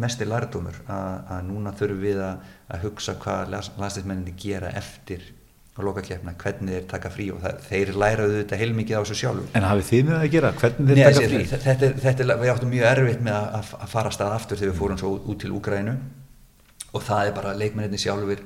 mesti 0.00 0.28
lærdómur 0.28 0.78
að 0.88 1.40
núna 1.48 1.74
þurfum 1.76 2.04
við 2.04 2.20
að, 2.24 2.52
að 2.72 2.86
hugsa 2.86 3.16
hvað 3.20 3.50
landsleismenninni 3.52 4.36
gera 4.40 4.70
eftir 4.72 5.26
á 5.74 5.80
lokakefna, 5.82 6.36
hvernig 6.38 6.76
þeir 6.76 6.84
taka 6.88 7.10
frí 7.10 7.28
og 7.34 7.40
það, 7.42 7.62
þeir 7.66 7.92
læraðu 7.98 8.34
þetta 8.38 8.58
heilmikið 8.60 8.94
á 8.94 9.02
þessu 9.02 9.16
sjálfur 9.18 9.56
En 9.58 9.66
hafið 9.66 9.88
þið 9.88 10.04
með 10.08 10.18
að 10.20 10.28
gera, 10.36 10.52
hvernig 10.60 10.88
þeir 10.88 11.00
Nei, 11.00 11.04
taka 11.04 11.24
frí? 11.24 11.40
Þetta, 11.50 11.64
þetta, 11.64 11.88
þetta, 12.04 12.36
við 12.40 12.52
áttum 12.52 12.70
mjög 12.70 12.86
erfitt 12.92 13.24
með 13.26 13.38
að, 13.40 13.72
að 13.80 13.90
fara 13.90 14.12
stað 14.14 14.34
aftur 14.36 14.60
þegar 14.60 14.70
við 14.72 14.78
fórum 14.78 15.00
svo 15.02 15.10
út 15.18 15.40
til 15.42 15.50
Úgrænu 15.58 15.96
og 16.94 17.04
það 17.04 17.26
er 17.26 17.36
bara 17.40 17.56
leikmenninni 17.58 18.00
sjálfur 18.00 18.44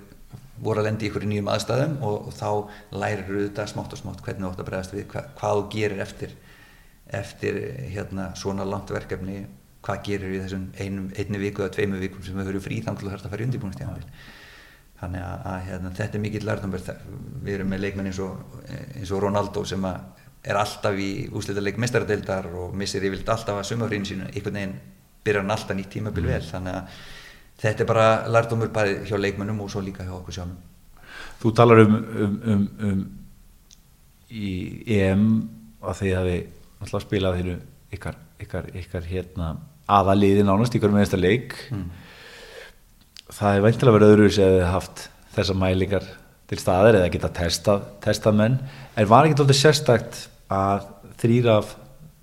voru 0.65 0.83
að 0.83 0.89
lendi 0.89 1.11
í 1.13 1.29
nýjum 1.29 1.51
aðstæðum 1.53 1.99
og, 2.01 2.31
og 2.31 2.35
þá 2.35 2.97
lærir 3.05 3.29
þetta 3.29 3.69
smátt 3.71 3.93
og 3.95 4.01
smátt 4.01 4.25
hvernig 4.25 4.47
þú 4.47 4.53
átt 4.55 4.63
að 4.65 4.71
bregðast 4.71 4.97
við, 4.97 5.05
hvað, 5.13 5.29
hvað 5.39 5.59
þú 5.59 5.67
gerir 5.77 6.03
eftir 6.03 6.33
eftir 7.15 7.61
hérna, 7.93 8.33
svona 8.37 8.67
langt 8.69 8.91
verkefni 8.93 9.41
hvað 9.85 10.03
gerir 10.05 10.35
við 10.35 10.45
þessum 10.45 10.67
einum, 10.77 11.09
einni 11.17 11.41
viku 11.41 11.63
eða 11.63 11.77
tveimu 11.77 12.01
vikum 12.03 12.25
sem 12.25 12.37
við 12.37 12.51
höfum 12.51 12.67
frí 12.67 12.81
þannig 12.85 13.05
að 13.05 13.13
þarfst 13.15 13.29
að 13.29 13.35
fara 13.35 13.45
í 13.45 13.49
undirbúinstjáðanbíl 13.49 14.09
þannig 14.99 15.25
að, 15.25 15.45
að 15.53 15.61
hérna, 15.69 15.93
þetta 15.97 16.19
er 16.19 16.25
mikill 16.25 16.47
lærdomur 16.49 16.87
við 17.47 17.53
erum 17.55 17.71
með 17.73 17.85
leikmenn 17.85 18.11
eins 18.11 18.19
og, 18.23 18.57
eins 18.99 19.13
og 19.15 19.23
Ronaldo 19.23 19.63
sem 19.69 19.87
er 20.49 20.59
alltaf 20.59 20.99
í 20.99 21.29
úslítarleik 21.35 21.79
mestaradeildar 21.81 22.49
og 22.57 22.75
missir 22.79 23.05
yfirlt 23.07 23.29
alltaf 23.33 23.61
að 23.61 23.69
sumafrínu 23.73 24.09
sínu. 24.09 24.29
Einhvern 24.31 24.59
veginn 24.59 24.75
byrjar 25.27 25.45
hann 25.45 25.55
alltaf 25.55 25.77
nýtt 25.77 25.91
tímabil 25.97 26.29
vel. 26.29 26.43
Þannig 26.47 26.79
að 26.79 26.99
þetta 27.63 27.85
er 27.85 27.91
bara 27.91 28.09
lærdomur 28.31 28.73
bæði 28.75 28.99
hjá 29.11 29.17
leikmennum 29.19 29.65
og 29.65 29.73
svo 29.73 29.83
líka 29.85 30.07
hjá 30.07 30.15
okkur 30.19 30.39
sjálfum. 30.39 30.59
Þú 31.43 31.55
talar 31.59 31.83
um, 31.85 31.97
um, 31.97 32.39
um, 32.53 32.69
um 32.89 33.03
í 34.29 34.53
EM 34.99 35.27
að 35.83 36.01
því 36.03 36.15
að 36.19 36.29
við 36.29 36.47
alltaf 36.83 37.05
spilað 37.05 37.41
þínu 37.41 37.57
ykkar, 37.97 38.19
ykkar, 38.43 38.71
ykkar 38.77 39.09
hérna, 39.09 39.53
aðaliði 39.89 40.45
nánast 40.47 40.77
ykkur 40.77 40.93
með 40.93 41.07
þetta 41.07 41.21
leik 41.23 41.55
mm. 41.73 41.85
það 43.39 43.55
er 43.57 43.65
veintilega 43.65 43.97
verið 43.97 44.15
öðru 44.15 44.33
sem 44.37 44.49
hefur 44.49 44.73
haft 44.75 45.05
þessa 45.37 45.57
mælingar 45.59 46.09
til 46.49 46.59
staðir 46.61 47.01
eða 47.01 47.13
geta 47.13 47.31
testað, 47.41 47.87
testað 48.05 48.39
menn 48.41 48.59
en 48.97 49.09
var 49.09 49.29
ekki 49.29 49.39
alltaf 49.39 49.59
sérstakt 49.59 50.21
að 50.53 50.89
þrýra 51.21 51.59
af, 51.61 51.73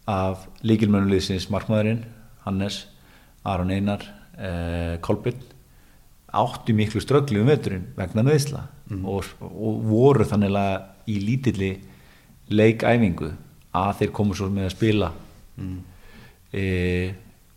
af 0.10 0.46
líkilmönulegisins 0.66 1.50
markmaðurinn 1.54 2.06
Hannes, 2.46 2.84
Aron 3.46 3.74
Einar 3.74 4.06
eh, 4.38 4.98
Kolbjörn 5.06 5.42
áttu 6.36 6.76
miklu 6.76 7.02
ströggli 7.02 7.40
um 7.42 7.50
veiturinn 7.50 7.88
vegna 7.98 8.26
nöðsla 8.26 8.66
mm. 8.90 9.06
og, 9.10 9.30
og 9.42 9.82
voru 9.88 10.28
þannig 10.28 10.58
í 11.10 11.20
lítilli 11.22 11.72
leikæfingu 12.50 13.32
að 13.82 14.02
þeir 14.02 14.14
komu 14.16 14.38
svo 14.38 14.50
með 14.54 14.70
að 14.70 14.76
spila 14.76 15.12
mm. 15.62 15.78
e, 16.52 16.66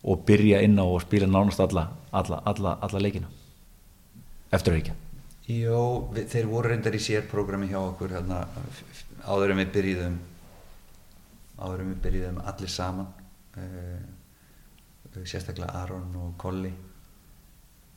og 0.03 0.23
byrja 0.27 0.63
inn 0.65 0.79
á 0.79 0.85
og 0.85 1.01
spila 1.03 1.27
nánast 1.29 1.61
alla, 1.65 1.89
alla, 2.11 2.41
alla, 2.49 2.77
alla 2.87 3.03
leikina 3.03 3.29
eftir 4.51 4.73
að 4.73 4.81
ekki 4.81 4.97
Jó, 5.49 5.79
við, 6.13 6.27
þeir 6.29 6.49
voru 6.49 6.69
reyndar 6.69 6.93
í 6.93 7.01
sérprogrammi 7.01 7.71
hjá 7.71 7.79
okkur 7.81 8.11
hérna, 8.13 8.43
áður 9.25 9.55
en 9.55 9.63
við 9.63 9.71
byrjiðum 9.77 10.19
áður 11.59 11.81
en 11.83 11.89
við 11.89 12.03
byrjiðum 12.03 12.37
allir 12.51 12.71
saman 12.71 13.09
uh, 13.57 15.23
sérstaklega 15.25 15.81
Aron 15.81 16.13
og 16.21 16.35
Colli. 16.39 16.69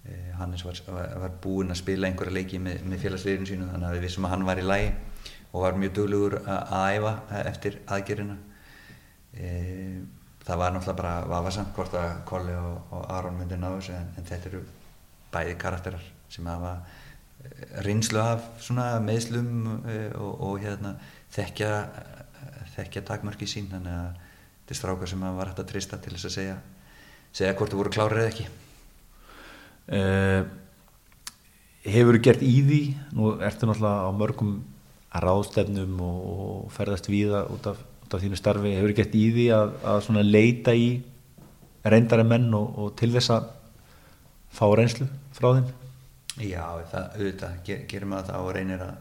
Uh, 0.03 0.31
Hannes 0.39 0.65
var, 0.67 0.81
var, 0.89 1.13
var 1.23 1.35
búinn 1.45 1.71
að 1.71 1.83
spila 1.83 2.09
einhverja 2.09 2.35
leiki 2.35 2.59
með, 2.63 2.81
með 2.89 3.05
félagsleirinu 3.05 3.51
sínu 3.51 3.69
þannig 3.69 3.89
að 3.91 3.99
við 3.99 4.07
vissum 4.09 4.27
að 4.27 4.35
hann 4.35 4.49
var 4.49 4.63
í 4.63 4.67
lægi 4.67 4.89
og 5.53 5.63
var 5.63 5.79
mjög 5.79 5.95
duglugur 5.99 6.39
að 6.49 6.97
æfa 6.97 7.13
eftir 7.45 7.79
aðgerina 7.93 8.37
e, 9.37 9.51
það 10.43 10.61
var 10.63 10.75
náttúrulega 10.75 10.99
bara 11.03 11.15
vafasamt 11.29 11.75
hvort 11.77 11.95
að 11.99 12.13
Kolli 12.29 12.57
og, 12.57 12.93
og 12.97 13.07
Aron 13.13 13.39
myndi 13.39 13.59
ná 13.61 13.69
þessu 13.75 13.95
en, 13.97 14.11
en 14.17 14.29
þetta 14.29 14.51
eru 14.51 14.63
bæði 15.33 15.59
karakterar 15.61 16.11
sem 16.33 16.49
hafa 16.49 16.77
reynslu 17.85 18.21
af 18.23 18.45
svona 18.63 18.87
meðslum 19.03 19.53
og, 19.67 20.33
og 20.47 20.59
hérna 20.63 20.95
þekkja, 21.35 21.71
þekkja 22.77 23.05
takmörki 23.09 23.49
sín. 23.51 23.69
Þannig 23.73 23.93
að 23.97 24.09
þetta 24.63 24.75
er 24.75 24.81
strákar 24.81 25.11
sem 25.11 25.25
var 25.25 25.51
hægt 25.51 25.63
að 25.63 25.71
trista 25.73 25.99
til 26.03 26.15
þess 26.15 26.29
að 26.29 26.37
segja, 26.37 26.59
segja 27.33 27.55
hvort 27.59 27.75
þú 27.75 27.81
voru 27.83 27.95
klárið 27.95 28.23
eða 28.23 28.33
ekki. 28.33 28.51
Uh, 29.93 30.59
Hefur 31.83 32.15
þú 32.15 32.23
gert 32.23 32.43
í 32.47 32.53
því? 32.63 32.83
Nú 33.19 33.33
ertu 33.43 33.67
náttúrulega 33.67 34.07
á 34.07 34.11
mörgum 34.15 34.53
ráðstefnum 35.13 36.01
og, 36.01 36.21
og 36.33 36.73
ferðast 36.73 37.09
víða 37.13 37.45
út 37.53 37.67
af, 37.69 37.81
út 38.07 38.17
af 38.17 38.23
þínu 38.23 38.39
starfi. 38.39 38.75
Hefur 38.79 38.95
þú 38.95 38.99
gert 39.01 39.17
í 39.19 39.25
því 39.37 39.47
að, 39.57 39.75
að 39.93 40.23
leita 40.29 40.75
í 40.77 40.89
reyndari 41.85 42.25
menn 42.27 42.49
og, 42.57 42.79
og 42.79 42.93
til 42.99 43.11
þess 43.13 43.35
að 43.35 43.49
fá 44.53 44.67
reynslu 44.79 45.09
frá 45.37 45.49
þeim? 45.59 45.71
Já, 46.41 46.65
það, 46.89 47.09
auðvitað, 47.19 47.57
ger, 47.67 47.81
gerum 47.91 48.15
við 48.17 48.29
það 48.31 48.47
og 48.47 48.55
reynir 48.57 48.85
að 48.87 49.01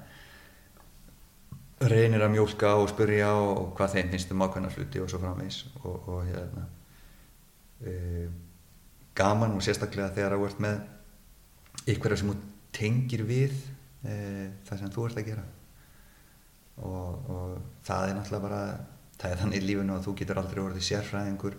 reynir 1.82 2.22
að 2.22 2.34
mjólka 2.36 2.76
og 2.78 2.90
spurja 2.92 3.32
og 3.42 3.72
hvað 3.78 3.96
þeim 3.96 4.12
finnst 4.12 4.34
um 4.34 4.44
ákveðna 4.46 4.72
hluti 4.76 5.02
og 5.02 5.10
svo 5.10 5.20
framvegs 5.22 5.64
og, 5.82 6.10
og 6.14 6.28
hérna 6.28 6.68
e, 7.82 8.28
gaman 9.18 9.56
og 9.58 9.64
sérstaklega 9.66 10.12
þegar 10.14 10.36
það 10.36 10.44
vart 10.44 10.62
með 10.62 11.90
ykkur 11.96 12.18
sem 12.20 12.30
þú 12.30 12.38
tengir 12.76 13.26
við 13.26 13.56
e, 14.06 14.14
það 14.68 14.84
sem 14.84 14.94
þú 14.94 15.08
ert 15.08 15.22
að 15.24 15.32
gera 15.32 15.48
og, 16.78 17.30
og 17.32 17.58
það 17.86 18.08
er 18.08 18.18
náttúrulega 18.18 18.46
bara 18.48 18.62
það 19.22 19.34
er 19.34 19.42
þannig 19.42 19.62
í 19.62 19.68
lífunu 19.68 19.98
að 19.98 20.08
þú 20.08 20.16
getur 20.22 20.42
aldrei 20.42 20.64
orðið 20.64 20.88
sérfræðingur 20.88 21.58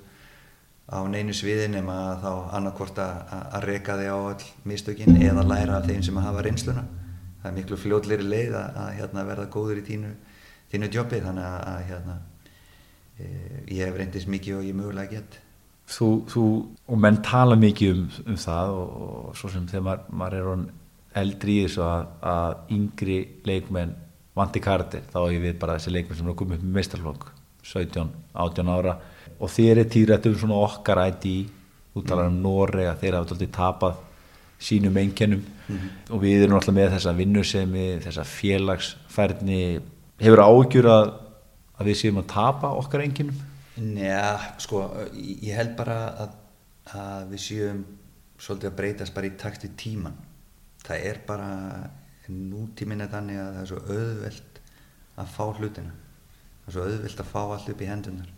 á 0.93 0.99
neinu 1.09 1.35
sviði 1.37 1.69
nema 1.73 1.99
þá 2.23 2.33
annarkort 2.59 2.99
að 3.03 3.63
reyka 3.67 3.97
þig 4.01 4.11
á 4.11 4.19
all 4.19 4.49
mistökin 4.69 5.21
eða 5.23 5.47
læra 5.47 5.79
af 5.79 5.87
þeim 5.87 6.03
sem 6.03 6.19
að 6.19 6.29
hafa 6.29 6.43
reynsluna. 6.47 6.83
Það 7.43 7.49
er 7.51 7.57
miklu 7.57 7.79
fljóðleiri 7.79 8.27
leið 8.27 8.59
að, 8.59 8.77
að 8.83 8.91
hérna, 8.99 9.25
verða 9.27 9.47
góður 9.51 9.81
í 9.81 9.87
þínu, 9.87 10.11
þínu 10.73 10.91
jobbi. 10.95 11.23
Þannig 11.25 11.47
að, 11.47 11.57
að 11.71 11.87
hérna, 11.89 12.19
e, 13.17 13.31
ég 13.79 13.87
hef 13.87 13.97
reyndist 13.99 14.31
mikið 14.31 14.59
og 14.59 14.69
ég 14.69 14.79
mögulega 14.79 15.17
gett 15.17 15.41
Þú, 15.93 16.09
þú 16.31 16.45
og 16.89 17.01
menn 17.03 17.19
tala 17.27 17.57
mikið 17.59 17.91
um, 17.99 18.05
um 18.31 18.37
það 18.39 18.77
og, 18.79 18.93
og 19.07 19.33
svo 19.37 19.51
sem 19.53 19.65
þegar 19.69 19.83
maður, 19.83 20.05
maður 20.21 20.37
er 20.39 20.63
eldri 21.23 21.57
í 21.59 21.65
þessu 21.67 21.83
að, 21.85 22.05
að 22.33 22.75
yngri 22.77 23.19
leikmenn 23.49 23.97
vanti 24.37 24.63
kardir 24.65 25.05
þá 25.13 25.19
er 25.23 25.41
við 25.43 25.59
bara 25.61 25.77
þessi 25.79 25.95
leikmenn 25.95 26.19
sem 26.19 26.31
er 26.31 26.37
komið 26.39 26.59
upp 26.59 26.65
með 26.65 26.77
meistarflokk 26.79 27.27
17, 27.63 28.09
18 28.45 28.73
ára. 28.73 28.97
Og 29.43 29.51
þeir 29.51 29.77
eru 29.77 29.85
týrætt 29.91 30.29
um 30.31 30.39
svona 30.39 30.59
okkar 30.65 31.03
ætti 31.05 31.35
í 31.43 31.45
út 31.99 32.09
talar 32.09 32.31
um 32.31 32.41
Nóri 32.43 32.87
að 32.89 33.05
þeir 33.05 33.19
hafa 33.19 33.49
tapað 33.53 34.01
sínum 34.63 34.97
einkennum. 34.97 35.43
Mm 35.69 35.77
-hmm. 35.77 35.91
og 36.11 36.23
við 36.23 36.43
erum 36.43 36.57
alltaf 36.57 36.75
með 36.75 36.93
þessa 36.97 37.13
vinnusemi, 37.17 37.87
þessa 38.03 38.25
félagsfærni. 38.25 39.81
Hefur 40.19 40.43
ágjur 40.43 40.87
að, 40.87 41.13
að 41.79 41.87
við 41.87 41.97
séum 41.97 42.19
að 42.19 42.29
tapa 42.35 42.69
okkar 42.79 43.01
einkennum? 43.01 43.39
Njá, 43.77 44.59
sko, 44.59 44.91
ég 45.15 45.57
held 45.57 45.77
bara 45.77 45.99
að, 46.25 46.35
að 46.95 47.31
við 47.31 47.41
séum 47.41 47.85
svolítið 48.39 48.71
að 48.71 48.77
breytast 48.77 49.15
bara 49.15 49.27
í 49.27 49.37
takt 49.39 49.65
við 49.65 49.77
tíman 49.77 50.19
það 50.83 51.07
er 51.11 51.21
bara 51.27 51.49
nútíminn 52.53 53.05
er 53.05 53.11
þannig 53.13 53.41
að 53.41 53.51
það 53.57 53.63
er 53.63 53.71
svo 53.73 53.83
auðvelt 53.97 54.63
að 55.23 55.35
fá 55.37 55.45
hlutina. 55.59 55.99
Það 56.63 56.71
er 56.71 56.77
svo 56.77 56.87
auðvelt 56.87 57.25
að 57.25 57.33
fá 57.33 57.43
allt 57.43 57.73
upp 57.73 57.83
í 57.83 57.91
hendunar 57.91 58.31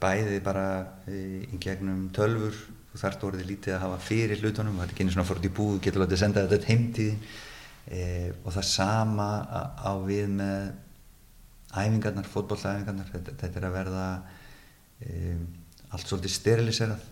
bæði 0.00 0.40
bara 0.44 0.64
í 1.08 1.58
gegnum 1.60 2.08
tölfur 2.14 2.56
þú 2.92 3.00
þarft 3.00 3.24
orðið 3.28 3.48
lítið 3.50 3.76
að 3.76 3.84
hafa 3.84 4.00
fyrir 4.04 4.42
hlutunum 4.42 4.78
það 4.78 4.84
er 4.84 4.92
ekki 4.92 5.04
einu 5.04 5.14
svona 5.14 5.28
fórt 5.28 5.46
í 5.46 5.52
búð, 5.54 5.78
getur 5.84 6.02
látið 6.02 6.16
að 6.16 6.22
senda 6.22 6.44
þetta 6.48 6.72
heimtíðin. 6.72 7.22
E, 7.88 8.02
og 8.44 8.52
það 8.52 8.66
sama 8.68 9.28
á 9.80 9.92
við 10.04 10.26
með 10.36 10.66
æfingarnar, 11.72 12.28
fótballtæfingarnar 12.28 13.12
þetta, 13.12 13.36
þetta 13.42 13.60
er 13.60 13.66
að 13.68 13.76
verða 13.76 14.06
e, 15.00 15.36
allt 15.88 16.10
svolítið 16.10 16.34
steriliserað 16.34 17.06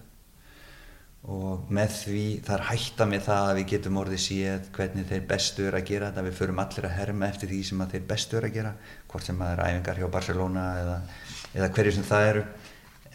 og 1.27 1.71
með 1.75 1.95
því 2.05 2.25
það 2.47 2.55
er 2.57 2.65
hætta 2.69 3.07
með 3.11 3.23
það 3.27 3.49
að 3.49 3.57
við 3.59 3.69
getum 3.73 3.97
orðið 3.99 4.21
séð 4.23 4.67
hvernig 4.77 5.09
þeir 5.09 5.25
bestu 5.33 5.67
eru 5.67 5.81
að 5.81 5.89
gera 5.89 6.11
þetta. 6.11 6.25
Við 6.29 6.37
förum 6.39 6.63
allir 6.63 6.87
að 6.87 6.97
herma 7.01 7.31
eftir 7.33 7.51
því 7.51 7.61
sem 7.67 7.85
þeir 7.93 8.05
bestu 8.13 8.39
eru 8.39 8.51
að 8.51 8.59
gera 8.61 8.73
hvort 9.11 9.27
sem 9.27 9.43
það 9.43 9.53
er 9.53 9.63
æfingar 9.65 10.01
hjá 10.03 10.09
Barcelona 10.15 10.67
eða, 10.83 10.97
eða 11.59 11.71
hverju 11.75 11.95
sem 11.97 12.07
það 12.07 12.31
eru. 12.31 12.45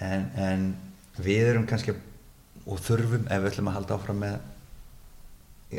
En, 0.01 0.27
en 0.49 0.65
við 1.23 1.51
erum 1.53 1.67
kannski 1.69 1.95
og 2.65 2.81
þurfum 2.83 3.27
ef 3.31 3.41
við 3.41 3.51
ætlum 3.53 3.71
að 3.71 3.77
halda 3.79 3.97
áfram 3.97 4.21
með 4.25 4.39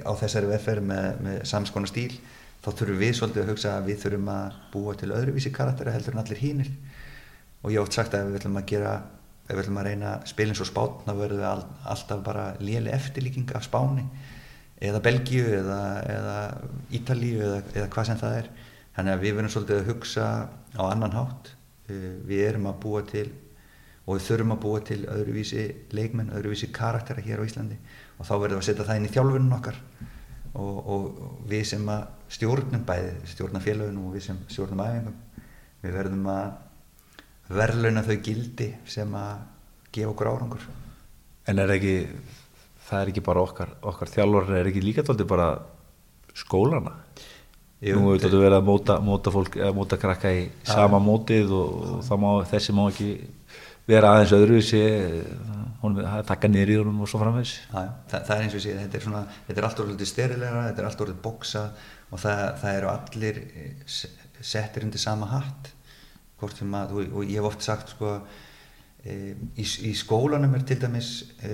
á 0.00 0.12
þessari 0.16 0.48
vefferð 0.48 0.88
með, 0.88 1.08
með 1.26 1.40
samskona 1.48 1.90
stíl 1.90 2.14
þá 2.62 2.68
þurfum 2.70 3.00
við 3.02 3.16
svolítið 3.18 3.42
að 3.42 3.50
hugsa 3.52 3.72
að 3.76 3.88
við 3.90 4.04
þurfum 4.06 4.30
að 4.32 4.60
búa 4.72 4.94
til 4.96 5.10
öðruvísi 5.12 5.52
karakteri 5.52 5.92
heldur 5.92 6.16
en 6.16 6.22
allir 6.22 6.40
hínir 6.40 6.70
og 7.62 7.74
ég 7.74 7.82
átt 7.82 7.98
sagt 7.98 8.14
að 8.16 8.24
ef 8.24 8.30
við 8.30 8.40
ætlum 8.40 8.60
að 8.60 8.70
gera 8.72 8.92
ef 9.52 9.58
við 9.58 9.66
ætlum 9.66 9.80
að 9.82 9.88
reyna 9.90 10.12
spilins 10.28 10.60
og 10.64 10.68
spán 10.68 11.02
þá 11.04 11.12
verðum 11.12 11.40
við 11.42 11.48
all, 11.50 11.64
alltaf 11.92 12.22
bara 12.24 12.44
léli 12.60 12.92
eftirlíking 12.92 13.52
af 13.56 13.66
spáni. 13.66 14.06
Eða 14.82 15.02
Belgíu 15.04 15.44
eða, 15.60 15.80
eða 16.10 16.36
Ítalíu 16.96 17.42
eða, 17.44 17.58
eða 17.76 17.90
hvað 17.92 18.08
sem 18.08 18.20
það 18.22 18.38
er. 18.40 18.48
Þannig 18.96 19.14
að 19.14 19.24
við 19.24 19.36
verðum 19.36 19.54
svolítið 19.54 19.78
að 19.82 19.90
hugsa 19.92 20.28
á 20.48 20.82
annan 20.88 21.16
hátt. 21.16 21.52
Við 21.92 22.44
erum 22.48 22.70
að 22.70 22.80
búa 22.82 23.04
til 23.06 23.28
og 24.02 24.16
við 24.16 24.24
þurfum 24.26 24.54
að 24.56 24.62
búa 24.64 24.80
til 24.82 24.98
öðruvísi 25.06 25.64
leikmenn, 25.94 26.32
öðruvísi 26.34 26.72
karaktera 26.74 27.22
hér 27.22 27.44
á 27.44 27.46
Íslandi. 27.46 27.76
Og 28.18 28.26
þá 28.26 28.32
verðum 28.34 28.58
við 28.58 28.62
að 28.64 28.68
setja 28.70 28.86
það 28.88 28.98
inn 28.98 29.06
í 29.06 29.12
þjálfunum 29.12 29.54
okkar. 29.60 29.78
Og, 30.52 30.80
og 30.92 31.04
við 31.48 31.62
sem 31.70 31.86
að 31.92 32.08
stjórnum 32.32 32.82
bæði, 32.88 33.12
stjórna 33.30 33.62
félagunum 33.62 34.08
og 34.08 34.16
við 34.16 34.26
sem 34.26 34.40
stjórnum 34.50 34.82
æfingum 34.84 35.20
við 35.82 35.96
verðum 35.96 36.28
að 36.30 36.50
verðlauna 37.56 38.04
þau 38.06 38.16
gildi 38.24 38.68
sem 38.88 39.18
að 39.18 39.42
gefa 39.92 40.12
okkur 40.14 40.30
árangur. 40.32 40.64
En 41.50 41.58
er 41.58 41.74
ekki, 41.74 41.96
það 42.88 43.04
er 43.04 43.12
ekki 43.12 43.24
bara 43.26 43.44
okkar, 43.44 43.76
okkar 43.92 44.10
þjálfur, 44.12 44.54
er 44.56 44.70
ekki 44.70 44.84
líka 44.84 45.04
tólti 45.06 45.26
bara 45.28 45.52
skólana? 46.38 46.94
Jú, 47.82 47.98
Nú 47.98 48.12
hefur 48.12 48.22
þetta 48.22 48.40
verið 48.44 48.60
að 48.60 48.66
móta, 48.68 48.96
móta 49.02 49.32
fólk, 49.34 49.56
að 49.58 49.72
móta 49.74 49.98
krakka 49.98 50.30
í 50.30 50.44
sama 50.68 51.00
mótið 51.02 51.50
og, 51.56 51.80
og 51.98 52.20
má, 52.22 52.28
þessi 52.46 52.74
má 52.78 52.84
ekki 52.86 53.08
vera 53.90 54.12
aðeins 54.14 54.34
öðruvísi 54.36 54.82
taka 56.28 56.50
niður 56.50 56.70
í 56.70 56.76
honum 56.78 57.00
og 57.02 57.10
svo 57.10 57.18
framvegs 57.18 57.56
það, 57.72 57.88
það 58.12 58.34
er 58.36 58.44
eins 58.44 58.54
og 58.54 58.62
sé 58.62 58.74
þetta 58.78 58.98
er, 58.98 59.04
svona, 59.06 59.22
þetta 59.48 59.58
er 59.58 59.66
allt 59.66 59.82
orðið 59.82 60.10
sterilega, 60.12 60.64
þetta 60.68 60.82
er 60.82 60.88
allt 60.88 61.02
orðið 61.02 61.20
boksa 61.24 61.62
og 62.12 62.22
það, 62.22 62.42
það 62.62 62.76
eru 62.78 62.90
allir 62.92 63.40
eh, 63.42 63.96
settir 64.52 64.86
undir 64.86 65.02
sama 65.02 65.30
hatt 65.32 65.72
að, 66.42 66.94
og, 66.96 67.16
og 67.16 67.26
ég 67.26 67.38
hef 67.38 67.48
oft 67.48 67.64
sagt 67.64 67.94
sko, 67.94 68.14
e, 69.04 69.34
í, 69.56 69.66
í 69.88 69.92
skólanum 69.98 70.54
er 70.58 70.64
til 70.68 70.78
dæmis 70.82 71.10
e, 71.42 71.52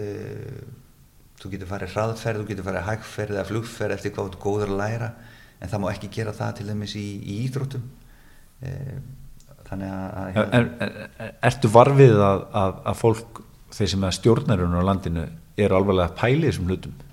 þú 1.38 1.52
getur 1.54 1.70
farið 1.70 1.94
hraðferð, 1.94 2.42
þú 2.42 2.48
getur 2.52 2.68
farið 2.68 2.86
hægferð 2.88 3.36
eða 3.36 3.48
flugferð 3.48 3.96
eftir 3.98 4.14
hvað 4.16 4.32
þú 4.34 4.42
góður 4.42 4.72
að 4.72 4.80
læra 4.82 5.10
en 5.58 5.70
það 5.70 5.82
má 5.82 5.88
ekki 5.92 6.12
gera 6.18 6.36
það 6.36 6.54
til 6.58 6.68
dæmis 6.70 6.94
í, 6.98 7.06
í 7.18 7.40
íþróttum 7.46 7.84
e, 8.62 8.72
þannig 9.68 9.92
að 9.92 10.30
hérna, 10.36 10.62
er, 10.62 10.70
er, 10.86 11.34
Ertu 11.50 11.70
varfið 11.74 12.16
að, 12.24 12.46
að, 12.62 12.80
að 12.92 12.98
fólk 13.02 13.42
þeir 13.76 13.92
sem 13.92 14.08
er 14.08 14.16
stjórnarinn 14.16 14.80
á 14.80 14.88
landinu 14.88 15.28
eru 15.58 15.78
alveg 15.78 16.02
að 16.06 16.16
pæli 16.18 16.48
þessum 16.48 16.70
hlutum 16.70 17.04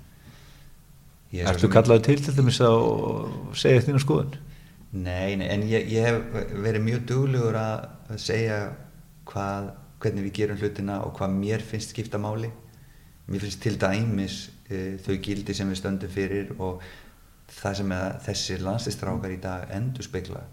Ertu 1.36 1.68
kallaði 1.68 2.06
til 2.06 2.20
til 2.22 2.34
dæmis 2.36 2.60
að 2.64 2.84
segja 3.58 3.82
þínu 3.84 4.00
skoðun? 4.00 4.36
Nei, 4.96 5.36
nei 5.36 5.48
en 5.52 5.64
ég, 5.68 5.88
ég 5.92 6.06
hef 6.06 6.52
verið 6.64 6.84
mjög 6.86 7.06
duglegur 7.10 7.58
að 7.60 8.16
segja 8.22 8.60
hvað, 9.28 9.72
hvernig 10.02 10.28
við 10.28 10.36
gerum 10.40 10.60
hlutina 10.60 11.00
og 11.04 11.16
hvað 11.18 11.34
mér 11.36 11.64
finnst 11.64 11.92
skipta 11.92 12.20
máli. 12.22 12.52
Mér 13.26 13.42
finnst 13.42 13.62
til 13.64 13.76
dæmis 13.80 14.38
uh, 14.70 14.94
þau 15.04 15.16
gildi 15.22 15.56
sem 15.56 15.68
við 15.72 15.82
stöndum 15.82 16.12
fyrir 16.12 16.52
og 16.56 16.84
það 17.56 17.80
sem 17.80 17.96
þessir 18.26 18.62
landslistrákar 18.66 19.34
í 19.34 19.42
dag 19.42 19.72
endur 19.74 20.06
speikla 20.06 20.44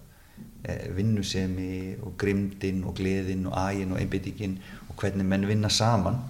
Eh, 0.63 0.87
vinnusemi 0.95 1.97
og 2.07 2.13
grimdin 2.17 2.85
og 2.87 2.95
gleðin 2.95 3.49
og 3.49 3.57
ægin 3.59 3.91
og 3.91 3.97
einbyttingin 3.99 4.53
og 4.87 4.95
hvernig 4.95 5.25
menn 5.27 5.43
vinna 5.43 5.67
saman 5.67 6.21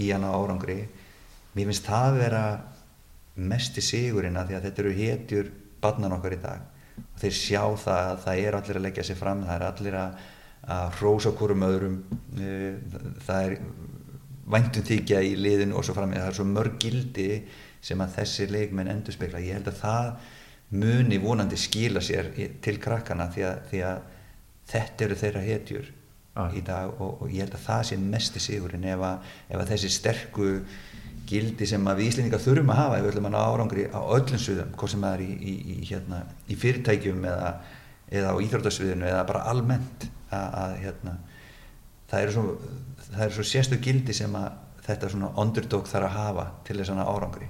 í 0.00 0.06
hana 0.08 0.30
árangri. 0.32 0.78
Mér 1.52 1.68
finnst 1.68 1.84
það 1.84 2.06
að 2.06 2.16
vera 2.22 2.40
mest 3.36 3.76
í 3.76 3.84
sigurinn 3.84 4.38
að 4.40 4.48
því 4.48 4.56
að 4.56 4.64
þetta 4.66 4.82
eru 4.82 4.94
hetjur 5.00 5.50
barnan 5.82 6.16
okkar 6.16 6.38
í 6.38 6.40
dag 6.46 6.64
og 7.16 7.22
þeir 7.22 7.36
sjá 7.40 7.62
það 7.80 8.06
að 8.12 8.18
það 8.26 8.40
er 8.44 8.56
allir 8.58 8.78
að 8.78 8.84
leggja 8.84 9.04
sér 9.08 9.16
fram 9.16 9.44
það 9.46 9.54
er 9.56 9.66
allir 9.70 9.98
að, 10.02 10.24
að 10.76 10.96
hrósa 11.00 11.32
hverjum 11.38 11.66
öðrum 11.70 11.94
eh, 12.36 12.98
það 13.24 13.46
er 13.46 13.54
væntum 14.56 14.86
þykja 14.86 15.22
í 15.24 15.30
liðinu 15.40 15.78
og 15.78 15.86
svo 15.86 15.96
fram 15.96 16.12
það 16.12 16.28
er 16.28 16.36
svo 16.36 16.46
mörg 16.50 16.76
gildi 16.82 17.30
sem 17.86 18.02
að 18.04 18.18
þessi 18.20 18.48
leikmenn 18.50 18.92
endur 18.92 19.16
spekla 19.16 19.40
ég 19.42 19.56
held 19.56 19.70
að 19.72 19.80
það 19.80 20.12
muni 20.76 21.18
vonandi 21.22 21.58
skila 21.60 22.02
sér 22.04 22.32
til 22.62 22.76
krakkana 22.82 23.30
því 23.32 23.46
að, 23.48 23.64
því 23.70 23.82
að 23.86 24.04
þetta 24.66 25.06
eru 25.06 25.18
þeirra 25.22 25.44
hetjur 25.46 25.90
ah. 26.34 26.52
í 26.52 26.62
dag 26.66 26.92
og, 27.00 27.22
og 27.22 27.32
ég 27.32 27.46
held 27.46 27.56
að 27.56 27.66
það 27.70 27.82
sé 27.88 27.98
mest 28.02 28.36
í 28.36 28.42
sigurinn 28.42 28.86
ef 28.92 29.04
að, 29.08 29.32
ef 29.48 29.62
að 29.62 29.72
þessi 29.72 29.92
sterku 29.94 30.50
gildi 31.28 31.66
sem 31.68 31.88
að 31.88 32.00
við 32.00 32.10
Íslendingar 32.10 32.42
þurfum 32.42 32.72
að 32.74 32.80
hafa 32.80 32.98
ef 32.98 33.04
við 33.04 33.10
ætlum 33.12 33.28
að 33.28 33.34
ná 33.34 33.40
árangri 33.42 33.86
á 33.90 34.00
öllum 34.00 34.42
sviðum 34.42 34.74
hvort 34.76 34.92
sem 34.92 35.06
það 35.06 35.16
er 35.16 35.24
í, 35.24 35.30
í, 35.36 35.54
í, 35.74 35.76
hérna, 35.90 36.20
í 36.46 36.58
fyrirtækjum 36.62 37.26
eða, 37.32 37.50
eða 38.10 38.32
á 38.32 38.36
íþrótasviðinu 38.46 39.08
eða 39.10 39.24
bara 39.28 39.44
almennt 39.52 40.06
að, 40.30 40.46
að 40.62 40.76
hérna, 40.84 41.16
það 42.12 42.26
eru 42.26 42.36
svo, 42.36 42.46
það 43.10 43.26
eru 43.26 43.36
svo 43.38 43.46
sérstu 43.50 43.80
gildi 43.82 44.16
sem 44.16 44.38
að 44.38 44.48
þetta 44.86 45.12
svona 45.12 45.32
underdog 45.42 45.88
þarf 45.90 46.08
að 46.10 46.18
hafa 46.20 46.48
til 46.66 46.78
þess 46.78 46.94
að 46.94 47.08
árangri. 47.10 47.48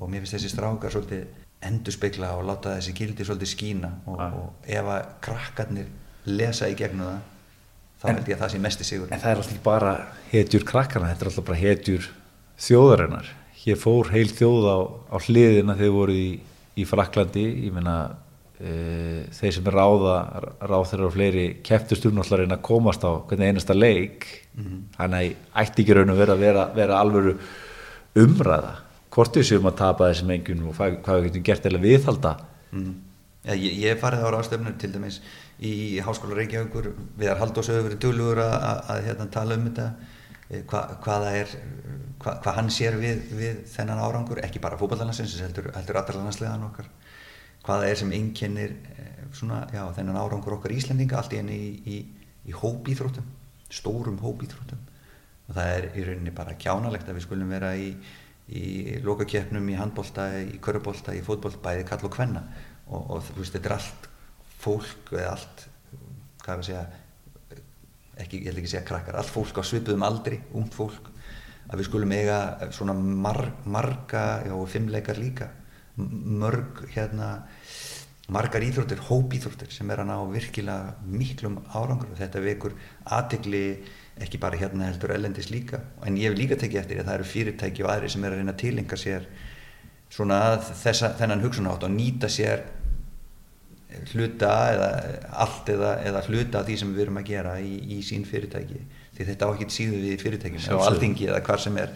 Og 0.00 0.10
mér 0.10 0.22
finnst 0.22 0.36
þessi 0.36 0.52
strákar 0.52 0.94
svolítið 0.94 1.26
endur 1.66 1.94
speikla 1.94 2.30
og 2.38 2.46
láta 2.48 2.76
þessi 2.78 2.94
gildi 2.96 3.26
svolítið 3.26 3.50
skína 3.50 3.90
og, 4.08 4.20
og 4.20 4.70
ef 4.70 4.86
að 4.94 5.10
krakkarnir 5.24 5.90
lesa 6.30 6.70
í 6.70 6.76
gegnum 6.78 7.10
það 7.10 7.18
þá 8.00 8.06
held 8.08 8.30
ég 8.30 8.36
að 8.36 8.42
það 8.44 8.52
sé 8.52 8.60
mesti 8.64 8.86
sigur 8.88 9.10
En 9.12 9.20
það 9.20 9.30
er 9.30 9.40
alltaf 9.42 9.52
ekki 9.52 9.64
bara 9.66 9.92
hetjur 10.30 10.64
krakkana, 10.70 11.10
þetta 11.10 11.26
er 11.26 11.30
alltaf 11.30 11.48
bara 11.50 11.60
hetjur 11.60 12.08
þjóðarinnar. 12.60 13.28
Hér 13.60 13.78
fór 13.80 14.10
heil 14.14 14.28
þjóð 14.32 14.66
á, 14.68 14.78
á 15.12 15.16
hliðina 15.20 15.76
þegar 15.78 15.96
voru 15.96 16.16
í, 16.16 16.28
í 16.80 16.86
Fraklandi, 16.88 17.46
ég 17.66 17.74
meina 17.76 17.96
e, 18.56 19.26
þeir 19.36 19.56
sem 19.56 19.68
er 19.68 19.76
ráða, 19.76 20.14
ráð 20.64 20.86
þeirra 20.92 21.08
og 21.08 21.16
fleiri 21.16 21.46
kepptust 21.66 22.06
um 22.08 22.16
náttúrulega 22.16 22.38
að 22.38 22.44
reyna 22.44 22.58
að 22.60 22.68
komast 22.70 23.04
á 23.04 23.10
hvernig 23.28 23.52
einasta 23.52 23.76
leik, 23.76 24.28
þannig 24.96 25.18
að 25.18 25.60
ætti 25.64 25.84
ekki 25.84 25.98
raun 25.98 26.14
að 26.14 26.22
vera, 26.24 26.38
vera, 26.40 26.64
vera 26.76 27.02
alvöru 27.02 27.36
umræða. 28.20 28.72
Hvort 29.10 29.36
við 29.36 29.48
séum 29.48 29.68
að 29.68 29.78
tapa 29.80 30.08
þessum 30.08 30.32
engjum 30.36 30.66
og 30.70 30.76
hvað, 30.78 31.00
við 31.10 31.28
getum 31.28 31.46
gert 31.48 31.68
eða 31.68 31.82
viðhalda. 31.82 32.34
Mm. 32.70 32.90
Ja, 33.40 33.56
ég, 33.56 33.76
ég 33.80 34.00
farið 34.00 34.26
á 34.28 34.32
ráðstöfnur 34.36 34.76
til 34.78 34.92
dæmis 34.92 35.18
í 35.64 35.72
Háskóla 36.04 36.36
Reykjavíkur 36.36 36.90
Viðar 37.18 37.38
Halldórs 37.40 37.70
hefur 37.72 37.86
verið 37.88 38.02
duglugur 38.04 38.40
að, 38.44 38.54
að, 38.68 38.80
að 38.92 39.06
hérna, 39.06 39.26
tala 39.32 39.56
um 39.56 39.64
þetta 39.68 39.86
hva, 40.50 40.82
hvaða 41.04 41.34
er 41.38 41.52
hva, 42.20 42.36
hvað 42.42 42.56
hann 42.56 42.70
sér 42.74 42.96
við, 43.00 43.26
við 43.38 43.60
þennan 43.70 44.02
árangur 44.02 44.42
ekki 44.44 44.62
bara 44.62 44.78
fótballalansins 44.80 45.36
heldur, 45.44 45.70
heldur 45.76 46.00
allra 46.00 46.22
landslegan 46.22 46.66
okkar. 46.68 46.88
Hvaða 47.66 47.90
er 47.90 48.00
sem 48.00 48.14
einkennir 48.16 48.76
eh, 48.96 49.20
svona, 49.36 49.62
já, 49.74 49.82
þennan 49.96 50.18
árangur 50.20 50.56
okkar 50.56 50.74
Íslendinga 50.74 51.20
allt 51.20 51.36
í 51.36 51.40
enni 51.42 51.58
í, 51.60 51.70
í, 51.84 52.00
í 52.50 52.56
hópíþróttum 52.56 53.28
stórum 53.70 54.18
hópíþróttum. 54.22 54.80
Og 55.48 55.56
það 55.56 55.72
er 55.76 55.86
í 55.94 56.06
rauninni 56.06 56.34
bara 56.34 56.56
kjánalegt 56.58 57.08
að 57.08 57.18
við 57.18 57.26
skulum 57.26 57.50
vera 57.50 57.72
í, 57.78 57.90
í 58.50 58.64
lokakeppnum 59.04 59.68
í 59.70 59.76
handbolta, 59.78 60.28
í 60.42 60.58
körubólta, 60.62 61.14
í 61.14 61.22
fótbolta 61.26 61.62
bæði 61.62 61.86
kall 61.88 62.02
og 62.06 62.14
kvenna. 62.14 62.44
Og, 62.90 63.02
og 63.16 63.22
þú 63.28 63.38
veist, 63.38 63.54
þetta 63.56 63.70
er 63.70 63.76
allt 63.76 64.08
fólk 64.60 65.14
eða 65.14 65.34
allt, 65.36 65.64
hvað 66.42 66.52
er 66.52 66.62
að 66.62 66.68
segja 66.68 66.84
ekki, 68.24 68.42
ég 68.42 68.50
ætla 68.50 68.60
ekki 68.60 68.70
að 68.70 68.74
segja 68.74 68.88
krakkar 68.88 69.18
allt 69.20 69.32
fólk 69.32 69.60
á 69.60 69.62
svipuðum 69.66 70.04
aldri, 70.06 70.40
ungt 70.56 70.76
fólk 70.76 71.10
að 71.70 71.80
við 71.80 71.88
skulum 71.88 72.12
eiga 72.16 72.38
svona 72.74 72.94
mar, 72.98 73.44
marga, 73.64 74.24
já, 74.46 74.54
fimmleikar 74.72 75.20
líka. 75.20 75.50
Mörg 76.00 76.84
hérna 76.94 77.30
margar 78.30 78.62
íþróttir, 78.62 79.02
hópíþróttir 79.08 79.72
sem 79.74 79.90
er 79.90 80.02
að 80.02 80.10
ná 80.10 80.16
virkilega 80.30 80.94
miklum 81.06 81.58
árangur 81.74 82.12
og 82.12 82.18
þetta 82.18 82.42
vekur 82.44 82.76
aðtegli 83.04 83.64
ekki 84.20 84.38
bara 84.42 84.58
hérna 84.60 84.90
heldur 84.90 85.14
ellendis 85.14 85.50
líka. 85.50 85.80
En 86.06 86.18
ég 86.18 86.30
hef 86.30 86.38
líka 86.38 86.58
tekið 86.58 86.82
eftir 86.82 87.00
að 87.00 87.08
það 87.08 87.16
eru 87.18 87.30
fyrirtæki 87.30 87.86
og 87.86 87.92
aðri 87.94 88.12
sem 88.12 88.24
er 88.24 88.34
að 88.34 88.42
reyna 88.42 88.54
að 88.54 88.60
tilenga 88.64 88.98
sér 89.00 89.26
svona 90.10 90.40
þessa, 90.58 91.14
þennan 91.18 91.42
hugsunátt 91.44 91.86
og 91.86 91.94
nýta 91.94 92.30
sér 92.30 92.64
hluta 94.12 94.50
eða 94.72 94.88
allt 95.44 95.70
eða, 95.72 95.92
eða 96.06 96.22
hluta 96.28 96.60
af 96.60 96.68
því 96.68 96.78
sem 96.80 96.94
við 96.94 97.04
erum 97.06 97.20
að 97.20 97.30
gera 97.30 97.54
í, 97.60 97.76
í 97.96 98.00
sín 98.06 98.26
fyrirtæki. 98.28 98.80
Því 99.16 99.28
þetta 99.28 99.48
á 99.48 99.50
ekki 99.52 99.68
síðu 99.74 100.02
við 100.04 100.24
fyrirtækjum 100.24 100.80
á 100.80 100.86
alþingi 100.86 101.28
eða 101.28 101.40
hvar 101.46 101.62
sem 101.62 101.78
er. 101.80 101.94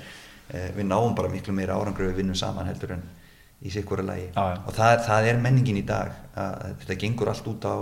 Eh, 0.52 0.70
við 0.76 0.88
náum 0.90 1.14
bara 1.16 1.30
miklu 1.32 1.54
meira 1.56 1.76
árangur 1.78 2.10
við 2.10 2.20
vinnum 2.20 2.36
saman 2.36 2.68
heldur 2.68 2.98
en 2.98 3.04
í 3.64 3.72
sikkura 3.72 4.04
lagi. 4.04 4.26
Já, 4.34 4.42
já. 4.52 4.58
og 4.60 4.76
það, 4.76 4.94
það 5.06 5.28
er 5.30 5.40
menningin 5.40 5.80
í 5.80 5.86
dag 5.88 6.12
að 6.36 6.66
þetta 6.82 6.98
gengur 7.00 7.30
allt 7.32 7.48
út 7.48 7.64
á 7.64 7.76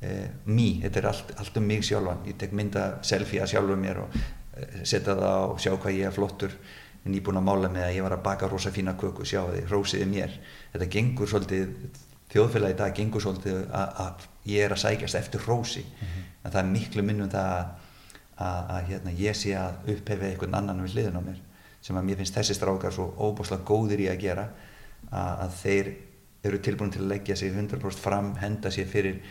eh, 0.00 0.26
mý, 0.48 0.68
þetta 0.84 1.02
er 1.02 1.08
allt, 1.12 1.32
allt 1.42 1.60
um 1.60 1.68
mig 1.68 1.84
sjálfan. 1.84 2.24
Ég 2.30 2.40
tek 2.40 2.56
mynda 2.56 2.88
selfie 3.04 3.42
að 3.44 3.52
sjálfum 3.52 3.84
mér 3.84 4.02
og 4.06 4.16
eh, 4.16 4.82
setja 4.84 5.18
það 5.18 5.44
og 5.50 5.60
sjá 5.60 5.74
hvað 5.74 5.98
ég 5.98 6.08
er 6.08 6.16
flottur. 6.16 6.56
En 7.04 7.14
ég 7.14 7.20
er 7.20 7.28
búinn 7.28 7.40
að 7.40 7.48
mála 7.50 7.72
með 7.72 7.90
að 7.90 7.96
ég 7.98 8.08
var 8.08 8.16
að 8.16 8.24
baka 8.24 8.48
rosa 8.50 8.72
fína 8.74 8.96
köku, 8.98 9.26
sjá 9.28 9.42
þið, 9.50 9.66
hrósiði 9.68 10.08
mér. 10.08 10.32
Þetta 10.72 10.88
gengur 10.96 11.30
svolítið 11.30 11.76
þjóðfélagi 12.32 12.76
í 12.76 12.78
dag 12.78 12.96
gengur 12.96 13.24
svolítið 13.24 13.60
að, 13.72 14.00
að 14.04 14.26
ég 14.52 14.64
er 14.64 14.74
að 14.74 14.82
sækjast 14.84 15.18
eftir 15.18 15.44
hrósi 15.44 15.84
en 16.44 16.50
það 16.50 16.60
er 16.62 16.72
miklu 16.72 17.04
minnum 17.04 17.30
það 17.32 17.52
að, 17.54 17.92
að, 18.36 18.72
að 18.76 18.90
hérna, 18.90 19.14
ég 19.18 19.38
sé 19.38 19.54
að 19.58 19.92
upphefi 19.94 20.30
einhvern 20.32 20.58
annan 20.58 20.82
við 20.84 20.96
hliðin 20.96 21.20
á 21.20 21.22
mér 21.24 21.40
sem 21.84 21.96
að 21.96 22.08
mér 22.08 22.20
finnst 22.20 22.36
þessi 22.36 22.56
strákar 22.58 22.94
svo 22.94 23.08
óbúslega 23.16 23.64
góðir 23.68 24.02
í 24.04 24.08
að 24.12 24.22
gera 24.24 24.46
að, 25.10 25.44
að 25.46 25.56
þeir 25.62 25.92
eru 26.48 26.60
tilbúin 26.62 26.92
til 26.94 27.02
að 27.04 27.12
leggja 27.12 27.36
sig 27.38 27.54
100% 27.54 28.02
fram, 28.02 28.32
henda 28.38 28.70
sér 28.74 28.88
fyrir, 28.90 29.22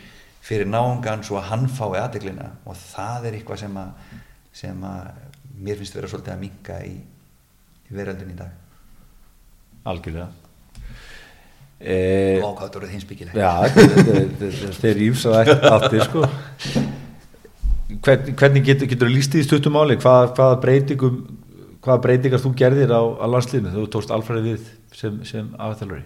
fyrir 0.44 0.68
náungan 0.68 1.24
svo 1.26 1.38
að 1.40 1.50
hann 1.52 1.68
fái 1.70 2.00
aðdeglina 2.00 2.50
og 2.68 2.76
það 2.80 3.30
er 3.30 3.38
eitthvað 3.38 3.62
sem 3.64 3.78
að, 3.80 4.10
sem 4.62 4.84
að 4.90 5.22
mér 5.58 5.80
finnst 5.80 5.96
vera 5.98 6.10
svolítið 6.10 6.34
að 6.34 6.42
minka 6.44 6.82
í, 6.86 6.98
í 7.88 7.96
veröldin 7.96 8.34
í 8.34 8.38
dag. 8.38 8.52
Algjörlega. 9.88 10.47
E, 11.78 11.96
og 12.42 12.56
hvað 12.58 12.64
þetta 12.64 12.78
voruð 12.80 12.94
hinsbyggilegt 12.96 13.36
Já, 13.38 13.50
þetta- 13.62 13.90
þetta 13.94 14.48
þetta 14.62 14.88
er 14.88 15.02
að 15.30 15.66
átti 15.70 16.00
sko. 16.08 16.22
Hvern, 18.02 18.32
hvernig 18.40 18.64
getur, 18.66 18.90
getur 18.90 19.12
líst 19.12 19.36
í 19.38 19.44
stuttum 19.46 19.76
máli? 19.78 19.94
Hvað, 20.00 20.32
hvaða 20.34 20.60
breytingum 20.64 21.20
hvaða 21.84 22.02
breytingar 22.04 22.42
þú 22.42 22.52
gerðir 22.58 22.90
á, 22.92 23.00
á 23.00 23.26
landsliðinu 23.30 23.74
þú 23.76 23.84
tókst 23.94 24.10
alfræði 24.12 24.54
við 24.56 24.66
sem, 24.98 25.20
sem 25.24 25.52
afþjálfari 25.54 26.02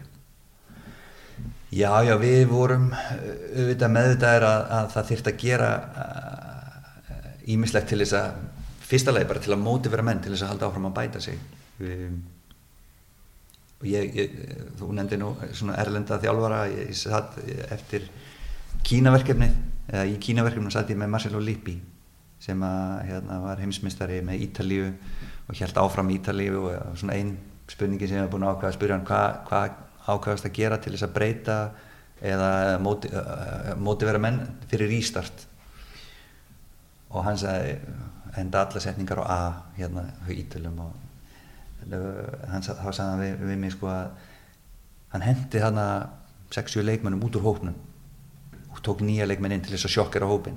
Já, 1.73 2.05
já, 2.05 2.12
við 2.20 2.43
vorum 2.51 2.90
auðvitað 2.93 3.94
meðvitaðir 3.94 4.44
að, 4.44 4.65
að 4.77 4.90
það 4.93 5.07
þyrft 5.11 5.31
að 5.31 5.39
gera 5.40 5.70
ímislegt 7.49 7.89
til 7.89 8.03
þess 8.03 8.16
að 8.19 8.43
fyrsta 8.93 9.15
lagi 9.16 9.28
bara 9.31 9.40
til 9.43 9.55
að 9.57 9.62
mótivera 9.65 10.05
menn 10.05 10.20
til 10.20 10.35
þess 10.35 10.44
að 10.44 10.53
halda 10.53 10.69
áfram 10.69 10.89
að 10.90 10.97
bæta 10.99 11.23
sig. 11.24 11.39
Um, 11.81 12.19
og 13.83 13.89
ég, 13.91 14.15
ég 14.15 14.35
þú 14.79 14.93
nefndi 14.95 15.19
nú 15.19 15.33
svona 15.51 15.77
erlenda 15.83 16.21
þjálfara 16.23 16.65
ég, 16.71 16.93
ég 16.93 16.99
satt 16.99 17.39
eftir 17.75 18.07
kínaverkefni 18.87 19.49
eða 19.91 20.05
í 20.07 20.19
kínaverkefni 20.23 20.71
satt 20.71 20.93
ég 20.95 21.01
með 21.01 21.11
Marcelo 21.17 21.43
Lippi 21.43 21.75
sem 22.43 22.63
að 22.67 22.93
hérna, 23.09 23.39
var 23.43 23.61
heimsmystari 23.63 24.21
með 24.27 24.47
Ítalíu 24.47 24.91
og 25.49 25.59
held 25.59 25.81
áfram 25.83 26.11
Ítalíu 26.15 26.63
og 26.63 26.99
svona 26.99 27.19
ein 27.19 27.37
spurningi 27.71 28.09
sem 28.09 28.19
ég 28.19 28.27
hef 28.27 28.33
búin 28.33 28.47
að 28.47 28.57
ákvæða 28.57 28.71
að 28.71 28.79
spyrja 28.79 28.99
hann 28.99 29.07
hvað 29.07 29.37
hva 29.51 29.63
ákvæðast 30.03 30.49
að 30.49 30.57
gera 30.57 30.79
til 30.83 30.95
þess 30.95 31.07
að 31.07 31.15
breyta 31.19 31.59
eða 32.23 32.79
móti, 32.83 33.11
uh, 33.11 33.73
mótivera 33.79 34.23
menn 34.23 34.41
fyrir 34.71 34.91
rístart 34.91 35.47
og 37.13 37.27
hann 37.27 37.39
sagði 37.39 37.77
enda 38.39 38.65
alla 38.65 38.83
setningar 38.83 39.23
á 39.23 39.25
A 39.27 39.41
hérna 39.77 40.07
hjá 40.27 40.35
Ítalum 40.35 40.79
og 40.87 41.11
hann 41.91 42.65
þá 42.65 42.91
sagði 42.91 43.09
hann 43.09 43.23
við, 43.23 43.47
við 43.51 43.63
mig 43.63 43.73
sko 43.75 43.91
að 43.93 44.29
hann 45.15 45.27
hendi 45.27 45.63
þarna 45.63 45.87
60 46.53 46.87
leikmennum 46.87 47.25
út 47.27 47.39
úr 47.39 47.47
hópnum 47.47 47.79
og 48.73 48.81
tók 48.85 49.03
nýja 49.05 49.27
leikmenn 49.29 49.57
inn 49.57 49.65
til 49.65 49.75
þess 49.75 49.89
að 49.89 49.97
sjokkera 49.97 50.29
hópin 50.31 50.57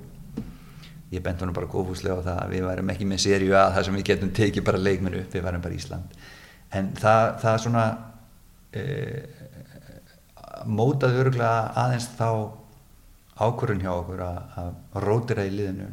ég 1.14 1.24
bent 1.24 1.42
honum 1.42 1.56
bara 1.56 1.70
góðfúslega 1.70 2.20
á 2.22 2.26
það 2.26 2.40
að 2.44 2.54
við 2.54 2.66
værum 2.66 2.92
ekki 2.94 3.08
með 3.10 3.24
seríu 3.26 3.56
að 3.58 3.74
það 3.76 3.88
sem 3.88 3.98
við 3.98 4.08
getum 4.10 4.32
tekið 4.40 4.66
bara 4.68 4.82
leikmenn 4.82 5.18
upp, 5.20 5.34
við 5.34 5.46
værum 5.46 5.64
bara 5.64 5.78
Ísland. 5.78 6.16
En 6.76 6.92
það, 6.98 7.26
það 7.44 7.60
svona 7.64 7.84
e, 8.74 8.84
mótaði 10.66 11.22
örgulega 11.24 11.60
aðeins 11.84 12.10
þá 12.18 12.30
ákvörðun 13.36 13.84
hjá 13.84 13.92
okkur 13.94 14.26
að, 14.26 14.42
að 14.62 15.06
rótira 15.06 15.46
í 15.46 15.54
liðinu 15.54 15.92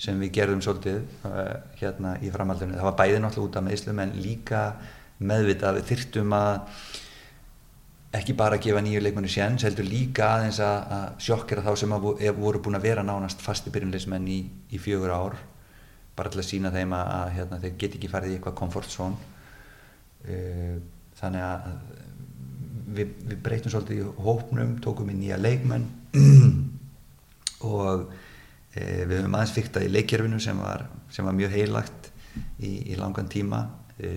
sem 0.00 0.18
við 0.20 0.34
gerðum 0.38 0.60
svolítið 0.64 1.00
uh, 1.28 1.54
hérna 1.78 2.16
í 2.22 2.32
framhaldinu, 2.34 2.76
það 2.78 2.88
var 2.88 2.98
bæði 2.98 3.22
náttúrulega 3.22 3.50
út 3.50 3.58
af 3.60 3.66
meðslum 3.68 4.02
en 4.02 4.14
líka 4.18 4.62
meðvitað 5.24 5.70
að 5.70 5.78
við 5.78 5.90
þyrftum 5.92 6.36
að 6.36 6.60
ekki 8.14 8.36
bara 8.38 8.58
að 8.58 8.66
gefa 8.68 8.82
nýju 8.84 9.02
leikmennu 9.02 9.30
séns, 9.30 9.64
heldur 9.66 9.86
líka 9.88 10.28
aðeins 10.36 10.60
að, 10.62 10.92
að 10.96 11.06
sjokkera 11.26 11.64
þá 11.64 11.72
sem 11.80 11.94
að 11.94 12.08
voru 12.38 12.62
búin 12.62 12.78
að 12.78 12.86
vera 12.86 13.06
nánast 13.06 13.42
fasti 13.42 13.72
byrjunleismenn 13.74 14.28
í, 14.30 14.40
í 14.70 14.80
fjögur 14.82 15.14
ár 15.14 15.38
bara 16.14 16.30
til 16.30 16.42
að 16.42 16.46
sína 16.46 16.70
þeim 16.74 16.94
að, 16.94 17.08
að 17.16 17.32
hérna, 17.38 17.60
þeir 17.62 17.78
get 17.82 17.96
ekki 17.98 18.10
farið 18.12 18.34
í 18.34 18.36
eitthvað 18.38 18.58
comfort 18.60 18.92
zone. 18.92 19.32
Uh, 20.24 20.76
þannig 21.18 21.46
að 21.46 21.64
við, 22.94 23.16
við 23.30 23.40
breytum 23.44 23.74
svolítið 23.74 24.02
í 24.02 24.26
hópnum, 24.26 24.76
tókum 24.84 25.10
í 25.10 25.16
nýja 25.18 25.40
leikmenn 25.40 25.88
og 27.74 28.06
við 28.74 29.20
höfum 29.20 29.36
aðeins 29.38 29.54
fyrta 29.54 29.82
í 29.84 29.90
leikjörfinu 29.92 30.40
sem 30.42 30.58
var, 30.58 30.86
sem 31.12 31.26
var 31.26 31.36
mjög 31.36 31.54
heilagt 31.54 32.10
í, 32.58 32.90
í 32.90 32.98
langan 32.98 33.30
tíma. 33.30 33.62
E, 33.98 34.10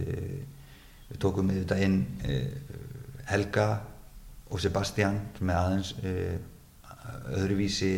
við 1.08 1.22
tókum 1.22 1.52
við 1.52 1.62
þetta 1.62 1.80
inn 1.86 2.00
e, 2.26 2.40
Helga 3.30 3.68
og 4.48 4.62
Sebastian 4.64 5.20
með 5.44 5.60
aðeins 5.62 5.94
öðruvísi 7.38 7.92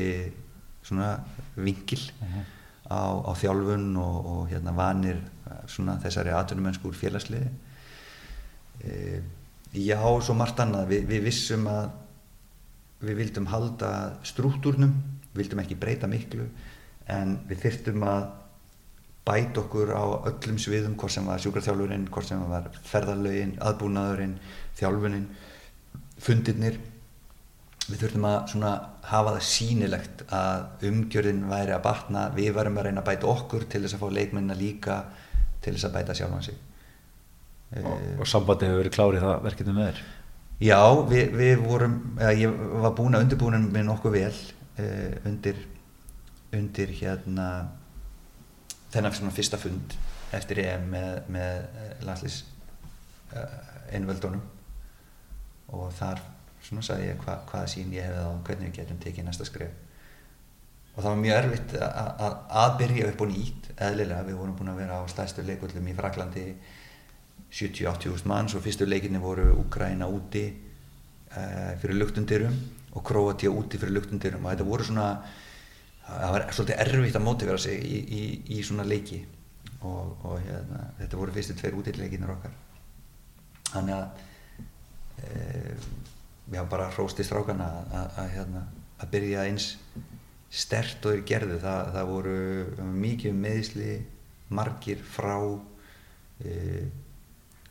svona 0.86 1.14
vingil 1.56 2.02
á, 2.90 3.02
á 3.22 3.32
þjálfun 3.38 3.92
og, 4.02 4.18
og 4.34 4.44
hérna 4.50 4.74
vanir 4.76 5.22
svona 5.70 6.00
þessari 6.02 6.34
atvinnumennsku 6.34 6.90
úr 6.90 6.98
félagsliði 6.98 7.50
e, 8.82 9.22
já, 9.74 10.00
svo 10.00 10.36
margt 10.38 10.60
annað. 10.64 10.90
Við, 10.94 11.08
við 11.10 11.26
vissum 11.30 11.68
að 11.70 11.92
við 13.06 13.22
vildum 13.22 13.48
halda 13.48 13.92
struktúrnum 14.28 14.98
vildum 15.40 15.64
ekki 15.64 15.80
breyta 15.80 16.10
miklu 16.12 16.46
en 17.10 17.40
við 17.50 17.64
þyrftum 17.66 18.06
að 18.06 18.28
bæta 19.30 19.64
okkur 19.64 19.92
á 19.94 20.04
öllum 20.30 20.60
sviðum 20.62 20.96
hvort 20.98 21.14
sem 21.14 21.28
var 21.28 21.42
sjúkarþjálfurinn, 21.44 22.08
hvort 22.14 22.30
sem 22.30 22.42
var 22.50 22.70
ferðarlögin, 22.88 23.58
aðbúnaðurinn 23.62 24.38
þjálfuninn, 24.80 25.28
fundirnir. 26.22 26.80
Við 27.90 28.04
þurftum 28.04 28.28
að 28.30 28.80
hafa 29.10 29.36
það 29.36 29.46
sínilegt 29.50 30.24
að 30.36 30.88
umgjörðin 30.90 31.46
væri 31.50 31.74
að 31.74 31.86
batna, 31.88 32.28
við 32.36 32.52
varum 32.58 32.78
að 32.78 32.90
reyna 32.90 33.02
að 33.02 33.10
bæta 33.10 33.30
okkur 33.32 33.66
til 33.70 33.82
þess 33.86 33.98
að 33.98 34.04
fá 34.04 34.18
leikmennin 34.18 34.54
að 34.54 34.62
líka 34.62 35.00
til 35.64 35.74
þess 35.74 35.90
að 35.90 35.96
bæta 35.98 36.18
sjálfan 36.18 36.46
sig. 36.46 36.60
Og, 37.80 38.06
og 38.22 38.30
sambandi 38.30 38.66
hefur 38.66 38.82
verið 38.84 38.96
klárið 38.96 39.26
það 39.26 39.44
verkefni 39.46 39.76
með 39.76 39.90
þér? 39.90 40.06
Já, 40.60 40.80
við, 41.10 41.36
við 41.40 41.62
vorum 41.64 41.98
ég 42.36 42.64
var 42.84 42.96
búin 42.98 43.16
að 43.16 43.26
undirbúin 43.26 43.68
með 43.72 43.86
nokkuð 43.88 44.16
vel 44.18 44.34
uh, 44.80 45.30
undir 45.30 45.60
undir 46.56 46.94
hérna 46.98 47.50
þennan 48.90 49.36
fyrsta 49.36 49.60
fund 49.62 49.94
eftir 50.34 50.62
EM 50.64 50.88
með, 50.94 51.12
með 51.34 51.60
eh, 51.82 51.92
landslýs 52.06 52.40
uh, 53.34 53.38
eh, 53.42 53.94
einvöldunum. 53.98 54.42
Og 55.74 55.92
þar 55.98 56.22
svona 56.66 56.84
sagði 56.86 57.12
ég 57.12 57.22
hva, 57.24 57.40
hvaða 57.50 57.70
sín 57.70 57.94
ég 57.94 58.06
hefði 58.06 58.26
á 58.26 58.32
hvernig 58.46 58.70
við 58.72 58.80
getum 58.80 59.00
tekið 59.02 59.28
næsta 59.28 59.48
skref. 59.48 59.78
Og 60.96 61.04
það 61.04 61.10
var 61.10 61.22
mjög 61.22 61.40
erfitt 61.40 61.76
að 61.80 62.38
aðbyrja 62.64 63.10
upp 63.12 63.22
og 63.24 63.30
nýtt 63.32 63.70
eðlilega, 63.78 64.26
við 64.28 64.40
vorum 64.42 64.56
búin 64.58 64.72
að 64.74 64.82
vera 64.82 64.98
á 65.00 65.04
stæðstu 65.10 65.46
leikullum 65.48 65.88
í 65.88 65.96
Fraklandi 65.96 66.46
70-80 67.50 68.26
manns 68.30 68.56
og 68.58 68.66
fyrstu 68.66 68.86
leikinni 68.90 69.22
voru 69.22 69.48
Úgræna 69.62 70.10
úti 70.12 70.44
uh, 70.50 71.72
fyrir 71.80 71.98
luktundirum 72.02 72.58
og 72.96 73.06
Kroatia 73.06 73.52
úti 73.54 73.78
fyrir 73.78 73.96
luktundirum 73.98 74.46
og 74.46 74.54
þetta 74.54 74.68
voru 74.68 74.88
svona 74.88 75.10
það 76.10 76.34
var 76.34 76.46
svolítið 76.56 76.82
erfitt 76.86 77.18
að 77.20 77.26
mótivera 77.26 77.62
sig 77.62 77.84
í, 77.86 78.00
í, 78.00 78.22
í 78.58 78.64
svona 78.66 78.86
leiki. 78.88 79.22
Og, 79.80 80.26
og 80.28 80.40
hérna, 80.44 80.90
þetta 80.98 81.20
voru 81.20 81.36
fyrstu 81.36 81.56
tveir 81.56 81.78
útileikinnir 81.80 82.34
okkar. 82.34 82.56
Þannig 83.70 83.96
að 83.96 84.08
uh, 85.24 85.90
já 86.50 86.64
bara 86.68 86.90
hrósti 86.96 87.24
strákana 87.24 87.70
að 88.10 88.34
hérna, 88.34 88.66
byrja 89.12 89.46
eins 89.48 89.72
stert 90.50 91.06
og 91.06 91.14
þeir 91.14 91.26
gerðu. 91.30 91.60
Það, 91.64 91.92
það 91.96 92.10
voru 92.10 92.40
mikið 93.06 93.38
meðsli 93.46 93.94
margir 94.50 95.06
frá 95.06 95.38
uh, 95.46 96.84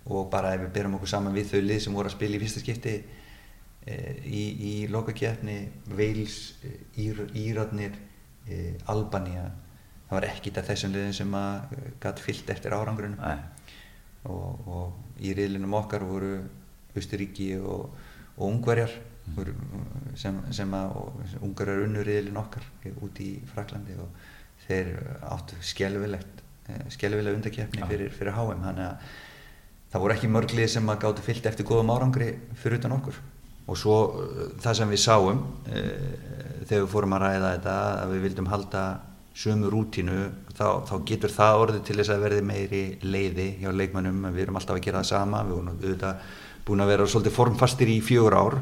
og 0.08 0.28
bara 0.32 0.54
ef 0.56 0.64
við 0.64 0.74
byrjum 0.78 0.96
okkur 0.96 1.10
saman 1.10 1.36
við 1.36 1.50
þau 1.52 1.62
lið 1.66 1.80
sem 1.84 1.96
voru 1.98 2.08
að 2.08 2.16
spila 2.16 2.38
í 2.38 2.40
fyrsta 2.40 2.62
skipti 2.62 2.94
e, 2.94 3.17
í, 3.89 4.43
í 4.70 4.73
lokakjæfni 4.93 5.59
Veils, 5.97 6.39
eh, 6.66 7.02
Ír, 7.05 7.24
Írarnir 7.36 7.97
e, 8.48 8.74
Albania. 8.93 9.48
Það 10.09 10.16
var 10.16 10.27
ekkit 10.31 10.59
af 10.60 10.70
þessum 10.70 10.94
liðin 10.94 11.16
sem 11.16 11.35
að 11.36 11.77
gæti 12.01 12.24
fyllt 12.24 12.51
eftir 12.55 12.77
árangrunum 12.77 13.20
og, 14.28 14.69
og 14.69 15.20
í 15.20 15.35
riðlinum 15.36 15.77
okkar 15.77 16.06
voru 16.09 16.32
Östuríki 16.97 17.51
og, 17.60 17.93
og 18.39 18.44
Ungverjar 18.48 18.94
mm. 19.36 20.16
sem, 20.16 20.40
sem 20.56 20.74
að 20.74 20.97
Ungverjar 21.44 21.85
unnur 21.85 22.09
riðlin 22.09 22.40
okkar 22.40 22.65
út 23.05 23.20
í 23.20 23.35
Fraklandi 23.52 23.98
og 24.01 24.28
þeir 24.65 24.94
áttu 25.28 25.60
skjálfilegt 25.65 26.44
skjálfilega 26.93 27.36
undakjæfni 27.36 27.86
fyrir, 27.89 28.12
fyrir 28.12 28.36
HM 28.36 28.65
þannig 28.65 28.85
að 28.85 29.12
það 29.93 30.02
voru 30.02 30.15
ekki 30.16 30.31
mörglið 30.32 30.70
sem 30.74 30.90
að 30.93 31.02
gáttu 31.05 31.24
fyllt 31.24 31.47
eftir 31.48 31.69
góðum 31.69 31.93
árangri 31.94 32.32
fyrir 32.60 32.81
utan 32.81 32.97
okkur 32.98 33.20
og 33.68 33.76
svo 33.78 33.98
uh, 34.08 34.40
það 34.62 34.80
sem 34.80 34.92
við 34.94 35.02
sáum 35.02 35.44
e, 35.68 35.82
þegar 36.64 36.82
við 36.84 36.90
fórum 36.92 37.14
að 37.16 37.24
ræða 37.24 37.52
þetta 37.56 37.76
að 38.02 38.14
við 38.14 38.24
vildum 38.26 38.50
halda 38.52 38.84
sömu 39.38 39.70
rútínu 39.70 40.18
þá, 40.56 40.82
þá 40.88 40.94
getur 41.06 41.32
það 41.32 41.62
orðið 41.62 41.82
til 41.86 41.96
þess 42.00 42.12
að 42.14 42.24
verði 42.26 42.44
meiri 42.48 42.82
leiði 43.04 43.48
hjá 43.60 43.70
leikmannum 43.70 44.26
við 44.32 44.44
erum 44.46 44.58
alltaf 44.58 44.78
að 44.78 44.84
gera 44.88 45.02
það 45.02 45.10
sama. 45.12 45.42
Við 45.46 45.54
vorum 45.54 45.74
auðvitað 45.74 46.30
búin 46.66 46.82
að 46.82 46.92
vera 46.92 47.08
svolítið 47.12 47.36
formfastir 47.36 47.92
í 47.92 47.98
fjögur 48.04 48.36
ár. 48.38 48.58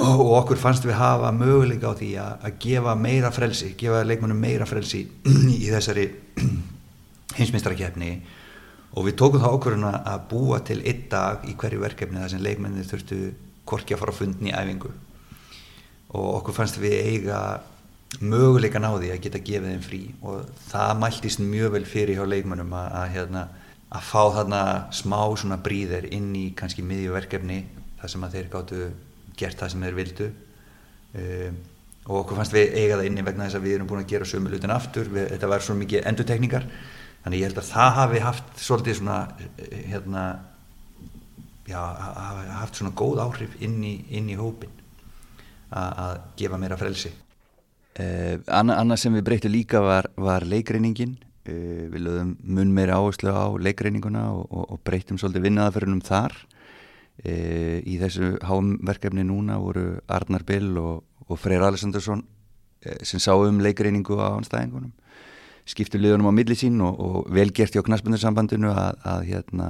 Og 0.00 0.32
okkur 0.38 0.60
fannst 0.60 0.86
við 0.86 0.96
hafa 1.00 1.32
möguleika 1.34 1.90
á 1.92 1.98
því 1.98 2.10
að, 2.22 2.34
að 2.46 2.58
gefa 2.62 2.94
meira 2.96 3.32
frelsi 3.34 3.72
gefa 3.78 4.04
leikmannum 4.06 4.38
meira 4.40 4.68
frelsi 4.70 5.02
í 5.58 5.64
þessari 5.66 6.06
hinsmistrakefni 7.40 8.12
og 8.90 9.06
við 9.06 9.16
tókum 9.18 9.42
það 9.42 9.56
ákvörðuna 9.56 9.92
að 10.12 10.22
búa 10.30 10.60
til 10.66 10.80
einn 10.80 11.02
dag 11.10 11.44
í 11.46 11.56
hverju 11.58 11.82
verkefni 11.82 12.22
þar 12.22 12.32
sem 12.32 12.42
leikmennir 12.42 12.86
þurftu 12.86 13.18
korki 13.70 13.96
að 13.96 14.02
fara 14.02 14.14
að 14.14 14.20
fundni 14.22 14.52
í 14.52 14.56
æfingu. 14.56 14.92
Og 16.18 16.28
okkur 16.40 16.56
fannst 16.56 16.80
við 16.82 16.96
eiga 17.06 17.40
möguleika 18.18 18.82
náði 18.82 19.12
að 19.14 19.22
geta 19.26 19.42
gefið 19.46 19.70
þeim 19.70 19.84
frí. 19.86 20.00
Og 20.26 20.48
það 20.68 20.94
mæltist 21.04 21.42
mjög 21.44 21.74
vel 21.76 21.84
fyrir 21.88 22.18
hjá 22.18 22.26
leikmennum 22.26 22.74
að, 22.74 22.88
að, 23.00 23.10
hérna, 23.14 23.44
að 23.90 24.06
fá 24.10 24.22
þarna 24.36 24.62
smá 25.00 25.20
svona 25.38 25.60
bríðir 25.62 26.10
inn 26.14 26.30
í 26.38 26.48
kannski 26.58 26.84
miðjuverkefni 26.86 27.60
þar 28.00 28.14
sem 28.14 28.26
að 28.26 28.38
þeir 28.38 28.54
gáttu 28.54 28.86
gert 29.38 29.60
það 29.60 29.74
sem 29.74 29.84
þeir 29.86 30.00
vildu. 30.00 30.30
Um, 31.10 31.60
og 32.10 32.22
okkur 32.24 32.40
fannst 32.40 32.54
við 32.54 32.74
eiga 32.74 32.98
það 32.98 33.08
inni 33.10 33.24
vegna 33.26 33.46
þess 33.46 33.58
að 33.58 33.66
við 33.66 33.76
erum 33.76 33.88
búin 33.90 34.02
að 34.02 34.12
gera 34.12 34.26
sömu 34.26 34.50
lutin 34.50 34.72
aftur, 34.74 35.10
við, 35.12 35.28
þetta 35.34 35.50
var 35.50 35.64
svo 35.64 35.76
mikið 35.78 36.06
endutekningar 36.10 36.66
þannig 37.24 37.42
ég 37.42 37.50
held 37.50 37.60
að 37.60 37.68
það 37.68 37.90
hafi 37.98 38.22
haft 38.24 38.62
svolítið 38.64 38.96
svona 38.98 39.18
hérna 39.90 40.24
já, 41.70 41.80
hafi 41.80 42.46
haft 42.58 42.78
svona 42.78 42.92
góð 42.96 43.22
áhrif 43.24 43.56
inn 43.64 43.80
í, 43.86 43.94
inn 44.10 44.30
í 44.30 44.38
hópin 44.38 44.72
að 45.70 46.20
gefa 46.38 46.58
meira 46.58 46.78
frelsi. 46.78 47.12
Eh, 48.00 48.38
Annað 48.50 48.96
sem 49.02 49.14
við 49.14 49.26
breytum 49.26 49.52
líka 49.54 49.82
var, 49.84 50.08
var 50.18 50.46
leikreiningin. 50.46 51.16
Eh, 51.46 51.86
við 51.90 52.06
lögum 52.06 52.32
mun 52.42 52.72
meira 52.74 52.98
áherslu 52.98 53.30
á 53.30 53.46
leikreininguna 53.54 54.24
og, 54.34 54.48
og, 54.50 54.64
og 54.74 54.82
breytum 54.86 55.18
svolítið 55.20 55.46
vinnaðaferðunum 55.48 56.02
þar. 56.06 56.34
Eh, 57.22 57.78
í 57.86 57.98
þessu 58.00 58.34
háumverkefni 58.46 59.26
núna 59.28 59.60
voru 59.60 60.00
Arnar 60.08 60.46
Bill 60.48 60.72
og, 60.80 61.04
og 61.28 61.38
Freyr 61.38 61.66
Alessandarsson 61.66 62.24
eh, 62.82 63.02
sem 63.04 63.22
sá 63.22 63.34
um 63.36 63.60
leikreiningu 63.62 64.16
á 64.18 64.34
anstæðingunum 64.38 64.94
skiptu 65.68 66.00
liðunum 66.00 66.30
á 66.30 66.34
milli 66.34 66.56
sín 66.58 66.80
og, 66.82 67.28
velgert 67.30 67.74
hjá 67.74 67.82
knastbundarsambandinu 67.86 68.72
að, 68.72 68.96
að, 69.06 69.26
hérna, 69.28 69.68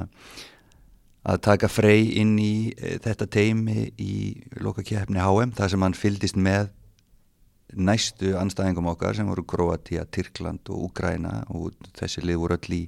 að 1.27 1.41
taka 1.45 1.69
frey 1.69 2.07
inn 2.21 2.37
í 2.41 2.73
e, 2.77 2.97
þetta 3.03 3.29
teimi 3.31 3.89
í 4.01 4.15
lokakjæfni 4.61 5.21
HM 5.21 5.55
þar 5.59 5.73
sem 5.73 5.85
hann 5.85 5.97
fyldist 5.97 6.39
með 6.41 6.71
næstu 7.71 8.35
anstæðingum 8.41 8.89
okkar 8.91 9.15
sem 9.19 9.29
voru 9.31 9.45
Kroatia, 9.47 10.07
Tyrkland 10.11 10.71
og 10.73 10.89
Úgræna 10.89 11.45
og 11.55 11.77
þessi 11.99 12.25
lið 12.25 12.41
voru 12.43 12.57
öll 12.59 12.77
í, 12.77 12.83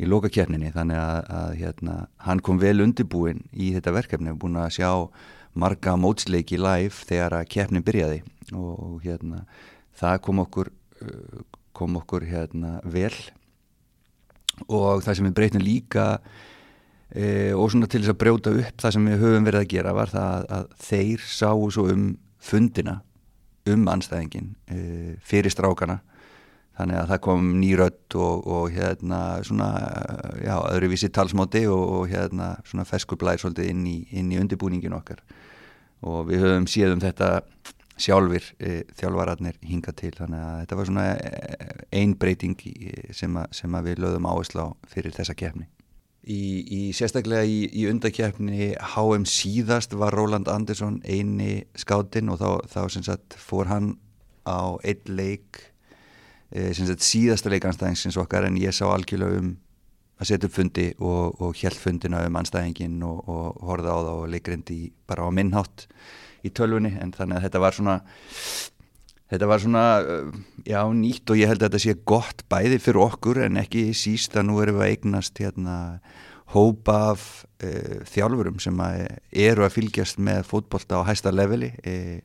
í 0.00 0.08
lokakjæfninni 0.08 0.72
þannig 0.76 1.02
að, 1.02 1.18
að 1.40 1.50
hérna, 1.60 1.96
hann 2.24 2.40
kom 2.44 2.62
vel 2.62 2.78
undirbúin 2.84 3.42
í 3.52 3.74
þetta 3.76 3.96
verkefni 3.98 4.32
og 4.32 4.40
búin 4.40 4.56
að 4.62 4.78
sjá 4.78 4.90
marga 5.56 5.96
mótsleiki 6.00 6.56
live 6.60 6.94
þegar 7.08 7.40
að 7.40 7.50
kjæfnin 7.52 7.84
byrjaði. 7.84 8.22
Og, 8.54 8.72
og 8.72 8.96
hérna, 9.04 9.42
það 9.96 10.18
kom 10.24 10.42
okkur 10.44 10.72
kom 11.76 11.98
okkur 12.00 12.24
hérna 12.28 12.78
vel. 12.88 13.14
Og 14.66 15.02
það 15.04 15.18
sem 15.18 15.28
við 15.28 15.36
breytum 15.36 15.64
líka 15.64 16.06
e, 17.14 17.54
og 17.54 17.70
svona 17.72 17.88
til 17.90 18.02
þess 18.02 18.14
að 18.14 18.20
brjóta 18.22 18.52
upp 18.56 18.82
það 18.82 18.96
sem 18.96 19.08
við 19.10 19.22
höfum 19.22 19.46
verið 19.46 19.62
að 19.62 19.72
gera 19.72 19.94
var 19.96 20.12
það 20.12 20.46
að 20.58 20.68
þeir 20.88 21.26
sáu 21.30 21.70
svo 21.74 21.86
um 21.92 22.06
fundina 22.42 23.00
um 23.66 23.88
anstæðingin 23.90 24.52
e, 24.70 24.78
fyrir 25.26 25.52
strákana. 25.52 26.00
Þannig 26.76 26.98
að 27.00 27.10
það 27.10 27.20
kom 27.24 27.46
nýrött 27.56 28.16
og, 28.20 28.48
og 28.52 28.74
hérna 28.74 29.20
svona 29.48 29.68
já, 30.44 30.54
öðruvísi 30.74 31.08
talsmáti 31.08 31.64
og, 31.72 31.84
og 32.00 32.10
hérna 32.10 32.50
svona 32.68 32.84
feskublæð 32.84 33.40
svolítið 33.42 33.70
inn 33.72 33.86
í, 33.88 33.96
inn 34.12 34.28
í 34.34 34.40
undirbúningin 34.42 34.96
okkar. 34.98 35.22
Og 36.04 36.26
við 36.28 36.44
höfum 36.44 36.68
séð 36.68 36.92
um 36.98 37.00
þetta 37.00 37.30
sjálfur 37.96 38.50
e, 38.60 38.82
þjálfararnir 39.00 39.56
hinga 39.64 39.96
til. 39.96 40.12
Þannig 40.18 40.44
að 40.44 40.58
þetta 40.60 40.78
var 40.82 40.90
svona 40.90 41.06
e, 41.16 41.70
einbreyting 42.02 42.60
sem, 43.16 43.40
a, 43.40 43.48
sem 43.56 43.80
að 43.80 43.90
við 43.90 44.04
lögum 44.04 44.28
áherslu 44.28 44.68
á 44.68 44.76
fyrir 44.92 45.16
þessa 45.16 45.38
kefni 45.38 45.70
Í, 46.26 46.42
í 46.66 46.80
sérstaklega 46.90 47.46
í, 47.46 47.60
í 47.70 47.84
undakefni 47.86 48.72
HM 48.74 49.26
síðast 49.30 49.92
var 49.94 50.14
Róland 50.16 50.48
Andersson 50.50 50.98
eini 51.06 51.60
skáttinn 51.78 52.32
og 52.34 52.40
þá, 52.40 52.48
þá 52.66 52.80
sagt, 53.06 53.36
fór 53.38 53.70
hann 53.70 53.92
á 54.42 54.74
einn 54.82 55.12
leik 55.14 55.60
e, 56.50 56.72
sagt, 56.74 57.04
síðasta 57.06 57.52
leikanstæðingsins 57.54 58.18
okkar 58.18 58.48
en 58.48 58.58
ég 58.58 58.74
sá 58.74 58.88
algjörlega 58.88 59.38
um 59.38 59.54
að 60.16 60.30
setja 60.30 60.48
upp 60.48 60.56
fundi 60.56 60.86
og, 60.98 61.36
og 61.44 61.58
hjælt 61.60 61.78
fundina 61.78 62.22
um 62.26 62.38
anstæðingin 62.40 63.02
og, 63.06 63.18
og 63.28 63.60
horða 63.68 63.94
á 63.94 63.98
það 64.00 64.12
og 64.14 64.30
leikrindi 64.32 64.78
bara 65.06 65.28
á 65.28 65.30
minnhátt 65.30 65.86
í 66.46 66.50
tölvunni 66.50 66.94
en 67.02 67.12
þannig 67.14 67.38
að 67.38 67.46
þetta 67.46 67.62
var 67.62 67.76
svona 67.76 67.96
þetta 69.32 69.48
var 69.50 69.62
svona 69.62 69.84
uh, 70.02 70.38
já 70.66 70.80
nýtt 70.94 71.32
og 71.32 71.40
ég 71.40 71.50
held 71.50 71.62
að 71.62 71.70
þetta 71.70 71.82
sé 71.86 71.96
gott 72.08 72.44
bæði 72.50 72.80
fyrir 72.82 73.02
okkur 73.06 73.42
en 73.46 73.60
ekki 73.62 73.88
síst 73.96 74.36
að 74.38 74.50
nú 74.50 74.60
erum 74.62 74.80
við 74.80 74.86
að 74.86 74.94
eignast 74.94 75.42
hérna 75.42 75.76
hópa 76.54 76.98
af 77.12 77.24
uh, 77.64 78.02
þjálfurum 78.10 78.60
sem 78.62 78.82
að 78.82 79.06
eru 79.46 79.66
að 79.66 79.74
fylgjast 79.78 80.20
með 80.22 80.44
fótbolta 80.50 81.02
á 81.02 81.08
hæsta 81.08 81.34
leveli 81.34 81.72
uh, 81.82 82.18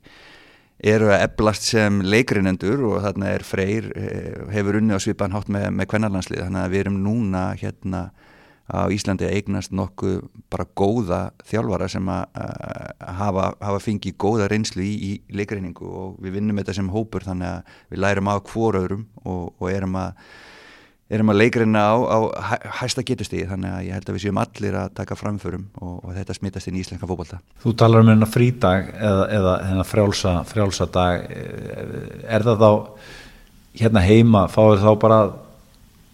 eru 0.81 1.11
að 1.13 1.27
eblast 1.27 1.67
sem 1.69 2.01
leikrinendur 2.05 2.81
og 2.89 3.01
þarna 3.05 3.33
er 3.35 3.45
Freyr 3.45 3.89
uh, 3.91 4.49
hefur 4.53 4.79
unni 4.81 4.97
á 4.97 4.99
svipan 5.01 5.33
hátt 5.33 5.49
með, 5.49 5.71
með 5.77 5.89
kvennarlandslið 5.93 6.45
þannig 6.45 6.65
að 6.65 6.75
við 6.75 6.85
erum 6.85 7.01
núna 7.05 7.45
hérna 7.57 8.09
á 8.71 8.87
Íslandi 8.93 9.27
eignast 9.27 9.73
nokkuð 9.75 10.21
bara 10.51 10.67
góða 10.77 11.19
þjálfara 11.47 11.89
sem 11.91 12.07
að 12.11 12.23
hafa, 13.19 13.49
hafa 13.59 13.81
fengið 13.83 14.15
góða 14.21 14.47
reynslu 14.51 14.85
í, 14.85 14.93
í 15.11 15.35
leikreiningu 15.35 15.87
og 15.87 16.15
við 16.23 16.37
vinnum 16.37 16.61
þetta 16.61 16.77
sem 16.79 16.93
hópur 16.93 17.27
þannig 17.27 17.51
að 17.51 17.75
við 17.91 18.01
lærum 18.05 18.31
á 18.31 18.35
hvoröðrum 18.39 19.03
og, 19.25 19.51
og 19.59 19.67
erum 19.71 19.99
að 19.99 20.15
að 21.11 21.35
leikreina 21.35 21.81
á, 21.91 21.95
á 22.07 22.17
hæsta 22.79 23.03
getustíði 23.03 23.49
þannig 23.49 23.73
að 23.75 23.81
ég 23.83 23.97
held 23.97 24.09
að 24.09 24.15
við 24.15 24.23
séum 24.23 24.37
allir 24.39 24.77
að 24.79 24.93
taka 24.95 25.17
framförum 25.19 25.65
og, 25.83 25.97
og 26.07 26.13
þetta 26.15 26.35
smittast 26.37 26.69
inn 26.71 26.77
í 26.79 26.83
íslenska 26.85 27.09
fókbalta. 27.09 27.41
Þú 27.59 27.73
talar 27.75 28.05
um 28.05 28.11
hérna 28.13 28.29
frídag 28.31 28.93
eða, 28.95 29.25
eða 29.35 29.55
hérna 29.67 29.87
frjálsa, 29.89 30.35
frjálsa 30.47 30.87
dag 30.87 31.25
er 31.27 32.47
það 32.47 32.63
þá 32.63 32.71
hérna 33.81 34.05
heima, 34.07 34.45
fáir 34.51 34.79
þá 34.79 34.91
bara 35.03 35.19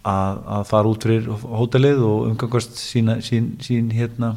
að, 0.06 0.40
að 0.58 0.64
fara 0.70 0.92
út 0.92 1.06
fyrir 1.06 1.28
hótelið 1.28 2.02
og 2.06 2.30
umgangast 2.30 2.78
sína, 2.78 3.18
sín, 3.24 3.54
sín 3.64 3.90
hérna 3.94 4.34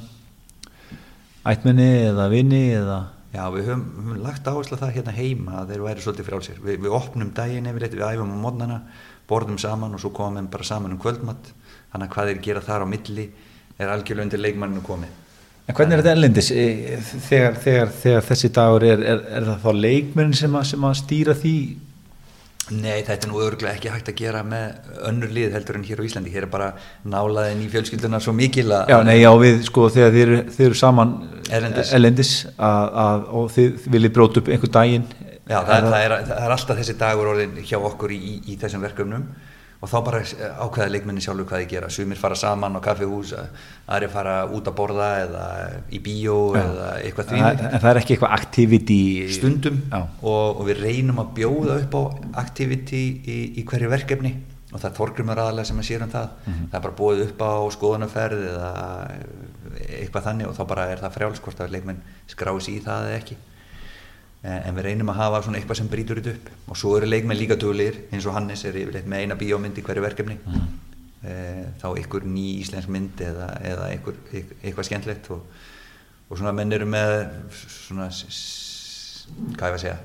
ætminni 1.48 1.90
eða 2.10 2.30
vini 2.34 2.68
eða 2.76 3.02
Já, 3.32 3.46
við 3.48 3.70
höfum, 3.70 3.86
höfum 3.96 4.24
lagt 4.26 4.48
áherslu 4.50 4.76
að 4.76 4.82
það 4.82 4.98
hérna 4.98 5.12
heima 5.16 5.62
að 5.62 5.70
þeir 5.72 5.84
væri 5.86 6.02
svolítið 6.04 6.26
frálsir. 6.28 6.58
Vi, 6.60 6.74
við 6.84 6.96
opnum 6.98 7.30
daginn 7.32 7.70
ef 7.70 7.78
við 7.80 8.02
æfum 8.04 8.34
á 8.36 8.44
mótnana 8.44 8.80
borðum 9.30 9.60
saman 9.62 9.96
og 9.96 10.02
svo 10.04 10.12
komum 10.16 10.42
við 10.42 10.52
bara 10.52 10.68
saman 10.68 10.98
um 10.98 11.00
kvöldmatt 11.00 11.54
þannig 11.94 12.10
að 12.10 12.14
hvað 12.16 12.32
er 12.32 12.42
gera 12.44 12.64
þar 12.66 12.84
á 12.84 12.88
milli 12.92 13.30
er 13.80 13.92
algjörlega 13.94 14.28
undir 14.28 14.44
leikmanninu 14.44 14.84
komið 14.86 15.18
En 15.70 15.78
hvernig 15.78 15.96
er 15.96 16.02
þetta 16.02 16.16
ellendis 16.18 16.50
þegar, 17.30 17.58
þegar, 17.62 17.92
þegar 18.02 18.26
þessi 18.28 18.50
dagur 18.52 18.86
er, 18.88 19.04
er, 19.14 19.22
er 19.38 19.46
það 19.48 19.62
þá 19.64 19.82
leikmennin 19.86 20.36
sem, 20.36 20.58
sem 20.68 20.88
að 20.90 20.98
stýra 21.00 21.36
því? 21.38 21.56
Nei, 22.70 23.02
þetta 23.04 23.26
er 23.26 23.32
nú 23.32 23.40
örglega 23.42 23.74
ekki 23.76 23.90
hægt 23.92 24.10
að 24.12 24.20
gera 24.22 24.42
með 24.48 24.92
önnur 25.10 25.32
lið 25.34 25.56
heldur 25.58 25.80
en 25.80 25.86
hér 25.88 26.00
á 26.00 26.08
Íslandi. 26.08 26.32
Hér 26.32 26.46
er 26.46 26.52
bara 26.54 26.70
nálaðin 27.04 27.64
í 27.66 27.70
fjölskylduna 27.74 28.22
svo 28.24 28.36
mikil 28.38 28.70
að... 28.70 28.94
Já, 28.94 28.98
nei, 29.08 29.18
já, 29.20 29.32
við 29.42 29.64
sko 29.68 29.88
þegar 29.92 30.14
þið 30.14 30.24
eru, 30.28 30.38
þið 30.56 30.68
eru 30.68 30.80
saman 30.80 31.16
að, 31.52 32.86
að, 33.04 33.26
og 33.42 33.50
þið 33.58 33.90
viljið 33.96 34.14
bróta 34.16 34.40
upp 34.44 34.52
einhver 34.54 34.74
daginn. 34.78 35.08
Já, 35.50 35.58
það 35.58 35.74
er, 35.76 35.88
það, 35.90 36.06
er, 36.06 36.16
það 36.30 36.44
er 36.46 36.56
alltaf 36.56 36.80
þessi 36.80 36.98
dagur 37.02 37.32
orðin 37.34 37.58
hjá 37.66 37.78
okkur 37.82 38.14
í, 38.16 38.20
í, 38.22 38.36
í 38.54 38.60
þessum 38.62 38.86
verkefnum 38.86 39.26
og 39.82 39.90
þá 39.90 39.96
bara 40.06 40.20
ákveða 40.62 40.92
leikmenni 40.94 41.24
sjálfur 41.26 41.48
hvað 41.50 41.64
þið 41.64 41.72
gera. 41.72 41.90
Sumir 41.90 42.20
fara 42.22 42.38
saman 42.38 42.78
á 42.78 42.82
kaffihús 42.86 43.34
aðri 43.34 44.10
fara 44.14 44.36
út 44.54 44.70
að 44.70 44.78
borða 44.78 45.10
eða 45.24 45.46
í 45.90 46.02
bíó 46.06 46.38
Já. 46.54 46.62
eða 46.62 46.90
eitthvað 47.02 47.32
því. 47.32 47.42
En 47.42 47.82
það 47.82 47.90
er 47.92 48.02
ekki 48.04 48.16
eitthvað 48.16 48.36
activity 48.38 49.02
Stundum. 49.34 49.82
Og, 49.98 50.62
og 50.62 50.64
við 50.70 50.84
reynum 50.86 51.22
að 51.24 51.34
bjóða 51.42 51.80
upp 51.82 51.98
á 51.98 52.02
activity 52.44 53.04
í, 53.26 53.40
í 53.58 53.66
hverju 53.66 53.90
verkefni. 53.92 54.36
Og 54.72 54.78
það 54.78 54.90
er 54.92 54.98
þorgrumur 55.02 55.42
aðalega 55.44 55.68
sem 55.68 55.82
að 55.82 55.88
sér 55.90 56.06
um 56.06 56.12
það. 56.14 56.30
Mm 56.46 56.54
-hmm. 56.54 56.68
það 56.72 56.78
er 56.78 56.86
bara 56.86 57.00
búið 57.02 57.24
upp 57.26 57.42
á 57.42 57.54
skoðanaferð 57.76 58.44
eða 58.54 58.72
eitthvað 59.98 60.28
þannig 60.30 60.48
og 60.48 60.56
þá 60.56 60.64
bara 60.68 60.92
er 60.92 61.02
það 61.02 61.16
frjálskort 61.18 61.64
að 61.66 61.74
leikmenn 61.74 62.04
skrási 62.30 62.78
í 62.78 62.84
það 62.86 63.10
eða 63.10 63.18
ekki. 63.18 63.36
Eh, 63.36 63.51
en 64.42 64.74
við 64.74 64.88
reynum 64.88 65.12
að 65.14 65.20
hafa 65.20 65.42
svona 65.46 65.60
eitthvað 65.60 65.78
sem 65.78 65.90
brítur 65.90 66.18
þetta 66.18 66.32
upp 66.34 66.72
og 66.74 66.78
svo 66.82 66.96
eru 66.98 67.10
leikmenn 67.10 67.38
líka 67.38 67.58
dölir 67.62 68.00
eins 68.10 68.26
og 68.26 68.34
Hannes 68.34 68.64
er 68.66 68.80
yfirleitt 68.80 69.10
með 69.10 69.26
eina 69.26 69.38
bíómynd 69.38 69.78
í 69.78 69.84
hverju 69.86 70.02
verkefni 70.02 70.38
mm. 70.40 70.64
e, 71.22 71.36
þá 71.82 71.86
einhver 71.92 72.26
ný 72.26 72.48
íslensk 72.64 72.90
mynd 72.90 73.22
eða, 73.22 73.52
eða 73.70 73.92
einhver, 73.94 74.18
eitthvað 74.34 74.90
skemmtlegt 74.90 75.30
og, 75.36 75.46
og 76.26 76.42
svona 76.42 76.56
menn 76.58 76.74
eru 76.74 76.90
með 76.90 77.14
svona 77.70 78.10
hvað 78.10 79.54
ég 79.54 79.62
var 79.62 79.78
að 79.78 79.84
segja 79.86 79.98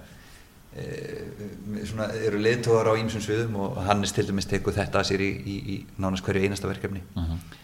e, 0.77 1.87
svona 1.89 2.13
eru 2.29 2.45
leittóðar 2.45 2.93
á 2.93 3.01
ímsum 3.01 3.25
sviðum 3.25 3.57
og 3.65 3.81
Hannes 3.89 4.13
til 4.13 4.29
dæmis 4.29 4.53
tekur 4.53 4.77
þetta 4.77 5.01
að 5.01 5.15
sér 5.15 5.25
í, 5.25 5.33
í, 5.33 5.61
í 5.79 5.79
nánast 5.97 6.29
hverju 6.29 6.45
einasta 6.45 6.69
verkefni 6.69 7.01
mm 7.07 7.23
-hmm. 7.25 7.63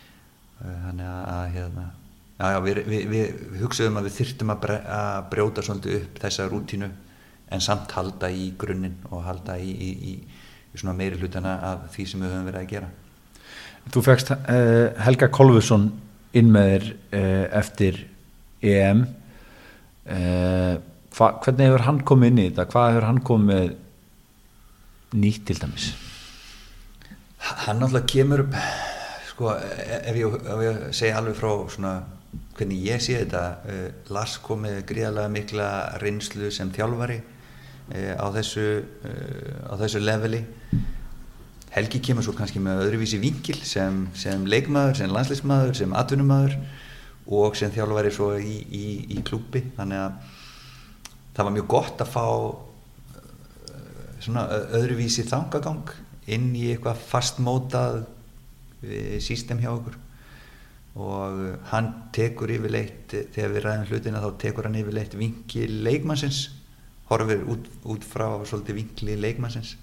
þannig 0.87 1.13
að 1.13 1.51
hérna 1.59 1.91
Já, 2.39 2.47
já, 2.55 2.59
við, 2.65 2.79
við, 2.89 3.03
við 3.13 3.61
hugsaðum 3.63 3.99
að 4.01 4.07
við 4.09 4.15
þyrtum 4.19 4.53
að, 4.55 4.69
brjóta 5.31 5.63
svolítið 5.63 5.99
upp 6.01 6.21
þessa 6.25 6.47
rútínu 6.51 6.89
en 7.53 7.63
samt 7.63 7.93
halda 7.95 8.31
í 8.33 8.49
grunninn 8.59 8.97
og 9.13 9.27
halda 9.27 9.59
í, 9.61 9.69
í, 9.71 9.91
í, 9.93 10.15
í 10.73 10.81
svona 10.81 10.97
meiri 10.97 11.21
hlutana 11.21 11.59
af 11.69 11.85
því 11.95 12.07
sem 12.09 12.25
við 12.25 12.33
höfum 12.33 12.49
verið 12.49 12.63
að 12.63 12.71
gera. 12.73 12.89
Þú 13.93 14.05
fegst 14.07 14.33
uh, 14.33 15.03
Helga 15.05 15.29
Kolfusson 15.35 15.91
inn 16.39 16.49
með 16.55 16.71
þér 16.73 16.89
uh, 16.89 17.45
eftir 17.61 18.01
EM. 18.63 19.05
Uh, 20.07 20.79
hva, 21.13 21.29
hvernig 21.45 21.69
hefur 21.69 21.87
hann 21.87 22.01
komið 22.09 22.33
inn 22.33 22.41
í 22.41 22.47
þetta? 22.49 22.69
Hvað 22.73 22.89
hefur 22.93 23.09
hann 23.11 23.21
komið 23.29 23.77
nýtt 25.23 25.45
til 25.51 25.59
dæmis? 25.61 25.93
Hann 27.67 27.83
náttúrulega 27.83 28.09
kemur 28.09 28.45
upp, 28.47 28.59
sko, 29.29 29.53
ef 29.53 30.17
ég, 30.17 30.37
ef 30.55 30.63
ég 30.63 30.83
segja 30.95 31.19
alveg 31.19 31.37
frá 31.37 31.51
svona 31.75 31.95
hvernig 32.57 32.83
ég 32.85 33.01
sé 33.03 33.17
þetta 33.23 33.43
uh, 33.65 33.85
Lars 34.13 34.37
kom 34.45 34.65
með 34.67 34.83
gríðarlega 34.89 35.33
mikla 35.33 35.69
reynslu 36.03 36.51
sem 36.53 36.73
þjálfari 36.75 37.19
uh, 37.23 38.15
á 38.21 38.27
þessu 38.37 38.67
uh, 38.83 39.73
á 39.73 39.75
þessu 39.81 40.03
leveli. 40.03 40.43
Helgi 41.73 42.03
kemur 42.05 42.27
svo 42.27 42.35
kannski 42.37 42.61
með 42.61 42.83
öðruvísi 42.87 43.21
vingil 43.23 43.57
sem, 43.65 44.05
sem 44.19 44.45
leikmaður, 44.45 44.99
sem 45.01 45.15
landsleismadur 45.15 45.79
sem 45.79 45.95
atvinnumadur 45.97 46.59
og 47.33 47.57
sem 47.57 47.73
þjálfari 47.73 48.13
svo 48.13 48.35
í, 48.37 48.59
í, 48.69 48.87
í 49.17 49.23
klúpi 49.25 49.65
þannig 49.79 50.03
að 50.03 50.37
það 51.33 51.49
var 51.49 51.57
mjög 51.57 51.69
gott 51.73 52.05
að 52.05 52.13
fá 52.13 52.27
svona 54.23 54.43
öðruvísi 54.77 55.25
þangagang 55.31 55.95
inn 56.35 56.51
í 56.53 56.69
eitthvað 56.75 57.01
fastmótað 57.09 58.03
sístem 59.23 59.63
hjá 59.63 59.71
okkur 59.73 59.97
og 60.93 61.39
hann 61.71 61.89
tekur 62.13 62.51
yfirleitt 62.53 63.15
þegar 63.33 63.55
við 63.55 63.65
ræðum 63.65 63.87
hlutina 63.89 64.21
þá 64.21 64.31
tekur 64.43 64.69
hann 64.69 64.77
yfirleitt 64.77 65.17
vingi 65.17 65.65
leikmannsins 65.87 66.43
horfir 67.09 67.45
út, 67.49 67.69
út 67.89 68.05
frá 68.05 68.27
svolítið 68.49 68.79
vinkli 68.81 69.17
leikmannsins. 69.21 69.75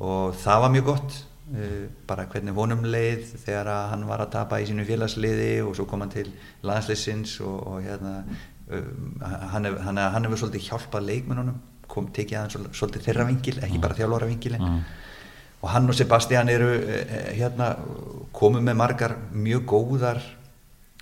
Og 0.00 0.34
það 0.40 0.62
var 0.64 0.72
mjög 0.74 0.88
gott 0.90 1.14
uh, 1.52 1.86
bara 2.08 2.26
hvernig 2.32 2.56
honum 2.56 2.84
leið 2.88 3.30
þegar 3.44 3.72
hann 3.92 4.04
var 4.08 4.24
að 4.24 4.34
tapa 4.36 4.60
í 4.60 4.68
sínu 4.68 4.84
félagsliði 4.88 5.50
og 5.64 5.76
svo 5.76 5.88
kom 5.88 6.04
hann 6.04 6.12
til 6.12 6.28
landsleysins 6.66 7.38
og, 7.44 7.56
og 7.72 7.80
hérna 7.84 8.18
hann 9.52 9.68
hefur 9.68 9.82
hef 9.86 10.40
svolítið 10.40 10.70
hjálpað 10.70 11.04
leikmennunum 11.06 11.58
kom 11.86 12.08
tekið 12.10 12.38
hann 12.40 12.72
svolítið 12.74 13.04
þeirra 13.04 13.26
vingil 13.28 13.60
ekki 13.62 13.78
bara 13.78 13.94
þjálfóra 13.94 14.26
vingilin 14.32 14.64
mm 14.64 15.04
og 15.62 15.70
hann 15.72 15.88
og 15.88 15.96
Sebastian 15.96 16.50
eru 16.52 16.72
eh, 16.76 17.32
hérna 17.38 17.72
komið 18.36 18.66
með 18.68 18.78
margar 18.82 19.16
mjög 19.32 19.64
góðar 19.72 20.20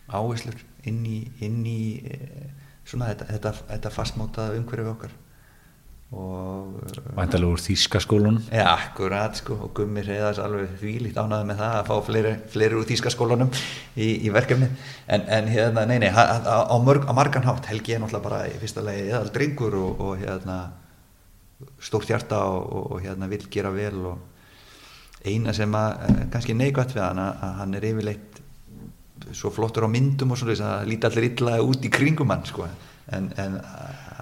áherslur 0.08 0.60
inn 0.88 1.02
í, 1.08 1.18
inn 1.44 1.60
í 1.66 1.82
eh, 2.04 2.48
svona 2.86 3.10
þetta, 3.12 3.28
þetta, 3.32 3.52
þetta 3.72 3.92
fastmótaða 3.92 4.58
umhverfið 4.60 4.90
okkar. 4.94 5.20
Og 6.14 6.74
Væntalega 7.16 7.50
úr 7.56 7.58
Þýskaskólun 7.58 8.36
Ja, 8.52 8.76
akkurat 8.76 9.34
sko. 9.40 9.56
Og 9.66 9.72
Gummi 9.74 10.04
reyðast 10.04 10.42
alveg 10.44 10.76
þvílíkt 10.78 11.18
ánaði 11.18 11.48
með 11.48 11.62
það 11.62 11.78
að 11.78 11.88
fá 11.88 11.94
fleiri, 12.06 12.34
fleiri 12.52 12.78
úr 12.78 12.86
Þýskaskólunum 12.86 13.50
í, 13.50 14.10
í 14.22 14.30
verkefni 14.34 14.68
en, 15.08 15.24
en 15.24 15.50
hérna, 15.50 15.86
nei, 15.90 15.96
nei, 16.04 16.12
á, 16.14 16.38
á, 16.70 16.76
mörg, 16.78 17.08
á 17.10 17.12
margan 17.16 17.48
hátt. 17.48 17.66
Helgi 17.72 17.96
er 17.96 18.04
náttúrulega 18.04 18.28
bara 18.28 18.44
í 18.46 18.54
fyrsta 18.60 18.84
legi 18.84 19.08
eðal 19.08 19.32
drengur 19.34 19.74
og, 19.80 20.04
og 20.04 20.22
hérna 20.22 20.60
stórt 21.82 22.12
hjarta 22.12 22.44
og, 22.52 22.94
og 22.94 23.02
hérna 23.02 23.30
vil 23.32 23.42
gera 23.50 23.74
vel 23.74 23.98
og 24.12 24.33
eina 25.24 25.54
sem 25.56 25.74
að 25.74 26.06
eh, 26.08 26.22
kannski 26.32 26.56
neikvægt 26.56 26.96
við 26.96 27.06
hann 27.06 27.22
að 27.24 27.44
hann 27.60 27.74
er 27.78 27.88
yfirleitt 27.90 28.40
svo 29.34 29.50
flottur 29.50 29.86
á 29.86 29.90
myndum 29.90 30.34
og 30.34 30.38
svona 30.38 30.76
að 30.76 30.90
líti 30.90 31.08
allir 31.08 31.30
illa 31.30 31.60
út 31.64 31.84
í 31.86 31.90
kringum 31.92 32.30
hann 32.30 32.44
sko. 32.46 32.66
en, 33.12 33.30
en 33.36 33.58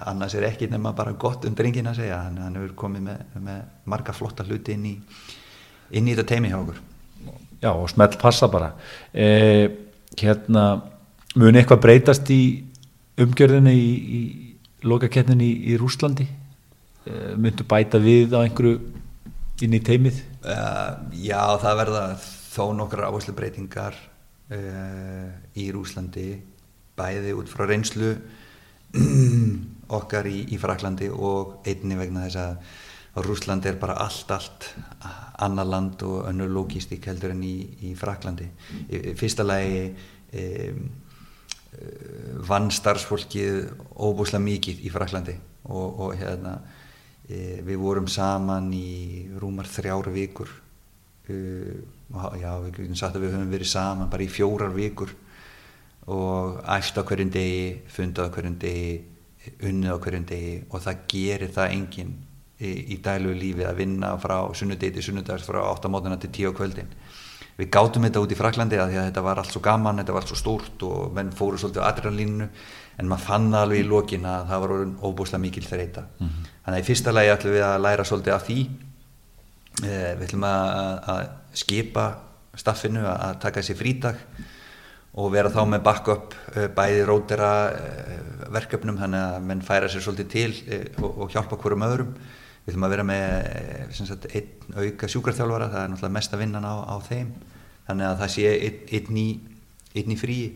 annars 0.05 0.35
er 0.35 0.47
ekki 0.47 0.67
nema 0.71 0.91
bara 0.95 1.13
gott 1.19 1.45
um 1.47 1.55
drengin 1.55 1.87
að 1.87 2.01
segja. 2.01 2.19
Hann, 2.25 2.39
hann 2.43 2.57
hefur 2.59 2.73
komið 2.83 3.05
með, 3.07 3.21
með 3.45 3.61
marga 3.89 4.15
flotta 4.15 4.45
hluti 4.47 4.75
inn 4.75 4.87
í, 4.89 4.93
inn 5.97 6.07
í 6.07 6.15
þetta 6.15 6.33
teimi 6.33 6.51
hjá 6.51 6.59
okkur. 6.59 6.81
Já 7.63 7.71
og 7.71 7.87
smelt 7.91 8.17
passa 8.19 8.49
bara. 8.51 8.73
Eh, 9.13 9.69
hérna 10.19 10.65
mun 11.39 11.59
eitthvað 11.59 11.83
breytast 11.85 12.29
í 12.33 12.41
umgjörðinu 13.23 13.73
í, 13.73 13.87
í 14.19 14.21
lokakettinu 14.89 15.45
í, 15.45 15.53
í 15.71 15.77
Rúslandi 15.79 16.25
eh, 16.27 17.33
myndu 17.39 17.65
bæta 17.69 18.01
við 18.03 18.35
á 18.35 18.43
einhverju 18.43 18.79
inn 19.61 19.75
í 19.77 19.81
teimið? 19.85 20.21
Uh, 20.41 21.03
já, 21.17 21.41
það 21.61 21.79
verða 21.83 22.05
þó 22.53 22.63
nokkra 22.77 23.09
áherslu 23.09 23.35
breytingar 23.37 23.97
uh, 24.53 25.29
í 25.59 25.67
Rúslandi 25.73 26.29
bæði 26.97 27.35
út 27.37 27.51
frá 27.51 27.67
reynslu 27.69 28.15
okkar 29.97 30.29
í, 30.29 30.39
í 30.53 30.59
Fraklandi 30.61 31.09
og 31.13 31.61
einni 31.69 31.99
vegna 31.99 32.25
þess 32.27 32.41
að 32.41 32.73
og 33.13 33.27
Rúsland 33.27 33.65
er 33.69 33.75
bara 33.77 33.93
allt, 34.01 34.31
allt 34.33 34.71
annar 35.45 35.67
land 35.69 36.01
og 36.01 36.25
önnur 36.29 36.49
logístík 36.49 37.05
heldur 37.05 37.35
en 37.35 37.43
í, 37.45 37.55
í 37.85 37.91
Fraklandi 37.93 38.47
fyrsta 39.19 39.45
lagi 39.45 39.83
um, 40.33 40.79
vann 42.47 42.71
starfsfólkið 42.73 43.59
óbúslega 43.93 44.41
mikið 44.41 44.81
í 44.87 44.93
Fraklandi 44.93 45.35
og, 45.69 45.99
og 46.07 46.15
hérna 46.17 46.57
við 47.65 47.79
vorum 47.81 48.07
saman 48.11 48.69
í 48.75 49.27
rúmar 49.41 49.69
þrjára 49.69 50.13
vikur. 50.13 50.51
Uh, 51.29 51.79
já, 52.39 52.51
við 52.65 52.77
getum 52.77 52.99
sagt 52.99 53.17
að 53.17 53.25
við 53.25 53.35
höfum 53.37 53.53
verið 53.53 53.71
saman 53.71 54.11
bara 54.11 54.25
í 54.25 54.31
fjórar 54.31 54.73
vikur. 54.75 55.13
Og 56.13 56.59
æst 56.67 56.99
á 56.99 57.01
hverjum 57.07 57.31
degi 57.31 57.81
fundað 57.91 58.29
á 58.29 58.33
hverjum 58.35 58.59
degi 58.59 58.93
unnið 59.63 59.95
á 59.95 59.97
hverjum 60.03 60.29
degi. 60.29 60.55
Og 60.69 60.83
það 60.83 61.03
gerir 61.13 61.53
það 61.55 61.75
enginn 61.77 62.15
í, 62.59 62.71
í 62.95 62.99
dælu 63.03 63.35
lífi 63.37 63.67
að 63.67 63.79
vinna 63.83 64.13
frá 64.21 64.37
sunnudegi 64.55 64.97
til 64.97 65.05
sunnudags 65.09 65.47
frá 65.47 65.61
8 65.63 65.91
mótuna 65.91 66.19
til 66.19 66.31
10 66.31 66.57
kvöldin. 66.57 66.91
Við 67.53 67.69
gátum 67.69 68.05
þetta 68.07 68.21
út 68.23 68.31
í 68.33 68.37
Fraklandi 68.37 68.79
að, 68.81 68.95
að 68.97 69.07
þetta 69.11 69.23
var 69.23 69.39
allt 69.39 69.53
svo 69.53 69.61
gaman, 69.63 69.99
þetta 70.01 70.15
var 70.15 70.25
allt 70.25 70.31
svo 70.33 70.39
stórt 70.39 70.85
og 70.87 71.13
menn 71.13 71.29
fóru 71.37 71.59
svolítið 71.61 71.85
á 71.85 71.89
adrenalínu. 71.91 72.49
En 72.97 73.09
maður 73.09 73.25
fann 73.27 73.53
alveg 73.57 73.83
í 73.83 73.87
lokin 73.87 74.25
að 74.29 74.49
það 74.49 74.63
var 74.63 74.73
óbúslega 75.05 75.41
mikil 75.41 75.63
þreita 75.65 76.03
mm 76.03 76.27
-hmm. 76.27 76.51
Þannig 76.63 76.77
að 76.77 76.81
í 76.81 76.87
fyrsta 76.87 77.13
lagi 77.13 77.31
ætlum 77.33 77.55
við 77.57 77.65
að 77.67 77.83
læra 77.83 78.07
svolítið 78.07 78.35
af 78.35 78.47
því. 78.47 78.59
Eh, 79.81 80.11
við 80.17 80.27
ætlum 80.27 80.43
að, 80.47 80.99
að 81.13 81.23
skipa 81.57 82.05
staffinu 82.59 83.05
að 83.09 83.39
taka 83.41 83.61
þessi 83.61 83.75
frídag 83.77 84.19
og 85.17 85.31
vera 85.33 85.49
þá 85.53 85.63
með 85.69 85.81
backup 85.85 86.35
eh, 86.53 86.67
bæði 86.73 87.07
rótera 87.09 87.49
eh, 87.73 88.19
verkefnum 88.53 88.99
þannig 89.01 89.23
að 89.23 89.47
menn 89.49 89.63
færa 89.65 89.89
sér 89.89 90.05
svolítið 90.05 90.29
til 90.33 90.83
og, 91.01 91.25
hjálpa 91.33 91.57
hverjum 91.57 91.87
öðrum. 91.87 92.13
Við 92.63 92.71
ætlum 92.73 92.85
að 92.87 92.93
vera 92.93 93.07
með 93.07 93.97
sagt, 93.97 94.29
einn 94.31 94.77
auka 94.77 95.09
sjúkarþjálfara 95.11 95.71
það 95.73 95.81
er 95.81 95.89
náttúrulega 95.91 96.17
mesta 96.19 96.39
vinnan 96.39 96.69
á, 96.69 96.75
á 96.85 96.95
þeim. 97.03 97.33
Þannig 97.89 98.07
að 98.07 98.21
það 98.21 98.31
sé 98.37 98.53
einn, 98.99 99.17
í, 99.19 99.27
í 99.99 100.19
fríi. 100.21 100.53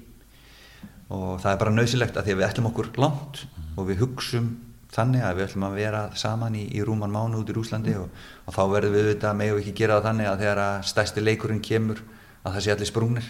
Og 1.11 1.41
það 1.41 1.51
er 1.51 1.59
bara 1.65 1.73
nöðsilegt 1.73 2.19
að 2.19 2.29
því 2.29 2.35
að 2.35 2.39
við 2.39 2.47
ætlum 2.47 2.69
okkur 2.69 2.93
langt 3.01 3.43
og 3.75 3.89
við 3.89 4.05
hugsum 4.05 4.53
þannig 4.93 5.25
að 5.25 5.35
við 5.37 5.45
ætlum 5.47 5.65
að 5.67 5.77
vera 5.77 6.03
saman 6.17 6.55
í, 6.55 6.63
í 6.77 6.83
rúman 6.85 7.13
mánu 7.13 7.41
út 7.41 7.49
í 7.51 7.55
Rúslandi 7.55 7.95
og, 7.99 8.07
og 8.45 8.55
þá 8.55 8.61
verðum 8.71 8.95
við 8.95 9.03
auðvitað 9.07 9.37
með 9.41 9.51
og 9.53 9.59
ekki 9.61 9.75
gera 9.81 9.97
það 9.97 10.07
þannig 10.07 10.29
að 10.29 10.39
þegar 10.43 10.61
að 10.63 10.77
stæsti 10.91 11.23
leikurinn 11.23 11.65
kemur 11.67 12.01
að 12.43 12.55
það 12.55 12.63
sé 12.63 12.73
allir 12.73 12.91
sprungnir. 12.91 13.29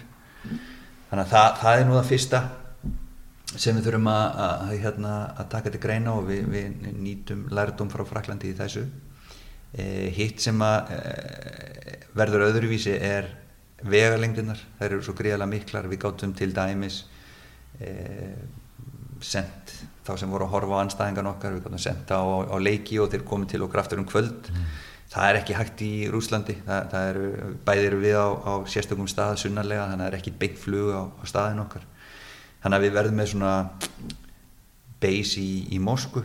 Þannig 1.10 1.24
að 1.24 1.34
það, 1.34 1.50
það 1.64 1.80
er 1.80 1.88
nú 1.88 1.98
það 1.98 2.12
fyrsta 2.12 2.44
sem 3.56 3.78
við 3.78 3.88
þurfum 3.88 4.10
að, 4.12 4.40
að, 4.44 4.72
hérna, 4.84 5.16
að 5.40 5.50
taka 5.56 5.74
til 5.74 5.82
greina 5.82 6.14
og 6.20 6.30
við, 6.30 6.48
við 6.52 6.88
nýtum 7.00 7.46
lærdum 7.56 7.92
frá 7.92 8.04
Fraklandi 8.06 8.52
í 8.52 8.58
þessu. 8.58 8.86
E, 9.74 9.86
hitt 10.14 10.44
sem 10.44 10.62
að 10.64 10.94
e, 10.94 11.98
verður 12.18 12.48
öðruvísi 12.52 12.94
er 12.94 13.32
vegalengdinar, 13.88 14.60
þær 14.80 14.90
eru 14.90 15.06
svo 15.06 15.16
gríðarlega 15.18 15.52
miklar. 15.52 15.90
Við 15.90 16.02
gáttum 16.04 16.34
til 16.38 16.50
dæmis 16.56 17.04
eh, 17.80 18.38
sendt 19.22 19.77
þá 20.08 20.14
sem 20.22 20.32
voru 20.32 20.48
að 20.48 20.54
horfa 20.56 20.80
á 20.80 20.84
anstæðingan 20.84 21.32
okkar 21.34 21.56
við 21.56 21.64
gáttum 21.66 21.84
sendt 21.84 22.12
á, 22.14 22.22
á 22.24 22.56
leiki 22.60 23.00
og 23.04 23.12
þeir 23.12 23.26
komið 23.28 23.54
til 23.54 23.64
okkur 23.66 23.82
aftur 23.84 24.02
um 24.02 24.08
kvöld 24.08 24.50
mm. 24.54 24.68
það 25.14 25.30
er 25.30 25.40
ekki 25.42 25.58
hægt 25.58 25.84
í 25.86 25.92
Rúslandi 26.14 26.58
það, 26.66 26.90
það 26.94 27.12
eru, 27.12 27.54
bæðir 27.68 27.90
eru 27.90 28.02
við 28.04 28.18
á, 28.18 28.28
á 28.34 28.54
sérstökum 28.72 29.10
stað 29.12 29.36
sunnarlega 29.44 29.90
þannig 29.92 30.00
að 30.00 30.06
það 30.06 30.12
er 30.14 30.20
ekki 30.22 30.36
beint 30.44 30.62
flug 30.62 30.92
á, 30.96 31.04
á 31.04 31.24
staðin 31.30 31.64
okkar 31.66 31.88
þannig 32.64 32.78
að 32.78 32.86
við 32.88 32.96
verðum 33.00 33.20
með 33.22 33.32
svona 33.34 33.56
base 35.04 35.42
í, 35.42 35.52
í 35.76 35.82
Moskvu 35.84 36.24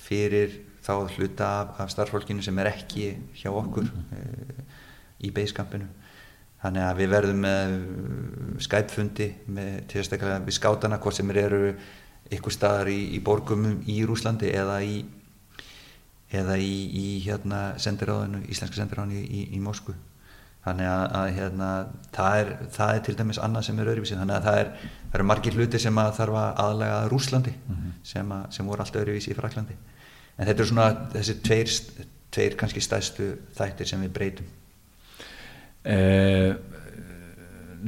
fyrir 0.00 0.60
þá 0.84 0.92
hluta 1.16 1.48
af, 1.60 1.72
af 1.82 1.90
starffólkinu 1.92 2.44
sem 2.44 2.58
er 2.62 2.70
ekki 2.72 3.14
hjá 3.40 3.50
okkur 3.52 3.88
mm. 3.88 4.12
e, 4.16 4.68
í 5.26 5.32
basekampinu 5.34 5.88
þannig 6.60 6.84
að 6.84 6.98
við 7.00 7.10
verðum 7.14 7.42
með 7.44 7.74
Skype-fundi 8.66 9.28
til 9.88 10.00
að 10.00 10.06
stekla 10.08 10.38
við 10.44 10.56
skátana 10.56 11.00
hvort 11.00 11.16
sem 11.16 11.30
eru 11.32 11.72
ykkur 12.30 12.54
staðar 12.54 12.90
í, 12.92 13.00
í 13.16 13.20
borgum 13.24 13.66
í 13.90 14.02
Rúslandi 14.06 14.52
eða 14.54 14.82
í 14.86 15.00
eða 16.30 16.56
í, 16.62 16.74
í 16.94 17.06
hérna 17.24 17.74
sendiráðinu, 17.82 18.44
íslenska 18.46 18.78
sendiráðinu 18.78 19.18
í, 19.24 19.48
í 19.56 19.60
Moskvu. 19.62 19.96
Þannig 20.62 20.86
að, 20.86 21.04
að 21.16 21.30
hérna, 21.38 21.68
það, 22.14 22.34
er, 22.38 22.50
það 22.76 22.92
er 22.94 23.04
til 23.06 23.14
dæmis 23.18 23.40
annað 23.40 23.64
sem 23.66 23.80
er 23.80 23.90
öðruvísi. 23.90 24.18
Þannig 24.20 24.36
að 24.36 24.46
það, 24.46 24.58
er, 24.60 24.90
það 25.08 25.16
eru 25.18 25.26
margir 25.30 25.56
hluti 25.56 25.80
sem 25.80 26.00
að 26.02 26.10
þarf 26.20 26.36
að 26.42 26.60
aðlega 26.64 26.98
Rúslandi 27.10 27.54
mm 27.56 27.78
-hmm. 27.78 27.94
sem, 28.12 28.34
að, 28.36 28.44
sem 28.56 28.70
voru 28.70 28.84
allt 28.84 29.00
öðruvísi 29.00 29.32
í 29.32 29.38
Fraklandi 29.38 29.78
en 30.40 30.48
þetta 30.48 30.62
er 30.62 30.70
svona 30.70 30.88
þessi 31.12 31.36
tveir, 31.44 31.74
tveir 32.32 32.56
kannski 32.60 32.82
stæðstu 32.84 33.28
þættir 33.58 33.90
sem 33.90 34.04
við 34.06 34.12
breytum. 34.16 34.46
Eh, 35.84 36.54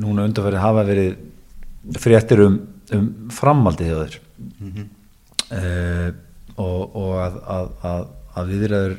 núna 0.00 0.26
undanferðið 0.28 0.64
hafa 0.64 0.84
verið 0.88 1.96
fréttir 2.00 2.44
um, 2.44 2.58
um 2.96 3.08
framaldi 3.32 3.88
hjá 3.88 3.96
þér 4.02 4.18
mm 4.42 4.72
-hmm. 4.72 4.86
eh, 5.58 6.12
og, 6.56 6.96
og 6.96 7.12
að, 7.22 7.40
að, 7.56 7.68
að, 7.90 8.06
að 8.36 8.54
viðræður 8.54 8.96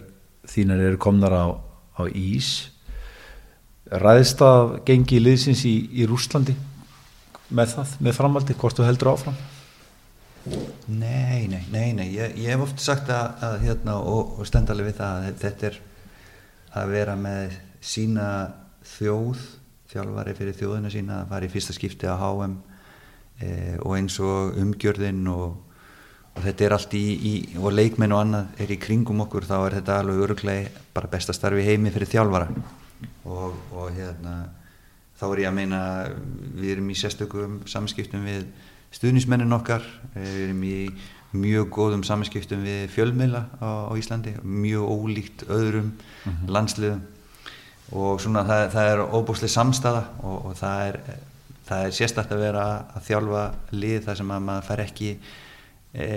þínar 0.53 0.85
eru 0.89 0.97
komnar 0.97 1.33
á, 1.33 1.45
á 1.99 2.03
ís 2.09 2.69
ræðist 3.91 4.41
að 4.41 4.77
gengi 4.87 5.19
liðsins 5.19 5.65
í, 5.65 5.75
í 5.93 6.05
Rúslandi 6.09 6.55
með 7.53 7.75
það, 7.75 7.97
með 7.99 8.15
framaldi, 8.17 8.55
hvort 8.57 8.77
þú 8.77 8.87
heldur 8.87 9.11
áfram? 9.13 9.35
Nei, 10.87 11.47
nei, 11.47 11.63
nei, 11.71 11.93
nei. 11.95 12.07
Ég, 12.11 12.33
ég 12.41 12.51
hef 12.51 12.65
oft 12.65 12.81
sagt 12.83 13.11
að 13.13 13.61
hérna 13.63 13.99
og, 14.01 14.39
og 14.39 14.47
stendali 14.47 14.83
við 14.83 14.97
það 14.99 15.27
að 15.27 15.37
þetta 15.43 15.67
er 15.69 15.77
að 16.81 16.93
vera 16.95 17.15
með 17.19 17.57
sína 17.83 18.27
þjóð 18.95 19.43
þjálfari 19.93 20.35
fyrir 20.35 20.57
þjóðina 20.57 20.91
sína 20.91 21.21
að 21.21 21.33
fara 21.33 21.47
í 21.47 21.53
fyrsta 21.53 21.75
skipti 21.75 22.09
á 22.09 22.17
HM 22.17 22.57
e, 23.41 23.77
og 23.81 23.95
eins 23.97 24.19
og 24.19 24.57
umgjörðin 24.61 25.23
og, 25.31 25.55
og 26.33 26.41
þetta 26.45 26.65
er 26.65 26.75
allt 26.77 26.97
í, 26.97 27.05
í 27.13 27.33
og 27.57 27.73
leikmenn 27.73 28.15
og 28.15 28.23
annað 28.23 28.65
er 28.65 28.73
í 28.73 28.79
kringum 28.81 29.23
okkur 29.25 29.47
þá 29.49 29.55
er 29.61 29.77
þetta 29.79 29.99
alveg 30.01 30.25
öruglega 30.27 30.83
bara 30.93 31.11
besta 31.11 31.35
starfi 31.35 31.65
heimi 31.67 31.93
fyrir 31.93 32.11
þjálfara 32.13 32.49
og, 33.25 33.55
og 33.71 33.89
hérna 33.95 34.35
þá 35.19 35.25
er 35.29 35.43
ég 35.43 35.49
að 35.49 35.57
meina 35.57 35.81
við 36.57 36.75
erum 36.75 36.91
í 36.91 36.99
sérstökum 36.99 37.59
samskiptum 37.69 38.25
við 38.27 38.47
stuðnismennin 38.93 39.55
okkar 39.55 39.85
við 40.13 40.39
erum 40.47 40.63
í 40.67 40.77
mjög 41.33 41.69
góðum 41.73 42.03
samskiptum 42.05 42.61
við 42.65 42.85
fjölmiðla 42.93 43.47
á, 43.57 43.89
á 43.89 43.93
Íslandi 43.97 44.35
mjög 44.43 44.85
ólíkt 44.85 45.45
öðrum 45.49 45.93
mm 45.93 46.31
-hmm. 46.31 46.49
landsliðum 46.49 47.01
og 47.91 48.21
svona 48.21 48.43
það, 48.45 48.63
það 48.73 48.89
er 48.91 48.99
óbúslega 49.13 49.53
samstaða 49.53 50.03
og, 50.21 50.45
og 50.45 50.55
það 50.57 50.87
er, 50.87 50.99
það 51.67 51.87
er 51.87 51.95
sérstaklega 51.97 52.37
að 52.37 52.45
vera 52.45 52.65
að 52.93 53.07
þjálfa 53.07 53.43
lið 53.71 53.99
þar 54.07 54.19
sem 54.19 54.33
að 54.35 54.45
maður 54.47 54.67
fær 54.67 54.83
ekki 54.83 55.09
e, 55.93 56.07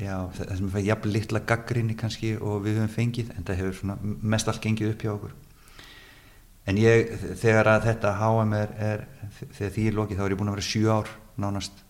já, 0.00 0.16
það 0.38 0.52
sem 0.58 0.70
fær 0.74 0.86
jafn 0.88 1.14
litla 1.14 1.42
gaggrinni 1.52 1.96
kannski 1.98 2.34
og 2.38 2.64
við 2.64 2.80
höfum 2.80 2.94
fengið 2.94 3.32
en 3.34 3.46
það 3.46 3.60
hefur 3.60 3.80
svona 3.80 3.98
mest 4.34 4.50
allt 4.50 4.62
gengið 4.64 4.94
upp 4.94 5.04
hjá 5.04 5.12
okkur. 5.14 5.34
En 6.64 6.80
ég, 6.80 7.12
þegar 7.42 7.74
að 7.74 7.90
þetta 7.90 8.14
HM 8.22 8.56
er, 8.56 8.74
er 8.80 9.06
þegar 9.44 9.72
því 9.76 9.86
er 9.88 9.96
lokið 9.98 10.20
þá 10.20 10.24
er 10.24 10.34
ég 10.34 10.40
búin 10.40 10.52
að 10.52 10.56
vera 10.56 10.68
7 10.70 10.84
ár 10.94 11.10
nánast 11.44 11.82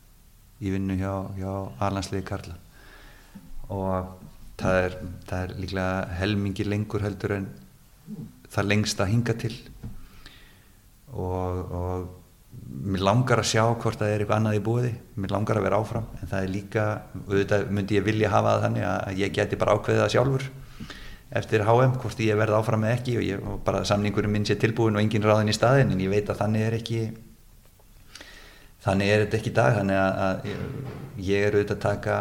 í 0.64 0.72
vinnu 0.74 0.96
hjá, 0.98 1.12
hjá 1.38 1.50
Arlandsliði 1.84 2.26
Karla. 2.26 2.56
Og 3.74 4.10
það 4.60 4.80
er, 4.80 4.96
það 5.28 5.44
er 5.44 5.54
líklega 5.62 6.16
helmingi 6.18 6.66
lengur 6.66 7.04
heldur 7.04 7.36
en 7.38 7.46
það 8.50 8.70
lengst 8.70 9.00
að 9.02 9.12
hinga 9.12 9.36
til 9.38 9.54
og, 11.14 11.72
og 11.78 12.10
mér 12.84 13.04
langar 13.06 13.42
að 13.42 13.50
sjá 13.50 13.62
hvort 13.66 14.00
það 14.00 14.10
er 14.10 14.22
eitthvað 14.24 14.40
annað 14.40 14.58
í 14.58 14.64
búiði 14.64 14.92
mér 15.20 15.32
langar 15.34 15.58
að 15.58 15.66
vera 15.66 15.80
áfram 15.82 16.06
en 16.20 16.30
það 16.30 16.44
er 16.44 16.52
líka, 16.52 16.84
auðvitað 17.26 17.64
myndi 17.74 17.98
ég 17.98 18.06
vilja 18.06 18.30
hafa 18.32 18.54
það 18.54 18.66
þannig 18.66 18.86
að 18.90 19.22
ég 19.22 19.34
geti 19.38 19.58
bara 19.60 19.74
ákveðið 19.78 20.02
það 20.02 20.14
sjálfur 20.14 20.46
eftir 21.34 21.64
HM, 21.66 21.96
hvort 21.98 22.20
ég 22.22 22.38
verði 22.38 22.56
áfram 22.58 22.84
eða 22.86 22.96
ekki. 22.98 23.16
Og, 23.18 23.26
ég, 23.26 23.42
og 23.42 23.60
bara 23.66 23.82
samningurinn 23.88 24.32
minn 24.32 24.46
sé 24.46 24.56
tilbúin 24.60 24.94
og 24.94 25.02
engin 25.02 25.24
ráðin 25.26 25.50
í 25.50 25.56
staðin 25.56 25.94
en 25.94 26.02
ég 26.02 26.12
veit 26.12 26.30
að 26.30 26.40
þannig 26.44 26.66
er 26.68 26.76
ekki 26.78 27.00
þannig 28.84 29.10
er 29.10 29.24
þetta 29.24 29.38
ekki 29.40 29.50
í 29.50 29.56
dag. 29.58 29.78
Þannig 29.80 30.00
að, 30.00 30.22
að 30.28 31.24
ég 31.30 31.46
er 31.46 31.56
auðvitað 31.56 31.76
að 31.76 31.84
taka 31.88 32.18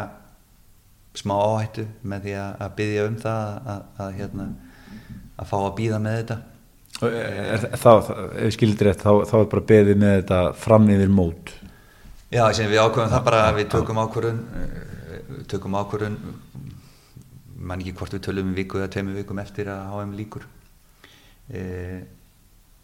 smá 1.14 1.34
áhættu 1.38 1.86
með 2.02 2.26
því 2.26 2.34
að, 2.40 2.56
að 2.66 2.74
byggja 2.80 3.06
um 3.06 3.20
það 3.22 3.70
að, 3.74 3.86
að 4.02 4.18
hérna 4.18 4.48
fá 5.44 5.56
að 5.60 5.72
býða 5.78 6.00
með 6.02 6.20
þetta 6.20 6.40
þá, 7.00 7.92
ef 8.44 8.54
skildir 8.54 8.92
þetta 8.92 9.04
þá, 9.04 9.30
þá 9.30 9.36
er 9.40 9.48
bara 9.52 9.68
beðið 9.70 10.00
með 10.02 10.16
þetta 10.20 10.40
fram 10.64 10.90
yfir 10.94 11.12
mót. 11.12 11.54
Já, 12.34 12.44
sem 12.56 12.70
við 12.70 12.82
ákvöðum 12.82 13.12
það 13.12 13.24
bara 13.28 13.44
að 13.48 13.60
við 13.60 13.70
tökum 13.74 14.00
ákvörðun 14.02 14.42
eh, 14.60 14.84
tökum 15.50 15.78
ákvörðun 15.78 16.18
mann 17.64 17.82
ekki 17.82 17.94
hvort 17.98 18.14
við 18.16 18.24
tölum 18.26 18.50
um 18.50 18.56
viku 18.56 18.80
eða 18.80 18.92
tveimu 18.94 19.14
vikum 19.16 19.40
eftir 19.42 19.70
að 19.72 19.92
HM 19.92 20.16
líkur 20.18 20.44
e, 21.48 21.62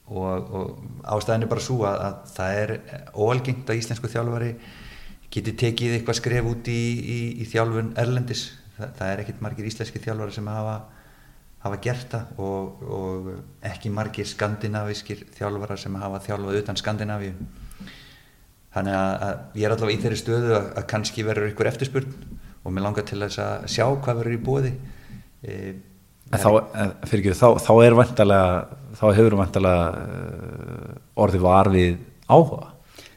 og, 0.09 0.55
og 0.55 1.11
ástæðin 1.17 1.47
er 1.47 1.51
bara 1.51 1.65
svo 1.65 1.83
að, 1.89 2.05
að 2.07 2.31
það 2.37 2.61
er 2.63 2.73
óalgengt 3.15 3.73
að 3.73 3.83
íslensku 3.83 4.11
þjálfari 4.13 4.55
geti 5.31 5.55
tekið 5.65 5.99
eitthvað 5.99 6.19
skref 6.19 6.49
út 6.51 6.71
í, 6.73 6.81
í, 6.99 7.19
í 7.43 7.49
þjálfun 7.51 7.93
Erlendis. 8.01 8.49
Það, 8.75 8.95
það 8.99 9.13
er 9.13 9.23
ekkit 9.25 9.45
margir 9.45 9.69
íslenski 9.69 10.03
þjálfara 10.03 10.35
sem 10.35 10.49
hafa, 10.51 10.77
hafa 11.61 11.81
gert 11.85 12.15
það 12.15 12.41
og, 12.41 12.85
og 12.97 13.31
ekki 13.69 13.93
margir 13.93 14.29
skandinavískir 14.29 15.27
þjálfara 15.37 15.77
sem 15.81 15.99
hafa 16.01 16.23
þjálfað 16.25 16.61
utan 16.63 16.81
Skandinavíu. 16.81 17.35
Þannig 18.71 18.97
að, 18.97 19.13
að 19.27 19.61
ég 19.61 19.67
er 19.67 19.75
allavega 19.75 19.99
í 19.99 20.03
þeirri 20.05 20.21
stöðu 20.21 20.57
að, 20.57 20.67
að 20.79 20.89
kannski 20.93 21.27
verður 21.27 21.51
ykkur 21.51 21.71
eftirspurn 21.73 22.19
og 22.61 22.75
mér 22.75 22.87
langar 22.87 23.07
til 23.09 23.19
þess 23.25 23.41
að 23.43 23.71
sjá 23.73 23.87
hvað 23.89 24.21
verður 24.21 24.37
í 24.37 24.43
bóði 24.47 24.73
e, 25.43 25.57
þá, 26.31 26.51
ekki, 27.09 27.35
þá, 27.35 27.47
þá 27.59 27.73
er 27.83 27.97
vantalega 27.99 28.53
þá 29.01 29.07
hefur 29.17 29.37
vantalega 29.39 29.89
uh, 29.97 30.93
orðið 31.25 31.45
var 31.45 31.71
við 31.73 31.99
áhuga. 32.31 32.71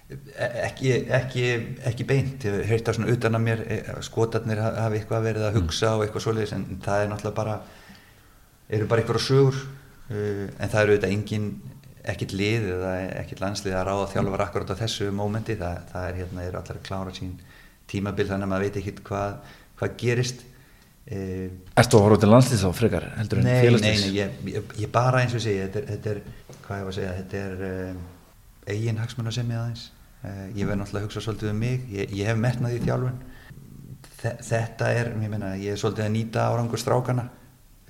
E, 0.10 0.49
ekki, 0.68 0.91
ekki, 1.20 1.45
ekki 1.90 2.07
beint. 2.10 2.45
Ég 2.48 2.68
heyrt 2.70 2.88
það 2.88 2.99
svona 2.99 3.15
utan 3.15 3.38
að 3.40 3.45
mér 3.48 3.64
e, 3.65 3.80
skotarnir 4.06 4.61
hafi 4.64 4.99
eitthvað 4.99 5.30
verið 5.30 5.48
að 5.48 5.57
hugsa 5.60 5.95
og 5.98 6.06
eitthvað 6.06 6.28
svoleiðis 6.28 6.56
en 6.57 6.68
það 6.84 7.06
er 7.06 7.11
náttúrulega 7.11 7.40
bara 7.40 7.57
eru 8.69 8.88
bara 8.90 9.03
eitthvað 9.03 9.26
sögur 9.26 9.57
uh, 9.57 10.48
en 10.48 10.69
það 10.72 10.81
eru 10.81 10.95
auðvitað 10.95 11.15
engin 11.15 11.49
ekkit 12.03 12.34
lið 12.35 12.69
eða 12.76 12.94
ekkit 13.22 13.41
landslið 13.44 13.76
að 13.80 13.85
ráða 13.88 14.07
þjálfur 14.11 14.44
akkurat 14.45 14.73
á 14.76 14.81
þessu 14.81 15.10
mómenti. 15.15 15.56
Það, 15.60 15.84
það 15.91 16.07
er 16.07 16.18
hérna, 16.19 16.48
eru 16.48 16.60
allar 16.60 16.80
að 16.80 16.88
klára 16.88 17.14
sín 17.15 17.35
tímabil 17.91 18.26
þannig 18.27 18.48
að 18.48 18.52
maður 18.52 18.65
veit 18.68 18.80
ekki 18.81 18.95
hvað, 19.07 19.53
hvað 19.80 19.95
gerist. 20.02 20.44
Eh, 21.03 21.48
Erstu 21.80 21.99
að 21.99 22.06
horfa 22.06 22.22
til 22.23 22.30
landslýs 22.31 22.64
á 22.64 22.72
frekar 22.76 23.10
heldur 23.18 23.41
en 23.41 23.49
félagsleis? 23.49 24.03
Nei, 24.06 24.11
nei, 24.11 24.19
ég, 24.22 24.38
ég, 24.53 24.76
ég 24.85 24.91
bara 24.91 25.19
eins 25.23 25.35
og 25.35 25.44
segja 25.44 25.68
þetta 25.68 25.81
er, 25.81 25.90
þetta 25.91 26.14
er, 26.14 26.22
hvað 26.64 26.80
ég 26.80 26.88
var 26.88 26.94
að 26.94 26.98
segja, 26.98 27.15
þetta 27.19 27.41
er 27.44 27.65
um, 27.69 28.02
eigin 28.72 29.02
hagsmenn 29.03 29.31
að 29.31 29.38
semja 29.40 29.61
aðeins. 29.61 29.85
Uh, 30.23 30.45
ég 30.56 30.68
verð 30.69 30.80
náttúrulega 30.80 31.02
að 31.02 31.07
hugsa 31.10 31.23
svolítið 31.26 31.52
um 31.52 31.60
mig 31.60 31.88
ég, 31.91 32.14
ég 32.15 32.31
hef 32.31 32.40
metnað 32.40 32.77
í 32.77 32.84
þjálfun. 32.84 33.22
Þetta 34.23 34.91
er, 34.95 35.11
ég 35.19 35.31
meina, 35.31 35.56
ég 35.60 35.76
er 35.76 35.80
svolítið 35.81 36.06
að 36.06 36.14
nýta 36.15 36.48
árangur 36.48 36.80
strákana 36.80 37.27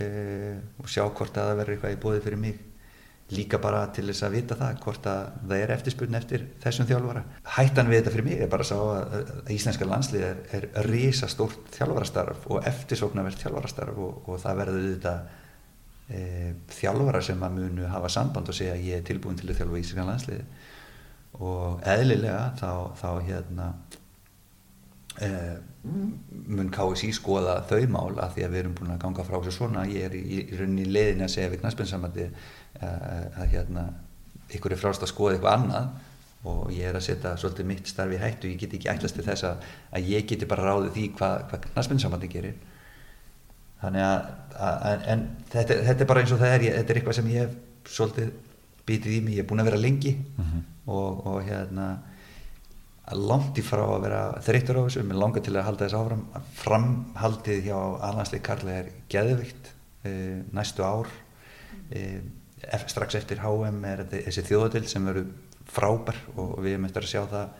uh, 0.03 0.61
og 0.83 0.91
sjá 0.91 1.03
hvort 1.07 1.37
að 1.37 1.49
það 1.49 1.59
verður 1.61 1.75
eitthvað 1.77 1.97
í 1.97 2.01
bóði 2.03 2.23
fyrir 2.27 2.41
mig 2.43 2.61
líka 3.33 3.57
bara 3.61 3.85
til 3.95 4.05
þess 4.09 4.25
að 4.27 4.35
vita 4.37 4.57
það 4.59 4.81
hvort 4.83 5.07
að 5.09 5.21
það 5.47 5.61
er 5.63 5.71
eftirspurn 5.77 6.17
eftir 6.19 6.43
þessum 6.63 6.89
þjálfara. 6.89 7.23
Hættan 7.55 7.89
við 7.89 8.01
þetta 8.01 8.13
fyrir 8.13 8.27
mig 8.27 8.43
er 8.43 8.51
bara 8.51 8.65
að 8.65 8.71
sá 8.71 8.77
að 8.83 9.53
íslenska 9.55 9.87
landslið 9.87 10.25
er, 10.27 10.41
er 10.59 10.89
risa 10.89 11.29
stórt 11.31 11.71
þjálfarastarf 11.77 12.45
og 12.51 12.67
eftirsóknarvert 12.69 13.41
þjálfarastarf 13.41 14.03
og, 14.03 14.27
og 14.27 14.43
það 14.43 14.59
verður 14.61 14.85
þetta 14.89 15.15
e, 16.09 16.21
þjálfara 16.77 17.23
sem 17.29 17.47
að 17.47 17.57
munu 17.57 17.89
hafa 17.89 18.11
samband 18.11 18.51
og 18.51 18.59
segja 18.59 18.75
að 18.75 18.85
ég 18.89 19.01
er 19.01 19.07
tilbúin 19.07 19.39
til 19.39 19.49
að 19.49 19.61
þjálfa 19.61 19.81
íslenska 19.81 20.07
landslið 20.11 20.45
og 21.43 21.87
eðlilega 21.95 22.43
þá, 22.59 22.71
þá 22.99 23.09
hérna 23.29 23.71
mun 25.21 26.71
KSI 26.73 27.11
skoða 27.13 27.59
þau 27.69 27.83
mál 27.91 28.15
að 28.17 28.37
því 28.37 28.45
að 28.45 28.53
við 28.53 28.61
erum 28.61 28.77
búin 28.79 28.93
að 28.95 29.03
ganga 29.03 29.25
frá 29.27 29.35
þessu 29.37 29.57
svona, 29.57 29.83
ég 29.85 30.07
er 30.07 30.15
í, 30.17 30.23
í 30.39 30.57
rauninni 30.57 30.87
leðin 30.89 31.25
að 31.25 31.33
segja 31.35 31.51
við 31.51 31.61
knæspinsamandi 31.61 32.25
að 32.81 33.51
hérna 33.51 33.83
ykkur 34.53 34.73
er 34.73 34.81
frást 34.81 35.03
að 35.05 35.11
skoða 35.13 35.35
eitthvað 35.35 35.57
annað 35.59 35.91
og 36.49 36.71
ég 36.75 36.89
er 36.89 36.97
að 36.97 37.05
setja 37.05 37.33
svolítið 37.39 37.67
mitt 37.69 37.87
starfi 37.87 38.19
hættu 38.19 38.49
ég 38.51 38.59
get 38.59 38.73
ekki 38.75 38.89
ætlast 38.91 39.15
til 39.15 39.25
þess 39.25 39.45
að, 39.47 39.67
að 39.95 40.09
ég 40.11 40.25
geti 40.27 40.47
bara 40.49 40.65
ráðið 40.67 40.95
því 40.97 41.05
hvað 41.19 41.35
hva 41.51 41.59
knastbyndsambandi 41.67 42.31
gerir 42.31 42.57
þannig 43.83 44.07
að, 44.07 44.25
að 44.67 45.05
en 45.13 45.23
þetta, 45.53 45.77
þetta 45.87 46.03
er 46.03 46.09
bara 46.09 46.23
eins 46.23 46.33
og 46.35 46.41
það 46.41 46.55
er 46.55 46.65
ég, 46.67 46.75
þetta 46.79 46.93
er 46.93 46.99
eitthvað 46.99 47.17
sem 47.19 47.29
ég 47.31 47.45
hef 47.45 47.93
svolítið 47.93 48.33
býtið 48.87 49.15
í 49.15 49.21
mig, 49.23 49.37
ég 49.37 49.45
er 49.45 49.47
búin 49.47 49.63
að 49.63 49.69
vera 49.71 49.79
lengi 49.79 50.17
mhm. 50.17 50.49
-huh. 50.49 50.65
og, 50.91 51.23
og 51.31 51.47
hérna 51.47 51.87
langt 53.11 53.59
í 53.59 53.63
frá 53.65 53.83
að 53.83 54.05
vera 54.05 54.21
þreyttur 54.43 54.79
á 54.79 54.85
þessu, 54.85 55.03
mér 55.03 55.19
langar 55.19 55.43
til 55.43 55.55
að 55.57 55.67
halda 55.67 55.87
þess 55.87 55.97
áfram. 55.99 56.23
Framhaldið 56.61 57.65
hjá 57.67 57.79
alhansleik 58.07 58.45
Karla 58.45 58.77
er 58.79 58.93
geðvikt 59.11 59.73
e, 60.07 60.13
næstu 60.55 60.85
ár. 60.87 61.11
E, 61.91 62.21
strax 62.87 63.19
eftir 63.19 63.43
HM 63.43 63.83
er 63.89 64.05
þessi 64.07 64.45
þjóðadil 64.47 64.87
sem 64.87 65.03
verður 65.09 65.33
frábær 65.73 66.17
og 66.37 66.55
við 66.63 66.77
erum 66.77 66.87
eftir 66.87 67.03
að 67.03 67.11
sjá 67.11 67.21
það 67.33 67.51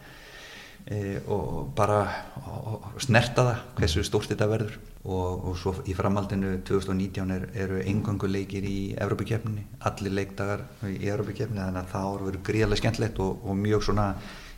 e, 0.88 1.20
og 1.28 1.74
bara 1.76 1.99
og, 2.40 2.88
og 2.94 3.03
snerta 3.03 3.44
það 3.49 3.68
hversu 3.82 4.06
stórt 4.07 4.32
þetta 4.32 4.49
verður. 4.53 4.80
Og, 5.03 5.49
og 5.49 5.60
svo 5.60 5.74
í 5.91 5.91
framhaldinu 5.98 6.53
2019 6.64 7.36
er, 7.36 7.49
eru 7.65 7.82
engangu 7.84 8.30
leikir 8.32 8.64
í 8.64 8.94
Európa-kjöfninni, 8.95 9.65
allir 9.90 10.15
leikdagar 10.15 10.64
í 10.88 11.10
Európa-kjöfninni 11.11 11.60
þannig 11.60 11.82
að 11.82 11.91
það 11.91 12.14
verður 12.22 12.44
gríðarlega 12.48 12.80
skemmtlegt 12.80 13.20
og, 13.20 13.49
mjög 13.60 13.84
svona 13.90 14.06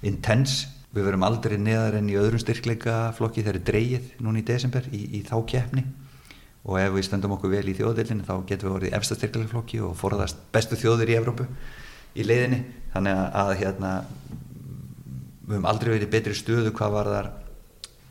intens 0.05 0.59
við 0.95 1.07
verum 1.09 1.25
aldrei 1.27 1.57
neðar 1.59 1.97
enn 1.99 2.09
í 2.09 2.15
öðrum 2.19 2.39
styrkleikaflokki 2.39 3.43
þegar 3.43 3.59
er 3.59 3.65
dreyið 3.67 4.11
núna 4.23 4.39
í 4.39 4.45
desember 4.47 4.85
í, 4.95 5.01
í 5.19 5.23
þá 5.27 5.35
kjöfni 5.51 5.83
og 6.65 6.79
ef 6.79 6.93
við 6.95 7.07
stöndum 7.09 7.35
okkur 7.35 7.51
vel 7.51 7.65
í 7.67 7.75
þjóðdeilinu 7.77 8.25
þá 8.25 8.35
getum 8.47 8.69
við 8.69 8.77
orðið 8.79 8.95
efsta 8.97 9.17
styrkleikaflokki 9.19 9.81
og 9.85 9.97
forðast 9.99 10.39
bestu 10.55 10.79
þjóðir 10.79 11.11
í 11.11 11.17
Evrópu 11.19 11.47
í 12.15 12.25
leiðinni 12.25 12.61
þannig 12.93 13.19
að, 13.41 13.51
hérna, 13.59 13.91
við 15.43 15.57
höfum 15.57 15.69
aldrei 15.69 15.91
verið 15.97 16.13
betri 16.15 16.37
stöðu 16.37 16.71
hvað 16.75 16.95
var 16.95 17.11
þar 17.11 17.29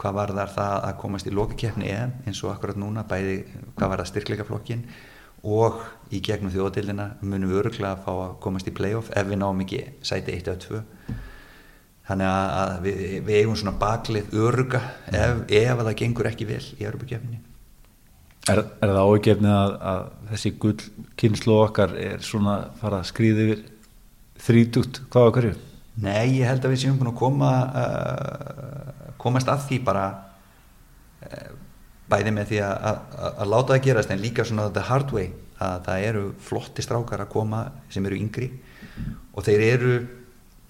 hvað 0.05 0.17
var 0.19 0.35
þar 0.37 0.55
það 0.55 0.77
að 0.91 0.95
komast 1.01 1.29
í 1.31 1.35
EM 1.89 2.15
eins 2.27 2.45
og 2.45 2.53
akkurat 2.53 2.79
núna 2.79 3.07
bæði 3.09 3.45
hvað 3.79 3.89
var 3.89 4.03
það 4.03 4.11
styrkleikaflokkin 4.13 4.87
og 5.45 5.81
í 6.13 6.21
gegnum 6.25 6.53
þjóðdeilina 6.53 7.15
munum 7.23 7.51
við 7.51 7.61
öruglega 7.63 7.95
að 7.95 8.05
fá 8.05 8.13
að 8.13 8.37
komast 8.45 8.69
í 8.69 8.75
playoff 8.75 9.11
ef 9.15 9.29
við 9.29 9.41
náum 9.41 9.61
ekki 9.65 9.85
sæti 10.03 10.35
1 10.35 10.51
eða 10.51 10.61
2 10.65 10.83
þannig 12.09 12.29
að 12.29 12.77
við, 12.85 13.03
við 13.25 13.41
eigum 13.41 13.59
svona 13.59 13.79
baklið 13.81 14.35
öruga 14.37 14.81
ef, 15.09 15.45
ef 15.49 15.83
það 15.83 15.99
gengur 16.03 16.31
ekki 16.31 16.49
vel 16.49 16.63
í 16.77 16.85
Europakefni 16.85 17.41
Er, 18.45 18.61
er 18.85 18.91
það 18.93 19.07
ágefnið 19.09 19.55
að, 19.57 19.75
að 19.89 20.01
þessi 20.35 20.51
gull 20.61 20.81
kynslu 21.17 21.55
okkar 21.63 21.95
er 21.97 22.25
svona 22.25 22.57
fara 22.77 22.99
að 23.01 23.07
skrýði 23.09 23.47
yfir 23.47 23.63
þrítugt? 24.45 25.01
Hvað 25.13 25.29
á 25.29 25.35
hverju? 25.37 25.53
Nei, 26.05 26.41
ég 26.41 26.51
held 26.51 26.67
að 26.67 26.75
við 26.75 26.83
séum 26.83 26.99
búin 27.01 27.09
að 27.09 27.21
koma 27.23 27.53
uh, 27.65 29.15
komast 29.23 29.49
að 29.49 29.65
því 29.71 29.79
bara 29.87 30.05
uh, 31.25 31.55
bæði 32.13 32.35
með 32.37 32.53
því 32.53 32.61
að, 32.67 32.75
að, 32.91 33.01
að 33.31 33.51
láta 33.55 33.73
það 33.73 33.83
gerast 33.89 34.13
en 34.13 34.23
líka 34.27 34.45
svona 34.45 34.69
the 34.77 34.85
hard 34.91 35.17
way 35.17 35.31
að 35.65 35.89
það 35.89 36.07
eru 36.11 36.27
flotti 36.45 36.85
strákar 36.85 37.25
að 37.25 37.33
koma 37.33 37.63
sem 37.95 38.05
eru 38.05 38.21
yngri 38.21 38.51
og 39.33 39.47
þeir 39.47 39.67
eru 39.71 39.95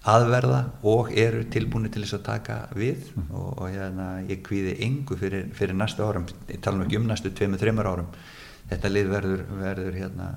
aðverða 0.04 0.60
og 0.84 1.12
eru 1.16 1.44
tilbúinu 1.52 1.90
til 1.92 2.02
þess 2.04 2.18
að 2.18 2.24
taka 2.26 2.56
við. 2.76 3.10
Mm. 3.14 3.28
og, 3.32 3.50
og 3.58 3.68
hérna, 3.72 4.08
ég 4.28 4.42
kvíði 4.44 4.76
yngu 4.86 5.18
fyrir, 5.20 5.46
fyrir 5.56 5.78
næstu 5.78 6.04
árum, 6.04 6.26
ég 6.50 6.60
tala 6.64 6.80
nú 6.80 6.88
ekki 6.88 7.00
um 7.00 7.06
næstu 7.08 7.32
2-3 7.32 7.74
árum, 7.84 8.10
þetta 8.72 8.92
lið 8.92 9.12
verður, 9.12 9.44
verður 9.60 10.00
hérna, 10.00 10.30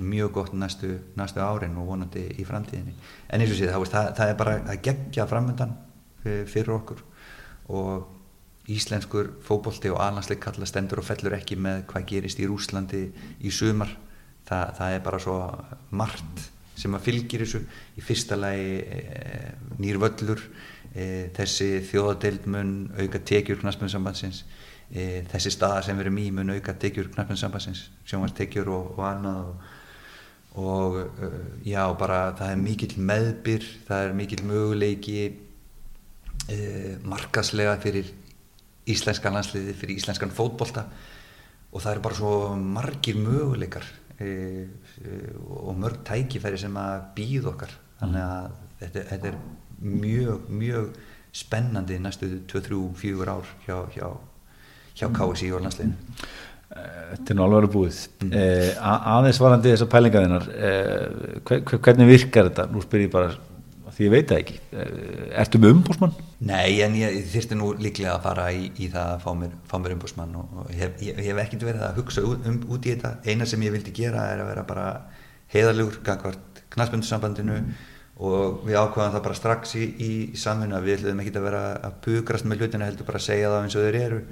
mjög 0.00 0.32
gott 0.36 0.52
næstu, 0.56 0.94
næstu 1.20 1.42
árin 1.44 1.76
og 1.80 1.88
vonandi 1.88 2.24
í 2.40 2.46
framtíðinni, 2.48 2.94
en 3.28 3.44
eins 3.44 3.52
og 3.52 3.58
síðan 3.60 3.88
það, 3.92 4.12
það 4.18 4.32
er 4.32 4.38
bara 4.40 4.56
að 4.62 4.82
gegja 4.88 5.28
framöndan 5.28 5.74
fyrir 6.22 6.72
okkur. 6.78 7.02
Og 7.72 8.70
íslenskur 8.72 9.32
fókbólti 9.42 9.90
og 9.90 10.00
alhansleik 10.04 10.40
kalla 10.42 10.66
stendur 10.68 11.00
og 11.02 11.06
fellur 11.06 11.34
ekki 11.34 11.56
með 11.58 11.82
hvað 11.90 12.08
gerist 12.12 12.40
í 12.40 12.46
Rúslandi 12.46 13.02
í 13.42 13.50
sumar, 13.52 13.90
það, 14.48 14.74
það 14.78 14.96
er 14.96 15.06
bara 15.06 15.20
svo 15.22 15.38
margt 15.90 16.44
sem 16.82 16.96
að 16.96 17.06
fylgir 17.06 17.44
þessu. 17.44 17.62
Í 17.96 18.04
fyrsta 18.04 18.38
lagi 18.38 18.78
e, 18.82 19.02
nýr 19.82 20.00
völlur 20.02 20.42
e, 20.92 21.30
þessi 21.36 21.70
þjóðadeild 21.90 22.48
mun 22.52 22.72
auka 22.98 23.22
tekjur 23.32 23.60
knastmjöndsambansins 23.62 24.42
e, 24.90 25.22
þessi 25.32 25.54
staða 25.54 25.84
sem 25.86 26.00
verður 26.00 26.16
mý 26.18 26.26
mun 26.34 26.54
auka 26.56 26.74
tekjur 26.82 27.12
knastmjöndsambansins 27.14 27.86
sjónvarstekjur 28.10 28.72
og, 28.72 28.90
og 28.96 29.06
annað 29.08 29.44
og, 29.46 29.70
og 30.62 30.98
já 31.64 31.84
bara 31.98 32.24
það 32.38 32.56
er 32.56 32.66
mikill 32.66 32.98
meðbyr 32.98 33.70
það 33.86 34.08
er 34.08 34.18
mikill 34.18 34.44
möguleiki 34.50 35.22
markaslega 37.06 37.76
fyrir 37.80 38.08
íslenska 38.90 39.30
landsliði 39.30 39.74
fyrir 39.78 40.00
íslenskan 40.00 40.32
fótbolta. 40.34 40.86
Og 41.72 41.80
það 41.80 41.94
er 41.94 42.00
bara 42.04 42.18
svo 42.18 42.32
margir 42.58 43.18
möguleikar 43.20 43.86
og 44.20 45.78
mörg 45.78 46.02
tækifæri 46.06 46.60
sem 46.60 46.76
að 46.78 47.06
býð 47.16 47.48
okkar 47.52 47.72
þannig 48.00 48.22
að 48.26 48.52
þetta, 48.82 49.04
þetta 49.10 49.32
er 49.32 49.40
mjög, 49.82 50.46
mjög 50.62 50.92
spennandi 51.32 51.98
næstu 52.02 52.28
2-3-4 52.50 53.28
ár 53.32 53.52
hjá, 53.66 53.76
hjá, 53.96 54.08
hjá 54.98 55.06
KSI 55.16 55.52
og 55.56 55.66
landsleginu 55.66 56.26
Þetta 56.72 57.34
er 57.34 57.36
nú 57.36 57.42
alveg 57.44 57.72
búið 57.72 57.96
mm. 58.24 58.30
eh, 58.32 58.68
aðeins 58.80 59.40
varandi 59.42 59.72
þessar 59.74 59.90
pælingaðinnar 59.92 60.46
eh, 60.56 61.74
hvernig 61.74 62.08
virkar 62.08 62.48
þetta? 62.48 62.64
Nú 62.72 62.80
spyr 62.84 63.04
ég 63.04 63.10
bara 63.12 63.34
því 64.02 64.08
ég 64.08 64.12
veit 64.12 64.30
það 64.30 64.40
ekki 64.42 64.56
Ertu 65.42 65.60
með 65.62 65.74
umbúsmann? 65.76 66.14
Nei, 66.48 66.80
en 66.84 66.96
ég 66.98 67.18
þurfti 67.30 67.58
nú 67.58 67.70
líklega 67.78 68.16
að 68.16 68.24
fara 68.26 68.46
í, 68.54 68.66
í 68.82 68.88
það 68.90 69.12
að 69.14 69.22
fá 69.22 69.30
mér, 69.38 69.54
mér 69.84 69.94
umbúsmann 69.96 70.34
og, 70.40 70.56
og 70.62 70.72
ég, 70.74 70.96
ég, 71.06 71.20
hef 71.28 71.40
ekkert 71.44 71.66
verið 71.68 71.86
að 71.86 72.00
hugsa 72.00 72.24
út, 72.26 72.48
um, 72.50 72.58
út 72.74 72.88
í 72.88 72.94
þetta 72.96 73.14
eina 73.28 73.48
sem 73.48 73.62
ég 73.62 73.74
vildi 73.76 73.94
gera 73.96 74.26
er 74.32 74.42
að 74.42 74.50
vera 74.50 74.66
bara 74.68 74.86
heiðalugur 75.54 76.02
gangvart 76.06 76.62
knastbundussambandinu 76.72 77.56
mm. 77.60 77.72
og 78.26 78.66
við 78.66 78.80
ákvaðum 78.80 79.16
það 79.16 79.26
bara 79.28 79.38
strax 79.38 79.76
í, 79.78 79.88
í 80.02 80.12
samfunna 80.40 80.82
við 80.82 80.98
ætlum 80.98 81.22
ekki 81.22 81.34
að 81.36 81.48
vera 81.48 81.64
að 81.78 81.98
bugrast 82.06 82.48
með 82.48 82.64
hlutina 82.64 82.88
heldur 82.90 83.08
bara 83.08 83.22
að 83.22 83.28
segja 83.28 83.52
það 83.52 83.66
eins 83.66 83.78
og 83.78 83.88
þeir 83.88 84.00
eru 84.02 84.22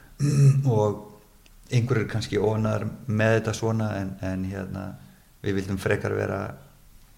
og 0.78 1.06
einhverjur 1.70 2.10
kannski 2.10 2.40
ónar 2.42 2.86
með 3.06 3.38
þetta 3.38 3.54
svona 3.56 3.92
en, 4.00 4.16
en 4.26 4.50
hérna 4.50 4.90
við 5.44 5.60
vildum 5.60 5.78
frekar 5.80 6.14
vera 6.18 6.40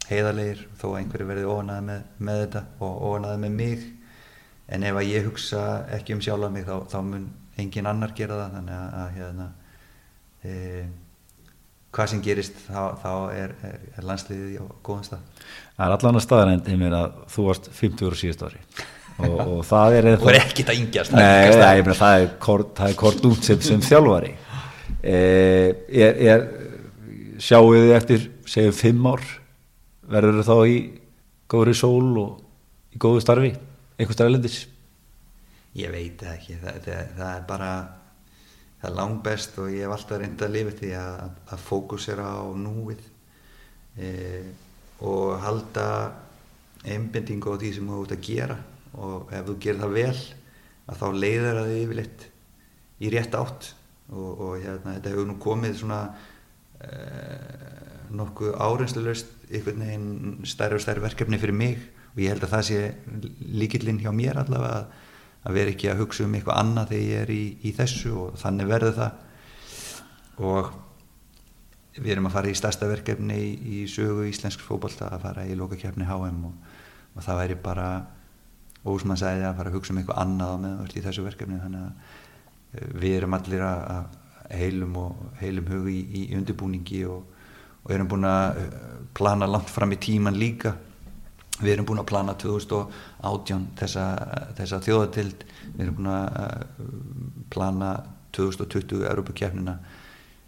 heiðarleir 0.09 0.63
þó 0.81 0.87
að 0.93 0.97
einhverju 1.01 1.29
verði 1.29 1.45
ónaði 1.49 1.85
með, 1.89 2.07
með 2.19 2.41
þetta 2.45 2.63
og 2.83 3.05
ónaði 3.13 3.43
með 3.45 3.55
mig. 3.59 3.85
En 4.73 4.87
ef 4.89 4.99
að 4.99 5.11
ég 5.11 5.29
hugsa 5.29 5.63
ekki 5.93 6.17
um 6.17 6.23
sjálfa 6.25 6.51
mig 6.53 6.67
þá, 6.67 6.75
þá 6.91 6.99
mun 7.07 7.29
engin 7.61 7.89
annar 7.91 8.15
gera 8.17 8.41
það. 8.41 8.57
Þannig 8.57 8.79
að, 8.79 8.95
að 9.03 9.19
hérna, 9.19 9.49
e, 10.43 10.55
hvað 11.93 12.11
sem 12.13 12.23
gerist 12.25 12.65
þá, 12.65 12.81
þá 13.03 13.13
er, 13.37 13.55
er, 13.69 13.85
er 13.99 14.09
landsliðið 14.09 14.57
á 14.59 14.67
góðan 14.87 15.07
stað. 15.11 15.45
Það 15.77 15.85
er 15.87 15.97
allan 15.99 16.21
að 16.21 16.27
staðarændi 16.27 16.81
mér 16.81 16.99
að 16.99 17.21
þú 17.35 17.47
varst 17.51 17.71
50 17.77 18.09
ára 18.09 18.21
síðust 18.23 18.47
ári. 18.49 18.65
Og, 19.23 19.37
og 19.43 19.61
það 19.69 19.99
er 19.99 20.09
og 20.17 20.31
er 20.33 20.41
ekkit 20.41 20.73
að 20.73 20.81
yngjast 20.81 21.13
það, 21.13 21.53
það, 21.61 21.83
er, 21.83 21.93
það 22.01 22.97
kort, 22.99 23.27
út 23.29 23.47
sem, 23.47 23.61
sem 23.63 23.85
þjálfari. 23.85 24.33
E, 25.03 25.21
er, 25.93 26.19
er 26.33 26.49
sjáu 27.43 27.75
þið 27.75 27.95
eftir 27.99 28.27
segjum 28.49 28.77
fimm 28.79 29.09
ár 29.13 29.25
verður 30.13 30.43
þau 30.43 30.53
þá 30.53 30.73
í 30.73 30.79
góðri 31.53 31.75
sól 31.77 32.13
og 32.21 32.95
í 32.95 33.01
góðu 33.01 33.25
starfi 33.25 33.55
einhver 33.99 34.17
starflendis 34.17 34.63
ég 35.79 35.93
veit 35.93 36.23
ekki. 36.27 36.59
Það, 36.61 36.81
það, 36.85 37.13
það 37.17 37.31
er 37.35 37.47
bara 37.49 37.71
það 38.81 38.89
er 38.91 38.97
langt 38.99 39.23
best 39.25 39.59
og 39.63 39.71
ég 39.73 39.87
hef 39.87 39.95
alltaf 39.97 40.21
reynda 40.21 40.49
að 40.49 40.57
lifa 40.57 40.75
því 40.81 40.91
að, 40.99 41.39
að 41.55 41.65
fókusera 41.69 42.27
á 42.29 42.45
núið 42.59 43.07
e, 43.97 44.11
og 45.07 45.39
halda 45.43 45.87
einbindingu 46.83 47.55
á 47.55 47.61
því 47.61 47.73
sem 47.77 47.93
þú 47.93 48.03
ert 48.05 48.17
að 48.17 48.27
gera. 48.27 48.59
Og 48.93 49.33
ef 49.33 49.47
þú 49.49 49.57
gerir 49.63 49.85
það 49.85 49.97
vel 49.97 50.19
að 50.93 50.99
þá 51.01 51.07
leiður 51.23 51.61
það 51.61 51.77
yfirleitt 51.79 52.27
í 53.03 53.13
rétt 53.15 53.39
átt. 53.39 53.71
Og, 54.13 54.31
og 54.45 54.57
hérna, 54.61 54.97
þetta 54.99 55.13
hefur 55.15 55.29
nú 55.31 55.39
komið 55.41 55.79
svona 55.79 56.01
e, 56.83 56.91
nokkuð 58.13 58.59
áreinslulegst 58.61 59.42
einhvern 59.53 59.83
veginn 59.85 60.47
stærri 60.49 60.79
og 60.79 60.85
stærri 60.85 61.03
verkefni 61.05 61.41
fyrir 61.41 61.57
mig 61.57 61.77
og 62.13 62.21
ég 62.21 62.33
held 62.33 62.45
að 62.45 62.55
það 62.55 62.65
sé 62.69 62.81
líkillinn 63.63 64.01
hjá 64.03 64.13
mér 64.15 64.41
allavega 64.43 64.79
að, 64.83 65.03
að 65.49 65.59
vera 65.59 65.73
ekki 65.73 65.91
að 65.91 66.01
hugsa 66.03 66.27
um 66.27 66.37
eitthvað 66.37 66.63
annað 66.63 66.93
þegar 66.93 67.09
ég 67.09 67.23
er 67.25 67.35
í, 67.35 67.43
í 67.63 67.75
þessu 67.77 68.15
og 68.25 68.41
þannig 68.41 68.71
verður 68.71 68.97
það. 68.99 69.21
Og 70.43 70.73
við 71.99 72.15
erum 72.15 72.29
að 72.29 72.37
fara 72.37 72.53
í 72.53 72.57
stærsta 72.57 72.89
verkefni 72.89 73.39
í, 73.39 73.53
í 73.53 73.79
sögu 73.91 74.27
íslensk 74.29 74.65
fókbalta 74.65 75.11
að 75.13 75.25
fara 75.27 75.47
í 75.49 75.57
lokakefni 75.59 76.09
HM 76.09 76.45
og, 76.49 76.75
og 77.17 77.27
það 77.27 77.41
væri 77.43 77.59
bara 77.65 77.89
ósmann 78.89 79.21
sæði 79.21 79.47
að 79.47 79.59
fara 79.61 79.73
að 79.73 79.79
hugsa 79.79 79.95
um 79.95 80.01
eitthvað 80.01 80.23
annað 80.25 80.57
með 80.65 80.81
öll 80.85 80.97
í 80.99 81.05
þessu 81.07 81.27
verkefni. 81.27 81.61
Þannig 81.63 81.87
að 81.87 81.93
eh, 82.77 82.93
við 83.05 83.19
erum 83.21 83.39
allir 83.39 83.65
að 83.69 84.19
heilum 84.53 84.97
og 85.01 85.21
heilum 85.41 85.69
hugi 85.71 85.97
í, 85.97 86.25
í 86.27 86.37
undirbúningi 86.37 87.05
og 87.09 87.32
og 87.83 87.93
erum 87.95 88.11
búin 88.11 88.27
að 88.29 88.63
eh, 88.63 88.73
plana 89.17 89.49
langt 89.51 89.71
fram 89.71 89.93
í 89.95 90.01
tíman 90.03 90.39
líka. 90.39 90.75
Við 91.63 91.75
erum 91.75 91.89
búin 91.89 92.03
að 92.03 92.09
plana 92.11 92.35
2018 92.39 93.67
þessa, 93.79 94.07
þessa 94.59 94.81
þjóðatild 94.83 95.45
við 95.75 95.85
erum 95.85 95.99
búin 95.99 96.13
að 96.15 96.39
eh, 96.43 96.87
plana 97.53 97.93
2020 98.33 99.05
Europakefnina 99.11 99.75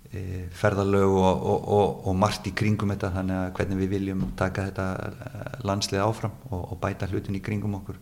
e, 0.09 0.47
ferðalög 0.57 1.11
og, 1.11 1.43
og, 1.53 1.67
og, 1.77 1.99
og 2.09 2.17
margt 2.17 2.49
í 2.49 2.55
kringum 2.57 2.95
þetta. 2.95 3.13
Þannig 3.19 3.41
að 3.41 3.53
hvernig 3.59 3.81
við 3.83 3.93
viljum 3.99 4.25
taka 4.39 4.69
þetta 4.71 4.89
eh, 5.11 5.61
landslið 5.69 6.05
áfram 6.07 6.39
og 6.57 6.75
bæta 6.81 7.11
hlutin 7.11 7.37
í 7.37 7.43
kringum 7.45 7.77
okkur. 7.81 8.01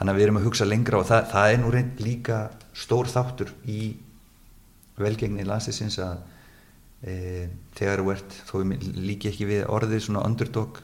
Þannig 0.00 0.14
að 0.14 0.18
við 0.18 0.26
erum 0.26 0.40
að 0.40 0.46
hugsa 0.48 0.66
lengra 0.66 1.00
og 1.00 1.08
það, 1.10 1.24
það 1.34 1.54
er 1.54 1.58
nú 1.60 1.70
reynd 1.74 1.98
líka 2.02 2.42
stór 2.72 3.10
þáttur 3.12 3.52
í 3.68 3.80
velgengni 5.00 5.44
landsliðsins 5.44 5.98
að 6.04 6.22
e, 7.04 7.48
þegar 7.78 8.02
þú 8.02 8.14
ert 8.14 8.38
þó 8.48 8.54
líki 9.00 9.30
ekki 9.30 9.48
við 9.48 9.66
orðið 9.72 10.06
svona 10.06 10.24
underdog 10.28 10.80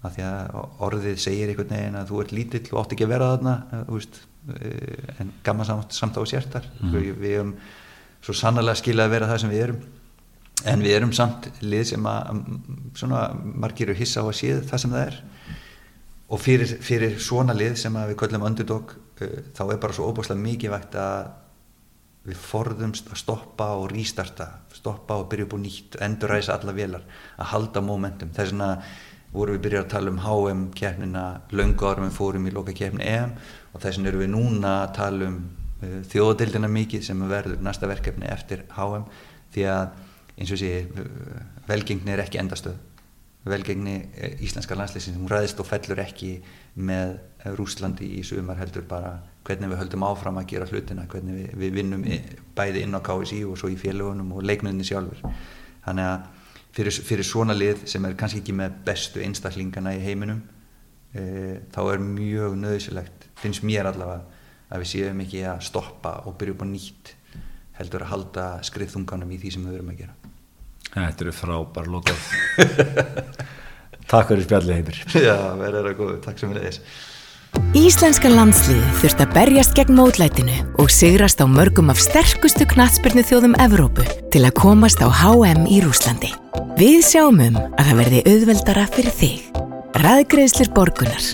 af 0.00 0.16
því 0.16 0.24
að 0.24 0.58
orðið 0.86 1.20
segir 1.20 1.52
einhvern 1.52 1.74
veginn 1.74 2.00
að 2.00 2.10
þú 2.10 2.20
ert 2.22 2.34
lítill 2.36 2.66
og 2.72 2.82
átt 2.82 2.94
ekki 2.96 3.06
að 3.06 3.14
vera 3.14 3.30
þarna 3.34 3.54
e, 3.60 3.80
veist, 3.90 4.20
e, 4.56 4.74
en 5.20 5.32
gaman 5.46 5.68
samt, 5.68 5.96
samt 5.96 6.20
á 6.20 6.22
sértar. 6.28 6.68
Mm. 6.80 6.94
við, 6.96 7.10
við 7.20 7.38
erum 7.38 7.54
svo 8.20 8.36
sannlega 8.36 8.80
skilað 8.80 9.08
að 9.08 9.16
vera 9.16 9.30
það 9.30 9.42
sem 9.42 9.52
við 9.54 9.66
erum. 9.66 9.82
En 10.70 10.82
við 10.84 10.92
erum 10.92 11.12
samt 11.16 11.46
lið 11.64 11.86
sem 11.94 12.08
að 12.08 12.40
svona 13.00 13.20
margir 13.32 13.88
eru 13.88 13.96
hissa 13.96 14.20
á 14.20 14.28
að 14.28 14.36
séð 14.42 14.64
það 14.68 14.82
sem 14.82 14.96
það 14.96 15.06
er. 15.06 15.20
Og 16.30 16.40
fyrir, 16.40 16.74
fyrir 16.84 17.14
svona 17.22 17.56
lið 17.56 17.78
sem 17.80 17.96
við 17.96 18.18
köllum 18.20 18.44
underdog 18.46 18.92
þá 19.20 19.62
er 19.66 19.80
bara 19.80 19.96
svo 19.96 20.08
óbúslega 20.08 20.40
mikið 20.40 20.72
vægt 20.72 20.96
að 21.00 21.30
við 22.26 22.36
forðumst 22.36 23.08
að 23.10 23.22
stoppa 23.22 23.70
og 23.80 23.88
rístarta 23.94 24.50
stoppa 24.80 25.18
og 25.20 25.28
byrja 25.30 25.46
upp 25.46 25.54
og 25.56 25.62
nýtt 25.62 25.96
enduræsa 26.04 26.56
alla 26.56 26.74
velar, 26.76 27.06
að 27.38 27.50
halda 27.52 27.82
momentum. 27.84 28.32
Þess 28.36 28.52
vegna 28.52 28.68
vorum 29.32 29.56
við 29.56 29.64
byrjað 29.66 29.84
að 29.84 29.90
tala 29.94 30.12
um 30.12 30.20
HM 30.24 30.66
keppnina, 30.76 31.24
löngu 31.54 31.86
árum 31.86 32.08
við 32.08 32.16
fórum 32.16 32.46
í 32.48 32.52
loka 32.54 32.74
keppni 32.76 33.06
EM 33.06 33.34
og 33.72 33.82
þess 33.82 33.98
vegna 33.98 34.12
eru 34.12 34.22
við 34.24 34.32
núna 34.34 34.74
að 34.82 34.94
tala 34.98 35.30
um 35.30 35.40
uh, 35.40 35.88
eh, 35.88 35.98
þjóðadildina 36.10 36.70
mikið 36.70 37.04
sem 37.06 37.26
verður 37.30 37.64
næsta 37.64 37.90
verkefni 37.90 38.30
eftir 38.30 38.64
HM 38.76 39.06
því 39.54 39.66
að 39.70 39.98
eins 40.40 40.54
og 40.54 40.60
sé 40.60 40.72
velgengni 41.68 42.14
er 42.14 42.24
ekki 42.24 42.40
endastöð. 42.42 42.78
Velgengni 43.50 43.96
eh, 44.16 44.34
íslenska 44.44 44.76
landslýsins 44.76 45.20
hún 45.20 45.30
ræðist 45.30 45.60
og 45.62 45.68
fellur 45.68 46.02
ekki 46.02 46.38
með 46.80 47.18
Rúslandi 47.56 48.08
í 48.18 48.24
sumar 48.26 48.58
heldur 48.60 48.84
bara 48.88 49.14
hvernig 49.46 49.70
við 49.72 49.80
höldum 49.80 50.04
áfram 50.06 50.40
að 50.40 50.50
gera 50.52 50.68
hlutina 50.68 51.06
hvernig 51.10 51.38
við, 51.38 51.54
við 51.62 51.76
vinnum 51.78 52.04
bæði 52.56 52.84
inn 52.84 52.96
á 52.96 53.00
KSI 53.04 53.40
og 53.48 53.58
svo 53.60 53.70
í 53.72 53.78
félagunum 53.80 54.34
og 54.36 54.44
leiknunni 54.46 54.86
sjálfur 54.86 55.22
þannig 55.86 56.08
að 56.10 56.26
fyrir, 56.76 56.98
fyrir 57.10 57.26
svona 57.26 57.56
lið 57.56 57.86
sem 57.90 58.04
er 58.06 58.18
kannski 58.18 58.42
ekki 58.42 58.56
með 58.56 58.82
bestu 58.86 59.22
einstaklingana 59.24 59.94
í 59.96 60.02
heiminum 60.04 60.42
e, 61.14 61.22
þá 61.72 61.80
er 61.86 62.04
mjög 62.04 62.58
nöðsilegt 62.60 63.30
finnst 63.40 63.64
mér 63.66 63.90
allavega 63.90 64.38
að 64.70 64.84
við 64.84 64.92
séum 64.92 65.24
ekki 65.24 65.44
að 65.50 65.64
stoppa 65.66 66.14
og 66.28 66.36
byrja 66.38 66.56
upp 66.56 66.64
á 66.64 66.66
nýtt 66.70 67.14
heldur 67.80 68.04
að 68.04 68.12
halda 68.12 68.48
skriðþunganum 68.66 69.32
í 69.34 69.38
því 69.40 69.54
sem 69.54 69.64
við 69.66 69.76
verum 69.78 69.90
að 69.90 70.02
gera. 70.02 70.14
Þetta 70.90 71.24
eru 71.24 71.32
frábær 71.34 71.88
lókað 71.90 72.20
Takk 74.10 74.32
fyrir 74.32 74.42
spjallið 74.42 74.74
heimir. 74.74 75.00
Já, 75.14 75.36
verður 75.58 75.86
það 75.86 75.96
góð, 76.00 76.14
takk 76.24 76.40
sem 76.40 76.50
við 76.50 76.60
leiðis 76.60 76.80
Íslenska 77.76 78.30
landsliði 78.32 78.82
þurft 79.00 79.20
að 79.22 79.34
berjast 79.36 79.74
gegn 79.78 79.94
mótlætinu 79.94 80.56
og 80.82 80.90
sigrast 80.90 81.38
á 81.38 81.46
mörgum 81.46 81.92
af 81.92 82.00
sterkustu 82.02 82.66
knatsbyrnu 82.66 83.22
þjóðum 83.26 83.56
Evrópu 83.62 84.06
til 84.34 84.42
að 84.46 84.56
komast 84.58 85.02
á 85.02 85.06
HM 85.06 85.68
í 85.70 85.78
Rúslandi. 85.84 86.32
Við 86.78 87.00
sjáum 87.06 87.38
um 87.44 87.58
að 87.60 87.84
það 87.84 88.00
verði 88.00 88.22
auðveldara 88.32 88.86
fyrir 88.94 89.16
þig. 89.20 89.60
Ræðgreðslir 90.02 90.72
borgunar. 90.74 91.26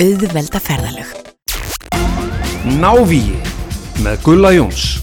Auðvelda 0.00 0.60
ferðalög. 0.62 1.10
Návíi 2.80 3.38
með 4.04 4.22
Gulla 4.26 4.54
Jóns. 4.54 5.00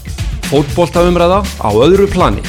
Fótboltaumræða 0.48 1.42
á 1.44 1.68
öðru 1.68 2.08
plani. 2.12 2.44